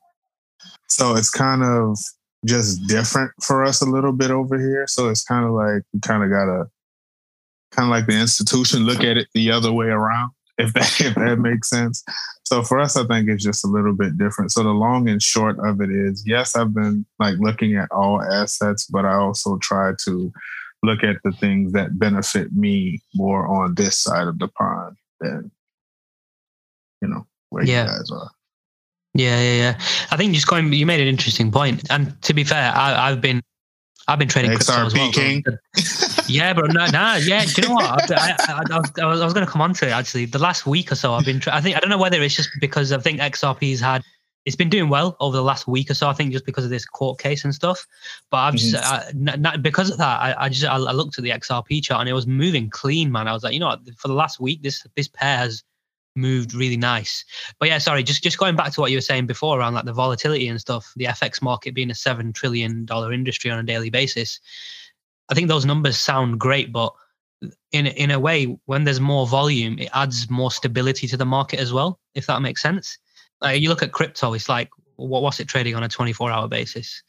So 0.88 1.14
it's 1.16 1.30
kind 1.30 1.62
of 1.62 1.98
just 2.46 2.86
different 2.86 3.32
for 3.42 3.64
us 3.64 3.82
a 3.82 3.86
little 3.86 4.12
bit 4.12 4.30
over 4.30 4.58
here. 4.58 4.86
So 4.86 5.08
it's 5.08 5.24
kind 5.24 5.44
of 5.44 5.52
like 5.52 5.82
we 5.92 6.00
kind 6.00 6.22
of 6.22 6.30
gotta 6.30 6.68
kind 7.70 7.86
of 7.86 7.90
like 7.90 8.06
the 8.06 8.18
institution 8.20 8.84
look 8.84 9.02
at 9.04 9.16
it 9.16 9.28
the 9.34 9.50
other 9.50 9.72
way 9.72 9.86
around, 9.86 10.32
if 10.58 10.72
that 10.74 11.00
if 11.00 11.14
that 11.14 11.38
makes 11.38 11.70
sense. 11.70 12.04
So 12.44 12.62
for 12.62 12.80
us, 12.80 12.96
I 12.96 13.06
think 13.06 13.28
it's 13.28 13.44
just 13.44 13.64
a 13.64 13.68
little 13.68 13.92
bit 13.92 14.18
different. 14.18 14.50
So 14.50 14.64
the 14.64 14.70
long 14.70 15.08
and 15.08 15.22
short 15.22 15.56
of 15.64 15.80
it 15.80 15.90
is, 15.90 16.24
yes, 16.26 16.56
I've 16.56 16.74
been 16.74 17.06
like 17.20 17.36
looking 17.38 17.76
at 17.76 17.90
all 17.92 18.20
assets, 18.20 18.86
but 18.86 19.04
I 19.04 19.14
also 19.14 19.56
try 19.58 19.92
to 20.04 20.32
look 20.82 21.02
at 21.04 21.16
the 21.24 21.32
things 21.32 21.72
that 21.72 21.98
benefit 21.98 22.52
me 22.52 23.00
more 23.14 23.46
on 23.46 23.74
this 23.74 23.98
side 23.98 24.28
of 24.28 24.38
the 24.38 24.48
pond 24.48 24.96
than 25.20 25.50
you 27.00 27.08
know 27.08 27.26
where 27.50 27.64
yeah. 27.64 27.82
you 27.82 27.88
guys 27.88 28.10
are. 28.10 28.30
Yeah, 29.14 29.40
yeah, 29.40 29.54
yeah. 29.54 29.80
I 30.10 30.16
think 30.16 30.34
just 30.34 30.46
going, 30.46 30.72
you 30.72 30.86
made 30.86 31.00
an 31.00 31.08
interesting 31.08 31.50
point. 31.50 31.90
And 31.90 32.20
to 32.22 32.34
be 32.34 32.44
fair, 32.44 32.72
I, 32.74 33.08
have 33.08 33.20
been, 33.20 33.42
I've 34.06 34.20
been 34.20 34.28
trading 34.28 34.52
XRP 34.52 34.94
well, 34.94 35.12
King. 35.12 35.44
yeah, 36.28 36.52
but 36.52 36.72
no, 36.72 36.86
nah, 36.86 37.16
yeah. 37.16 37.44
Do 37.44 37.62
you 37.62 37.68
know 37.68 37.74
what? 37.74 38.10
I, 38.12 38.36
I, 38.38 38.62
I, 38.70 38.78
was, 38.78 38.92
I 38.98 39.24
was 39.24 39.32
going 39.34 39.44
to 39.44 39.50
come 39.50 39.62
on 39.62 39.74
to 39.74 39.88
it 39.88 39.90
actually. 39.90 40.26
The 40.26 40.38
last 40.38 40.64
week 40.64 40.92
or 40.92 40.94
so, 40.94 41.14
I've 41.14 41.24
been. 41.24 41.40
Tra- 41.40 41.54
I 41.54 41.60
think 41.60 41.76
I 41.76 41.80
don't 41.80 41.90
know 41.90 41.98
whether 41.98 42.22
it's 42.22 42.36
just 42.36 42.50
because 42.60 42.92
I 42.92 42.98
think 42.98 43.20
XRP's 43.20 43.80
had. 43.80 44.02
It's 44.46 44.56
been 44.56 44.70
doing 44.70 44.88
well 44.88 45.16
over 45.20 45.36
the 45.36 45.42
last 45.42 45.66
week 45.68 45.90
or 45.90 45.94
so. 45.94 46.08
I 46.08 46.14
think 46.14 46.32
just 46.32 46.46
because 46.46 46.64
of 46.64 46.70
this 46.70 46.86
court 46.86 47.18
case 47.18 47.44
and 47.44 47.54
stuff. 47.54 47.86
But 48.30 48.38
I've 48.38 48.54
just 48.54 48.74
mm-hmm. 48.74 49.46
I, 49.46 49.56
because 49.56 49.90
of 49.90 49.98
that, 49.98 50.20
I, 50.20 50.34
I 50.38 50.48
just 50.48 50.64
I, 50.64 50.76
I 50.76 50.92
looked 50.92 51.18
at 51.18 51.24
the 51.24 51.30
XRP 51.30 51.82
chart 51.82 52.00
and 52.00 52.08
it 52.08 52.14
was 52.14 52.26
moving 52.26 52.70
clean, 52.70 53.12
man. 53.12 53.28
I 53.28 53.32
was 53.32 53.44
like, 53.44 53.52
you 53.52 53.60
know 53.60 53.68
what? 53.68 53.80
For 53.96 54.08
the 54.08 54.14
last 54.14 54.40
week, 54.40 54.62
this 54.62 54.86
this 54.96 55.08
pair 55.08 55.38
has 55.38 55.62
moved 56.16 56.54
really 56.54 56.76
nice. 56.76 57.24
But 57.58 57.68
yeah, 57.68 57.78
sorry, 57.78 58.02
just 58.02 58.22
just 58.22 58.38
going 58.38 58.56
back 58.56 58.72
to 58.72 58.80
what 58.80 58.90
you 58.90 58.96
were 58.96 59.02
saying 59.02 59.26
before 59.26 59.58
around 59.58 59.74
like 59.74 59.84
the 59.84 59.92
volatility 59.92 60.48
and 60.48 60.60
stuff, 60.60 60.92
the 60.96 61.06
FX 61.06 61.42
market 61.42 61.74
being 61.74 61.90
a 61.90 61.94
seven 61.94 62.32
trillion 62.32 62.84
dollar 62.84 63.12
industry 63.12 63.50
on 63.50 63.58
a 63.58 63.64
daily 63.64 63.90
basis. 63.90 64.40
I 65.28 65.34
think 65.34 65.48
those 65.48 65.66
numbers 65.66 66.00
sound 66.00 66.40
great, 66.40 66.72
but 66.72 66.92
in 67.72 67.86
in 67.86 68.10
a 68.10 68.18
way, 68.18 68.58
when 68.66 68.84
there's 68.84 69.00
more 69.00 69.26
volume, 69.26 69.78
it 69.78 69.90
adds 69.94 70.28
more 70.30 70.50
stability 70.50 71.06
to 71.08 71.16
the 71.16 71.24
market 71.24 71.60
as 71.60 71.72
well. 71.72 72.00
If 72.14 72.26
that 72.26 72.42
makes 72.42 72.62
sense. 72.62 72.98
Like 73.40 73.60
you 73.60 73.68
look 73.68 73.82
at 73.82 73.92
crypto, 73.92 74.34
it's 74.34 74.48
like 74.48 74.70
what 74.96 75.22
what's 75.22 75.40
it 75.40 75.48
trading 75.48 75.74
on 75.74 75.82
a 75.82 75.88
24 75.88 76.30
hour 76.30 76.48
basis? 76.48 77.02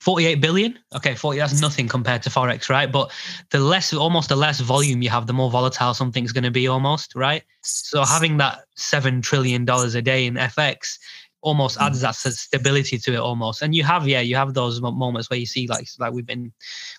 48 0.00 0.40
billion? 0.40 0.78
Okay 0.94 1.14
40 1.14 1.38
that's 1.38 1.60
nothing 1.60 1.88
compared 1.88 2.22
to 2.22 2.30
forex 2.30 2.68
right? 2.68 2.90
But 2.90 3.10
the 3.50 3.60
less 3.60 3.92
almost 3.92 4.28
the 4.28 4.36
less 4.36 4.60
volume 4.60 5.02
you 5.02 5.08
have 5.08 5.26
the 5.26 5.32
more 5.32 5.50
volatile 5.50 5.94
something's 5.94 6.32
going 6.32 6.44
to 6.44 6.50
be 6.50 6.68
almost 6.68 7.14
right? 7.14 7.42
So 7.62 8.04
having 8.04 8.36
that 8.38 8.64
7 8.76 9.22
trillion 9.22 9.64
dollars 9.64 9.94
a 9.94 10.02
day 10.02 10.26
in 10.26 10.34
fx 10.34 10.98
almost 11.42 11.78
adds 11.80 12.00
that 12.00 12.16
stability 12.16 12.98
to 12.98 13.12
it 13.12 13.18
almost. 13.18 13.62
And 13.62 13.74
you 13.74 13.84
have 13.84 14.08
yeah 14.08 14.20
you 14.20 14.36
have 14.36 14.54
those 14.54 14.80
moments 14.80 15.30
where 15.30 15.38
you 15.38 15.46
see 15.46 15.66
like 15.66 15.86
like 15.98 16.12
we've 16.12 16.26
been 16.26 16.52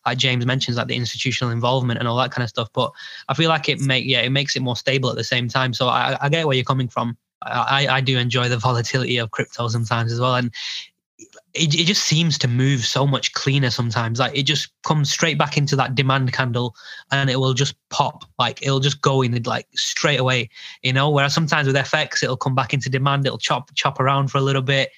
like 0.05 0.17
james 0.17 0.45
mentions 0.45 0.77
like 0.77 0.87
the 0.87 0.95
institutional 0.95 1.51
involvement 1.51 1.99
and 1.99 2.07
all 2.07 2.17
that 2.17 2.31
kind 2.31 2.43
of 2.43 2.49
stuff 2.49 2.69
but 2.71 2.91
i 3.27 3.33
feel 3.33 3.49
like 3.49 3.67
it 3.67 3.81
make 3.81 4.05
yeah 4.05 4.21
it 4.21 4.29
makes 4.29 4.55
it 4.55 4.61
more 4.61 4.75
stable 4.75 5.09
at 5.09 5.17
the 5.17 5.23
same 5.23 5.47
time. 5.49 5.73
So 5.73 5.87
i, 5.89 6.17
I 6.21 6.29
get 6.29 6.47
where 6.47 6.55
you're 6.55 6.63
coming 6.63 6.87
from 6.87 7.17
I, 7.41 7.87
I 7.87 8.01
do 8.01 8.17
enjoy 8.17 8.49
the 8.49 8.57
volatility 8.57 9.17
of 9.17 9.31
crypto 9.31 9.67
sometimes 9.67 10.11
as 10.11 10.19
well 10.19 10.35
and 10.35 10.51
it, 11.53 11.73
it 11.73 11.85
just 11.85 12.03
seems 12.03 12.37
to 12.37 12.47
move 12.47 12.85
so 12.85 13.07
much 13.07 13.33
cleaner 13.33 13.69
sometimes. 13.69 14.19
Like 14.19 14.37
it 14.37 14.43
just 14.43 14.69
comes 14.83 15.11
straight 15.11 15.37
back 15.37 15.57
into 15.57 15.75
that 15.75 15.95
demand 15.95 16.31
candle 16.33 16.75
and 17.11 17.29
it 17.29 17.39
will 17.39 17.53
just 17.53 17.75
pop. 17.89 18.23
Like 18.37 18.61
it'll 18.61 18.79
just 18.79 19.01
go 19.01 19.21
in 19.21 19.41
like 19.43 19.67
straight 19.75 20.19
away, 20.19 20.49
you 20.83 20.93
know. 20.93 21.09
Whereas 21.09 21.33
sometimes 21.33 21.67
with 21.67 21.75
FX, 21.75 22.23
it'll 22.23 22.37
come 22.37 22.55
back 22.55 22.73
into 22.73 22.89
demand, 22.89 23.25
it'll 23.25 23.37
chop 23.37 23.73
chop 23.75 23.99
around 23.99 24.29
for 24.29 24.37
a 24.37 24.41
little 24.41 24.61
bit, 24.61 24.89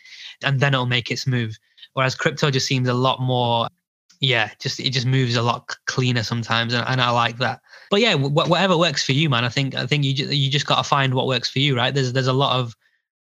and 0.44 0.60
then 0.60 0.74
it'll 0.74 0.86
make 0.86 1.12
its 1.12 1.26
move. 1.26 1.58
Whereas 1.94 2.16
crypto 2.16 2.52
just 2.52 2.68
seems 2.68 2.88
a 2.88 2.94
lot 2.94 3.22
more, 3.22 3.68
yeah, 4.20 4.52
just 4.60 4.80
it 4.80 4.92
just 4.92 5.08
moves 5.08 5.36
a 5.36 5.42
lot 5.42 5.76
cleaner 5.86 6.24
sometimes, 6.24 6.74
and, 6.74 6.86
and 6.88 7.02
I 7.02 7.12
like 7.12 7.38
that. 7.38 7.62
But 7.90 8.02
yeah, 8.02 8.14
whatever 8.16 8.78
works 8.78 9.04
for 9.04 9.14
you, 9.14 9.30
man. 9.30 9.44
I 9.44 9.50
think 9.50 9.76
I 9.76 9.86
think 9.86 10.04
you 10.04 10.14
just, 10.14 10.32
you 10.32 10.50
just 10.50 10.66
got 10.66 10.78
to 10.78 10.84
find 10.84 11.14
what 11.14 11.28
works 11.28 11.50
for 11.50 11.60
you, 11.60 11.76
right? 11.76 11.94
There's 11.94 12.14
there's 12.14 12.28
a 12.28 12.34
lot 12.34 12.60
of 12.60 12.76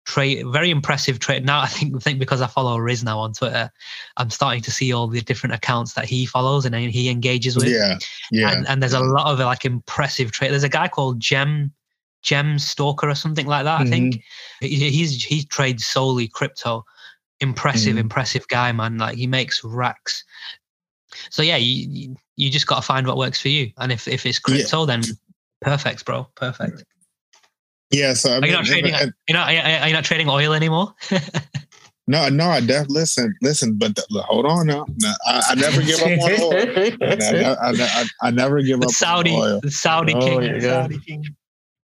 trade 0.04 0.44
very 0.48 0.70
impressive 0.70 1.20
trade 1.20 1.44
now 1.44 1.60
i 1.60 1.66
think 1.66 1.94
I 1.94 1.98
think 2.00 2.18
because 2.18 2.40
i 2.40 2.46
follow 2.46 2.76
riz 2.78 3.04
now 3.04 3.20
on 3.20 3.32
twitter 3.32 3.70
i'm 4.16 4.30
starting 4.30 4.60
to 4.62 4.70
see 4.70 4.92
all 4.92 5.06
the 5.06 5.20
different 5.20 5.54
accounts 5.54 5.94
that 5.94 6.06
he 6.06 6.26
follows 6.26 6.66
and 6.66 6.74
he 6.74 7.08
engages 7.08 7.56
with 7.56 7.68
yeah 7.68 7.98
yeah 8.32 8.50
and, 8.50 8.68
and 8.68 8.82
there's 8.82 8.94
a 8.94 9.00
lot 9.00 9.32
of 9.32 9.38
like 9.38 9.64
impressive 9.64 10.32
trade 10.32 10.50
there's 10.50 10.64
a 10.64 10.68
guy 10.68 10.88
called 10.88 11.20
gem 11.20 11.72
gem 12.22 12.58
stalker 12.58 13.08
or 13.08 13.14
something 13.14 13.46
like 13.46 13.64
that 13.64 13.80
mm-hmm. 13.80 13.86
i 13.86 13.90
think 13.90 14.22
he, 14.60 14.90
he's 14.90 15.22
he 15.22 15.44
trades 15.44 15.84
solely 15.86 16.26
crypto 16.26 16.84
impressive 17.38 17.90
mm-hmm. 17.90 17.98
impressive 17.98 18.46
guy 18.48 18.72
man 18.72 18.98
like 18.98 19.16
he 19.16 19.28
makes 19.28 19.62
racks 19.62 20.24
so 21.30 21.42
yeah 21.42 21.56
you 21.56 22.16
you 22.36 22.50
just 22.50 22.66
got 22.66 22.76
to 22.76 22.82
find 22.82 23.06
what 23.06 23.16
works 23.16 23.40
for 23.40 23.48
you 23.48 23.70
and 23.78 23.92
if 23.92 24.08
if 24.08 24.24
it's 24.26 24.38
crypto 24.38 24.80
yeah. 24.80 24.86
then 24.86 25.02
perfect 25.60 26.04
bro 26.04 26.26
perfect 26.34 26.84
yeah, 27.92 28.14
so 28.14 28.30
I 28.30 28.40
mean, 28.40 28.44
are 28.44 28.46
you 28.46 28.52
not 28.54 28.64
trading? 28.64 28.94
I, 28.94 29.00
you're 29.28 29.36
not. 29.36 29.48
Are 29.48 29.86
you 29.86 29.92
not 29.92 30.04
trading 30.04 30.28
oil 30.28 30.54
anymore? 30.54 30.94
no, 32.06 32.28
no, 32.30 32.48
I 32.48 32.60
def 32.60 32.86
listen, 32.88 33.34
listen, 33.42 33.74
but 33.76 33.94
the, 33.94 34.22
hold 34.22 34.46
on 34.46 34.66
now. 34.66 34.86
No, 34.96 35.12
I, 35.26 35.42
I, 35.50 35.54
never 35.54 35.82
give 35.82 36.00
up 36.00 36.06
on 36.06 36.30
oil. 36.40 36.54
I, 37.02 37.70
I, 37.70 38.04
I, 38.22 38.30
never 38.30 38.62
give 38.62 38.80
up 38.80 38.90
Saudi, 38.90 39.34
on 39.34 39.40
oil. 39.42 39.60
The 39.60 39.70
Saudi 39.70 40.14
oh, 40.14 40.20
king, 40.20 40.42
yeah. 40.42 40.60
Saudi 40.60 40.98
king. 41.00 41.24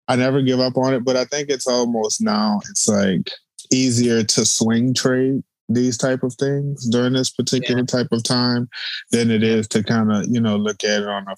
I 0.09 0.17
never 0.17 0.41
give 0.41 0.61
up 0.61 0.79
on 0.79 0.95
it, 0.95 1.05
but 1.05 1.17
I 1.17 1.27
think 1.27 1.51
it's 1.51 1.67
almost 1.67 2.23
now. 2.23 2.61
It's 2.71 2.89
like 2.89 3.31
easier 3.71 4.23
to 4.25 4.47
swing 4.47 4.95
trade 4.95 5.43
these 5.69 5.99
type 5.99 6.23
of 6.23 6.35
things 6.35 6.89
during 6.89 7.13
this 7.13 7.31
particular 7.31 7.81
yeah. 7.81 7.87
type 7.87 8.09
of 8.13 8.23
time 8.23 8.69
than 9.13 9.31
it 9.31 9.43
is 9.43 9.69
to 9.69 9.83
kind 9.83 10.13
of 10.13 10.27
you 10.29 10.41
know 10.41 10.57
look 10.57 10.83
at 10.85 11.03
it 11.03 11.09
on 11.09 11.27
a 11.29 11.35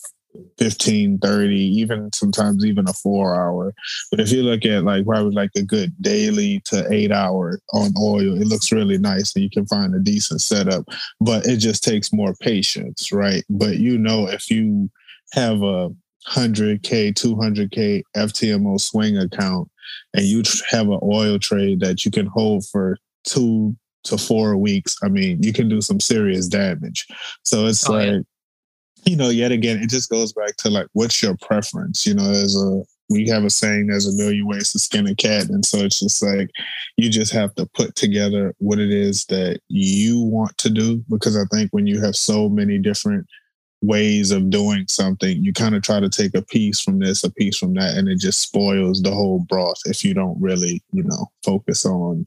15 0.58 1.18
30 1.18 1.56
even 1.56 2.12
sometimes 2.12 2.64
even 2.64 2.88
a 2.88 2.92
four 2.92 3.34
hour. 3.34 3.74
But 4.10 4.20
if 4.20 4.30
you 4.30 4.42
look 4.42 4.64
at 4.64 4.84
like 4.84 5.04
probably 5.04 5.32
like 5.32 5.50
a 5.56 5.62
good 5.62 5.92
daily 6.00 6.60
to 6.66 6.86
eight 6.92 7.10
hour 7.10 7.60
on 7.74 7.92
oil 8.00 8.40
it 8.40 8.46
looks 8.46 8.70
really 8.70 8.98
nice 8.98 9.34
and 9.34 9.42
you 9.42 9.50
can 9.50 9.66
find 9.66 9.94
a 9.94 9.98
decent 9.98 10.40
setup 10.40 10.84
but 11.20 11.46
it 11.46 11.56
just 11.56 11.82
takes 11.82 12.12
more 12.12 12.34
patience 12.40 13.10
right? 13.10 13.44
But 13.50 13.78
you 13.78 13.98
know 13.98 14.28
if 14.28 14.50
you 14.50 14.90
have 15.32 15.62
a 15.62 15.90
100k 16.28 17.14
200k 17.14 18.02
ftmo 18.14 18.80
swing 18.80 19.16
account 19.16 19.68
and 20.14 20.24
you 20.24 20.42
have 20.70 20.88
an 20.88 21.00
oil 21.02 21.38
trade 21.38 21.80
that 21.80 22.04
you 22.04 22.10
can 22.10 22.26
hold 22.26 22.64
for 22.68 22.98
two 23.24 23.74
to 24.04 24.16
four 24.16 24.56
weeks 24.56 24.96
i 25.02 25.08
mean 25.08 25.42
you 25.42 25.52
can 25.52 25.68
do 25.68 25.80
some 25.80 26.00
serious 26.00 26.48
damage 26.48 27.06
so 27.42 27.66
it's 27.66 27.88
oh, 27.88 27.92
like 27.92 28.06
yeah 28.06 28.18
you 29.04 29.16
know, 29.16 29.28
yet 29.28 29.52
again, 29.52 29.82
it 29.82 29.88
just 29.88 30.10
goes 30.10 30.32
back 30.32 30.56
to 30.58 30.70
like, 30.70 30.86
what's 30.92 31.22
your 31.22 31.36
preference? 31.40 32.06
You 32.06 32.14
know, 32.14 32.32
there's 32.32 32.56
a, 32.56 32.82
we 33.08 33.28
have 33.28 33.44
a 33.44 33.50
saying, 33.50 33.86
there's 33.86 34.06
a 34.06 34.16
million 34.16 34.46
ways 34.46 34.72
to 34.72 34.78
skin 34.78 35.06
a 35.06 35.14
cat. 35.14 35.48
And 35.48 35.64
so 35.64 35.78
it's 35.78 36.00
just 36.00 36.22
like, 36.22 36.50
you 36.96 37.10
just 37.10 37.32
have 37.32 37.54
to 37.56 37.66
put 37.74 37.94
together 37.96 38.54
what 38.58 38.78
it 38.78 38.90
is 38.90 39.24
that 39.26 39.60
you 39.68 40.20
want 40.20 40.56
to 40.58 40.70
do. 40.70 41.02
Because 41.08 41.36
I 41.36 41.44
think 41.52 41.70
when 41.72 41.86
you 41.86 42.00
have 42.00 42.14
so 42.14 42.48
many 42.48 42.78
different 42.78 43.26
ways 43.82 44.30
of 44.30 44.50
doing 44.50 44.84
something, 44.88 45.42
you 45.42 45.52
kind 45.52 45.74
of 45.74 45.82
try 45.82 45.98
to 45.98 46.10
take 46.10 46.34
a 46.34 46.42
piece 46.42 46.80
from 46.80 46.98
this, 46.98 47.24
a 47.24 47.32
piece 47.32 47.56
from 47.56 47.74
that, 47.74 47.96
and 47.96 48.08
it 48.08 48.18
just 48.18 48.40
spoils 48.40 49.00
the 49.00 49.10
whole 49.10 49.44
broth 49.48 49.80
if 49.86 50.04
you 50.04 50.12
don't 50.12 50.40
really, 50.40 50.82
you 50.92 51.02
know, 51.02 51.26
focus 51.42 51.86
on 51.86 52.24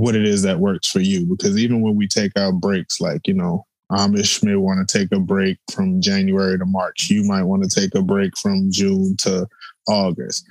what 0.00 0.16
it 0.16 0.24
is 0.24 0.42
that 0.42 0.60
works 0.60 0.90
for 0.90 1.00
you. 1.00 1.26
Because 1.26 1.58
even 1.58 1.82
when 1.82 1.94
we 1.94 2.08
take 2.08 2.32
our 2.38 2.52
breaks, 2.52 3.00
like, 3.00 3.28
you 3.28 3.34
know, 3.34 3.66
Amish 3.92 4.42
may 4.42 4.54
want 4.54 4.86
to 4.88 4.98
take 4.98 5.12
a 5.12 5.20
break 5.20 5.58
from 5.72 6.00
January 6.00 6.58
to 6.58 6.64
March. 6.64 7.10
You 7.10 7.24
might 7.24 7.42
want 7.42 7.64
to 7.64 7.68
take 7.68 7.94
a 7.94 8.02
break 8.02 8.36
from 8.38 8.70
June 8.70 9.16
to 9.18 9.46
August. 9.88 10.48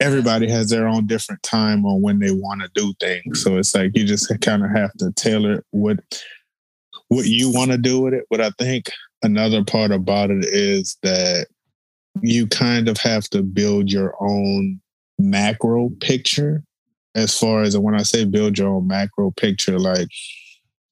Everybody 0.00 0.48
has 0.48 0.70
their 0.70 0.86
own 0.86 1.06
different 1.06 1.42
time 1.42 1.84
on 1.84 2.00
when 2.00 2.20
they 2.20 2.30
want 2.30 2.62
to 2.62 2.70
do 2.74 2.94
things. 3.00 3.42
So 3.42 3.58
it's 3.58 3.74
like 3.74 3.96
you 3.96 4.04
just 4.04 4.32
kind 4.40 4.64
of 4.64 4.70
have 4.70 4.92
to 4.98 5.12
tailor 5.16 5.64
what 5.72 5.98
what 7.08 7.26
you 7.26 7.50
want 7.50 7.72
to 7.72 7.78
do 7.78 8.00
with 8.00 8.14
it. 8.14 8.24
But 8.30 8.40
I 8.40 8.50
think 8.58 8.90
another 9.22 9.64
part 9.64 9.90
about 9.90 10.30
it 10.30 10.44
is 10.44 10.96
that 11.02 11.48
you 12.22 12.46
kind 12.46 12.88
of 12.88 12.96
have 12.98 13.24
to 13.30 13.42
build 13.42 13.90
your 13.90 14.14
own 14.20 14.80
macro 15.18 15.90
picture 16.00 16.62
as 17.14 17.38
far 17.38 17.62
as 17.62 17.76
when 17.76 17.94
I 17.94 18.02
say 18.02 18.24
build 18.24 18.58
your 18.58 18.68
own 18.68 18.86
macro 18.86 19.30
picture, 19.32 19.78
like 19.78 20.08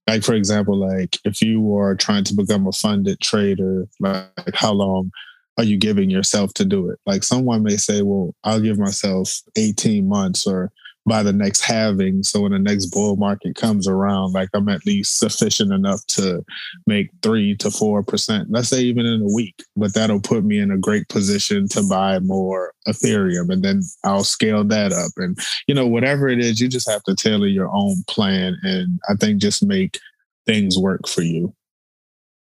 like 0.07 0.23
for 0.23 0.35
example 0.35 0.77
like 0.77 1.19
if 1.25 1.43
you 1.43 1.75
are 1.77 1.95
trying 1.95 2.25
to 2.25 2.35
become 2.35 2.67
a 2.67 2.73
funded 2.73 3.21
trader 3.21 3.89
like 3.99 4.55
how 4.55 4.73
long 4.73 5.11
are 5.59 5.65
you 5.65 5.77
giving 5.77 6.11
yourself 6.11 6.55
to 6.55 6.65
do 6.65 6.91
it? 6.91 6.99
Like 7.07 7.25
someone 7.25 7.63
may 7.63 7.77
say 7.77 8.03
well 8.03 8.35
i'll 8.45 8.61
give 8.61 8.79
myself 8.79 9.41
18 9.57 10.09
months 10.09 10.47
or 10.47 10.71
by 11.07 11.23
the 11.23 11.33
next 11.33 11.61
halving. 11.61 12.23
So 12.23 12.43
when 12.43 12.53
the 12.53 12.59
next 12.59 12.87
bull 12.87 13.16
market 13.16 13.55
comes 13.55 13.87
around, 13.87 14.33
like 14.33 14.49
I'm 14.53 14.69
at 14.69 14.85
least 14.85 15.19
sufficient 15.19 15.73
enough 15.73 16.05
to 16.09 16.45
make 16.87 17.11
three 17.23 17.57
to 17.57 17.70
four 17.70 18.03
percent, 18.03 18.51
let's 18.51 18.69
say 18.69 18.81
even 18.81 19.07
in 19.07 19.23
a 19.23 19.35
week. 19.35 19.62
But 19.77 19.95
that'll 19.95 20.20
put 20.20 20.45
me 20.45 20.59
in 20.59 20.70
a 20.70 20.78
great 20.78 21.09
position 21.09 21.69
to 21.69 21.83
buy 21.89 22.19
more 22.19 22.73
Ethereum 22.89 23.51
and 23.51 23.62
then 23.62 23.83
I'll 24.05 24.24
scale 24.24 24.65
that 24.65 24.93
up. 24.93 25.12
And 25.16 25.39
you 25.69 25.74
know, 25.74 25.87
whatever 25.87 26.28
it 26.28 26.41
is, 26.41 26.61
you 26.61 26.69
just 26.69 26.91
have 26.91 27.03
to 27.05 27.15
tailor 27.15 27.47
your 27.47 27.70
own 27.73 28.03
plan 28.09 28.57
and 28.62 28.99
I 29.09 29.15
think 29.15 29.41
just 29.41 29.65
make 29.65 29.99
things 30.45 30.78
work 30.78 31.07
for 31.07 31.23
you. 31.23 31.55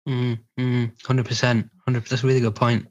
Mm-hmm. 0.08 0.86
Hundred 1.04 1.26
percent, 1.26 1.70
hundred. 1.84 2.06
That's 2.06 2.24
a 2.24 2.26
really 2.26 2.40
good 2.40 2.54
point. 2.54 2.86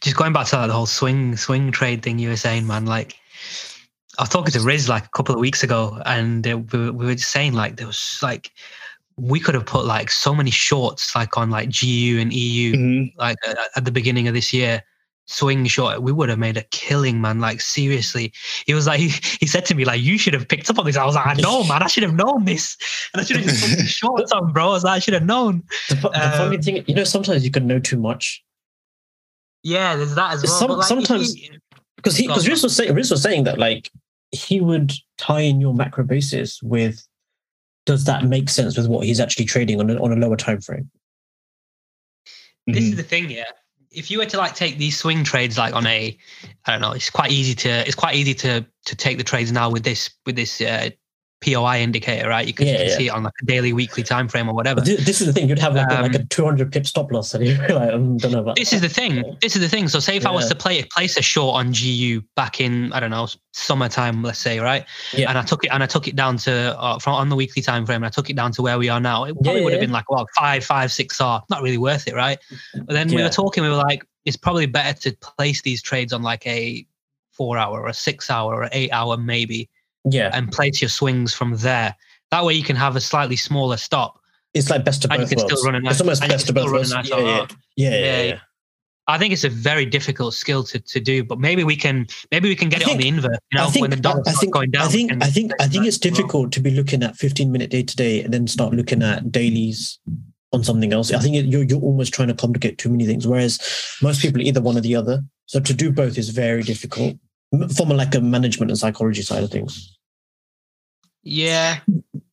Just 0.00 0.16
going 0.16 0.32
back 0.32 0.46
to 0.46 0.52
that, 0.52 0.68
the 0.68 0.72
whole 0.72 0.86
swing 0.86 1.36
swing 1.36 1.70
trade 1.70 2.02
thing 2.02 2.18
you 2.18 2.30
were 2.30 2.36
saying, 2.36 2.66
man. 2.66 2.86
Like, 2.86 3.14
I 4.18 4.22
was 4.22 4.28
talking 4.28 4.52
to 4.52 4.60
Riz 4.60 4.88
like 4.88 5.06
a 5.06 5.10
couple 5.10 5.34
of 5.34 5.40
weeks 5.40 5.62
ago, 5.62 6.00
and 6.04 6.44
we, 6.44 6.90
we 6.90 7.06
were 7.06 7.14
just 7.14 7.30
saying 7.30 7.54
like 7.54 7.76
there 7.76 7.86
was 7.86 8.18
like 8.22 8.50
we 9.16 9.40
could 9.40 9.54
have 9.54 9.66
put 9.66 9.84
like 9.84 10.10
so 10.10 10.34
many 10.34 10.50
shorts 10.50 11.14
like 11.14 11.36
on 11.36 11.50
like 11.50 11.68
GU 11.68 12.18
and 12.20 12.32
EU 12.32 12.72
mm-hmm. 12.72 13.18
like 13.18 13.36
uh, 13.46 13.54
at 13.76 13.84
the 13.84 13.90
beginning 13.90 14.28
of 14.28 14.34
this 14.34 14.52
year, 14.52 14.82
swing 15.26 15.64
short, 15.66 16.02
we 16.02 16.12
would 16.12 16.28
have 16.28 16.38
made 16.38 16.56
a 16.56 16.62
killing, 16.64 17.20
man. 17.20 17.40
Like 17.40 17.60
seriously, 17.60 18.32
he 18.66 18.74
was 18.74 18.86
like, 18.86 19.00
he, 19.00 19.08
he 19.40 19.46
said 19.46 19.64
to 19.66 19.74
me, 19.74 19.84
like, 19.84 20.02
you 20.02 20.18
should 20.18 20.34
have 20.34 20.48
picked 20.48 20.68
up 20.70 20.78
on 20.78 20.84
this. 20.84 20.96
I 20.96 21.04
was 21.04 21.14
like, 21.14 21.26
I 21.26 21.34
know, 21.34 21.64
man. 21.64 21.82
I 21.82 21.86
should 21.86 22.02
have 22.02 22.14
known 22.14 22.44
this, 22.44 22.76
and 23.12 23.20
I 23.20 23.24
should 23.24 23.36
have 23.36 23.46
just 23.46 23.78
put 23.78 23.86
shorts 23.86 24.32
on, 24.32 24.52
bro. 24.52 24.66
I 24.66 24.68
was 24.68 24.84
like, 24.84 24.96
I 24.96 24.98
should 24.98 25.14
have 25.14 25.24
known. 25.24 25.62
The, 25.88 25.94
the 25.94 26.08
um, 26.08 26.32
funny 26.32 26.58
thing, 26.58 26.84
you 26.86 26.94
know, 26.94 27.04
sometimes 27.04 27.44
you 27.44 27.50
can 27.50 27.66
know 27.66 27.78
too 27.78 27.98
much. 27.98 28.44
Yeah, 29.62 29.96
there's 29.96 30.14
that 30.16 30.34
as 30.34 30.42
well. 30.42 30.52
Some, 30.52 30.70
like, 30.70 30.86
sometimes 30.86 31.34
because 31.96 32.16
he 32.16 32.26
because 32.26 32.48
Riz 32.48 32.62
was 32.62 32.74
saying 32.74 32.94
Riz 32.94 33.10
was 33.10 33.22
saying 33.22 33.44
that 33.44 33.58
like 33.58 33.90
he 34.32 34.60
would 34.60 34.92
tie 35.18 35.40
in 35.40 35.60
your 35.60 35.74
macro 35.74 36.04
basis 36.04 36.62
with 36.62 37.06
does 37.84 38.04
that 38.04 38.24
make 38.24 38.48
sense 38.48 38.76
with 38.76 38.88
what 38.88 39.06
he's 39.06 39.20
actually 39.20 39.44
trading 39.44 39.80
on 39.80 39.90
a, 39.90 40.02
on 40.02 40.12
a 40.12 40.16
lower 40.16 40.36
time 40.36 40.60
frame? 40.60 40.90
This 42.66 42.76
mm-hmm. 42.76 42.90
is 42.90 42.96
the 42.96 43.02
thing, 43.02 43.30
yeah 43.30 43.44
if 43.94 44.10
you 44.10 44.18
were 44.18 44.26
to 44.26 44.38
like 44.38 44.54
take 44.54 44.78
these 44.78 44.96
swing 44.96 45.24
trades 45.24 45.58
like 45.58 45.74
on 45.74 45.86
a 45.86 46.16
i 46.66 46.72
don't 46.72 46.80
know 46.80 46.92
it's 46.92 47.10
quite 47.10 47.30
easy 47.30 47.54
to 47.54 47.68
it's 47.68 47.94
quite 47.94 48.14
easy 48.14 48.34
to 48.34 48.64
to 48.84 48.96
take 48.96 49.18
the 49.18 49.24
trades 49.24 49.52
now 49.52 49.70
with 49.70 49.84
this 49.84 50.10
with 50.26 50.36
this 50.36 50.60
uh, 50.60 50.88
POI 51.42 51.80
indicator, 51.80 52.28
right? 52.28 52.46
You 52.46 52.52
can, 52.52 52.66
yeah, 52.66 52.72
you 52.72 52.78
can 52.78 52.88
yeah. 52.88 52.96
see 52.96 53.06
it 53.06 53.10
on 53.10 53.22
like 53.24 53.34
a 53.42 53.44
daily, 53.46 53.72
weekly 53.72 54.02
time 54.02 54.28
frame 54.28 54.48
or 54.48 54.54
whatever. 54.54 54.80
This 54.80 55.20
is 55.20 55.26
the 55.26 55.32
thing. 55.32 55.48
You'd 55.48 55.58
have 55.58 55.74
like, 55.74 55.90
um, 55.90 55.98
a, 55.98 56.02
like 56.02 56.14
a 56.14 56.20
um, 56.20 56.26
200 56.28 56.72
pip 56.72 56.86
stop 56.86 57.10
loss, 57.12 57.34
and 57.34 57.46
you 57.46 57.56
like, 57.56 57.70
I 57.70 57.90
don't 57.90 58.30
know 58.30 58.40
about. 58.40 58.56
This 58.56 58.70
that. 58.70 58.76
is 58.76 58.82
the 58.82 58.88
thing. 58.88 59.36
This 59.40 59.56
is 59.56 59.62
the 59.62 59.68
thing. 59.68 59.88
So, 59.88 60.00
say 60.00 60.16
if 60.16 60.22
yeah. 60.22 60.30
I 60.30 60.32
was 60.32 60.48
to 60.48 60.54
play 60.54 60.82
place 60.84 61.16
a 61.16 61.22
short 61.22 61.56
on 61.56 61.72
GU 61.72 62.22
back 62.36 62.60
in 62.60 62.92
I 62.92 63.00
don't 63.00 63.10
know 63.10 63.28
summertime, 63.52 64.22
let's 64.22 64.38
say, 64.38 64.58
right? 64.58 64.84
Yeah. 65.12 65.28
And 65.28 65.38
I 65.38 65.42
took 65.42 65.64
it 65.64 65.68
and 65.72 65.82
I 65.82 65.86
took 65.86 66.08
it 66.08 66.16
down 66.16 66.36
to 66.38 66.78
uh, 66.78 66.98
from 66.98 67.14
on 67.14 67.28
the 67.28 67.36
weekly 67.36 67.62
time 67.62 67.86
frame. 67.86 67.96
And 67.96 68.06
I 68.06 68.10
took 68.10 68.30
it 68.30 68.36
down 68.36 68.52
to 68.52 68.62
where 68.62 68.78
we 68.78 68.88
are 68.88 69.00
now. 69.00 69.24
It 69.24 69.34
probably 69.42 69.62
would 69.62 69.72
have 69.72 69.80
been 69.80 69.92
like 69.92 70.10
well 70.10 70.26
five, 70.36 70.64
five, 70.64 70.92
six 70.92 71.20
R. 71.20 71.42
Not 71.50 71.62
really 71.62 71.78
worth 71.78 72.08
it, 72.08 72.14
right? 72.14 72.38
But 72.74 72.88
then 72.88 73.08
we 73.08 73.22
were 73.22 73.28
talking. 73.28 73.62
We 73.62 73.70
were 73.70 73.76
like, 73.76 74.04
it's 74.24 74.36
probably 74.36 74.66
better 74.66 74.98
to 75.10 75.16
place 75.18 75.62
these 75.62 75.82
trades 75.82 76.12
on 76.12 76.22
like 76.22 76.46
a 76.46 76.86
four 77.32 77.58
hour 77.58 77.80
or 77.80 77.88
a 77.88 77.94
six 77.94 78.30
hour 78.30 78.54
or 78.54 78.68
eight 78.72 78.90
hour 78.90 79.16
maybe. 79.16 79.68
Yeah. 80.10 80.30
And 80.32 80.50
place 80.50 80.82
your 80.82 80.88
swings 80.88 81.32
from 81.34 81.56
there. 81.56 81.94
That 82.30 82.44
way 82.44 82.54
you 82.54 82.64
can 82.64 82.76
have 82.76 82.96
a 82.96 83.00
slightly 83.00 83.36
smaller 83.36 83.76
stop. 83.76 84.18
It's 84.54 84.68
like 84.68 84.84
best 84.84 85.04
of 85.04 85.10
both 85.10 85.34
worlds. 85.34 85.42
Still 85.44 85.64
run 85.64 85.74
a 85.76 85.80
nice, 85.80 85.92
it's 85.92 86.00
almost 86.00 86.22
best 86.22 86.48
of 86.48 86.54
both 86.54 86.70
worlds. 86.70 86.92
Nice 86.92 87.08
yeah, 87.08 87.18
yeah. 87.18 87.46
Yeah, 87.76 87.90
yeah, 87.90 88.22
yeah, 88.22 88.38
I 89.08 89.18
think 89.18 89.32
it's 89.32 89.44
a 89.44 89.48
very 89.48 89.84
difficult 89.86 90.34
skill 90.34 90.62
to, 90.64 90.78
to 90.78 91.00
do, 91.00 91.24
but 91.24 91.38
maybe 91.38 91.64
we 91.64 91.74
can 91.74 92.06
maybe 92.30 92.48
we 92.48 92.54
can 92.54 92.68
get 92.68 92.80
I 92.80 92.82
it 92.82 92.86
think, 92.86 92.96
on 92.96 93.00
the 93.00 93.08
invert. 93.08 93.38
You 93.50 93.58
know, 93.58 93.70
think, 93.70 93.88
when 93.88 93.90
the 93.90 94.22
I 94.26 94.32
think, 94.32 94.52
going 94.52 94.70
down. 94.70 94.82
I 94.82 94.88
think 94.88 95.12
I 95.22 95.26
think 95.26 95.52
I 95.60 95.66
think 95.66 95.86
it's 95.86 95.98
difficult 95.98 96.44
well. 96.44 96.50
to 96.50 96.60
be 96.60 96.70
looking 96.70 97.02
at 97.02 97.16
15 97.16 97.50
minute 97.50 97.70
day 97.70 97.82
to 97.82 97.96
day 97.96 98.22
and 98.22 98.32
then 98.32 98.46
start 98.46 98.74
looking 98.74 99.02
at 99.02 99.32
dailies 99.32 99.98
on 100.52 100.62
something 100.62 100.92
else. 100.92 101.12
I 101.12 101.18
think 101.18 101.34
you're 101.34 101.64
you're 101.64 101.80
almost 101.80 102.14
trying 102.14 102.28
to 102.28 102.34
complicate 102.34 102.78
too 102.78 102.90
many 102.90 103.06
things. 103.06 103.26
Whereas 103.26 103.58
most 104.02 104.22
people 104.22 104.40
are 104.40 104.44
either 104.44 104.60
one 104.60 104.76
or 104.76 104.82
the 104.82 104.94
other. 104.94 105.22
So 105.46 105.58
to 105.60 105.74
do 105.74 105.90
both 105.90 106.16
is 106.16 106.28
very 106.28 106.62
difficult 106.62 107.16
from 107.76 107.90
a, 107.90 107.94
like 107.94 108.14
a 108.14 108.20
management 108.20 108.70
and 108.70 108.78
psychology 108.78 109.22
side 109.22 109.42
of 109.42 109.50
things. 109.50 109.91
Yeah. 111.22 111.80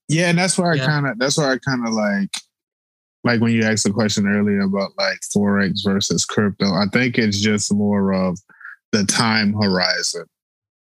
Yeah, 0.07 0.29
and 0.29 0.37
that's 0.37 0.57
why 0.57 0.73
yeah. 0.73 0.83
I 0.83 0.85
kind 0.87 1.07
of 1.07 1.19
that's 1.19 1.37
why 1.37 1.53
I 1.53 1.57
kind 1.59 1.87
of 1.87 1.93
like 1.93 2.29
like 3.23 3.41
when 3.41 3.51
you 3.51 3.63
asked 3.63 3.83
the 3.83 3.91
question 3.91 4.27
earlier 4.27 4.61
about 4.61 4.91
like 4.97 5.19
forex 5.35 5.83
versus 5.85 6.25
crypto. 6.25 6.65
I 6.65 6.85
think 6.91 7.17
it's 7.17 7.39
just 7.39 7.73
more 7.73 8.13
of 8.13 8.39
the 8.91 9.05
time 9.05 9.53
horizon 9.53 10.25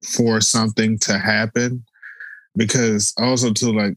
for 0.03 0.41
something 0.41 0.97
to 0.99 1.19
happen 1.19 1.83
because 2.55 3.13
also 3.19 3.53
to 3.53 3.71
like 3.71 3.95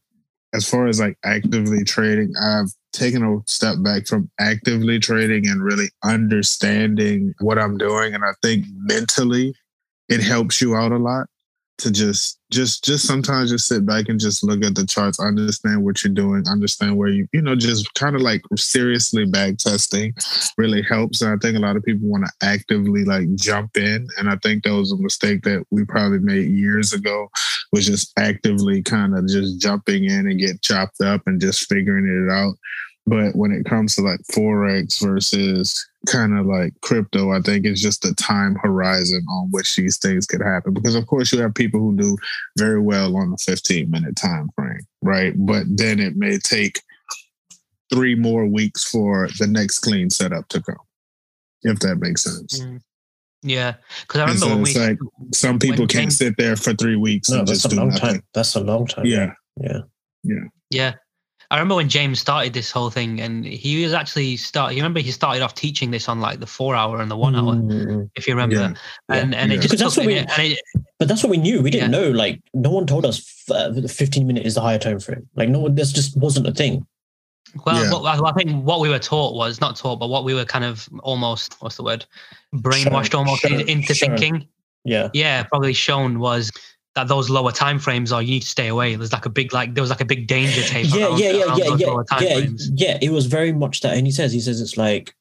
as 0.55 0.68
far 0.68 0.86
as 0.86 1.01
like 1.01 1.16
actively 1.24 1.82
trading, 1.82 2.32
I've 2.40 2.68
taken 2.93 3.24
a 3.24 3.39
step 3.47 3.76
back 3.82 4.06
from 4.06 4.30
actively 4.39 4.98
trading 4.98 5.48
and 5.48 5.64
really 5.64 5.89
understanding 6.05 7.32
what 7.40 7.59
I'm 7.59 7.78
doing. 7.78 8.14
And 8.14 8.22
I 8.22 8.32
think 8.43 8.66
mentally 8.76 9.55
it 10.10 10.20
helps 10.20 10.60
you 10.60 10.76
out 10.76 10.93
a 10.93 10.98
lot 10.98 11.26
to 11.78 11.90
just 11.90 12.39
just 12.51 12.85
just 12.85 13.07
sometimes 13.07 13.51
just 13.51 13.66
sit 13.66 13.85
back 13.86 14.09
and 14.09 14.20
just 14.20 14.44
look 14.44 14.62
at 14.62 14.74
the 14.74 14.86
charts 14.86 15.19
understand 15.19 15.82
what 15.82 16.03
you're 16.05 16.12
doing 16.12 16.44
understand 16.47 16.97
where 16.97 17.09
you 17.09 17.27
you 17.32 17.40
know 17.40 17.57
just 17.57 17.93
kind 17.94 18.15
of 18.15 18.23
like 18.23 18.43
seriously 18.57 19.24
back 19.24 19.57
testing 19.57 20.15
really 20.59 20.82
helps 20.82 21.23
and 21.23 21.32
i 21.32 21.36
think 21.40 21.57
a 21.57 21.61
lot 21.61 21.77
of 21.77 21.82
people 21.82 22.09
want 22.09 22.24
to 22.24 22.47
actively 22.47 23.05
like 23.05 23.32
jump 23.35 23.77
in 23.77 24.07
and 24.19 24.28
i 24.28 24.36
think 24.43 24.62
that 24.62 24.74
was 24.74 24.93
a 24.93 24.97
mistake 24.99 25.43
that 25.43 25.65
we 25.70 25.85
probably 25.85 26.19
made 26.19 26.51
years 26.51 26.93
ago 26.93 27.28
was 27.73 27.86
just 27.86 28.12
actively 28.19 28.82
kind 28.82 29.16
of 29.16 29.27
just 29.27 29.61
jumping 29.61 30.05
in 30.05 30.27
and 30.27 30.39
get 30.39 30.62
chopped 30.62 31.01
up 31.01 31.23
and 31.27 31.40
just 31.40 31.69
figuring 31.69 32.07
it 32.07 32.31
out 32.31 32.55
but 33.06 33.34
when 33.34 33.50
it 33.52 33.64
comes 33.64 33.94
to 33.96 34.02
like 34.02 34.20
forex 34.32 35.02
versus 35.02 35.88
kind 36.06 36.38
of 36.38 36.46
like 36.46 36.72
crypto, 36.82 37.32
I 37.32 37.40
think 37.40 37.66
it's 37.66 37.80
just 37.80 38.02
the 38.02 38.14
time 38.14 38.56
horizon 38.56 39.24
on 39.28 39.50
which 39.50 39.74
these 39.76 39.98
things 39.98 40.26
could 40.26 40.40
happen. 40.40 40.72
Because 40.72 40.94
of 40.94 41.06
course 41.06 41.32
you 41.32 41.40
have 41.40 41.54
people 41.54 41.80
who 41.80 41.96
do 41.96 42.16
very 42.56 42.80
well 42.80 43.16
on 43.16 43.30
the 43.30 43.38
15 43.38 43.90
minute 43.90 44.16
time 44.16 44.50
frame, 44.54 44.86
right? 45.02 45.34
But 45.36 45.64
then 45.68 45.98
it 45.98 46.16
may 46.16 46.38
take 46.38 46.80
three 47.92 48.14
more 48.14 48.46
weeks 48.46 48.88
for 48.88 49.28
the 49.38 49.46
next 49.46 49.80
clean 49.80 50.08
setup 50.08 50.48
to 50.48 50.62
come, 50.62 50.76
if 51.62 51.80
that 51.80 51.96
makes 51.96 52.22
sense. 52.22 52.60
Mm. 52.60 52.80
Yeah, 53.44 53.74
because 54.02 54.20
I 54.20 54.24
remember 54.24 54.40
so 54.40 54.48
when 54.48 54.62
we 54.62 54.74
like 54.74 54.98
some 55.34 55.58
people 55.58 55.88
can't 55.88 56.12
sit 56.12 56.36
there 56.36 56.54
for 56.54 56.74
three 56.74 56.94
weeks 56.94 57.28
no, 57.28 57.40
and 57.40 57.48
just 57.48 57.68
do 57.68 57.74
nothing. 57.74 57.98
Time. 57.98 58.22
That's 58.34 58.54
a 58.54 58.60
long 58.60 58.86
time. 58.86 59.04
Yeah, 59.04 59.32
yeah, 59.60 59.80
yeah, 60.22 60.44
yeah. 60.70 60.94
I 61.52 61.56
remember 61.56 61.74
when 61.74 61.90
James 61.90 62.18
started 62.18 62.54
this 62.54 62.70
whole 62.70 62.88
thing, 62.88 63.20
and 63.20 63.44
he 63.44 63.84
was 63.84 63.92
actually 63.92 64.38
start. 64.38 64.72
You 64.72 64.78
remember 64.78 65.00
he 65.00 65.10
started 65.10 65.42
off 65.42 65.54
teaching 65.54 65.90
this 65.90 66.08
on 66.08 66.18
like 66.18 66.40
the 66.40 66.46
four 66.46 66.74
hour 66.74 66.98
and 66.98 67.10
the 67.10 67.16
one 67.16 67.36
hour, 67.36 67.52
mm-hmm. 67.52 68.04
if 68.14 68.26
you 68.26 68.32
remember. 68.32 68.56
Yeah. 68.56 68.74
And 69.10 69.34
and 69.34 69.52
yeah. 69.52 69.58
it 69.58 69.60
just 69.60 69.76
that's 69.76 69.98
what 69.98 70.06
we. 70.06 70.14
It, 70.14 70.60
but 70.98 71.08
that's 71.08 71.22
what 71.22 71.28
we 71.28 71.36
knew. 71.36 71.60
We 71.60 71.70
didn't 71.70 71.92
yeah. 71.92 72.00
know. 72.00 72.10
Like 72.10 72.40
no 72.54 72.70
one 72.70 72.86
told 72.86 73.04
us 73.04 73.44
uh, 73.50 73.70
fifteen 73.86 74.26
minute 74.26 74.46
is 74.46 74.54
the 74.54 74.62
higher 74.62 74.78
time 74.78 74.98
frame. 74.98 75.28
Like 75.36 75.50
no 75.50 75.58
one. 75.58 75.74
This 75.74 75.92
just 75.92 76.16
wasn't 76.16 76.48
a 76.48 76.52
thing. 76.52 76.86
Well, 77.66 78.02
yeah. 78.02 78.22
I 78.24 78.32
think 78.32 78.64
what 78.64 78.80
we 78.80 78.88
were 78.88 78.98
taught 78.98 79.36
was 79.36 79.60
not 79.60 79.76
taught, 79.76 79.96
but 79.96 80.08
what 80.08 80.24
we 80.24 80.32
were 80.32 80.46
kind 80.46 80.64
of 80.64 80.88
almost 81.02 81.56
what's 81.60 81.76
the 81.76 81.82
word 81.82 82.06
brainwashed 82.54 83.14
almost 83.14 83.44
into 83.44 83.92
thinking. 83.92 84.48
Yeah, 84.84 85.10
yeah, 85.12 85.42
probably 85.42 85.74
shown 85.74 86.18
was 86.18 86.50
that 86.94 87.09
those 87.09 87.31
lower 87.31 87.52
time 87.52 87.78
frames 87.78 88.12
are 88.12 88.20
you 88.20 88.32
need 88.32 88.43
to 88.43 88.48
stay 88.48 88.69
away. 88.69 88.94
There's 88.94 89.12
like 89.12 89.27
a 89.27 89.31
big 89.31 89.52
like 89.52 89.74
there 89.74 89.82
was 89.82 89.90
like 89.90 90.01
a 90.01 90.06
big 90.06 90.27
danger 90.27 90.62
tape. 90.62 90.86
yeah, 90.90 91.06
around, 91.06 91.19
yeah, 91.19 91.31
yeah, 91.31 91.56
yeah, 91.56 91.77
yeah, 91.77 92.02
yeah, 92.20 92.35
frames. 92.35 92.70
yeah. 92.74 92.98
It 93.01 93.10
was 93.10 93.27
very 93.27 93.52
much 93.52 93.81
that, 93.81 93.97
and 93.97 94.06
he 94.06 94.12
says 94.12 94.32
he 94.32 94.40
says 94.40 94.60
it's 94.60 94.77
like 94.77 95.14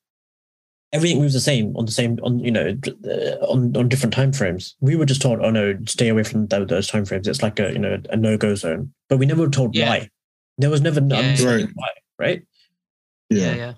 everything 0.94 1.20
moves 1.20 1.34
the 1.34 1.40
same 1.40 1.76
on 1.78 1.86
the 1.86 1.92
same 1.92 2.20
on 2.24 2.40
you 2.40 2.52
know 2.52 2.78
uh, 3.06 3.46
on 3.46 3.76
on 3.78 3.88
different 3.88 4.14
time 4.14 4.34
frames. 4.34 4.76
We 4.82 4.96
were 4.96 5.06
just 5.06 5.22
told, 5.22 5.40
oh 5.42 5.50
no, 5.50 5.78
stay 5.86 6.10
away 6.10 6.24
from 6.24 6.48
those 6.48 6.88
time 6.88 7.06
frames. 7.06 7.28
It's 7.28 7.42
like 7.42 7.60
a 7.60 7.72
you 7.72 7.80
know 7.80 8.02
a 8.10 8.18
no 8.18 8.38
go 8.38 8.56
zone, 8.56 8.94
but 9.10 9.18
we 9.18 9.26
never 9.26 9.44
were 9.44 9.50
told 9.50 9.76
yeah. 9.76 9.90
why. 9.90 10.10
There 10.58 10.70
was 10.70 10.82
never 10.82 11.02
yeah, 11.02 11.44
right. 11.44 11.68
why, 11.74 11.90
right? 12.20 12.44
Yeah. 13.30 13.40
yeah, 13.40 13.56
yeah, 13.56 13.74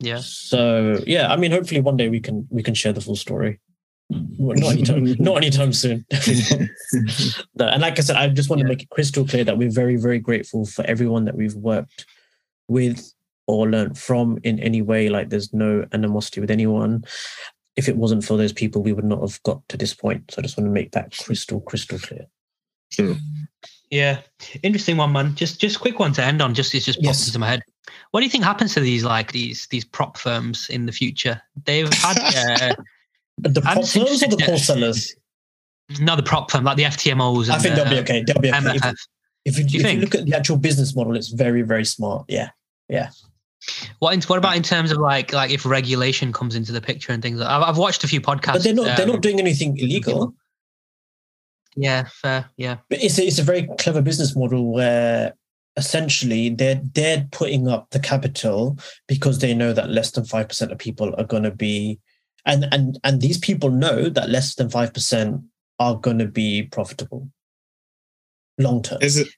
yeah. 0.00 0.18
So 0.20 1.02
yeah, 1.06 1.30
I 1.30 1.36
mean, 1.36 1.50
hopefully 1.50 1.80
one 1.80 1.96
day 1.96 2.08
we 2.08 2.20
can 2.20 2.48
we 2.50 2.62
can 2.62 2.74
share 2.74 2.92
the 2.92 3.02
full 3.02 3.16
story. 3.16 3.60
Well, 4.10 4.56
not 4.56 4.72
anytime, 4.72 5.04
not 5.18 5.36
anytime 5.36 5.72
soon. 5.72 6.06
no, 7.54 7.66
and 7.66 7.82
like 7.82 7.98
I 7.98 8.02
said, 8.02 8.16
I 8.16 8.28
just 8.28 8.48
want 8.48 8.60
yeah. 8.60 8.64
to 8.64 8.68
make 8.68 8.82
it 8.82 8.90
crystal 8.90 9.26
clear 9.26 9.44
that 9.44 9.58
we're 9.58 9.70
very, 9.70 9.96
very 9.96 10.18
grateful 10.18 10.64
for 10.64 10.84
everyone 10.86 11.24
that 11.26 11.36
we've 11.36 11.54
worked 11.54 12.06
with 12.68 13.12
or 13.46 13.68
learned 13.68 13.98
from 13.98 14.38
in 14.44 14.58
any 14.60 14.82
way. 14.82 15.08
Like 15.08 15.28
there's 15.28 15.52
no 15.52 15.86
animosity 15.92 16.40
with 16.40 16.50
anyone. 16.50 17.04
If 17.76 17.88
it 17.88 17.96
wasn't 17.96 18.24
for 18.24 18.36
those 18.36 18.52
people, 18.52 18.82
we 18.82 18.92
would 18.92 19.04
not 19.04 19.20
have 19.20 19.42
got 19.42 19.66
to 19.68 19.76
this 19.76 19.94
point. 19.94 20.30
So 20.30 20.36
I 20.38 20.42
just 20.42 20.56
want 20.56 20.66
to 20.66 20.72
make 20.72 20.92
that 20.92 21.16
crystal, 21.16 21.60
crystal 21.60 21.98
clear. 21.98 22.26
Sure. 22.90 23.14
Yeah, 23.90 24.20
interesting 24.62 24.96
one, 24.96 25.12
man. 25.12 25.34
Just 25.34 25.60
just 25.60 25.80
quick 25.80 25.98
one 25.98 26.12
to 26.12 26.22
end 26.22 26.42
on. 26.42 26.54
Just 26.54 26.74
it's 26.74 26.84
just 26.84 26.98
popped 26.98 27.06
yes. 27.06 27.26
into 27.26 27.38
my 27.38 27.48
head. 27.48 27.62
What 28.10 28.20
do 28.20 28.24
you 28.24 28.30
think 28.30 28.44
happens 28.44 28.74
to 28.74 28.80
these 28.80 29.04
like 29.04 29.32
these 29.32 29.66
these 29.68 29.84
prop 29.84 30.18
firms 30.18 30.68
in 30.68 30.86
the 30.86 30.92
future? 30.92 31.40
They've 31.64 31.92
had 31.92 32.18
uh, 32.72 32.74
the 33.40 33.60
prop 33.60 33.84
firms 33.84 34.22
or 34.22 34.28
the 34.28 34.42
poor 34.44 34.58
sellers? 34.58 35.14
not 36.00 36.16
the 36.16 36.22
prop 36.22 36.50
firm, 36.50 36.64
like 36.64 36.76
the 36.76 36.84
FTMOs. 36.84 37.48
I 37.48 37.58
think 37.58 37.74
the, 37.74 37.84
they'll 37.84 37.90
be 37.90 37.98
okay. 38.00 38.24
They'll 38.24 38.40
be 38.40 38.50
okay. 38.50 38.92
If, 39.44 39.58
if, 39.58 39.72
you, 39.72 39.80
if 39.80 39.94
you 39.94 40.00
look 40.00 40.14
at 40.14 40.26
the 40.26 40.36
actual 40.36 40.58
business 40.58 40.94
model, 40.94 41.16
it's 41.16 41.28
very, 41.28 41.62
very 41.62 41.84
smart. 41.84 42.26
Yeah. 42.28 42.50
Yeah. 42.88 43.10
What 43.98 44.14
in, 44.14 44.22
what 44.22 44.38
about 44.38 44.56
in 44.56 44.62
terms 44.62 44.92
of 44.92 44.98
like 44.98 45.32
like 45.32 45.50
if 45.50 45.66
regulation 45.66 46.32
comes 46.32 46.54
into 46.54 46.72
the 46.72 46.80
picture 46.80 47.12
and 47.12 47.22
things? 47.22 47.40
Like, 47.40 47.48
I've, 47.48 47.62
I've 47.62 47.78
watched 47.78 48.04
a 48.04 48.08
few 48.08 48.20
podcasts. 48.20 48.52
But 48.52 48.64
they're 48.64 48.74
not 48.74 48.96
they're 48.96 49.06
um, 49.06 49.12
not 49.12 49.22
doing 49.22 49.40
anything 49.40 49.76
illegal. 49.78 50.34
Yeah, 51.76 52.08
fair. 52.10 52.48
Yeah, 52.56 52.78
But 52.88 53.02
it's 53.02 53.18
a, 53.18 53.26
it's 53.26 53.38
a 53.38 53.42
very 53.42 53.68
clever 53.78 54.02
business 54.02 54.34
model 54.34 54.72
where 54.72 55.34
essentially 55.76 56.50
they're 56.50 56.80
they're 56.94 57.26
putting 57.30 57.68
up 57.68 57.90
the 57.90 58.00
capital 58.00 58.78
because 59.06 59.38
they 59.38 59.54
know 59.54 59.72
that 59.72 59.90
less 59.90 60.10
than 60.12 60.24
five 60.24 60.48
percent 60.48 60.72
of 60.72 60.78
people 60.78 61.14
are 61.18 61.24
going 61.24 61.44
to 61.44 61.50
be, 61.50 61.98
and 62.48 62.66
and 62.72 62.98
and 63.04 63.20
these 63.20 63.38
people 63.38 63.70
know 63.70 64.08
that 64.08 64.28
less 64.28 64.56
than 64.56 64.68
five 64.70 64.92
percent 64.92 65.40
are 65.78 65.94
going 65.96 66.18
to 66.18 66.26
be 66.26 66.64
profitable 66.64 67.28
long 68.58 68.82
term. 68.82 68.98
Is 69.00 69.18
it? 69.18 69.28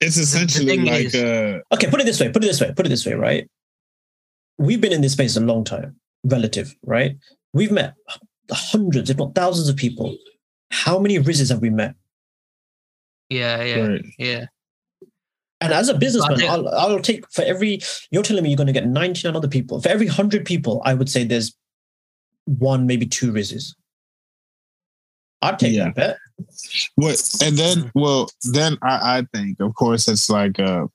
It's 0.00 0.16
essentially 0.16 0.78
like 0.78 1.04
is- 1.06 1.14
uh, 1.14 1.60
Okay, 1.72 1.88
put 1.88 2.00
it 2.00 2.06
this 2.06 2.18
way. 2.18 2.28
Put 2.32 2.42
it 2.42 2.48
this 2.48 2.60
way. 2.60 2.72
Put 2.74 2.86
it 2.86 2.88
this 2.88 3.06
way. 3.06 3.14
Right. 3.14 3.48
We've 4.58 4.80
been 4.80 4.92
in 4.92 5.00
this 5.00 5.12
space 5.12 5.36
a 5.36 5.40
long 5.40 5.62
time. 5.64 5.96
Relative, 6.24 6.74
right? 6.84 7.16
We've 7.52 7.70
met 7.72 7.94
hundreds, 8.50 9.10
if 9.10 9.16
not 9.18 9.34
thousands, 9.34 9.68
of 9.68 9.76
people. 9.76 10.16
How 10.70 10.98
many 10.98 11.18
rizzes 11.18 11.50
have 11.50 11.60
we 11.60 11.70
met? 11.70 11.94
yeah, 13.28 13.62
yeah, 13.62 13.86
right. 13.86 14.04
yeah. 14.18 14.44
And 15.60 15.72
as 15.72 15.88
a 15.88 15.94
businessman, 15.94 16.38
think- 16.38 16.50
I'll, 16.50 16.68
I'll 16.68 17.00
take 17.00 17.24
for 17.32 17.42
every, 17.42 17.80
you're 18.10 18.22
telling 18.22 18.42
me 18.42 18.50
you're 18.50 18.56
going 18.56 18.66
to 18.66 18.72
get 18.72 18.86
99 18.86 19.36
other 19.36 19.48
people. 19.48 19.80
For 19.80 19.88
every 19.88 20.06
100 20.06 20.44
people, 20.44 20.82
I 20.84 20.94
would 20.94 21.08
say 21.08 21.24
there's 21.24 21.56
one, 22.44 22.86
maybe 22.86 23.06
two 23.06 23.32
rizzes. 23.32 23.74
I'd 25.42 25.58
take 25.58 25.72
Yeah. 25.72 25.84
that 25.86 25.94
bet. 25.94 26.18
What 26.96 27.22
and 27.42 27.56
then 27.56 27.78
mm-hmm. 27.78 28.00
well 28.00 28.28
then 28.52 28.76
I, 28.82 29.18
I 29.18 29.26
think 29.34 29.60
of 29.60 29.74
course 29.74 30.08
it's 30.08 30.30
like 30.30 30.58
a 30.58 30.88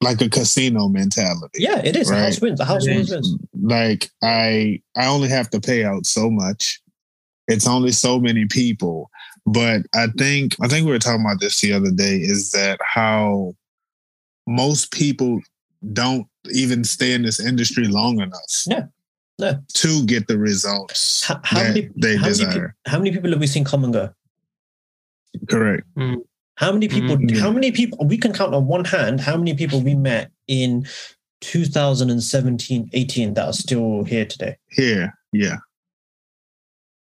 like 0.00 0.20
a 0.20 0.28
casino 0.28 0.88
mentality. 0.88 1.62
Yeah, 1.62 1.80
it 1.84 1.96
is. 1.96 2.10
A 2.10 2.16
house 2.16 2.40
wins. 2.40 2.60
A 2.60 2.64
house 2.64 2.86
It 2.86 2.96
wins. 2.96 3.36
Like 3.60 4.10
I 4.22 4.80
I 4.96 5.06
only 5.06 5.28
have 5.28 5.50
to 5.50 5.60
pay 5.60 5.84
out 5.84 6.06
so 6.06 6.30
much. 6.30 6.80
It's 7.48 7.66
only 7.66 7.92
so 7.92 8.18
many 8.20 8.46
people. 8.46 9.10
But 9.46 9.82
I 9.94 10.08
think 10.18 10.56
I 10.60 10.68
think 10.68 10.86
we 10.86 10.92
were 10.92 10.98
talking 10.98 11.24
about 11.24 11.40
this 11.40 11.60
the 11.60 11.72
other 11.72 11.90
day 11.90 12.16
is 12.16 12.50
that 12.52 12.78
how 12.82 13.54
most 14.46 14.92
people 14.92 15.40
don't 15.92 16.26
even 16.52 16.84
stay 16.84 17.12
in 17.12 17.22
this 17.22 17.40
industry 17.40 17.86
long 17.86 18.20
enough 18.20 18.64
Yeah. 18.66 18.86
No. 19.38 19.58
to 19.74 20.04
get 20.06 20.28
the 20.28 20.38
results 20.38 21.24
How, 21.24 21.40
how 21.42 21.58
that 21.62 21.68
many, 21.74 21.90
they 21.96 22.16
how, 22.16 22.22
many 22.22 22.28
desire. 22.34 22.52
people, 22.52 22.68
how 22.86 22.98
many 22.98 23.10
people 23.12 23.30
have 23.30 23.40
we 23.40 23.46
seen 23.46 23.64
come 23.64 23.82
and 23.84 23.92
go? 23.92 24.10
Correct. 25.48 25.86
How 26.56 26.70
many 26.72 26.86
people? 26.88 27.16
Mhm. 27.16 27.38
How 27.38 27.50
many 27.50 27.72
people? 27.72 28.06
We 28.06 28.18
can 28.18 28.32
count 28.32 28.54
on 28.54 28.66
one 28.66 28.84
hand 28.84 29.20
how 29.20 29.36
many 29.36 29.54
people 29.54 29.80
we 29.80 29.94
met 29.94 30.30
in 30.46 30.86
2017, 31.40 32.90
18 32.92 33.34
that 33.34 33.46
are 33.46 33.52
still 33.52 34.04
here 34.04 34.24
today. 34.26 34.56
Here. 34.70 35.12
Yeah. 35.32 35.56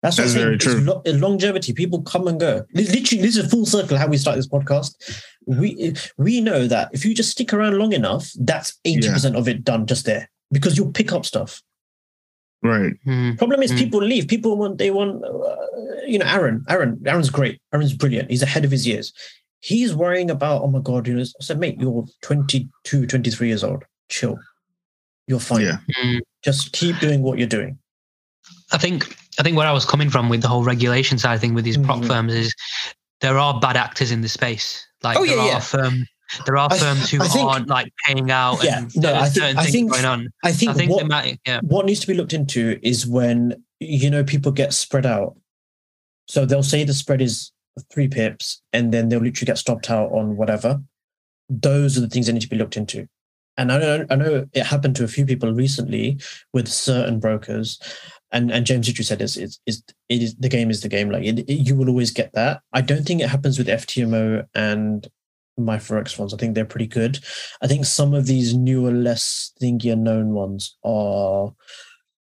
That's, 0.02 0.16
That's 0.16 0.28
I'm 0.30 0.34
saying. 0.34 0.44
very 0.44 0.54
It's 0.56 0.64
true. 0.64 0.80
lo- 0.80 1.02
longevity. 1.06 1.72
People 1.72 2.02
come 2.02 2.26
and 2.26 2.38
go. 2.40 2.64
Literally, 2.74 3.22
this 3.22 3.36
is 3.36 3.50
full 3.50 3.66
circle 3.66 3.98
how 3.98 4.06
we 4.06 4.16
start 4.16 4.36
this 4.36 4.48
podcast. 4.48 4.94
We 5.46 5.94
we 6.16 6.40
know 6.40 6.66
that 6.66 6.90
if 6.92 7.04
you 7.04 7.14
just 7.14 7.30
stick 7.30 7.52
around 7.52 7.76
long 7.78 7.92
enough, 7.92 8.30
that's 8.38 8.78
80% 8.86 9.34
of 9.36 9.48
it 9.48 9.64
done 9.64 9.86
just 9.86 10.06
there 10.06 10.30
because 10.52 10.76
you'll 10.78 10.92
pick 10.92 11.12
up 11.12 11.26
stuff. 11.26 11.62
Right. 12.62 12.92
Mm. 13.06 13.38
Problem 13.38 13.62
is, 13.62 13.72
Mm. 13.72 13.78
people 13.78 14.02
leave. 14.02 14.28
People 14.28 14.56
want, 14.56 14.78
they 14.78 14.90
want, 14.90 15.24
uh, 15.24 15.56
you 16.06 16.18
know, 16.18 16.26
Aaron. 16.26 16.64
Aaron, 16.68 17.00
Aaron's 17.06 17.30
great. 17.30 17.60
Aaron's 17.72 17.94
brilliant. 17.94 18.30
He's 18.30 18.42
ahead 18.42 18.64
of 18.64 18.70
his 18.70 18.86
years. 18.86 19.12
He's 19.60 19.94
worrying 19.94 20.30
about, 20.30 20.62
oh 20.62 20.68
my 20.68 20.80
God, 20.80 21.06
you 21.06 21.14
know, 21.14 21.22
I 21.22 21.42
said, 21.42 21.58
mate, 21.58 21.76
you're 21.78 22.04
22, 22.22 23.06
23 23.06 23.48
years 23.48 23.64
old. 23.64 23.84
Chill. 24.08 24.38
You're 25.26 25.40
fine. 25.40 25.62
Yeah. 25.62 25.78
Mm. 26.02 26.20
Just 26.44 26.72
keep 26.72 26.98
doing 26.98 27.22
what 27.22 27.38
you're 27.38 27.46
doing. 27.46 27.78
I 28.72 28.78
think 28.78 29.16
I 29.38 29.42
think 29.42 29.56
where 29.56 29.66
I 29.66 29.72
was 29.72 29.84
coming 29.84 30.10
from 30.10 30.28
with 30.28 30.42
the 30.42 30.48
whole 30.48 30.64
regulation 30.64 31.18
side 31.18 31.34
of 31.34 31.40
thing 31.40 31.54
with 31.54 31.64
these 31.64 31.78
prop 31.78 32.00
Mhm. 32.00 32.06
firms 32.06 32.34
is 32.34 32.54
there 33.20 33.38
are 33.38 33.58
bad 33.60 33.76
actors 33.76 34.10
in 34.10 34.20
the 34.22 34.28
space. 34.28 34.84
Like 35.02 35.16
Oh, 35.18 35.24
there 35.24 35.36
yeah, 35.36 35.42
are 35.42 35.46
yeah. 35.48 35.60
firm, 35.60 36.06
there 36.46 36.56
are 36.56 36.70
firms 36.70 37.10
who 37.10 37.20
I 37.22 37.28
think- 37.28 37.48
aren't 37.48 37.68
like 37.68 37.92
paying 38.06 38.30
out. 38.30 38.62
Yeah, 38.62 38.78
and 38.78 38.96
no, 38.96 39.14
I 39.14 39.22
think- 39.28 39.34
certain 39.34 39.58
I 39.58 39.62
things 39.62 39.72
think- 39.72 39.92
going 39.92 40.04
on. 40.04 40.28
I 40.44 40.52
think, 40.52 40.70
I 40.70 40.74
think 40.74 40.90
what, 40.90 41.06
might. 41.06 41.40
Yeah. 41.46 41.60
what 41.62 41.86
needs 41.86 42.00
to 42.00 42.06
be 42.06 42.14
looked 42.14 42.32
into 42.32 42.78
is 42.82 43.06
when 43.06 43.62
you 43.80 44.10
know 44.10 44.22
people 44.24 44.52
get 44.52 44.72
spread 44.72 45.06
out. 45.06 45.36
So 46.28 46.44
they'll 46.46 46.62
say 46.62 46.84
the 46.84 46.94
spread 46.94 47.20
is 47.20 47.50
three 47.92 48.08
pips, 48.08 48.60
and 48.72 48.92
then 48.92 49.08
they'll 49.08 49.20
literally 49.20 49.46
get 49.46 49.58
stopped 49.58 49.90
out 49.90 50.12
on 50.12 50.36
whatever. 50.36 50.80
Those 51.48 51.96
are 51.98 52.00
the 52.00 52.08
things 52.08 52.26
that 52.26 52.32
need 52.34 52.42
to 52.42 52.48
be 52.48 52.56
looked 52.56 52.76
into. 52.76 53.08
And 53.56 53.72
I 53.72 53.78
know, 53.78 54.06
I 54.08 54.14
know 54.16 54.46
it 54.52 54.64
happened 54.64 54.96
to 54.96 55.04
a 55.04 55.08
few 55.08 55.26
people 55.26 55.52
recently 55.52 56.18
with 56.52 56.68
certain 56.68 57.18
brokers, 57.18 57.78
and 58.30 58.50
and 58.52 58.64
James 58.64 58.86
literally 58.86 59.04
said 59.04 59.20
is 59.20 59.36
is 59.36 59.58
is 59.66 59.82
it 60.08 60.22
is 60.22 60.34
the 60.36 60.48
game 60.48 60.70
is 60.70 60.82
the 60.82 60.88
game. 60.88 61.10
Like 61.10 61.24
it, 61.24 61.40
it- 61.40 61.66
you 61.68 61.74
will 61.74 61.88
always 61.88 62.10
get 62.12 62.32
that. 62.34 62.60
I 62.72 62.80
don't 62.80 63.04
think 63.04 63.20
it 63.20 63.28
happens 63.28 63.58
with 63.58 63.66
FTMO 63.68 64.46
and 64.54 65.06
my 65.58 65.76
forex 65.76 66.14
funds. 66.14 66.32
I 66.32 66.36
think 66.36 66.54
they're 66.54 66.64
pretty 66.64 66.86
good. 66.86 67.18
I 67.62 67.66
think 67.66 67.84
some 67.84 68.14
of 68.14 68.26
these 68.26 68.54
newer, 68.54 68.90
less 68.92 69.52
thingier 69.62 69.96
known 69.98 70.30
ones 70.32 70.76
are 70.84 71.52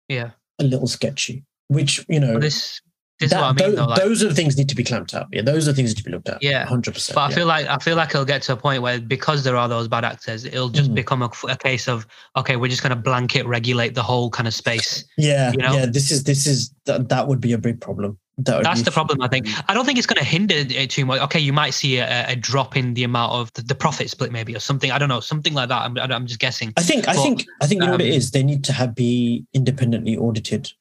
Yeah. 0.07 0.31
a 0.59 0.63
little 0.63 0.87
sketchy. 0.87 1.43
Which 1.69 2.05
you 2.09 2.19
know, 2.19 2.31
Well, 2.33 2.39
this 2.41 2.81
this 3.19 3.29
that- 3.29 3.37
is 3.37 3.41
what 3.41 3.43
I 3.43 3.53
mean 3.67 3.75
tho- 3.75 3.81
though. 3.83 3.87
Like, 3.89 3.99
those 4.01 4.21
are 4.23 4.27
the 4.27 4.35
things 4.35 4.57
need 4.57 4.69
to 4.69 4.75
be 4.75 4.83
clamped 4.83 5.13
up. 5.15 5.27
Yeah, 5.31 5.41
those 5.43 5.67
are 5.67 5.73
things 5.73 5.89
that 5.91 5.97
need 5.97 6.03
to 6.03 6.09
be 6.09 6.11
looked 6.11 6.29
at. 6.29 6.43
Yeah. 6.43 6.65
hundred 6.65 6.93
percent. 6.93 7.15
but 7.15 7.31
I 7.31 7.33
feel 7.33 7.45
like 7.47 7.65
I 7.67 7.77
feel 7.77 7.95
like 7.95 8.09
it'll 8.09 8.25
get 8.25 8.41
to 8.43 8.53
a 8.53 8.57
point 8.57 8.81
where 8.83 8.99
because 8.99 9.43
there 9.43 9.55
are 9.55 9.69
those 9.69 9.87
bad 9.87 10.03
actors, 10.03 10.45
it'll 10.45 10.69
just 10.69 10.91
Mhm. 10.91 10.95
become 10.95 11.21
a, 11.23 11.29
a 11.47 11.55
case 11.57 11.87
of 11.87 12.05
okay, 12.35 12.55
we're 12.57 12.67
just 12.67 12.83
going 12.83 12.89
to 12.95 13.01
blanket 13.01 13.45
regulate 13.47 13.95
the 13.95 14.03
whole 14.03 14.29
kind 14.29 14.47
of 14.47 14.53
space. 14.53 15.05
yeah, 15.17 15.51
you 15.51 15.57
know? 15.59 15.73
yeah. 15.73 15.85
This 15.85 16.11
is 16.11 16.25
this 16.25 16.45
is 16.45 16.71
that, 16.85 17.09
that 17.09 17.27
would 17.27 17.39
be 17.41 17.53
a 17.53 17.57
big 17.57 17.79
problem. 17.81 18.19
That 18.39 18.63
That's 18.63 18.81
the 18.81 18.89
problem. 18.89 19.21
I 19.21 19.27
think. 19.27 19.47
I 19.69 19.75
don't 19.75 19.85
think 19.85 19.99
it's 19.99 20.07
going 20.07 20.17
to 20.17 20.23
hinder 20.23 20.55
it 20.55 20.89
too 20.89 21.05
much. 21.05 21.21
Okay, 21.21 21.39
you 21.39 21.53
might 21.53 21.71
see 21.71 21.99
a, 21.99 22.29
a 22.29 22.35
drop 22.35 22.75
in 22.75 22.95
the 22.95 23.03
amount 23.03 23.33
of 23.33 23.53
the, 23.53 23.61
the 23.61 23.75
profit 23.75 24.09
split, 24.09 24.31
maybe 24.31 24.55
or 24.55 24.59
something. 24.59 24.89
I 24.91 24.97
don't 24.97 25.09
know, 25.09 25.19
something 25.19 25.53
like 25.53 25.69
that. 25.69 25.81
I'm, 25.83 25.95
I'm 25.97 26.25
just 26.25 26.39
guessing. 26.39 26.73
I 26.75 26.81
think 26.81 27.07
I 27.07 27.13
think 27.13 27.45
I 27.61 27.67
think 27.67 27.81
you 27.81 27.85
know 27.85 27.91
what 27.91 28.01
it 28.01 28.09
um, 28.09 28.17
is. 28.17 28.31
They 28.31 28.41
need 28.41 28.63
to 28.63 28.73
have 28.73 28.95
be 28.95 29.45
independently 29.53 30.17
audited. 30.17 30.71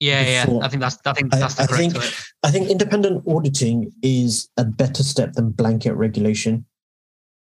Yeah, 0.00 0.22
yeah. 0.22 0.58
I 0.60 0.68
think 0.68 0.80
that's. 0.80 0.98
I 1.06 1.12
think 1.12 1.30
that's 1.30 1.54
the 1.54 1.62
I 1.62 1.66
correct 1.66 1.92
think- 1.92 1.94
word. 1.94 2.12
I 2.42 2.50
think 2.50 2.68
independent 2.68 3.22
auditing 3.28 3.92
is 4.02 4.48
a 4.56 4.64
better 4.64 5.04
step 5.04 5.34
than 5.34 5.50
blanket 5.50 5.94
regulation. 5.94 6.66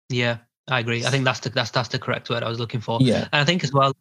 Yeah, 0.08 0.38
I 0.70 0.80
agree. 0.80 1.06
I 1.06 1.10
think 1.10 1.26
that's 1.26 1.42
the 1.42 1.50
that's 1.50 1.72
that's 1.72 1.90
the 1.90 2.00
correct 2.00 2.30
word 2.30 2.42
I 2.42 2.50
was 2.50 2.60
looking 2.60 2.80
for. 2.80 3.00
Yeah, 3.02 3.28
And 3.34 3.42
I 3.42 3.44
think 3.44 3.66
as 3.66 3.74
well, 3.74 3.94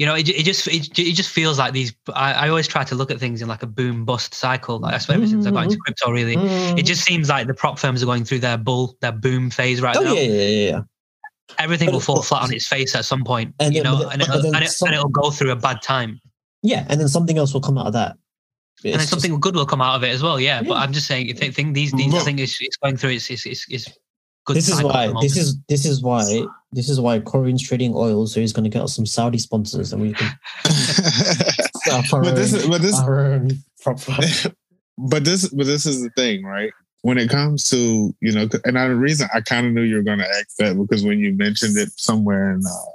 you 0.00 0.06
know, 0.06 0.14
it, 0.14 0.26
it 0.30 0.44
just 0.44 0.66
it, 0.66 0.98
it 0.98 1.12
just 1.12 1.28
feels 1.28 1.58
like 1.58 1.74
these. 1.74 1.92
I, 2.14 2.32
I 2.32 2.48
always 2.48 2.66
try 2.66 2.84
to 2.84 2.94
look 2.94 3.10
at 3.10 3.18
things 3.20 3.42
in 3.42 3.48
like 3.48 3.62
a 3.62 3.66
boom 3.66 4.06
bust 4.06 4.32
cycle. 4.32 4.78
Like 4.78 4.92
that's 4.92 5.10
ever 5.10 5.26
since 5.26 5.44
I 5.46 5.50
got 5.50 5.64
into 5.64 5.76
Mm-hmm. 5.76 5.80
crypto, 5.82 6.10
really. 6.10 6.36
It 6.80 6.84
just 6.86 7.04
seems 7.04 7.28
like 7.28 7.46
the 7.46 7.52
prop 7.52 7.78
firms 7.78 8.02
are 8.02 8.06
going 8.06 8.24
through 8.24 8.38
their 8.38 8.56
bull, 8.56 8.96
their 9.02 9.12
boom 9.12 9.50
phase 9.50 9.82
right 9.82 9.94
oh 9.94 10.00
now. 10.00 10.14
yeah, 10.14 10.20
yeah, 10.22 10.42
yeah, 10.48 10.70
yeah. 10.70 10.80
Everything 11.58 11.88
But- 11.88 11.92
will 11.92 12.00
fall 12.00 12.16
but- 12.16 12.24
flat 12.24 12.42
on 12.44 12.52
its 12.54 12.66
face 12.66 12.94
at 12.94 13.04
some 13.04 13.24
point, 13.24 13.54
And 13.60 13.74
you 13.74 13.82
know, 13.82 13.98
then- 13.98 14.12
and, 14.12 14.22
it'll, 14.22 14.54
and, 14.54 14.64
it, 14.64 14.70
some- 14.70 14.86
and 14.86 14.94
it'll 14.96 15.10
go 15.10 15.30
through 15.30 15.50
a 15.50 15.56
bad 15.56 15.82
time. 15.82 16.18
Yeah, 16.62 16.86
and 16.88 16.98
then 16.98 17.08
something 17.08 17.36
else 17.36 17.52
will 17.52 17.60
come 17.60 17.76
out 17.76 17.88
of 17.88 17.92
that. 17.92 18.12
and 18.12 18.18
It's 18.76 18.82
then 18.84 18.98
just- 19.00 19.10
something 19.10 19.38
good 19.38 19.54
will 19.54 19.66
come 19.66 19.82
out 19.82 19.96
of 19.96 20.02
it 20.04 20.08
as 20.14 20.22
well. 20.22 20.40
Yeah, 20.40 20.62
but 20.62 20.78
I'm 20.78 20.94
just 20.94 21.06
saying, 21.08 21.28
I 21.28 21.34
think, 21.34 21.54
think 21.54 21.74
these 21.74 21.92
these 21.92 22.10
I 22.10 22.16
Well- 22.16 22.24
think 22.24 22.40
it's, 22.40 22.56
it's 22.62 22.78
going 22.78 22.96
through 22.96 23.10
its 23.10 23.28
it's, 23.30 23.44
it's, 23.44 23.66
it's 23.68 23.84
good. 23.84 23.94
This 24.54 24.68
is 24.68 24.82
why 24.82 25.12
this 25.20 25.36
is 25.36 25.56
this 25.68 25.84
is 25.84 26.02
why 26.02 26.44
this 26.72 26.88
is 26.88 27.00
why 27.00 27.18
Corian's 27.20 27.66
trading 27.66 27.92
oil, 27.94 28.26
so 28.26 28.40
he's 28.40 28.52
going 28.52 28.64
to 28.64 28.70
get 28.70 28.82
us 28.82 28.94
some 28.94 29.06
Saudi 29.06 29.38
sponsors, 29.38 29.92
and 29.92 30.00
we 30.00 30.12
can 30.12 30.30
set 30.66 32.04
but 32.10 32.34
this 32.34 32.52
is 32.52 32.66
but 32.66 32.82
this 32.82 32.98
our 33.00 33.26
own 33.26 33.50
prop 33.82 33.98
firm. 34.00 34.54
but 34.98 35.24
this 35.24 35.48
but 35.48 35.66
this 35.66 35.86
is 35.86 36.02
the 36.02 36.10
thing, 36.10 36.44
right? 36.44 36.70
When 37.02 37.18
it 37.18 37.30
comes 37.30 37.68
to 37.70 38.14
you 38.20 38.32
know, 38.32 38.48
and 38.64 38.78
I, 38.78 38.88
the 38.88 38.96
reason 38.96 39.28
I 39.34 39.40
kind 39.40 39.66
of 39.66 39.72
knew 39.72 39.82
you 39.82 39.96
were 39.96 40.02
going 40.02 40.18
to 40.18 40.28
ask 40.28 40.56
that 40.58 40.76
because 40.76 41.04
when 41.04 41.18
you 41.18 41.32
mentioned 41.32 41.76
it 41.78 41.90
somewhere 41.98 42.52
in 42.52 42.62
uh, 42.64 42.90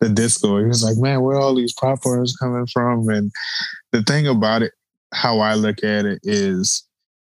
the 0.00 0.08
Discord, 0.08 0.62
he 0.62 0.68
was 0.68 0.84
like, 0.84 0.96
"Man, 0.96 1.20
where 1.20 1.36
are 1.36 1.40
all 1.40 1.54
these 1.54 1.72
prop 1.72 2.02
firms 2.02 2.36
coming 2.36 2.66
from?" 2.66 3.08
And 3.08 3.32
the 3.92 4.02
thing 4.02 4.26
about 4.26 4.62
it, 4.62 4.72
how 5.12 5.40
I 5.40 5.54
look 5.54 5.82
at 5.82 6.06
it 6.06 6.20
is, 6.22 6.86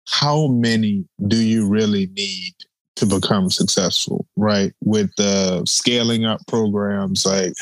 how 0.06 0.48
many 0.48 1.04
do 1.26 1.36
you 1.36 1.66
really 1.66 2.06
need 2.14 2.54
to 3.00 3.06
become 3.06 3.50
successful, 3.50 4.26
right? 4.36 4.72
With 4.84 5.10
the 5.16 5.62
scaling 5.66 6.24
up 6.24 6.40
programs 6.46 7.26
like 7.26 7.54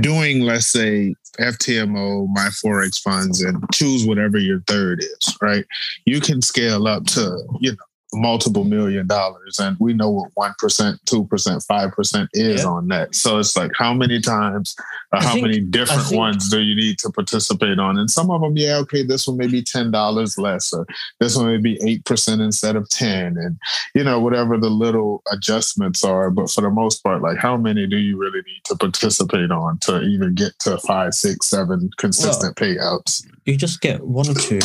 doing, 0.00 0.40
let's 0.40 0.66
say, 0.66 1.14
FTMO, 1.38 2.28
my 2.32 2.48
Forex 2.48 3.00
funds, 3.00 3.42
and 3.42 3.62
choose 3.72 4.06
whatever 4.06 4.38
your 4.38 4.60
third 4.66 5.00
is, 5.00 5.36
right? 5.40 5.64
You 6.04 6.20
can 6.20 6.42
scale 6.42 6.86
up 6.86 7.04
to, 7.06 7.38
you 7.60 7.72
know, 7.72 7.76
multiple 8.16 8.64
million 8.64 9.06
dollars, 9.06 9.58
and 9.60 9.76
we 9.78 9.92
know 9.92 10.10
what 10.10 10.30
one 10.34 10.54
percent, 10.58 10.98
two 11.06 11.24
percent, 11.26 11.62
five 11.62 11.92
percent 11.92 12.28
is 12.32 12.62
Yeah. 12.62 12.68
on 12.68 12.88
that. 12.88 13.14
So 13.14 13.38
it's 13.38 13.56
like 13.56 13.70
how 13.76 13.92
many 13.94 14.20
times, 14.20 14.74
or 15.12 15.18
I 15.18 15.22
how 15.24 15.32
think- 15.34 15.46
many 15.46 15.60
different 15.60 16.02
think- 16.04 16.18
ones 16.18 16.48
do 16.48 16.60
you 16.60 16.74
need 16.74 16.98
to 17.00 17.10
participate 17.10 17.78
on? 17.78 17.98
And 17.98 18.10
some 18.10 18.30
of 18.30 18.40
them, 18.40 18.56
yeah, 18.56 18.76
okay, 18.78 19.02
this 19.04 19.26
one 19.28 19.36
may 19.36 19.46
be 19.46 19.62
ten 19.62 19.90
dollars 19.90 20.38
less, 20.38 20.72
or 20.72 20.86
this 21.20 21.36
one 21.36 21.46
may 21.46 21.58
be 21.58 21.78
eight 21.86 22.04
percent 22.04 22.40
instead 22.40 22.74
of 22.76 22.88
ten, 22.88 23.36
and 23.36 23.58
you 23.94 24.02
know 24.02 24.18
whatever 24.18 24.56
the 24.58 24.70
little 24.70 25.22
adjustments 25.30 26.02
are. 26.04 26.30
But 26.30 26.50
for 26.50 26.62
the 26.62 26.70
most 26.70 27.02
part, 27.04 27.22
like 27.22 27.38
how 27.38 27.56
many 27.56 27.86
do 27.86 27.96
you 27.98 28.16
really 28.16 28.40
need 28.40 28.62
to 28.64 28.76
participate 28.76 29.50
on 29.50 29.78
to 29.82 30.00
even 30.02 30.34
get 30.34 30.58
to 30.60 30.78
five, 30.78 31.14
six, 31.14 31.46
seven 31.48 31.90
consistent 31.98 32.56
payouts? 32.56 33.24
You 33.44 33.56
just 33.56 33.80
get 33.80 34.02
one 34.04 34.28
or 34.28 34.34
two, 34.34 34.58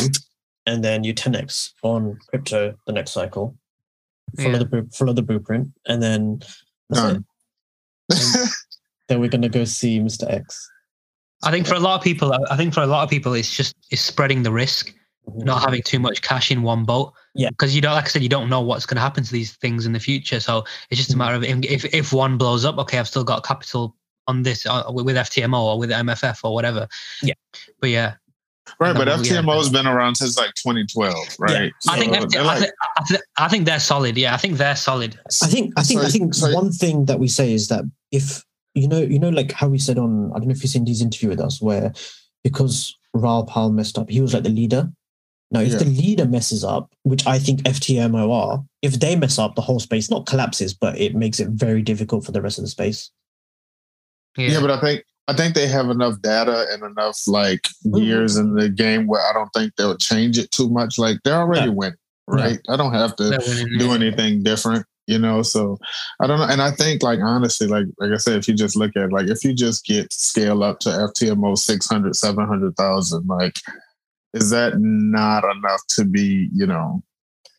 and 0.65 0.83
then 0.83 1.03
you 1.03 1.13
10x 1.13 1.73
on 1.83 2.17
crypto 2.29 2.75
the 2.87 2.93
next 2.93 3.11
cycle. 3.11 3.55
Follow 4.37 4.51
Yeah. 4.51 4.57
the 4.59 4.87
follow 4.93 5.13
the 5.13 5.21
blueprint, 5.21 5.69
and 5.87 6.01
then 6.01 6.41
that's 6.89 7.01
it. 7.17 7.23
Done. 8.09 8.49
then 9.07 9.19
we're 9.19 9.29
gonna 9.29 9.49
go 9.49 9.65
see 9.65 9.99
Mr. 9.99 10.29
X. 10.31 10.69
I 11.43 11.51
think 11.51 11.67
for 11.67 11.73
a 11.73 11.79
lot 11.79 11.95
of 11.97 12.03
people, 12.03 12.33
I 12.49 12.55
think 12.55 12.73
for 12.73 12.81
a 12.81 12.87
lot 12.87 13.03
of 13.03 13.09
people, 13.09 13.33
it's 13.33 13.55
just 13.55 13.75
it's 13.89 14.01
spreading 14.01 14.43
the 14.43 14.51
risk, 14.51 14.93
not 15.35 15.61
having 15.63 15.81
too 15.81 15.99
much 15.99 16.21
cash 16.21 16.51
in 16.51 16.61
one 16.61 16.85
boat. 16.85 17.13
Yeah. 17.33 17.49
Because 17.49 17.73
you 17.75 17.81
don't, 17.81 17.93
like 17.93 18.05
I 18.05 18.07
said, 18.07 18.21
you 18.21 18.29
don't 18.29 18.49
know 18.49 18.61
what's 18.61 18.85
going 18.85 18.95
to 18.97 19.01
happen 19.01 19.23
to 19.23 19.31
these 19.31 19.53
things 19.53 19.85
in 19.85 19.93
the 19.93 19.99
future. 19.99 20.39
So 20.39 20.65
it's 20.89 20.97
just 20.99 21.11
a 21.11 21.13
Mhm. 21.13 21.17
matter 21.17 21.35
of 21.35 21.43
if 21.43 21.85
if 21.93 22.13
one 22.13 22.37
blows 22.37 22.63
up, 22.63 22.77
okay, 22.77 22.99
I've 22.99 23.07
still 23.07 23.23
got 23.23 23.43
capital 23.43 23.95
on 24.27 24.43
this 24.43 24.65
uh, 24.67 24.83
with 24.89 25.15
FTMO 25.17 25.59
or 25.61 25.79
with 25.79 25.89
MFF 25.91 26.41
or 26.43 26.53
whatever. 26.53 26.87
Yeah. 27.23 27.33
But 27.79 27.89
yeah, 27.89 28.15
Right, 28.79 28.95
but 28.95 29.07
FTMO's 29.07 29.69
been 29.69 29.87
around 29.87 30.15
since 30.15 30.37
like 30.37 30.53
2012, 30.55 31.15
right? 31.39 31.51
Yeah, 31.85 31.91
I 31.93 31.99
think 31.99 32.13
FT, 32.13 32.29
they're 32.31 32.41
I, 32.41 32.45
like- 32.59 32.71
I, 32.97 33.03
thi- 33.03 33.17
I 33.37 33.47
think 33.47 33.65
they're 33.65 33.79
solid. 33.79 34.17
Yeah, 34.17 34.33
I 34.33 34.37
think 34.37 34.57
they're 34.57 34.75
solid. 34.75 35.19
I 35.43 35.47
think 35.47 35.73
I 35.77 35.83
think 35.83 36.01
I 36.01 36.09
think 36.09 36.33
so- 36.33 36.53
one 36.53 36.71
thing 36.71 37.05
that 37.05 37.19
we 37.19 37.27
say 37.27 37.53
is 37.53 37.67
that 37.69 37.83
if 38.11 38.43
you 38.73 38.87
know 38.87 38.99
you 38.99 39.19
know 39.19 39.29
like 39.29 39.51
how 39.51 39.67
we 39.67 39.77
said 39.77 39.97
on 39.97 40.31
I 40.33 40.39
don't 40.39 40.47
know 40.47 40.51
if 40.53 40.63
you've 40.63 40.71
seen 40.71 40.85
these 40.85 41.01
interview 41.01 41.29
with 41.29 41.39
us 41.41 41.61
where 41.61 41.91
because 42.43 42.95
Raoul 43.13 43.45
Pal 43.45 43.71
messed 43.71 43.97
up, 43.97 44.09
he 44.09 44.21
was 44.21 44.33
like 44.33 44.43
the 44.43 44.49
leader. 44.49 44.89
Now, 45.53 45.59
if 45.59 45.73
Yeah. 45.73 45.79
the 45.79 45.85
leader 45.85 46.25
messes 46.25 46.63
up, 46.63 46.93
which 47.03 47.27
I 47.27 47.37
think 47.37 47.63
FTMO 47.63 48.31
are, 48.31 48.63
if 48.81 48.99
they 49.01 49.17
mess 49.17 49.37
up, 49.37 49.55
the 49.55 49.61
whole 49.61 49.81
space 49.81 50.09
not 50.09 50.25
collapses, 50.25 50.73
but 50.73 50.97
it 50.97 51.13
makes 51.13 51.41
it 51.41 51.49
very 51.49 51.81
difficult 51.81 52.23
for 52.25 52.31
the 52.31 52.41
rest 52.41 52.57
of 52.57 52.63
the 52.63 52.69
space. 52.69 53.11
Yeah, 54.37 54.47
yeah, 54.51 54.61
but 54.61 54.71
I 54.71 54.79
think 54.79 55.03
I 55.27 55.33
think 55.33 55.55
they 55.55 55.67
have 55.67 55.89
enough 55.89 56.21
data 56.21 56.65
and 56.71 56.83
enough 56.83 57.19
like 57.27 57.67
Mhm. 57.85 58.03
years 58.05 58.37
in 58.37 58.53
the 58.55 58.69
game 58.69 59.07
where 59.07 59.21
I 59.21 59.33
don't 59.33 59.49
think 59.53 59.75
they'll 59.75 59.97
change 59.97 60.37
it 60.37 60.51
too 60.51 60.69
much. 60.69 60.97
Like 60.97 61.17
they're 61.23 61.35
already 61.39 61.67
No. 61.67 61.73
winning, 61.73 61.97
right? 62.27 62.59
I 62.69 62.75
don't 62.75 62.93
have 62.93 63.15
to 63.17 63.37
do 63.77 63.91
anything 63.93 64.43
different, 64.43 64.85
you 65.07 65.19
know. 65.19 65.41
So 65.43 65.77
I 66.21 66.27
don't 66.27 66.39
know. 66.39 66.47
And 66.47 66.61
I 66.61 66.71
think 66.71 67.03
like 67.03 67.19
honestly, 67.21 67.67
like 67.67 67.85
like 67.99 68.11
I 68.11 68.17
said, 68.17 68.37
if 68.37 68.47
you 68.47 68.55
just 68.55 68.75
look 68.75 68.91
at 68.97 69.11
like 69.13 69.27
if 69.27 69.43
you 69.45 69.53
just 69.53 69.85
get 69.85 70.11
scale 70.11 70.63
up 70.63 70.79
to 70.81 70.89
FTMO 70.89 71.55
600, 71.57 72.15
700,000, 72.15 73.27
like 73.27 73.55
is 74.33 74.49
that 74.49 74.79
not 74.79 75.43
enough 75.55 75.81
to 75.89 76.05
be, 76.05 76.49
you 76.53 76.65
know, 76.65 77.03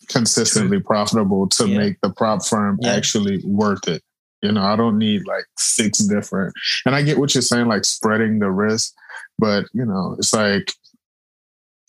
consistently 0.08 0.80
profitable 0.80 1.46
to 1.48 1.68
Yeah. 1.68 1.78
make 1.78 2.00
the 2.02 2.10
prop 2.10 2.44
firm 2.44 2.78
Yeah. 2.80 2.92
actually 2.92 3.40
worth 3.44 3.86
it? 3.88 4.02
You 4.42 4.52
know, 4.52 4.62
I 4.62 4.76
don't 4.76 4.98
need 4.98 5.26
like 5.26 5.44
six 5.56 6.00
different. 6.00 6.52
And 6.84 6.94
I 6.94 7.02
get 7.02 7.18
what 7.18 7.34
you're 7.34 7.42
saying, 7.42 7.68
like 7.68 7.84
spreading 7.84 8.40
the 8.40 8.50
risk, 8.50 8.92
but 9.38 9.66
you 9.72 9.84
know, 9.84 10.16
it's 10.18 10.32
like 10.32 10.72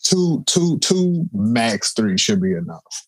two, 0.02 0.44
two, 0.46 0.78
two, 0.78 1.28
max 1.32 1.92
three 1.92 2.16
should 2.16 2.40
be 2.40 2.52
enough. 2.52 3.06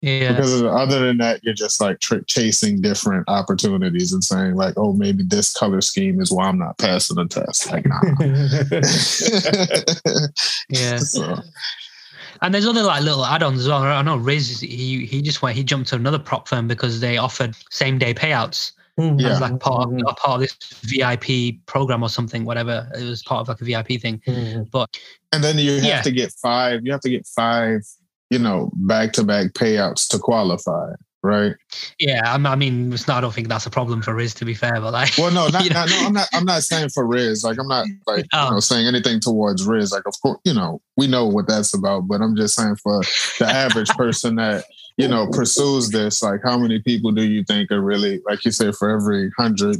Yeah, 0.00 0.32
Because 0.32 0.62
other 0.62 1.00
than 1.00 1.18
that, 1.18 1.42
you're 1.42 1.54
just 1.54 1.80
like 1.80 1.98
tr- 1.98 2.20
chasing 2.28 2.80
different 2.80 3.28
opportunities 3.28 4.12
and 4.12 4.22
saying 4.22 4.54
like, 4.54 4.74
oh, 4.76 4.92
maybe 4.92 5.24
this 5.24 5.52
color 5.52 5.80
scheme 5.80 6.20
is 6.20 6.30
why 6.30 6.46
I'm 6.46 6.58
not 6.58 6.78
passing 6.78 7.16
the 7.16 7.26
test. 7.26 7.72
Like, 7.72 7.84
nah. 7.84 8.00
yeah. 10.68 10.98
So, 10.98 11.38
And 12.42 12.54
there's 12.54 12.66
other 12.66 12.82
like 12.82 13.02
little 13.02 13.24
add-ons 13.24 13.60
as 13.60 13.68
well. 13.68 13.82
I 13.82 14.02
know 14.02 14.16
Riz, 14.16 14.60
he 14.60 15.06
he 15.06 15.22
just 15.22 15.42
went, 15.42 15.56
he 15.56 15.64
jumped 15.64 15.88
to 15.90 15.96
another 15.96 16.18
prop 16.18 16.48
firm 16.48 16.68
because 16.68 17.00
they 17.00 17.16
offered 17.18 17.54
same 17.70 17.98
day 17.98 18.14
payouts 18.14 18.72
Yeah. 18.96 19.28
as 19.28 19.40
like 19.40 19.58
part 19.60 19.86
of, 19.88 19.92
Mhm. 19.94 20.16
part 20.16 20.34
of 20.34 20.40
this 20.40 20.56
VIP 20.84 21.60
program 21.66 22.02
or 22.02 22.08
something, 22.08 22.44
whatever. 22.44 22.90
It 22.98 23.04
was 23.04 23.22
part 23.22 23.40
of 23.42 23.48
like 23.48 23.60
a 23.60 23.64
VIP 23.64 23.98
thing. 23.98 24.20
Mhm. 24.26 24.70
But 24.70 24.96
and 25.32 25.42
then 25.44 25.58
you 25.58 25.74
have 25.76 25.84
Yeah. 25.84 26.02
to 26.02 26.10
get 26.10 26.32
five. 26.32 26.80
You 26.84 26.92
have 26.92 27.00
to 27.02 27.10
get 27.10 27.26
five. 27.26 27.82
You 28.30 28.38
know, 28.38 28.70
back 28.74 29.12
to 29.14 29.24
back 29.24 29.52
payouts 29.52 30.06
to 30.08 30.18
qualify, 30.18 30.92
right? 31.22 31.52
yeah, 31.98 32.20
I'm- 32.30 32.46
I 32.46 32.54
mean, 32.56 32.92
it's 32.92 33.08
not, 33.08 33.18
I 33.18 33.20
don't 33.20 33.34
think 33.34 33.48
that's 33.48 33.66
a 33.66 33.70
problem 33.70 34.02
for 34.02 34.14
Riz 34.14 34.34
to 34.34 34.44
be 34.44 34.54
fair, 34.54 34.80
but 34.80 34.92
like, 34.92 35.12
Well, 35.18 35.30
no, 35.32 35.48
not, 35.52 35.68
not, 35.70 35.88
no, 35.90 36.06
I'm 36.06 36.12
not. 36.12 36.28
I'm 36.32 36.44
not 36.44 36.62
saying 36.62 36.90
for 36.90 37.06
Riz. 37.06 37.44
Like, 37.44 37.58
I'm 37.58 37.68
not 37.68 37.86
like 38.06 38.26
Oh. 38.32 38.44
you 38.46 38.50
know 38.52 38.60
saying 38.60 38.86
anything 38.86 39.20
towards 39.20 39.66
Riz. 39.66 39.92
Like, 39.92 40.06
of 40.06 40.14
course, 40.22 40.38
you 40.44 40.54
know, 40.54 40.80
we 40.96 41.06
know 41.06 41.26
what 41.26 41.46
that's 41.48 41.74
about. 41.74 42.08
But 42.08 42.20
I'm 42.20 42.36
just 42.36 42.54
saying 42.54 42.76
for 42.76 43.00
the 43.38 43.46
average 43.46 43.90
person 43.90 44.36
that 44.36 44.64
you 44.96 45.08
know 45.08 45.28
pursues 45.28 45.90
this, 45.90 46.22
like, 46.22 46.40
how 46.44 46.58
many 46.58 46.80
people 46.80 47.12
do 47.12 47.22
you 47.22 47.44
think 47.44 47.70
are 47.70 47.80
really 47.80 48.20
like 48.26 48.44
you 48.44 48.50
said? 48.50 48.74
For 48.74 48.90
every 48.90 49.30
hundred 49.38 49.76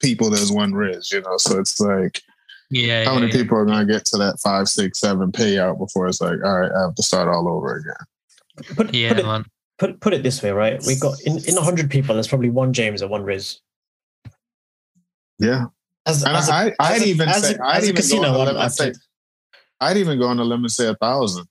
people, 0.00 0.30
there's 0.30 0.52
one 0.52 0.72
Riz. 0.72 1.10
You 1.12 1.22
know, 1.22 1.36
so 1.36 1.58
it's 1.58 1.80
like 1.80 2.22
yeah, 2.70 3.04
how 3.04 3.12
yeah, 3.14 3.20
many 3.20 3.32
yeah. 3.32 3.42
people 3.42 3.58
are 3.58 3.64
going 3.64 3.86
to 3.86 3.92
get 3.92 4.04
to 4.06 4.16
that 4.18 4.40
five, 4.40 4.68
six, 4.68 4.98
seven 4.98 5.30
payout 5.30 5.78
before 5.78 6.08
it's 6.08 6.20
like, 6.20 6.42
all 6.44 6.60
right, 6.60 6.70
I 6.76 6.82
have 6.82 6.94
to 6.96 7.02
start 7.02 7.28
all 7.28 7.48
over 7.48 7.76
again. 7.76 8.74
Put, 8.76 8.92
Yeah, 8.94 9.10
put, 9.10 9.18
it, 9.20 9.24
man. 9.24 9.44
Put, 9.78 10.00
put 10.00 10.14
it 10.14 10.22
this 10.22 10.42
way, 10.42 10.50
right? 10.50 10.82
We've 10.86 11.00
got 11.00 11.20
in, 11.22 11.38
in 11.46 11.54
100 11.54 11.90
people, 11.90 12.14
there's 12.14 12.28
probably 12.28 12.50
one 12.50 12.72
James 12.72 13.02
and 13.02 13.10
one 13.10 13.22
Riz. 13.24 13.60
Yeah, 15.38 15.66
As, 16.06 16.22
and 16.22 16.36
as 16.36 16.48
a- 16.48 16.52
I, 16.52 16.62
I, 16.62 16.66
as 16.68 16.74
I'd 16.80 17.02
a- 17.02 17.06
even 17.06 17.28
as 17.28 17.46
say, 17.48 17.54
a- 17.56 17.62
I'd 17.64 17.76
as 17.84 17.88
a 17.88 17.92
even 17.92 18.08
go 18.10 18.18
on 18.18 18.24
a 18.24 18.28
I'm- 18.28 18.38
limb 18.38 18.48
and 18.48 18.58
I've 18.58 18.72
say, 18.72 18.84
said- 18.92 18.96
I'd 19.80 19.96
even 19.98 20.18
go 20.18 20.28
on 20.28 20.38
a 20.38 20.44
limb 20.44 20.60
and 20.64 20.70
say 20.72 20.88
a 20.88 20.94
thousand. 20.94 21.46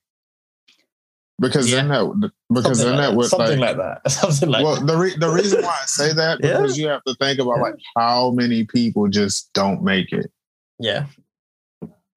Because 1.37 1.69
then 1.69 1.89
that, 1.89 2.31
because 2.49 2.79
something 2.79 2.85
then 2.85 2.97
like 2.97 3.09
that 3.09 3.15
would 3.17 3.27
something 3.29 3.59
like, 3.59 3.75
like 3.77 4.01
that. 4.03 4.09
Something 4.11 4.49
like 4.49 4.63
well, 4.63 4.77
the 4.83 4.95
re- 4.95 5.17
the 5.17 5.29
reason 5.29 5.61
why 5.63 5.77
I 5.81 5.85
say 5.85 6.13
that 6.13 6.39
Yeah. 6.43 6.61
because 6.61 6.77
you 6.77 6.87
have 6.87 7.03
to 7.03 7.13
think 7.15 7.39
about 7.39 7.59
like 7.59 7.75
how 7.97 8.31
many 8.31 8.63
people 8.63 9.09
just 9.09 9.51
don't 9.51 9.83
make 9.83 10.13
it. 10.13 10.31
yeah. 10.79 11.07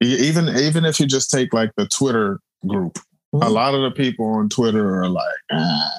Even 0.01 0.47
even 0.55 0.85
if 0.85 1.01
you 1.01 1.05
just 1.05 1.29
take 1.29 1.53
like 1.53 1.71
the 1.75 1.85
Twitter 1.87 2.39
group, 2.65 2.97
a 3.33 3.37
Mhm. 3.37 3.51
lot 3.51 3.75
of 3.75 3.81
the 3.81 3.91
people 3.91 4.25
on 4.25 4.49
Twitter 4.49 5.01
are 5.01 5.09
like, 5.09 5.39
ah, 5.51 5.91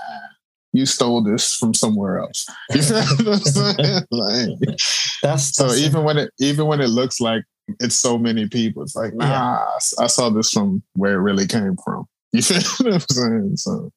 "You 0.73 0.85
stole 0.87 1.23
this 1.23 1.55
from 1.55 1.75
somewhere 1.75 2.19
else." 2.21 2.47
You 2.75 2.83
feel 2.83 3.03
what 3.03 3.29
I'm 3.29 3.39
saying? 3.41 4.03
Like, 4.11 4.79
That's, 5.23 5.55
so 5.57 5.69
that's 5.69 5.79
even 5.81 6.03
when 6.05 6.17
it 6.19 6.31
even 6.39 6.67
when 6.67 6.81
it 6.81 6.89
looks 6.89 7.21
like 7.21 7.45
it's 7.79 7.95
so 7.95 8.19
many 8.19 8.49
people, 8.49 8.83
it's 8.83 8.97
like, 8.97 9.15
nah, 9.15 9.27
Yeah. 9.27 9.65
I 10.01 10.07
saw 10.09 10.29
this 10.31 10.51
from 10.51 10.83
where 10.95 11.15
it 11.15 11.23
really 11.23 11.47
came 11.47 11.77
from. 11.85 12.07
You 12.33 12.43
feel 12.43 12.61
what 12.87 12.95
I'm 12.95 13.01
saying? 13.11 13.57
So 13.57 13.93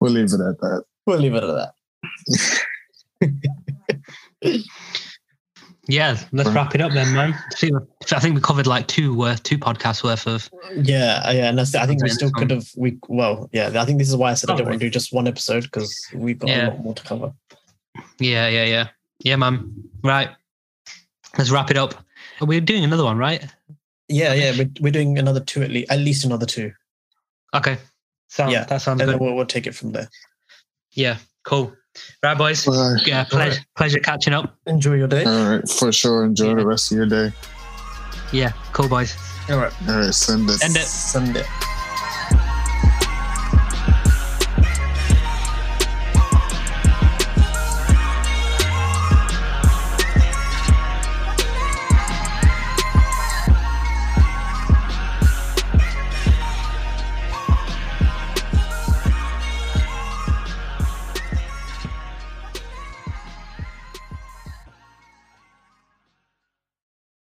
we'll 0.00 0.12
leave 0.12 0.32
it 0.32 0.40
at 0.40 0.58
that. 0.60 0.84
we'll 1.06 1.18
leave 1.18 1.34
it 1.34 1.42
at 1.44 1.72
that. 3.20 4.64
Yeah, 5.90 6.18
let's 6.32 6.50
wrap 6.50 6.74
it 6.74 6.82
up 6.82 6.92
then, 6.92 7.14
man. 7.14 7.32
I 7.32 8.20
think, 8.20 8.34
we 8.34 8.40
covered 8.42 8.66
like 8.66 8.86
two 8.88 9.16
worth, 9.16 9.42
two 9.42 9.56
podcasts 9.56 10.04
worth 10.04 10.26
of. 10.26 10.48
Yeah, 10.76 11.22
uh, 11.24 11.32
yeah, 11.32 11.48
and 11.48 11.58
that's, 11.58 11.74
I 11.74 11.86
think 11.86 12.02
we 12.02 12.10
still 12.10 12.30
could 12.30 12.50
have. 12.50 12.68
We 12.76 12.98
well, 13.08 13.48
yeah. 13.52 13.72
I 13.74 13.86
think 13.86 13.98
this 13.98 14.08
is 14.10 14.14
why 14.16 14.30
I 14.30 14.34
said 14.34 14.50
I 14.50 14.52
don't 14.52 14.60
Okay. 14.62 14.68
want 14.70 14.80
to 14.80 14.86
do 14.86 14.90
just 14.90 15.14
one 15.14 15.26
episode 15.26 15.62
because 15.64 15.96
we've 16.14 16.38
got 16.38 16.50
Yeah. 16.50 16.68
a 16.68 16.70
lot 16.70 16.80
more 16.80 16.94
to 16.94 17.02
cover. 17.02 17.32
Yeah, 18.20 18.48
yeah, 18.48 18.64
yeah, 18.64 18.88
yeah, 19.20 19.36
man. 19.36 19.72
Right, 20.04 20.28
let's 21.38 21.50
wrap 21.50 21.70
it 21.70 21.78
up. 21.78 21.94
We're 22.42 22.60
doing 22.60 22.84
another 22.84 23.04
one, 23.04 23.16
right? 23.16 23.44
Yeah, 24.08 24.34
yeah. 24.34 24.52
We're, 24.58 24.70
we're 24.80 24.92
doing 24.92 25.18
another 25.18 25.40
two 25.40 25.62
at 25.62 25.70
least, 25.70 25.90
at 25.90 26.00
least 26.00 26.24
another 26.26 26.46
two, 26.46 26.72
Okay, 27.54 27.78
so 28.28 28.46
Yeah, 28.48 28.64
that 28.64 28.82
sounds 28.82 29.00
and 29.00 29.08
good. 29.08 29.14
then 29.18 29.24
we'll, 29.26 29.34
we'll 29.34 29.46
take 29.46 29.66
it 29.66 29.74
from 29.74 29.92
there. 29.92 30.10
Yeah, 30.92 31.16
cool. 31.44 31.72
Right, 32.22 32.36
boys. 32.36 32.64
Bye. 32.64 32.96
Yeah, 33.06 33.24
pleasure, 33.24 33.60
pleasure 33.76 34.00
catching 34.00 34.32
up. 34.34 34.56
Enjoy 34.66 34.94
your 34.94 35.08
day. 35.08 35.24
All 35.24 35.50
right, 35.56 35.68
for 35.68 35.92
sure. 35.92 36.24
Enjoy 36.24 36.48
Yeah. 36.48 36.54
the 36.56 36.66
rest 36.66 36.90
of 36.92 36.96
your 36.98 37.06
day. 37.06 37.32
Yeah, 38.32 38.52
cool, 38.72 38.88
boys. 38.88 39.16
All 39.48 39.56
right, 39.58 39.72
All 39.88 39.96
right, 40.00 40.12
send 40.14 40.48
it. 40.50 40.58
Send 40.58 40.76
it. 40.76 40.86
send 40.86 41.36
it. 41.36 41.46